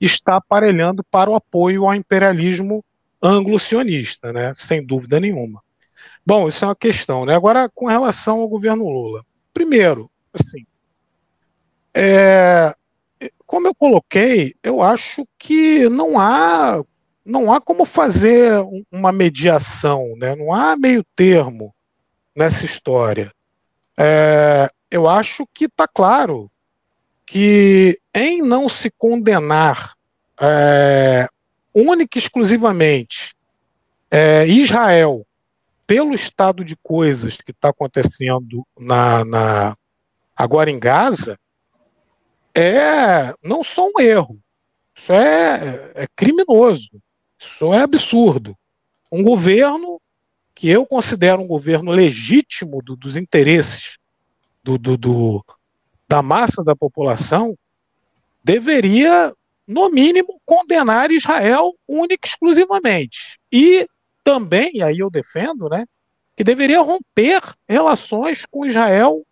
está 0.00 0.36
aparelhando 0.36 1.02
para 1.04 1.30
o 1.30 1.34
apoio 1.34 1.86
ao 1.86 1.94
imperialismo 1.94 2.84
anglo-sionista, 3.22 4.32
né? 4.32 4.52
sem 4.56 4.84
dúvida 4.84 5.18
nenhuma. 5.18 5.62
Bom, 6.30 6.46
isso 6.46 6.64
é 6.64 6.68
uma 6.68 6.76
questão, 6.76 7.26
né? 7.26 7.34
Agora, 7.34 7.68
com 7.68 7.86
relação 7.86 8.38
ao 8.38 8.46
governo 8.46 8.88
Lula. 8.88 9.26
Primeiro, 9.52 10.08
assim, 10.32 10.64
é, 11.92 12.72
como 13.44 13.66
eu 13.66 13.74
coloquei, 13.74 14.54
eu 14.62 14.80
acho 14.80 15.26
que 15.36 15.88
não 15.88 16.20
há 16.20 16.84
não 17.24 17.52
há 17.52 17.60
como 17.60 17.84
fazer 17.84 18.52
uma 18.92 19.10
mediação, 19.10 20.14
né? 20.16 20.36
não 20.36 20.54
há 20.54 20.76
meio 20.76 21.04
termo 21.16 21.74
nessa 22.32 22.64
história. 22.64 23.32
É, 23.98 24.70
eu 24.88 25.08
acho 25.08 25.44
que 25.52 25.64
está 25.64 25.88
claro 25.88 26.48
que 27.26 27.98
em 28.14 28.40
não 28.40 28.68
se 28.68 28.88
condenar 28.88 29.94
é, 30.40 31.28
única 31.74 32.16
e 32.16 32.22
exclusivamente 32.22 33.34
é, 34.08 34.46
Israel 34.46 35.26
pelo 35.90 36.14
estado 36.14 36.64
de 36.64 36.76
coisas 36.76 37.38
que 37.38 37.50
está 37.50 37.70
acontecendo 37.70 38.64
na, 38.78 39.24
na, 39.24 39.76
agora 40.36 40.70
em 40.70 40.78
Gaza, 40.78 41.36
é 42.54 43.34
não 43.42 43.64
só 43.64 43.88
um 43.88 44.00
erro, 44.00 44.38
isso 44.94 45.12
é, 45.12 45.90
é 45.96 46.06
criminoso, 46.14 47.02
isso 47.36 47.74
é 47.74 47.80
absurdo. 47.80 48.56
Um 49.10 49.24
governo 49.24 50.00
que 50.54 50.68
eu 50.68 50.86
considero 50.86 51.42
um 51.42 51.48
governo 51.48 51.90
legítimo 51.90 52.80
do, 52.84 52.94
dos 52.94 53.16
interesses 53.16 53.98
do, 54.62 54.78
do, 54.78 54.96
do, 54.96 55.44
da 56.08 56.22
massa 56.22 56.62
da 56.62 56.76
população, 56.76 57.58
deveria, 58.44 59.34
no 59.66 59.90
mínimo, 59.90 60.40
condenar 60.46 61.10
Israel 61.10 61.74
única 61.88 62.28
e 62.28 62.30
exclusivamente. 62.30 63.40
E 63.50 63.88
também, 64.24 64.70
e 64.74 64.82
aí 64.82 64.98
eu 64.98 65.10
defendo, 65.10 65.68
né, 65.68 65.86
que 66.36 66.44
deveria 66.44 66.80
romper 66.80 67.42
relações 67.68 68.46
com 68.46 68.66
Israel 68.66 69.24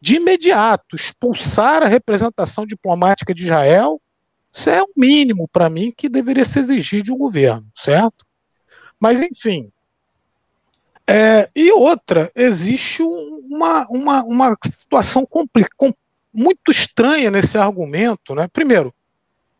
de 0.00 0.16
imediato, 0.16 0.96
expulsar 0.96 1.82
a 1.82 1.88
representação 1.88 2.66
diplomática 2.66 3.34
de 3.34 3.44
Israel. 3.44 4.00
Isso 4.52 4.70
é 4.70 4.82
o 4.82 4.88
mínimo 4.96 5.48
para 5.48 5.68
mim 5.68 5.92
que 5.94 6.08
deveria 6.08 6.44
se 6.44 6.58
exigir 6.58 7.02
de 7.02 7.12
um 7.12 7.18
governo, 7.18 7.66
certo? 7.74 8.24
Mas, 8.98 9.20
enfim. 9.20 9.70
É, 11.06 11.48
e 11.54 11.70
outra, 11.72 12.30
existe 12.34 13.02
uma, 13.02 13.86
uma, 13.88 14.24
uma 14.24 14.56
situação 14.72 15.26
muito 16.32 16.70
estranha 16.70 17.30
nesse 17.30 17.56
argumento. 17.56 18.34
Né? 18.34 18.48
Primeiro, 18.48 18.94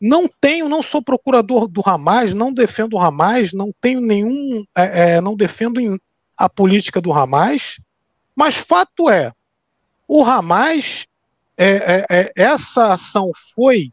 não 0.00 0.28
tenho, 0.28 0.68
não 0.68 0.82
sou 0.82 1.02
procurador 1.02 1.66
do 1.66 1.82
Hamas, 1.84 2.34
não 2.34 2.52
defendo 2.52 2.94
o 2.94 3.00
Hamas, 3.00 3.52
não 3.52 3.72
tenho 3.80 4.00
nenhum, 4.00 4.64
é, 4.76 5.14
é, 5.14 5.20
não 5.20 5.34
defendo 5.34 5.80
a 6.36 6.48
política 6.48 7.00
do 7.00 7.12
Hamas, 7.12 7.80
mas 8.34 8.56
fato 8.56 9.08
é, 9.08 9.32
o 10.06 10.22
Hamas, 10.22 11.06
é, 11.56 11.66
é, 11.66 12.06
é 12.10 12.32
essa 12.36 12.92
ação 12.92 13.30
foi 13.54 13.90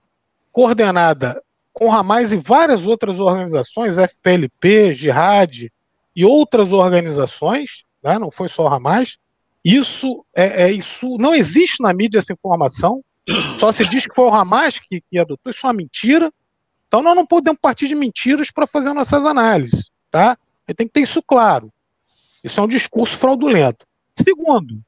coordenada 0.52 1.42
com 1.72 1.88
o 1.88 1.92
Hamas 1.92 2.32
e 2.32 2.38
várias 2.38 2.86
outras 2.86 3.20
organizações, 3.20 3.98
FPLP, 3.98 4.94
Jihad 4.94 5.72
e 6.16 6.26
outras 6.26 6.72
organizações, 6.72 7.86
né, 8.04 8.20
não 8.20 8.30
foi 8.30 8.50
só 8.50 8.64
o 8.64 8.68
Hamas. 8.68 9.18
Isso, 9.64 10.26
é, 10.36 10.64
é, 10.64 10.72
isso 10.72 11.18
não 11.18 11.34
existe 11.34 11.82
na 11.82 11.94
mídia 11.94 12.20
essa 12.20 12.34
informação. 12.34 13.02
Só 13.60 13.72
se 13.72 13.86
diz 13.86 14.06
que 14.06 14.14
foi 14.14 14.26
o 14.26 14.34
Hamas 14.34 14.80
que, 14.80 15.02
que 15.02 15.18
adotou, 15.18 15.52
isso 15.52 15.66
é 15.66 15.68
uma 15.68 15.74
mentira. 15.74 16.32
Então 16.88 17.02
nós 17.02 17.16
não 17.16 17.26
podemos 17.26 17.60
partir 17.60 17.88
de 17.88 17.96
mentiras 17.96 18.52
para 18.52 18.68
fazer 18.68 18.94
nossas 18.94 19.26
análises, 19.26 19.90
tá? 20.12 20.38
tem 20.76 20.88
que 20.88 20.94
ter 20.94 21.02
isso 21.02 21.22
claro. 21.22 21.72
Isso 22.44 22.60
é 22.60 22.64
um 22.64 22.68
discurso 22.68 23.18
fraudulento. 23.18 23.86
Segundo, 24.18 24.82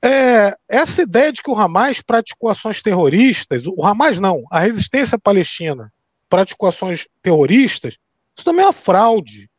é, 0.00 0.56
essa 0.68 1.02
ideia 1.02 1.32
de 1.32 1.42
que 1.42 1.50
o 1.50 1.58
Hamas 1.58 2.00
praticou 2.00 2.50
ações 2.50 2.82
terroristas, 2.82 3.66
o 3.66 3.84
Hamas 3.84 4.20
não, 4.20 4.44
a 4.50 4.60
resistência 4.60 5.18
palestina 5.18 5.92
praticou 6.28 6.68
ações 6.68 7.08
terroristas, 7.22 7.96
isso 8.36 8.44
também 8.44 8.62
é 8.62 8.66
uma 8.66 8.72
fraude. 8.72 9.50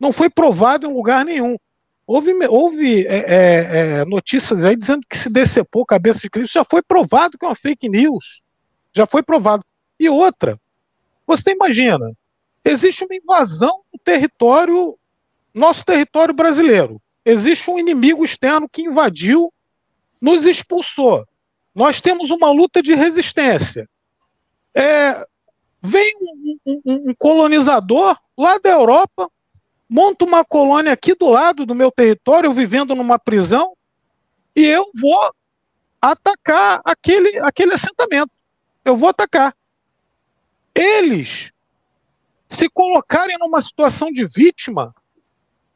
Não 0.00 0.12
foi 0.12 0.30
provado 0.30 0.86
em 0.86 0.92
lugar 0.92 1.24
nenhum. 1.24 1.56
Houve, 2.06 2.32
houve 2.48 3.06
é, 3.06 3.16
é, 3.16 4.00
é 4.00 4.04
notícias 4.04 4.64
aí 4.64 4.76
dizendo 4.76 5.02
que 5.08 5.16
se 5.16 5.30
decepou 5.30 5.86
cabeça 5.86 6.20
de 6.20 6.30
Cristo, 6.30 6.54
já 6.54 6.64
foi 6.64 6.82
provado 6.82 7.38
que 7.38 7.44
é 7.44 7.48
uma 7.48 7.54
fake 7.54 7.88
news. 7.88 8.42
Já 8.94 9.06
foi 9.06 9.22
provado. 9.22 9.64
E 9.98 10.08
outra, 10.08 10.58
você 11.26 11.52
imagina, 11.52 12.12
existe 12.64 13.04
uma 13.04 13.14
invasão 13.14 13.82
no 13.92 13.98
território, 13.98 14.98
nosso 15.54 15.84
território 15.84 16.34
brasileiro. 16.34 17.00
Existe 17.24 17.70
um 17.70 17.78
inimigo 17.78 18.24
externo 18.24 18.68
que 18.68 18.82
invadiu, 18.82 19.52
nos 20.20 20.44
expulsou. 20.44 21.24
Nós 21.74 22.00
temos 22.00 22.30
uma 22.30 22.50
luta 22.50 22.82
de 22.82 22.94
resistência. 22.94 23.88
É, 24.74 25.24
vem 25.80 26.12
um, 26.20 26.58
um, 26.66 26.80
um 26.84 27.14
colonizador 27.16 28.18
lá 28.36 28.58
da 28.58 28.70
Europa, 28.70 29.30
monta 29.92 30.24
uma 30.24 30.42
colônia 30.42 30.90
aqui 30.90 31.14
do 31.14 31.28
lado 31.28 31.66
do 31.66 31.74
meu 31.74 31.92
território, 31.92 32.50
vivendo 32.50 32.94
numa 32.94 33.18
prisão, 33.18 33.76
e 34.56 34.64
eu 34.64 34.90
vou 34.98 35.34
atacar 36.00 36.80
aquele, 36.82 37.38
aquele 37.40 37.74
assentamento. 37.74 38.32
Eu 38.86 38.96
vou 38.96 39.10
atacar. 39.10 39.54
Eles 40.74 41.52
se 42.48 42.70
colocarem 42.70 43.36
numa 43.38 43.60
situação 43.60 44.10
de 44.10 44.26
vítima 44.26 44.94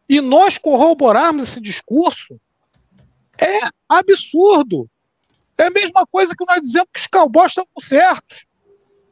e 0.08 0.18
nós 0.22 0.56
corroborarmos 0.56 1.50
esse 1.50 1.60
discurso, 1.60 2.40
é 3.36 3.68
absurdo. 3.86 4.88
É 5.58 5.64
a 5.64 5.70
mesma 5.70 6.06
coisa 6.06 6.34
que 6.34 6.46
nós 6.46 6.60
dizemos 6.60 6.88
que 6.90 7.00
os 7.00 7.06
cowboys 7.06 7.50
estão 7.50 7.66
certos. 7.78 8.46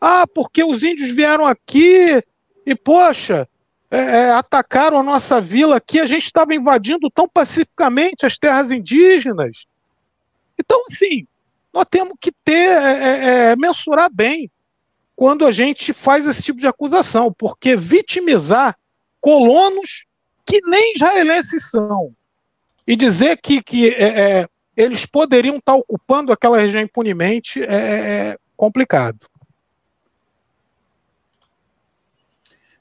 Ah, 0.01 0.26
porque 0.26 0.64
os 0.64 0.82
índios 0.82 1.10
vieram 1.10 1.47
aqui 1.47 2.22
e, 2.64 2.74
poxa, 2.74 3.47
é, 3.94 3.98
é, 3.98 4.30
atacaram 4.32 4.98
a 4.98 5.02
nossa 5.04 5.40
vila 5.40 5.76
aqui, 5.76 6.00
a 6.00 6.06
gente 6.06 6.24
estava 6.24 6.52
invadindo 6.52 7.08
tão 7.08 7.28
pacificamente 7.28 8.26
as 8.26 8.36
terras 8.36 8.72
indígenas. 8.72 9.66
Então, 10.58 10.82
assim, 10.86 11.26
nós 11.72 11.86
temos 11.88 12.16
que 12.20 12.32
ter, 12.44 12.70
é, 12.70 12.92
é, 12.92 13.50
é 13.52 13.56
mensurar 13.56 14.10
bem 14.12 14.50
quando 15.14 15.46
a 15.46 15.52
gente 15.52 15.92
faz 15.92 16.26
esse 16.26 16.42
tipo 16.42 16.58
de 16.58 16.66
acusação, 16.66 17.32
porque 17.32 17.76
vitimizar 17.76 18.76
colonos 19.20 20.06
que 20.44 20.60
nem 20.64 20.94
israelenses 20.94 21.70
são 21.70 22.12
e 22.86 22.96
dizer 22.96 23.38
que, 23.40 23.62
que 23.62 23.90
é, 23.90 24.46
eles 24.76 25.06
poderiam 25.06 25.56
estar 25.58 25.74
ocupando 25.74 26.32
aquela 26.32 26.58
região 26.58 26.82
impunemente 26.82 27.62
é 27.62 28.36
complicado. 28.56 29.18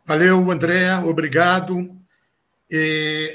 Valeu, 0.05 0.51
André, 0.51 0.93
obrigado. 0.97 1.97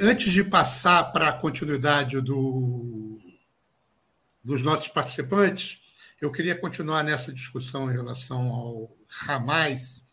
Antes 0.03 0.31
de 0.31 0.45
passar 0.45 1.05
para 1.13 1.31
a 1.31 1.33
continuidade 1.33 2.21
do, 2.21 3.19
dos 4.45 4.63
nossos 4.63 4.89
participantes, 4.89 5.81
eu 6.21 6.31
queria 6.31 6.55
continuar 6.55 7.03
nessa 7.03 7.33
discussão 7.33 7.91
em 7.91 7.95
relação 7.95 8.51
ao 8.51 8.91
Hamas, 9.27 10.05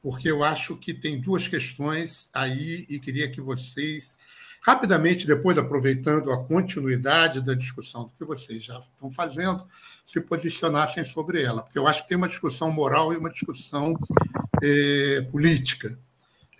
porque 0.00 0.30
eu 0.30 0.44
acho 0.44 0.76
que 0.76 0.94
tem 0.94 1.20
duas 1.20 1.48
questões 1.48 2.30
aí 2.32 2.86
e 2.88 3.00
queria 3.00 3.28
que 3.28 3.40
vocês, 3.40 4.16
rapidamente, 4.60 5.26
depois 5.26 5.58
aproveitando 5.58 6.30
a 6.30 6.44
continuidade 6.44 7.40
da 7.40 7.54
discussão 7.54 8.04
do 8.04 8.12
que 8.12 8.24
vocês 8.24 8.62
já 8.62 8.78
estão 8.78 9.10
fazendo, 9.10 9.66
se 10.06 10.20
posicionassem 10.20 11.02
sobre 11.02 11.42
ela, 11.42 11.62
porque 11.62 11.78
eu 11.78 11.88
acho 11.88 12.02
que 12.02 12.08
tem 12.10 12.16
uma 12.16 12.28
discussão 12.28 12.70
moral 12.70 13.12
e 13.12 13.16
uma 13.16 13.30
discussão 13.30 13.98
é, 14.62 15.22
política. 15.22 15.98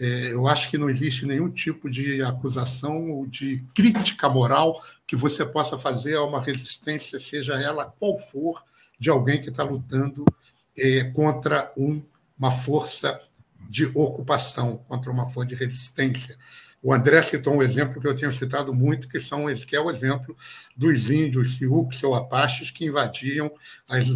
É, 0.00 0.32
eu 0.32 0.48
acho 0.48 0.68
que 0.68 0.76
não 0.76 0.90
existe 0.90 1.24
nenhum 1.24 1.48
tipo 1.48 1.88
de 1.88 2.22
acusação 2.22 3.10
ou 3.10 3.26
de 3.26 3.64
crítica 3.74 4.28
moral 4.28 4.82
que 5.06 5.14
você 5.14 5.46
possa 5.46 5.78
fazer 5.78 6.16
a 6.16 6.24
uma 6.24 6.42
resistência, 6.42 7.20
seja 7.20 7.54
ela 7.54 7.84
qual 7.84 8.16
for, 8.16 8.64
de 8.98 9.10
alguém 9.10 9.40
que 9.40 9.50
está 9.50 9.62
lutando 9.62 10.24
é, 10.76 11.04
contra 11.04 11.72
um, 11.76 12.02
uma 12.38 12.50
força 12.50 13.20
de 13.68 13.86
ocupação, 13.94 14.78
contra 14.88 15.10
uma 15.10 15.28
força 15.28 15.50
de 15.50 15.54
resistência. 15.54 16.36
O 16.82 16.92
André 16.92 17.22
citou 17.22 17.54
um 17.54 17.62
exemplo 17.62 18.00
que 18.00 18.08
eu 18.08 18.16
tenho 18.16 18.32
citado 18.32 18.74
muito, 18.74 19.08
que, 19.08 19.20
são, 19.20 19.46
que 19.54 19.76
é 19.76 19.80
o 19.80 19.90
exemplo 19.90 20.36
dos 20.76 21.08
índios 21.08 21.56
Sioux 21.56 22.02
ou 22.02 22.14
Apaches 22.14 22.70
que 22.70 22.84
invadiam 22.84 23.52
as, 23.88 24.08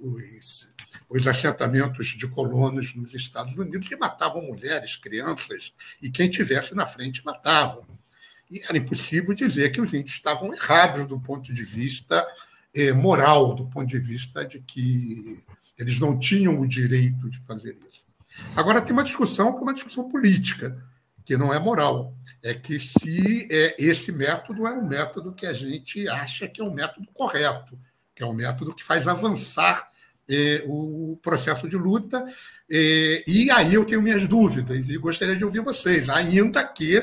os 0.00 0.74
os 1.08 1.26
assentamentos 1.26 2.08
de 2.08 2.26
colonos 2.28 2.94
nos 2.94 3.14
Estados 3.14 3.56
Unidos 3.56 3.90
e 3.90 3.96
matavam 3.96 4.42
mulheres, 4.42 4.96
crianças, 4.96 5.72
e 6.00 6.10
quem 6.10 6.28
tivesse 6.28 6.74
na 6.74 6.86
frente 6.86 7.24
matavam. 7.24 7.84
E 8.50 8.60
era 8.62 8.76
impossível 8.76 9.34
dizer 9.34 9.70
que 9.70 9.80
os 9.80 9.92
índios 9.92 10.12
estavam 10.12 10.52
errados 10.52 11.06
do 11.06 11.18
ponto 11.18 11.52
de 11.52 11.62
vista 11.62 12.24
eh, 12.74 12.92
moral, 12.92 13.54
do 13.54 13.66
ponto 13.66 13.86
de 13.86 13.98
vista 13.98 14.44
de 14.44 14.60
que 14.60 15.38
eles 15.78 15.98
não 15.98 16.18
tinham 16.18 16.58
o 16.60 16.66
direito 16.66 17.28
de 17.28 17.38
fazer 17.40 17.76
isso. 17.90 18.06
Agora, 18.54 18.80
tem 18.80 18.92
uma 18.92 19.04
discussão 19.04 19.52
que 19.52 19.58
é 19.58 19.62
uma 19.62 19.74
discussão 19.74 20.08
política, 20.08 20.80
que 21.26 21.36
não 21.36 21.52
é 21.52 21.58
moral. 21.58 22.14
É 22.42 22.54
que 22.54 22.78
se 22.78 23.48
é, 23.50 23.74
esse 23.78 24.12
método 24.12 24.66
é 24.66 24.72
um 24.72 24.86
método 24.86 25.34
que 25.34 25.44
a 25.44 25.52
gente 25.52 26.08
acha 26.08 26.46
que 26.46 26.60
é 26.60 26.64
um 26.64 26.72
método 26.72 27.08
correto, 27.12 27.76
que 28.14 28.22
é 28.22 28.26
um 28.26 28.32
método 28.32 28.72
que 28.72 28.84
faz 28.84 29.08
avançar 29.08 29.90
é, 30.28 30.62
o 30.64 31.18
processo 31.20 31.68
de 31.68 31.76
luta. 31.76 32.24
É, 32.70 33.24
e 33.26 33.50
aí 33.50 33.74
eu 33.74 33.84
tenho 33.84 34.00
minhas 34.00 34.26
dúvidas 34.28 34.88
e 34.88 34.96
gostaria 34.96 35.36
de 35.36 35.44
ouvir 35.44 35.60
vocês, 35.60 36.08
ainda 36.08 36.64
que, 36.64 37.02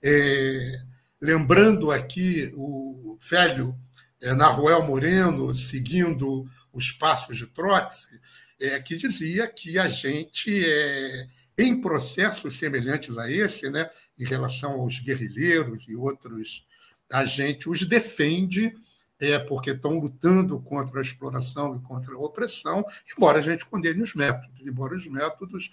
é, 0.00 0.80
lembrando 1.20 1.90
aqui 1.90 2.52
o 2.54 3.18
velho 3.20 3.76
é, 4.22 4.32
Naruel 4.32 4.82
Moreno, 4.84 5.54
seguindo 5.56 6.48
os 6.72 6.92
passos 6.92 7.36
de 7.36 7.46
Trotsky, 7.46 8.20
é, 8.60 8.78
que 8.80 8.96
dizia 8.96 9.48
que 9.48 9.78
a 9.78 9.88
gente, 9.88 10.64
é, 10.64 11.26
em 11.58 11.80
processos 11.80 12.58
semelhantes 12.58 13.16
a 13.18 13.30
esse, 13.30 13.70
né, 13.70 13.88
em 14.18 14.24
relação 14.24 14.72
aos 14.72 14.98
guerrilheiros 14.98 15.88
e 15.88 15.96
outros, 15.96 16.66
a 17.10 17.24
gente 17.24 17.68
os 17.68 17.82
defende 17.82 18.74
é 19.18 19.38
porque 19.38 19.70
estão 19.70 19.98
lutando 19.98 20.60
contra 20.60 20.98
a 20.98 21.02
exploração 21.02 21.74
e 21.74 21.80
contra 21.80 22.14
a 22.14 22.18
opressão, 22.18 22.84
embora 23.16 23.38
a 23.38 23.42
gente 23.42 23.64
condene 23.64 24.02
os 24.02 24.14
métodos, 24.14 24.60
embora 24.60 24.94
os 24.94 25.06
métodos 25.06 25.70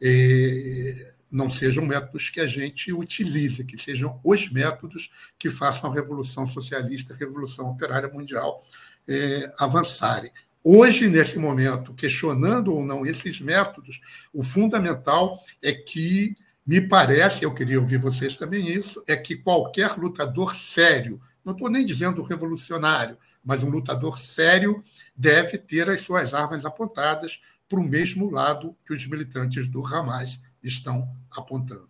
é, 0.00 1.14
não 1.30 1.50
sejam 1.50 1.84
métodos 1.84 2.30
que 2.30 2.40
a 2.40 2.46
gente 2.46 2.92
utilize, 2.92 3.64
que 3.64 3.76
sejam 3.76 4.18
os 4.24 4.48
métodos 4.50 5.10
que 5.38 5.50
façam 5.50 5.90
a 5.90 5.94
revolução 5.94 6.46
socialista, 6.46 7.12
a 7.12 7.16
revolução 7.16 7.68
operária 7.68 8.08
mundial 8.08 8.64
é, 9.06 9.52
avançarem. 9.58 10.32
Hoje, 10.68 11.08
nesse 11.08 11.38
momento, 11.38 11.94
questionando 11.94 12.74
ou 12.74 12.84
não 12.84 13.06
esses 13.06 13.40
métodos, 13.40 14.00
o 14.34 14.42
fundamental 14.42 15.40
é 15.62 15.72
que, 15.72 16.36
me 16.66 16.80
parece, 16.80 17.44
eu 17.44 17.54
queria 17.54 17.78
ouvir 17.78 17.98
vocês 17.98 18.36
também 18.36 18.68
isso, 18.68 19.00
é 19.06 19.16
que 19.16 19.36
qualquer 19.36 19.96
lutador 19.96 20.56
sério, 20.56 21.20
não 21.44 21.52
estou 21.52 21.70
nem 21.70 21.86
dizendo 21.86 22.20
revolucionário, 22.20 23.16
mas 23.44 23.62
um 23.62 23.70
lutador 23.70 24.18
sério 24.18 24.82
deve 25.16 25.56
ter 25.56 25.88
as 25.88 26.00
suas 26.00 26.34
armas 26.34 26.64
apontadas 26.64 27.40
para 27.68 27.78
o 27.78 27.84
mesmo 27.84 28.28
lado 28.28 28.76
que 28.84 28.92
os 28.92 29.06
militantes 29.06 29.68
do 29.68 29.86
Hamas 29.86 30.42
estão 30.60 31.08
apontando. 31.30 31.88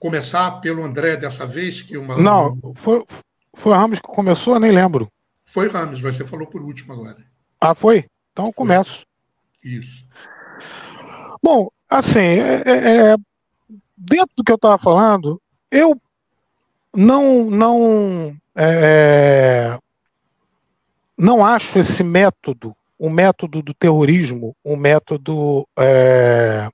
Começar 0.00 0.60
pelo 0.60 0.84
André 0.84 1.16
dessa 1.16 1.46
vez, 1.46 1.80
que 1.80 1.96
uma. 1.96 2.20
Não, 2.20 2.58
foi, 2.74 3.04
foi 3.54 3.70
o 3.70 3.76
Ramos 3.76 4.00
que 4.00 4.08
começou, 4.08 4.58
nem 4.58 4.72
lembro. 4.72 5.08
Foi 5.52 5.68
Ramos, 5.68 6.00
você 6.00 6.26
falou 6.26 6.46
por 6.46 6.62
último 6.62 6.94
agora. 6.94 7.18
Ah, 7.60 7.74
foi? 7.74 8.06
Então 8.32 8.46
eu 8.46 8.52
começo. 8.54 9.04
Isso. 9.62 10.06
Bom, 11.42 11.68
assim, 11.90 12.20
é, 12.20 12.62
é, 12.64 13.12
é 13.12 13.16
dentro 13.94 14.34
do 14.34 14.42
que 14.42 14.50
eu 14.50 14.56
estava 14.56 14.78
falando, 14.78 15.38
eu 15.70 16.00
não 16.96 17.50
não 17.50 18.34
é, 18.56 19.78
não 21.18 21.44
acho 21.44 21.78
esse 21.78 22.02
método, 22.02 22.74
o 22.98 23.10
método 23.10 23.60
do 23.60 23.74
terrorismo, 23.74 24.56
um 24.64 24.74
método 24.74 25.68
é, 25.78 26.70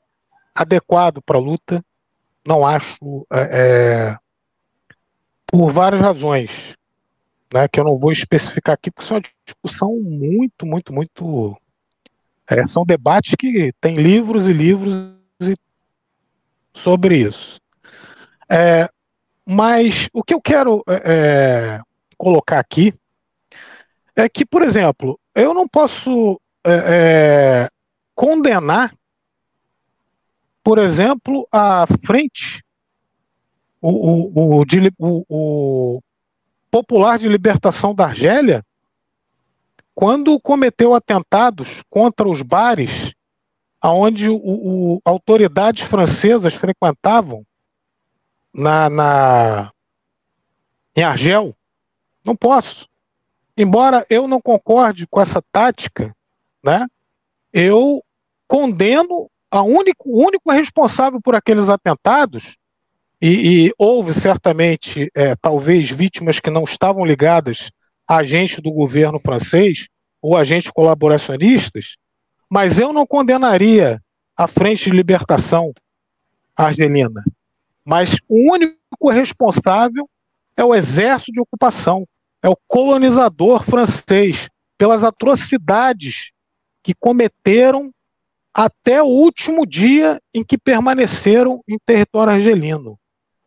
adequado 0.54 1.20
para 1.20 1.36
a 1.36 1.40
luta. 1.40 1.84
Não 2.46 2.64
acho 2.64 3.26
é, 3.32 3.40
é, 4.12 4.16
por 5.48 5.72
várias 5.72 6.00
razões, 6.00 6.77
né, 7.52 7.66
que 7.68 7.80
eu 7.80 7.84
não 7.84 7.96
vou 7.96 8.12
especificar 8.12 8.74
aqui, 8.74 8.90
porque 8.90 9.06
são 9.06 9.18
uma 9.18 9.22
discussão 9.44 9.96
muito, 9.96 10.66
muito, 10.66 10.92
muito. 10.92 11.56
É, 12.48 12.66
são 12.66 12.84
debates 12.84 13.34
que 13.38 13.72
tem 13.80 13.96
livros 13.96 14.48
e 14.48 14.52
livros 14.52 15.14
sobre 16.72 17.16
isso. 17.18 17.60
É, 18.48 18.88
mas 19.46 20.08
o 20.12 20.22
que 20.22 20.34
eu 20.34 20.40
quero 20.40 20.82
é, 20.88 21.02
é, 21.04 21.80
colocar 22.16 22.58
aqui 22.58 22.94
é 24.16 24.28
que, 24.28 24.44
por 24.44 24.62
exemplo, 24.62 25.18
eu 25.34 25.54
não 25.54 25.68
posso 25.68 26.40
é, 26.64 26.72
é 27.66 27.70
condenar, 28.14 28.92
por 30.62 30.78
exemplo, 30.78 31.46
a 31.52 31.86
frente, 32.04 32.64
o, 33.80 33.88
o, 33.88 34.64
o, 34.98 35.24
o 35.28 36.02
Popular 36.70 37.18
de 37.18 37.28
Libertação 37.28 37.94
da 37.94 38.04
Argélia, 38.06 38.64
quando 39.94 40.38
cometeu 40.40 40.94
atentados 40.94 41.82
contra 41.90 42.28
os 42.28 42.42
bares 42.42 43.14
aonde 43.80 44.28
o, 44.28 44.36
o, 44.36 45.00
autoridades 45.04 45.82
francesas 45.82 46.54
frequentavam 46.54 47.44
na, 48.52 48.90
na 48.90 49.72
em 50.96 51.02
Argel. 51.02 51.54
Não 52.24 52.34
posso. 52.34 52.88
Embora 53.56 54.04
eu 54.10 54.26
não 54.28 54.40
concorde 54.40 55.06
com 55.06 55.20
essa 55.20 55.42
tática, 55.52 56.14
né, 56.62 56.86
eu 57.52 58.02
condeno 58.46 59.30
a 59.50 59.62
único, 59.62 60.10
o 60.10 60.24
único 60.26 60.50
responsável 60.50 61.20
por 61.20 61.34
aqueles 61.34 61.68
atentados, 61.68 62.56
e, 63.20 63.66
e 63.66 63.72
houve 63.76 64.14
certamente, 64.14 65.10
é, 65.14 65.34
talvez, 65.36 65.90
vítimas 65.90 66.38
que 66.38 66.50
não 66.50 66.64
estavam 66.64 67.04
ligadas 67.04 67.70
a 68.06 68.16
agentes 68.16 68.60
do 68.60 68.70
governo 68.70 69.18
francês 69.18 69.88
ou 70.22 70.36
agentes 70.36 70.70
colaboracionistas, 70.70 71.96
mas 72.50 72.78
eu 72.78 72.92
não 72.92 73.06
condenaria 73.06 74.00
a 74.36 74.46
Frente 74.46 74.84
de 74.84 74.96
Libertação 74.96 75.72
argelina. 76.56 77.24
Mas 77.84 78.16
o 78.28 78.52
único 78.52 79.10
responsável 79.10 80.08
é 80.56 80.64
o 80.64 80.74
exército 80.74 81.32
de 81.32 81.40
ocupação, 81.40 82.06
é 82.42 82.48
o 82.48 82.56
colonizador 82.66 83.64
francês, 83.64 84.48
pelas 84.76 85.02
atrocidades 85.02 86.30
que 86.82 86.94
cometeram 86.94 87.92
até 88.54 89.02
o 89.02 89.06
último 89.06 89.66
dia 89.66 90.20
em 90.32 90.44
que 90.44 90.56
permaneceram 90.56 91.62
em 91.68 91.76
território 91.84 92.32
argelino. 92.32 92.98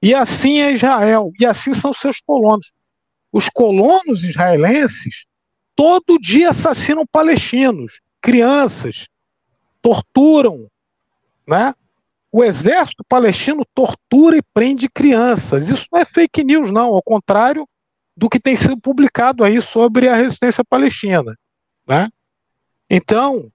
E 0.01 0.15
assim 0.15 0.59
é 0.59 0.71
Israel, 0.73 1.31
e 1.39 1.45
assim 1.45 1.73
são 1.73 1.93
seus 1.93 2.19
colonos. 2.19 2.71
Os 3.31 3.47
colonos 3.49 4.23
israelenses 4.23 5.25
todo 5.75 6.19
dia 6.19 6.49
assassinam 6.49 7.05
palestinos, 7.05 8.01
crianças, 8.21 9.07
torturam, 9.81 10.67
né? 11.47 11.73
O 12.31 12.43
exército 12.43 13.03
palestino 13.07 13.65
tortura 13.75 14.37
e 14.37 14.41
prende 14.53 14.89
crianças. 14.89 15.69
Isso 15.69 15.85
não 15.91 15.99
é 15.99 16.05
fake 16.05 16.43
news, 16.43 16.71
não, 16.71 16.93
ao 16.93 17.03
contrário 17.03 17.67
do 18.15 18.29
que 18.29 18.39
tem 18.39 18.55
sido 18.55 18.79
publicado 18.79 19.43
aí 19.43 19.61
sobre 19.61 20.07
a 20.07 20.15
resistência 20.15 20.63
palestina, 20.63 21.35
né? 21.87 22.09
Então, 22.89 23.51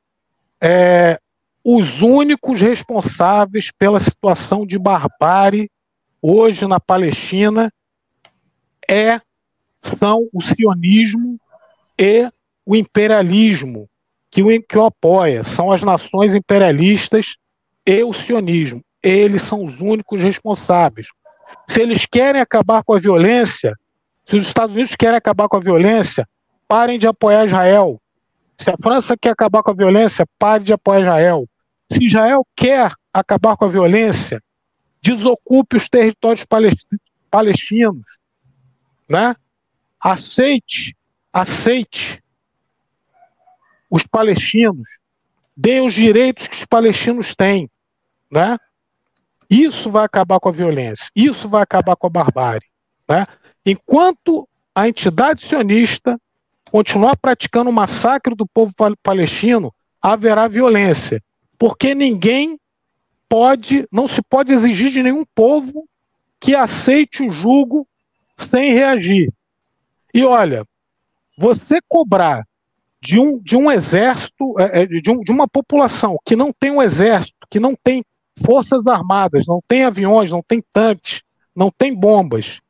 é, 0.61 1.19
os 1.63 2.01
únicos 2.01 2.61
responsáveis 2.61 3.71
pela 3.71 4.01
situação 4.01 4.67
de 4.67 4.79
barbárie 4.79 5.71
hoje 6.21 6.67
na 6.67 6.81
Palestina 6.81 7.73
é 8.89 9.21
são 9.83 10.29
o 10.33 10.43
sionismo 10.43 11.39
e 11.99 12.29
o 12.65 12.75
imperialismo 12.75 13.89
que 14.31 14.43
o, 14.43 14.63
que 14.63 14.79
o 14.79 14.85
apoia. 14.85 15.45
São 15.45 15.71
as 15.71 15.83
nações 15.83 16.35
imperialistas 16.35 17.37
e 17.87 18.03
o 18.03 18.13
sionismo. 18.13 18.83
Eles 19.03 19.43
são 19.43 19.65
os 19.65 19.81
únicos 19.81 20.21
responsáveis. 20.21 21.07
Se 21.69 21.81
eles 21.81 22.05
querem 22.07 22.41
acabar 22.41 22.83
com 22.83 22.95
a 22.95 22.99
violência, 22.99 23.75
se 24.25 24.37
os 24.37 24.47
Estados 24.47 24.75
Unidos 24.75 24.97
querem 24.97 25.17
acabar 25.17 25.49
com 25.49 25.57
a 25.57 25.61
violência, 25.61 26.29
parem 26.67 26.99
de 26.99 27.07
apoiar 27.07 27.47
Israel. 27.47 28.01
Se 28.59 28.71
a 28.71 28.77
França 28.77 29.17
quer 29.17 29.31
acabar 29.31 29.63
com 29.63 29.71
a 29.71 29.75
violência, 29.75 30.27
pare 30.39 30.65
de 30.65 30.73
apoiar 30.73 31.01
Israel. 31.01 31.47
Se 31.91 32.05
Israel 32.05 32.45
quer 32.57 32.93
acabar 33.13 33.57
com 33.57 33.67
a 33.67 33.69
violência, 33.69 34.43
desocupe 35.01 35.77
os 35.77 35.89
territórios 35.89 36.45
palestinos, 37.31 38.19
né? 39.09 39.35
Aceite, 40.01 40.97
aceite 41.33 42.23
os 43.91 44.07
palestinos, 44.07 44.89
dê 45.57 45.81
os 45.81 45.95
direitos 45.95 46.49
que 46.49 46.57
os 46.57 46.65
palestinos 46.65 47.35
têm, 47.35 47.71
né? 48.31 48.59
Isso 49.49 49.91
vai 49.91 50.05
acabar 50.05 50.41
com 50.41 50.49
a 50.49 50.53
violência, 50.53 51.07
isso 51.15 51.49
vai 51.49 51.63
acabar 51.63 51.97
com 51.97 52.07
a 52.07 52.11
barbárie, 52.11 52.67
né? 53.09 53.27
Enquanto 53.65 54.49
a 54.75 54.89
entidade 54.89 55.47
sionista 55.47 56.21
continuar 56.71 57.17
praticando 57.17 57.71
o 57.71 57.73
massacre 57.73 58.35
do 58.35 58.47
povo 58.47 58.75
palestino, 59.03 59.73
haverá 60.03 60.49
violência, 60.49 61.23
porque 61.59 61.95
ninguém 61.95 62.59
pode, 63.29 63.87
não 63.91 64.07
se 64.07 64.23
pode 64.23 64.53
exigir 64.53 64.91
de 64.91 65.03
nenhum 65.03 65.25
povo 65.35 65.89
que 66.41 66.55
aceite 66.55 67.23
o 67.23 67.31
jugo 67.31 67.87
sem 68.37 68.73
reagir. 68.73 69.33
E 70.13 70.25
olha, 70.25 70.65
você 71.37 71.79
cobrar 71.89 72.47
de 73.01 73.21
um, 73.21 73.39
de 73.39 73.57
um 73.57 73.71
exército, 73.71 74.55
é, 74.59 74.83
é, 74.83 74.87
de, 74.87 75.11
um, 75.11 75.21
de 75.21 75.31
uma 75.31 75.47
população 75.47 76.19
que 76.25 76.35
não 76.35 76.53
tem 76.53 76.71
um 76.71 76.83
exército, 76.83 77.47
que 77.51 77.61
não 77.61 77.75
tem 77.75 78.05
forças 78.45 78.87
armadas, 78.87 79.47
não 79.47 79.61
tem 79.67 79.85
aviões, 79.85 80.31
não 80.31 80.43
tem 80.43 80.63
tanques, 80.73 81.23
não 81.55 81.71
tem 81.71 81.95
bombas, 81.95 82.61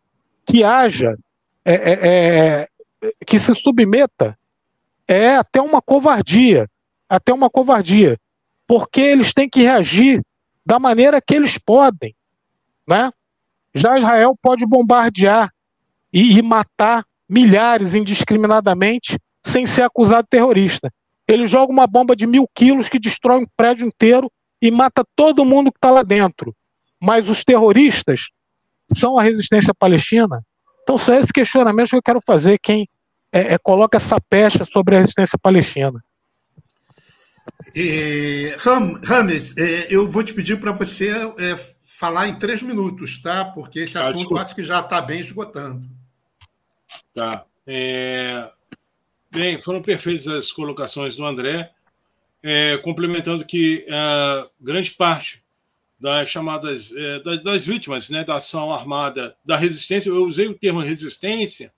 que 0.44 0.62
haja, 0.62 1.16
é, 1.64 1.74
é, 1.74 2.68
é, 3.02 3.12
que 3.26 3.38
se 3.38 3.54
submeta, 3.54 4.38
é 5.08 5.36
até 5.36 5.60
uma 5.60 5.80
covardia, 5.80 6.68
até 7.08 7.32
uma 7.32 7.50
covardia, 7.50 8.18
porque 8.66 9.00
eles 9.00 9.32
têm 9.32 9.48
que 9.48 9.62
reagir 9.62 10.22
da 10.66 10.80
maneira 10.80 11.20
que 11.20 11.34
eles 11.34 11.56
podem, 11.56 12.14
né? 12.86 13.12
Já 13.72 13.96
Israel 13.96 14.36
pode 14.42 14.66
bombardear 14.66 15.52
e, 16.12 16.38
e 16.38 16.42
matar 16.42 17.04
milhares 17.28 17.94
indiscriminadamente 17.94 19.18
sem 19.44 19.64
ser 19.64 19.82
acusado 19.82 20.24
de 20.24 20.30
terrorista. 20.30 20.92
Ele 21.28 21.46
joga 21.46 21.72
uma 21.72 21.86
bomba 21.86 22.16
de 22.16 22.26
mil 22.26 22.48
quilos 22.52 22.88
que 22.88 22.98
destrói 22.98 23.42
um 23.42 23.46
prédio 23.56 23.86
inteiro 23.86 24.30
e 24.60 24.70
mata 24.70 25.04
todo 25.14 25.44
mundo 25.44 25.70
que 25.70 25.78
está 25.78 25.90
lá 25.90 26.02
dentro. 26.02 26.54
Mas 27.00 27.28
os 27.28 27.44
terroristas 27.44 28.30
são 28.92 29.18
a 29.18 29.22
resistência 29.22 29.74
palestina? 29.74 30.42
Então, 30.82 30.96
só 30.96 31.14
esse 31.14 31.32
questionamento 31.32 31.90
que 31.90 31.96
eu 31.96 32.02
quero 32.02 32.20
fazer. 32.24 32.58
Quem 32.58 32.88
é, 33.32 33.54
é, 33.54 33.58
coloca 33.58 33.96
essa 33.96 34.20
pecha 34.20 34.64
sobre 34.64 34.96
a 34.96 35.00
resistência 35.00 35.38
palestina? 35.38 36.02
É, 37.74 38.56
Ram, 38.58 39.00
Rames, 39.02 39.56
é, 39.56 39.86
eu 39.88 40.08
vou 40.08 40.22
te 40.22 40.32
pedir 40.32 40.58
para 40.58 40.72
você 40.72 41.10
é, 41.38 41.56
falar 41.84 42.28
em 42.28 42.38
três 42.38 42.62
minutos, 42.62 43.20
tá? 43.20 43.44
Porque 43.44 43.80
esse 43.80 43.96
ah, 43.98 44.08
assunto 44.08 44.38
acho 44.38 44.54
que 44.54 44.62
já 44.62 44.80
está 44.80 45.00
bem 45.00 45.20
esgotando. 45.20 45.86
Tá. 47.14 47.44
É, 47.66 48.48
Bem, 49.36 49.60
foram 49.60 49.82
perfeitas 49.82 50.26
as 50.28 50.50
colocações 50.50 51.14
do 51.14 51.22
André, 51.22 51.70
é, 52.42 52.78
complementando 52.78 53.44
que 53.44 53.84
uh, 53.86 54.48
grande 54.58 54.92
parte 54.92 55.44
das 56.00 56.30
chamadas 56.30 56.90
é, 56.96 57.20
das, 57.20 57.42
das, 57.42 57.66
vítimas 57.66 58.08
né, 58.08 58.24
da 58.24 58.36
ação 58.36 58.72
armada 58.72 59.36
da 59.44 59.54
resistência, 59.54 60.08
eu 60.08 60.24
usei 60.24 60.46
o 60.46 60.54
termo 60.54 60.80
resistência 60.80 61.70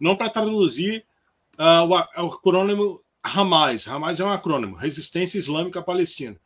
não 0.00 0.16
para 0.16 0.30
traduzir 0.30 1.04
uh, 1.58 1.84
o, 1.84 2.24
o 2.24 2.32
acrônimo 2.32 3.02
Hamas. 3.24 3.88
Hamas 3.88 4.20
é 4.20 4.24
um 4.24 4.30
acrônimo, 4.30 4.76
Resistência 4.76 5.38
Islâmica 5.38 5.82
Palestina. 5.82 6.38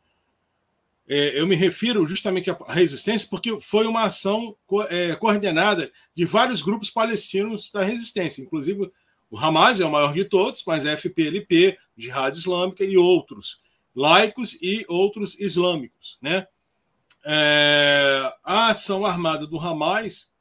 É, 1.07 1.39
eu 1.39 1.47
me 1.47 1.55
refiro 1.55 2.05
justamente 2.05 2.51
à 2.51 2.57
resistência 2.67 3.27
porque 3.29 3.59
foi 3.59 3.87
uma 3.87 4.03
ação 4.03 4.55
co 4.67 4.83
é, 4.83 5.15
coordenada 5.15 5.91
de 6.15 6.23
vários 6.23 6.61
grupos 6.61 6.91
palestinos 6.91 7.71
da 7.71 7.83
resistência, 7.83 8.43
inclusive 8.43 8.91
o 9.31 9.37
Hamas 9.37 9.79
é 9.79 9.85
o 9.85 9.91
maior 9.91 10.13
de 10.13 10.23
todos, 10.23 10.63
mas 10.65 10.85
a 10.85 10.95
FPLP, 10.95 11.77
Jihad 11.97 12.35
Islâmica 12.35 12.83
e 12.83 12.95
outros, 12.95 13.61
laicos 13.95 14.57
e 14.61 14.85
outros 14.87 15.39
islâmicos. 15.39 16.17
Né? 16.21 16.47
É, 17.25 18.31
a 18.43 18.69
ação 18.69 19.05
armada 19.05 19.45
do 19.45 19.59
Hamas 19.59 20.31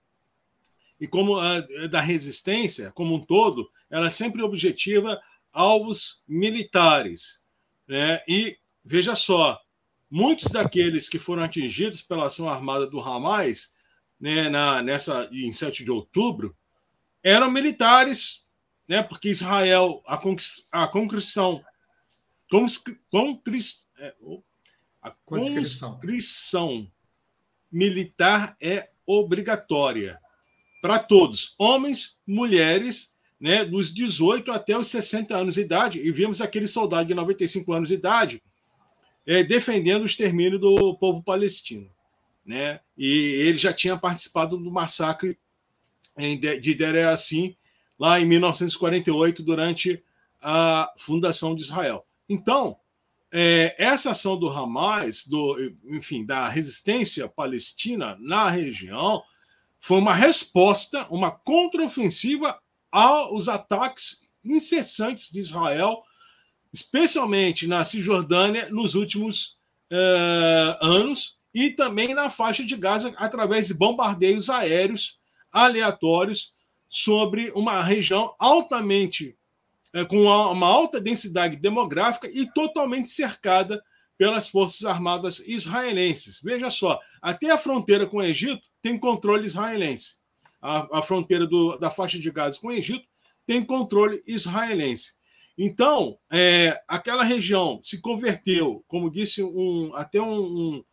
e 1.01 1.07
como 1.07 1.37
a, 1.37 1.61
da 1.91 2.01
resistência 2.01 2.93
como 2.93 3.15
um 3.15 3.21
todo, 3.21 3.71
ela 3.91 4.07
é 4.07 4.11
sempre 4.11 4.43
objetiva 4.43 5.19
alvos 5.53 6.23
militares. 6.27 7.45
Né? 7.87 8.23
E 8.29 8.59
veja 8.85 9.15
só, 9.15 9.61
muitos 10.11 10.51
daqueles 10.51 11.09
que 11.09 11.19
foram 11.19 11.43
atingidos 11.43 12.03
pela 12.03 12.27
ação 12.27 12.49
armada 12.49 12.87
do 12.87 13.01
Hamas 13.01 13.75
né, 14.21 14.49
na, 14.49 14.83
nessa, 14.83 15.29
em 15.33 15.53
7 15.53 15.85
de 15.85 15.91
outubro 15.91 16.57
eram 17.23 17.51
militares 17.51 18.49
né? 18.89 19.03
Porque 19.03 19.29
Israel, 19.29 20.03
a, 20.07 20.19
a 20.73 20.89
concrição, 20.89 21.63
concris, 23.11 23.91
é, 23.99 24.15
a 25.03 25.11
conscrição 25.27 26.91
militar 27.71 28.57
é 28.59 28.89
obrigatória. 29.05 30.19
para 30.81 30.99
todos, 30.99 31.55
homens, 31.59 32.19
mulheres, 32.27 33.15
né, 33.41 33.65
dos 33.65 33.93
18 33.93 34.51
até 34.51 34.77
os 34.77 34.89
60 34.89 35.37
anos 35.37 35.55
de 35.55 35.61
idade, 35.61 36.01
e 36.01 36.11
vimos 36.11 36.41
aquele 36.41 36.67
soldado 36.67 37.09
de 37.09 37.15
95 37.15 37.73
anos 37.73 37.89
de 37.89 37.95
idade 37.95 38.43
é, 39.27 39.43
defendendo 39.43 40.03
o 40.03 40.07
extermínio 40.07 40.59
do 40.59 40.95
povo 40.95 41.23
palestino. 41.23 41.91
Né? 42.45 42.81
E 42.97 43.45
ele 43.47 43.59
já 43.59 43.73
tinha 43.73 43.97
participado 43.97 44.57
do 44.57 44.71
massacre 44.71 45.39
de 46.17 46.75
Deir 46.75 46.95
Yassin, 46.97 47.55
lá 47.99 48.19
em 48.19 48.25
1948, 48.25 49.43
durante 49.43 50.03
a 50.41 50.93
fundação 50.99 51.55
de 51.55 51.63
Israel. 51.63 52.07
Então, 52.29 52.77
é, 53.31 53.75
essa 53.79 54.13
ação 54.13 54.39
do 54.39 54.49
Hamas, 54.49 55.27
do, 55.27 55.57
enfim, 55.85 56.25
da 56.25 56.49
resistência 56.49 57.29
palestina 57.29 58.17
na 58.21 58.49
região, 58.49 59.23
foi 59.79 59.99
uma 59.99 60.15
resposta, 60.15 61.07
uma 61.11 61.31
contraofensiva 61.31 62.59
aos 62.91 63.49
ataques 63.49 64.25
incessantes 64.45 65.31
de 65.31 65.41
Israel, 65.41 66.03
especialmente 66.73 67.67
na 67.67 67.85
Cisjordânia, 67.85 68.69
nos 68.71 68.95
últimos 68.95 69.59
uh, 69.93 70.85
anos, 70.85 71.39
e 71.53 71.71
também 71.71 72.15
na 72.15 72.31
faixa 72.31 72.65
de 72.65 72.77
Gaza, 72.77 73.13
através 73.17 73.69
de 73.69 73.75
bombardeios 73.75 74.51
aéreos 74.51 75.19
aleatórios 75.51 76.53
sobre 76.89 77.51
uma 77.55 77.83
região 77.83 78.35
altamente, 78.39 79.37
uh, 79.95 80.07
com 80.07 80.23
uma 80.23 80.67
alta 80.67 81.01
densidade 81.01 81.57
demográfica 81.57 82.29
e 82.29 82.51
totalmente 82.53 83.09
cercada 83.09 83.83
pelas 84.17 84.49
Forças 84.49 84.85
Armadas 84.85 85.41
israelenses. 85.47 86.41
Veja 86.43 86.71
só, 86.71 86.99
até 87.23 87.51
a 87.51 87.59
fronteira 87.59 88.07
com 88.07 88.19
o 88.19 88.23
Egito 88.23 88.67
tem 88.83 88.99
controle 88.99 89.47
israelense 89.47 90.18
a, 90.61 90.99
a 90.99 91.03
fronteira 91.03 91.47
do, 91.47 91.79
da 91.79 91.91
faixa 91.91 92.19
de 92.19 92.31
Gaza 92.31 92.59
com 92.61 92.69
o 92.69 92.73
Egito, 92.73 93.07
tem 93.47 93.65
controle 93.65 94.23
israelense. 94.27 95.15
Então, 95.57 96.19
é, 96.31 96.81
aquela 96.87 97.25
região 97.25 97.81
se 97.83 98.01
converteu, 98.01 98.85
como 98.87 99.11
disse 99.11 99.43
um, 99.43 99.93
até 99.95 100.21
um, 100.21 100.85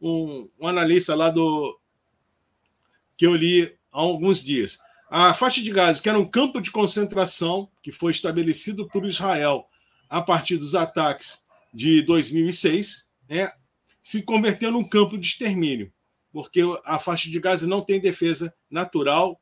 um, 0.00 0.48
um, 0.60 0.66
analista 0.66 1.14
lá 1.14 1.30
do 1.30 1.78
que 3.16 3.26
eu 3.26 3.34
li 3.34 3.64
há 3.92 3.98
alguns 3.98 4.42
dias. 4.44 4.78
A 5.08 5.32
faixa 5.32 5.62
de 5.62 5.70
Gaza, 5.70 6.02
que 6.02 6.08
era 6.08 6.18
um 6.18 6.28
campo 6.28 6.60
de 6.60 6.70
concentração 6.70 7.70
que 7.82 7.92
foi 7.92 8.12
estabelecido 8.12 8.86
por 8.88 9.06
Israel 9.06 9.66
a 10.08 10.20
partir 10.20 10.56
dos 10.56 10.74
ataques 10.74 11.46
de 11.72 12.02
2006, 12.02 13.10
né, 13.28 13.52
se 14.02 14.22
converteu 14.22 14.70
num 14.70 14.86
campo 14.86 15.16
de 15.16 15.26
extermínio 15.26 15.92
porque 16.32 16.62
a 16.84 16.98
faixa 16.98 17.28
de 17.28 17.40
Gaza 17.40 17.66
não 17.66 17.82
tem 17.82 18.00
defesa 18.00 18.54
natural 18.70 19.40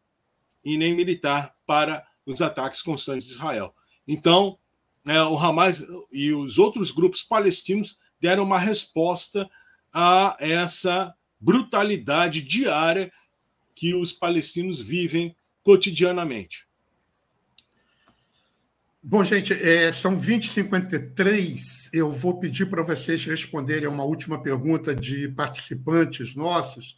e 0.65 0.77
nem 0.77 0.95
militar 0.95 1.55
para 1.67 2.07
os 2.25 2.43
ataques 2.43 2.83
constantes 2.83 3.27
de 3.27 3.33
Israel. 3.33 3.75
Então, 4.07 4.59
é, 5.07 5.23
o 5.23 5.37
Hamas 5.39 5.87
e 6.13 6.33
os 6.33 6.59
outros 6.59 6.91
grupos 6.91 7.23
palestinos 7.23 7.99
deram 8.21 8.45
uma 8.45 8.59
resposta 8.59 9.49
a 9.93 10.37
essa 10.39 11.15
brutalidade 11.41 12.43
diária 12.43 13.13
que 13.75 13.95
os 13.95 14.13
palestinos 14.13 14.81
vivem 14.81 15.35
cotidianamente. 15.63 16.68
Bom, 19.01 19.23
gente, 19.23 19.53
é, 19.53 19.93
são 19.93 20.21
20h53. 20.21 21.89
Eu 21.93 22.11
vou 22.11 22.41
pedir 22.41 22.67
para 22.67 22.83
vocês 22.83 23.25
responderem 23.25 23.87
a 23.87 23.91
uma 23.91 24.03
última 24.03 24.43
pergunta 24.43 24.93
de 24.93 25.29
participantes 25.29 26.35
nossos, 26.35 26.97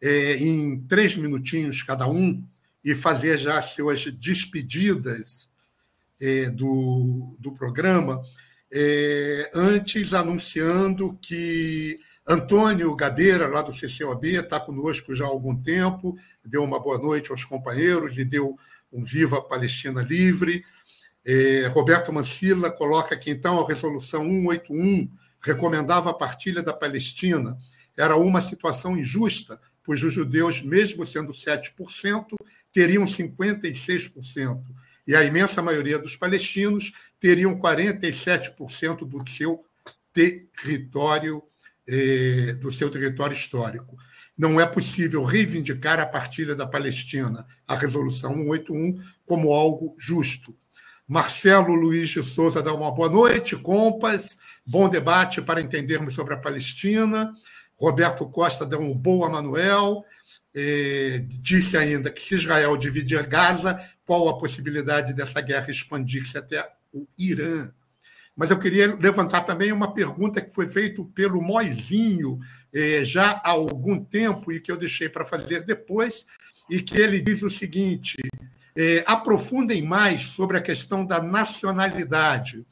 é, 0.00 0.36
em 0.36 0.78
três 0.82 1.16
minutinhos 1.16 1.82
cada 1.82 2.06
um, 2.06 2.44
e 2.84 2.94
fazer 2.94 3.38
já 3.38 3.62
suas 3.62 4.04
despedidas 4.12 5.50
é, 6.20 6.50
do, 6.50 7.32
do 7.40 7.52
programa. 7.52 8.22
É, 8.70 9.50
antes, 9.54 10.12
anunciando 10.12 11.18
que 11.20 11.98
Antônio 12.26 12.94
Gabeira, 12.94 13.48
lá 13.48 13.62
do 13.62 13.72
CCOB, 13.72 14.36
está 14.36 14.60
conosco 14.60 15.14
já 15.14 15.24
há 15.24 15.28
algum 15.28 15.56
tempo, 15.56 16.14
deu 16.44 16.62
uma 16.62 16.78
boa 16.78 16.98
noite 16.98 17.30
aos 17.30 17.46
companheiros 17.46 18.18
e 18.18 18.24
deu 18.24 18.58
um 18.92 19.02
Viva 19.02 19.40
Palestina 19.40 20.02
Livre. 20.02 20.62
É, 21.24 21.66
Roberto 21.68 22.12
Mancilla 22.12 22.70
coloca 22.70 23.16
que, 23.16 23.30
então, 23.30 23.60
a 23.60 23.66
resolução 23.66 24.22
181 24.24 25.10
recomendava 25.40 26.10
a 26.10 26.14
partilha 26.14 26.62
da 26.62 26.72
Palestina. 26.72 27.58
Era 27.96 28.16
uma 28.16 28.40
situação 28.40 28.96
injusta, 28.96 29.60
pois 29.82 30.02
os 30.02 30.12
judeus, 30.12 30.62
mesmo 30.62 31.04
sendo 31.04 31.32
7%, 31.32 32.36
teriam 32.72 33.04
56%, 33.04 34.62
e 35.06 35.16
a 35.16 35.24
imensa 35.24 35.62
maioria 35.62 35.98
dos 35.98 36.14
palestinos 36.14 36.92
teriam 37.18 37.58
47% 37.58 39.06
do 39.06 39.26
seu 39.28 39.64
território, 40.12 41.42
é, 41.86 42.52
do 42.54 42.70
seu 42.70 42.90
território 42.90 43.32
histórico. 43.32 43.96
Não 44.36 44.60
é 44.60 44.66
possível 44.66 45.24
reivindicar 45.24 45.98
a 45.98 46.06
partilha 46.06 46.54
da 46.54 46.66
Palestina, 46.66 47.46
a 47.66 47.74
resolução 47.74 48.34
181, 48.34 48.98
como 49.24 49.52
algo 49.52 49.96
justo 49.98 50.54
Marcelo 51.08 51.74
Luiz 51.74 52.10
de 52.10 52.22
Souza 52.22 52.62
dá 52.62 52.74
uma 52.74 52.90
boa 52.90 53.08
noite, 53.08 53.56
compas. 53.56 54.36
Bom 54.66 54.90
debate 54.90 55.40
para 55.40 55.62
entendermos 55.62 56.14
sobre 56.14 56.34
a 56.34 56.36
Palestina. 56.36 57.32
Roberto 57.78 58.26
Costa 58.26 58.66
dá 58.66 58.76
um 58.76 58.92
boa 58.92 59.30
Manuel. 59.30 60.04
É, 60.54 61.24
disse 61.40 61.78
ainda 61.78 62.10
que 62.10 62.20
se 62.20 62.34
Israel 62.34 62.76
dividir 62.76 63.26
Gaza, 63.26 63.80
qual 64.04 64.28
a 64.28 64.36
possibilidade 64.36 65.14
dessa 65.14 65.40
guerra 65.40 65.70
expandir-se 65.70 66.36
até 66.36 66.70
o 66.92 67.06
Irã? 67.18 67.70
Mas 68.36 68.50
eu 68.50 68.58
queria 68.58 68.94
levantar 68.94 69.40
também 69.40 69.72
uma 69.72 69.94
pergunta 69.94 70.42
que 70.42 70.52
foi 70.52 70.68
feita 70.68 71.02
pelo 71.14 71.40
Moizinho 71.40 72.38
é, 72.72 73.02
já 73.02 73.30
há 73.42 73.50
algum 73.50 74.04
tempo 74.04 74.52
e 74.52 74.60
que 74.60 74.70
eu 74.70 74.76
deixei 74.76 75.08
para 75.08 75.24
fazer 75.24 75.64
depois, 75.64 76.26
e 76.68 76.82
que 76.82 77.00
ele 77.00 77.20
diz 77.20 77.42
o 77.42 77.48
seguinte: 77.48 78.16
é, 78.76 79.04
aprofundem 79.06 79.82
mais 79.82 80.22
sobre 80.22 80.56
a 80.56 80.62
questão 80.62 81.04
da 81.04 81.22
nacionalidade 81.22 82.66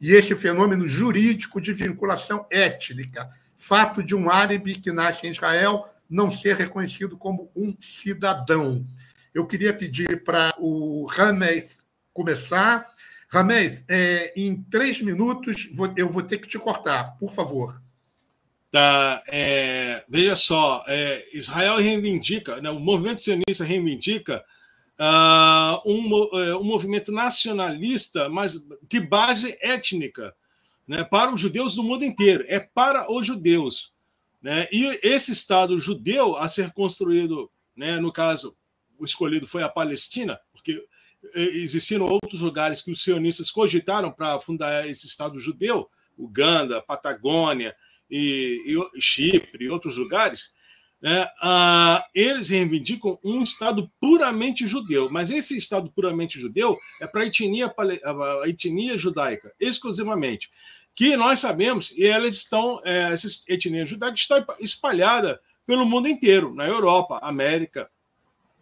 e 0.00 0.12
esse 0.12 0.34
fenômeno 0.34 0.86
jurídico 0.86 1.60
de 1.60 1.72
vinculação 1.72 2.44
étnica, 2.50 3.30
fato 3.56 4.02
de 4.02 4.16
um 4.16 4.28
árabe 4.28 4.74
que 4.74 4.90
nasce 4.90 5.26
em 5.28 5.30
Israel 5.30 5.86
não 6.10 6.28
ser 6.28 6.56
reconhecido 6.56 7.16
como 7.16 7.50
um 7.54 7.74
cidadão. 7.80 8.84
Eu 9.32 9.46
queria 9.46 9.72
pedir 9.72 10.24
para 10.24 10.52
o 10.58 11.06
Rames 11.06 11.80
começar. 12.12 12.86
Rames, 13.28 13.84
é, 13.88 14.32
em 14.36 14.62
três 14.64 15.00
minutos 15.00 15.70
eu 15.96 16.08
vou 16.08 16.22
ter 16.22 16.38
que 16.38 16.48
te 16.48 16.58
cortar, 16.58 17.16
por 17.18 17.32
favor. 17.32 17.80
Tá, 18.72 19.22
é, 19.28 20.02
veja 20.08 20.34
só, 20.34 20.82
é, 20.88 21.24
Israel 21.32 21.76
reivindica, 21.76 22.60
né, 22.60 22.70
o 22.70 22.80
movimento 22.80 23.20
sionista 23.20 23.64
reivindica 23.64 24.42
uh, 25.02 25.90
um, 25.90 26.12
uh, 26.14 26.58
um 26.60 26.64
movimento 26.64 27.10
nacionalista, 27.10 28.28
mas 28.28 28.64
de 28.88 29.00
base 29.00 29.56
étnica, 29.60 30.34
né, 30.86 31.02
para 31.02 31.32
os 31.32 31.40
judeus 31.40 31.74
do 31.74 31.82
mundo 31.82 32.04
inteiro, 32.04 32.44
é 32.46 32.60
para 32.60 33.12
os 33.12 33.26
judeus. 33.26 33.92
Né? 34.40 34.68
E 34.70 35.00
esse 35.02 35.32
Estado 35.32 35.78
judeu 35.80 36.36
a 36.36 36.48
ser 36.48 36.72
construído, 36.72 37.50
né, 37.76 37.98
no 37.98 38.12
caso, 38.12 38.56
o 38.98 39.04
escolhido 39.04 39.46
foi 39.46 39.62
a 39.62 39.68
Palestina, 39.68 40.38
porque 40.52 40.84
eh, 41.34 41.40
existiram 41.40 42.06
outros 42.06 42.40
lugares 42.40 42.82
que 42.82 42.90
os 42.90 43.02
sionistas 43.02 43.50
cogitaram 43.50 44.12
para 44.12 44.40
fundar 44.40 44.88
esse 44.88 45.06
Estado 45.06 45.40
judeu, 45.40 45.88
Uganda, 46.16 46.82
Patagônia 46.82 47.74
e, 48.08 48.62
e 48.66 49.00
Chipre 49.00 49.64
e 49.64 49.68
outros 49.68 49.96
lugares, 49.96 50.52
né, 51.02 51.28
ah, 51.42 52.06
eles 52.14 52.50
reivindicam 52.50 53.18
um 53.24 53.42
Estado 53.42 53.90
puramente 54.00 54.68
judeu, 54.68 55.10
mas 55.10 55.32
esse 55.32 55.58
Estado 55.58 55.90
puramente 55.90 56.38
judeu 56.38 56.78
é 57.00 57.08
para 57.08 57.26
etnia, 57.26 57.66
a 57.66 58.48
etnia 58.48 58.96
judaica, 58.96 59.52
exclusivamente. 59.58 60.48
Que 60.94 61.16
nós 61.16 61.40
sabemos, 61.40 61.90
e 61.92 62.06
elas 62.06 62.34
estão, 62.34 62.80
é, 62.84 63.12
essa 63.12 63.26
etnia 63.48 63.84
judaica 63.84 64.14
está 64.14 64.46
espalhada 64.60 65.40
pelo 65.66 65.84
mundo 65.84 66.06
inteiro, 66.06 66.54
na 66.54 66.68
Europa, 66.68 67.18
América, 67.20 67.90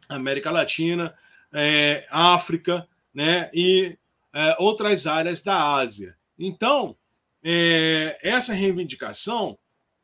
América 0.08 0.50
Latina, 0.50 1.14
é, 1.52 2.06
África, 2.10 2.88
né, 3.12 3.50
e 3.52 3.98
é, 4.32 4.56
outras 4.58 5.06
áreas 5.06 5.42
da 5.42 5.74
Ásia. 5.74 6.16
Então, 6.38 6.96
é, 7.44 8.18
essa 8.22 8.54
reivindicação 8.54 9.58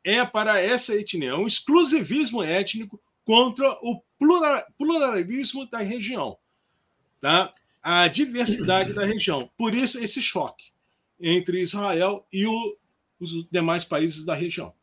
é 0.07 0.25
para 0.25 0.61
essa 0.61 0.95
etnia, 0.95 1.31
é 1.31 1.35
um 1.35 1.45
exclusivismo 1.45 2.41
étnico 2.41 2.97
contra 3.25 3.69
o 3.81 4.01
pluralismo 4.77 5.69
da 5.69 5.79
região, 5.79 6.37
tá? 7.19 7.53
a 7.83 8.07
diversidade 8.07 8.93
da 8.93 9.03
região. 9.03 9.51
Por 9.57 9.75
isso, 9.75 9.99
esse 9.99 10.21
choque 10.21 10.71
entre 11.19 11.59
Israel 11.59 12.25
e 12.31 12.47
o, 12.47 12.77
os 13.19 13.45
demais 13.51 13.83
países 13.83 14.23
da 14.23 14.33
região. 14.33 14.73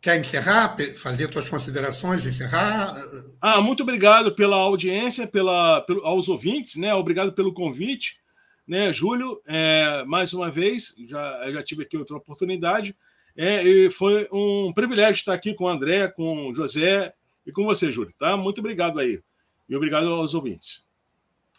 Quer 0.00 0.20
encerrar, 0.20 0.76
fazer 0.96 1.32
suas 1.32 1.48
considerações, 1.48 2.24
encerrar? 2.24 2.94
Ah, 3.40 3.60
muito 3.60 3.82
obrigado 3.82 4.32
pela 4.34 4.56
audiência, 4.56 5.26
pela, 5.26 5.80
pelo, 5.80 6.04
aos 6.06 6.28
ouvintes, 6.28 6.76
né? 6.76 6.94
Obrigado 6.94 7.32
pelo 7.32 7.52
convite, 7.52 8.20
né, 8.66 8.92
Júlio? 8.92 9.40
É, 9.46 10.04
mais 10.04 10.32
uma 10.32 10.50
vez, 10.50 10.94
já, 11.08 11.52
já 11.52 11.62
tive 11.64 11.82
aqui 11.82 11.96
outra 11.96 12.16
oportunidade. 12.16 12.96
É, 13.36 13.62
e 13.62 13.90
foi 13.90 14.28
um 14.30 14.72
privilégio 14.74 15.14
estar 15.14 15.32
aqui 15.32 15.54
com 15.54 15.64
o 15.64 15.68
André, 15.68 16.08
com 16.08 16.48
o 16.48 16.54
José 16.54 17.12
e 17.46 17.52
com 17.52 17.64
você, 17.64 17.90
Júlio. 17.90 18.12
Tá? 18.18 18.36
Muito 18.36 18.58
obrigado 18.58 18.98
aí. 18.98 19.22
E 19.68 19.76
obrigado 19.76 20.06
aos 20.08 20.34
ouvintes. 20.34 20.86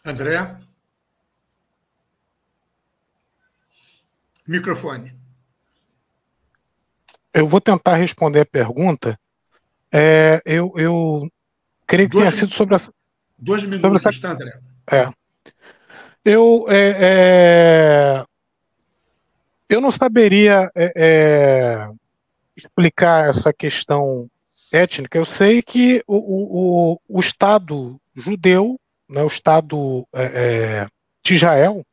André? 0.04 0.56
Microfone. 4.46 5.14
Eu 7.32 7.48
vou 7.48 7.60
tentar 7.60 7.96
responder 7.96 8.40
a 8.40 8.46
pergunta. 8.46 9.18
É, 9.90 10.40
eu, 10.44 10.72
eu 10.76 11.28
creio 11.86 12.08
que 12.08 12.16
dois, 12.16 12.28
tenha 12.28 12.40
sido 12.40 12.54
sobre 12.54 12.74
essa. 12.74 12.92
Dois 13.38 13.64
minutos, 13.64 14.02
sobre 14.02 14.18
essa, 14.18 14.28
André. 14.28 14.60
É. 14.90 15.12
Eu, 16.24 16.66
é, 16.68 16.96
é, 17.00 18.24
eu 19.74 19.80
não 19.80 19.90
saberia 19.90 20.70
é, 20.74 20.92
é, 20.96 21.88
explicar 22.56 23.28
essa 23.28 23.52
questão 23.52 24.28
étnica. 24.72 25.18
Eu 25.18 25.24
sei 25.24 25.62
que 25.62 26.02
o, 26.06 26.16
o, 26.16 27.00
o 27.08 27.20
Estado 27.20 28.00
judeu, 28.14 28.78
né, 29.08 29.22
o 29.22 29.26
Estado 29.26 30.06
é, 30.12 30.86
de 31.22 31.34
Israel, 31.34 31.84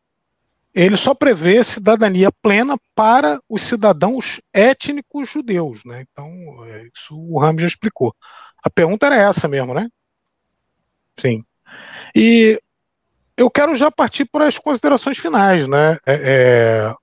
ele 0.73 0.95
só 0.95 1.13
prevê 1.13 1.63
cidadania 1.63 2.31
plena 2.31 2.77
para 2.95 3.41
os 3.49 3.61
cidadãos 3.63 4.39
étnicos 4.53 5.29
judeus. 5.29 5.83
Né? 5.83 6.05
Então, 6.11 6.27
é, 6.65 6.87
isso 6.95 7.15
o 7.15 7.39
Ram 7.39 7.57
já 7.59 7.67
explicou. 7.67 8.15
A 8.63 8.69
pergunta 8.69 9.05
era 9.07 9.15
essa 9.15 9.47
mesmo, 9.47 9.73
né? 9.73 9.89
Sim. 11.19 11.43
E 12.15 12.61
eu 13.35 13.49
quero 13.49 13.75
já 13.75 13.89
partir 13.89 14.25
para 14.25 14.47
as 14.47 14.57
considerações 14.57 15.17
finais, 15.17 15.67
né? 15.67 15.97
É, 16.05 16.13
é, 16.13 16.95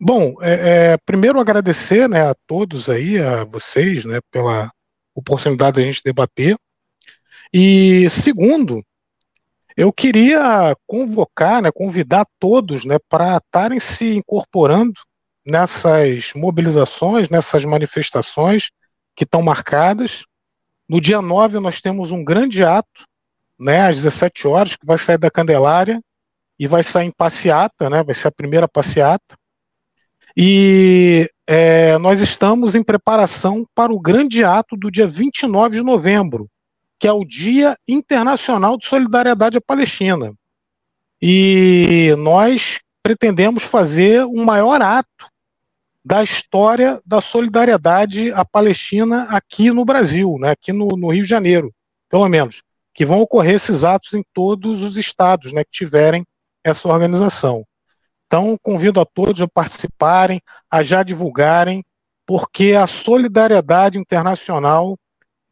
bom, 0.00 0.34
é, 0.40 0.92
é 0.92 0.96
primeiro 0.98 1.38
agradecer 1.38 2.08
né, 2.08 2.22
a 2.28 2.34
todos 2.46 2.88
aí, 2.88 3.18
a 3.18 3.44
vocês, 3.44 4.04
né, 4.04 4.20
pela 4.30 4.70
oportunidade 5.14 5.76
de 5.76 5.82
a 5.82 5.86
gente 5.86 6.02
debater. 6.04 6.56
E 7.52 8.08
segundo, 8.08 8.82
eu 9.76 9.92
queria 9.92 10.76
convocar, 10.86 11.62
né, 11.62 11.70
convidar 11.70 12.26
todos 12.38 12.84
né, 12.84 12.96
para 13.08 13.36
estarem 13.36 13.80
se 13.80 14.14
incorporando 14.14 15.00
nessas 15.44 16.32
mobilizações, 16.34 17.28
nessas 17.28 17.64
manifestações 17.64 18.70
que 19.16 19.24
estão 19.24 19.42
marcadas. 19.42 20.24
No 20.88 21.00
dia 21.00 21.20
9 21.20 21.58
nós 21.60 21.80
temos 21.80 22.10
um 22.10 22.24
grande 22.24 22.64
ato, 22.64 23.04
né, 23.58 23.88
às 23.88 23.96
17 23.96 24.46
horas, 24.46 24.76
que 24.76 24.86
vai 24.86 24.98
sair 24.98 25.18
da 25.18 25.30
Candelária 25.30 26.00
e 26.58 26.66
vai 26.66 26.82
sair 26.82 27.06
em 27.06 27.12
passeata, 27.12 27.90
né, 27.90 28.02
vai 28.02 28.14
ser 28.14 28.28
a 28.28 28.32
primeira 28.32 28.68
passeata. 28.68 29.36
E 30.36 31.28
é, 31.46 31.98
nós 31.98 32.20
estamos 32.20 32.74
em 32.74 32.82
preparação 32.82 33.66
para 33.74 33.92
o 33.92 34.00
grande 34.00 34.44
ato 34.44 34.76
do 34.76 34.90
dia 34.90 35.06
29 35.06 35.76
de 35.76 35.82
novembro, 35.82 36.48
que 36.98 37.08
é 37.08 37.12
o 37.12 37.24
Dia 37.24 37.76
Internacional 37.88 38.76
de 38.76 38.86
Solidariedade 38.86 39.58
à 39.58 39.60
Palestina. 39.60 40.32
E 41.20 42.14
nós 42.18 42.80
pretendemos 43.02 43.62
fazer 43.62 44.24
o 44.24 44.40
um 44.40 44.44
maior 44.44 44.80
ato 44.80 45.26
da 46.04 46.22
história 46.22 47.00
da 47.04 47.20
solidariedade 47.20 48.32
à 48.32 48.44
Palestina 48.44 49.24
aqui 49.24 49.70
no 49.70 49.84
Brasil, 49.84 50.36
né, 50.38 50.50
aqui 50.50 50.72
no, 50.72 50.88
no, 50.96 51.12
Rio 51.12 51.22
de 51.22 51.28
Janeiro, 51.28 51.72
pelo 52.08 52.28
menos, 52.28 52.62
que 52.94 53.04
vão 53.04 53.20
ocorrer 53.20 53.56
esses 53.56 53.84
atos 53.84 54.14
em 54.14 54.24
todos 54.32 54.82
os 54.82 54.96
estados 54.96 55.52
né, 55.52 55.62
que 55.62 55.70
tiverem 55.70 56.24
essa 56.64 56.88
organização. 56.88 57.64
Então, 58.30 58.56
convido 58.62 59.00
a 59.00 59.04
todos 59.04 59.42
a 59.42 59.48
participarem, 59.48 60.40
a 60.70 60.84
já 60.84 61.02
divulgarem, 61.02 61.84
porque 62.24 62.74
a 62.74 62.86
solidariedade 62.86 63.98
internacional 63.98 64.96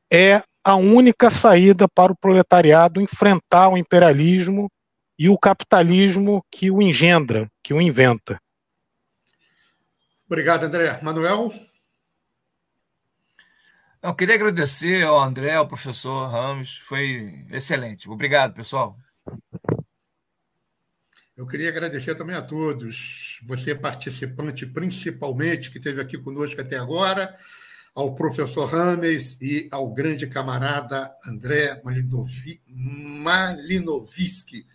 é 0.08 0.40
a 0.62 0.76
única 0.76 1.28
saída 1.28 1.88
para 1.88 2.12
o 2.12 2.16
proletariado 2.16 3.00
enfrentar 3.00 3.68
o 3.68 3.76
imperialismo 3.76 4.70
e 5.18 5.28
o 5.28 5.36
capitalismo 5.36 6.40
que 6.48 6.70
o 6.70 6.80
engendra, 6.80 7.50
que 7.64 7.74
o 7.74 7.82
inventa. 7.82 8.40
Obrigado, 10.24 10.62
André. 10.62 11.00
Manuel? 11.02 11.52
Eu 14.00 14.14
queria 14.14 14.36
agradecer 14.36 15.04
ao 15.04 15.18
André, 15.18 15.56
ao 15.56 15.66
professor 15.66 16.28
Ramos, 16.28 16.76
foi 16.86 17.44
excelente. 17.50 18.08
Obrigado, 18.08 18.54
pessoal. 18.54 18.96
Eu 21.38 21.46
queria 21.46 21.68
agradecer 21.68 22.16
também 22.16 22.34
a 22.34 22.42
todos, 22.42 23.38
você 23.44 23.72
participante 23.72 24.66
principalmente, 24.66 25.70
que 25.70 25.78
esteve 25.78 26.00
aqui 26.00 26.18
conosco 26.18 26.60
até 26.60 26.76
agora, 26.76 27.32
ao 27.94 28.12
professor 28.12 28.64
Rames 28.64 29.40
e 29.40 29.68
ao 29.70 29.94
grande 29.94 30.26
camarada 30.26 31.14
André 31.24 31.80
Malinovi, 31.84 32.60
Malinovski 32.66 34.66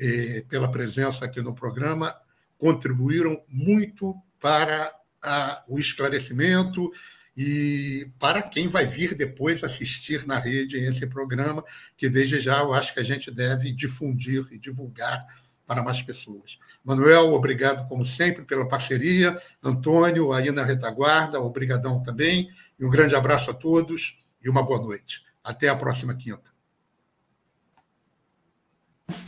eh, 0.00 0.42
pela 0.48 0.70
presença 0.70 1.26
aqui 1.26 1.42
no 1.42 1.54
programa, 1.54 2.16
contribuíram 2.56 3.44
muito 3.46 4.16
para 4.40 4.90
a, 5.20 5.62
o 5.68 5.78
esclarecimento 5.78 6.90
e 7.36 8.10
para 8.18 8.40
quem 8.40 8.66
vai 8.66 8.86
vir 8.86 9.14
depois 9.14 9.62
assistir 9.62 10.26
na 10.26 10.38
rede 10.38 10.78
esse 10.78 11.06
programa, 11.06 11.62
que 11.98 12.08
desde 12.08 12.40
já 12.40 12.60
eu 12.60 12.72
acho 12.72 12.94
que 12.94 13.00
a 13.00 13.04
gente 13.04 13.30
deve 13.30 13.70
difundir 13.72 14.46
e 14.50 14.58
divulgar 14.58 15.41
para 15.66 15.82
mais 15.82 16.02
pessoas. 16.02 16.58
Manuel, 16.84 17.32
obrigado 17.32 17.88
como 17.88 18.04
sempre 18.04 18.44
pela 18.44 18.68
parceria. 18.68 19.40
Antônio, 19.62 20.32
aí 20.32 20.50
na 20.50 20.64
retaguarda, 20.64 21.40
obrigadão 21.40 22.02
também. 22.02 22.50
E 22.78 22.84
um 22.84 22.90
grande 22.90 23.14
abraço 23.14 23.50
a 23.50 23.54
todos 23.54 24.18
e 24.42 24.48
uma 24.48 24.62
boa 24.62 24.80
noite. 24.80 25.22
Até 25.42 25.68
a 25.68 25.76
próxima 25.76 26.14
quinta. 26.14 26.50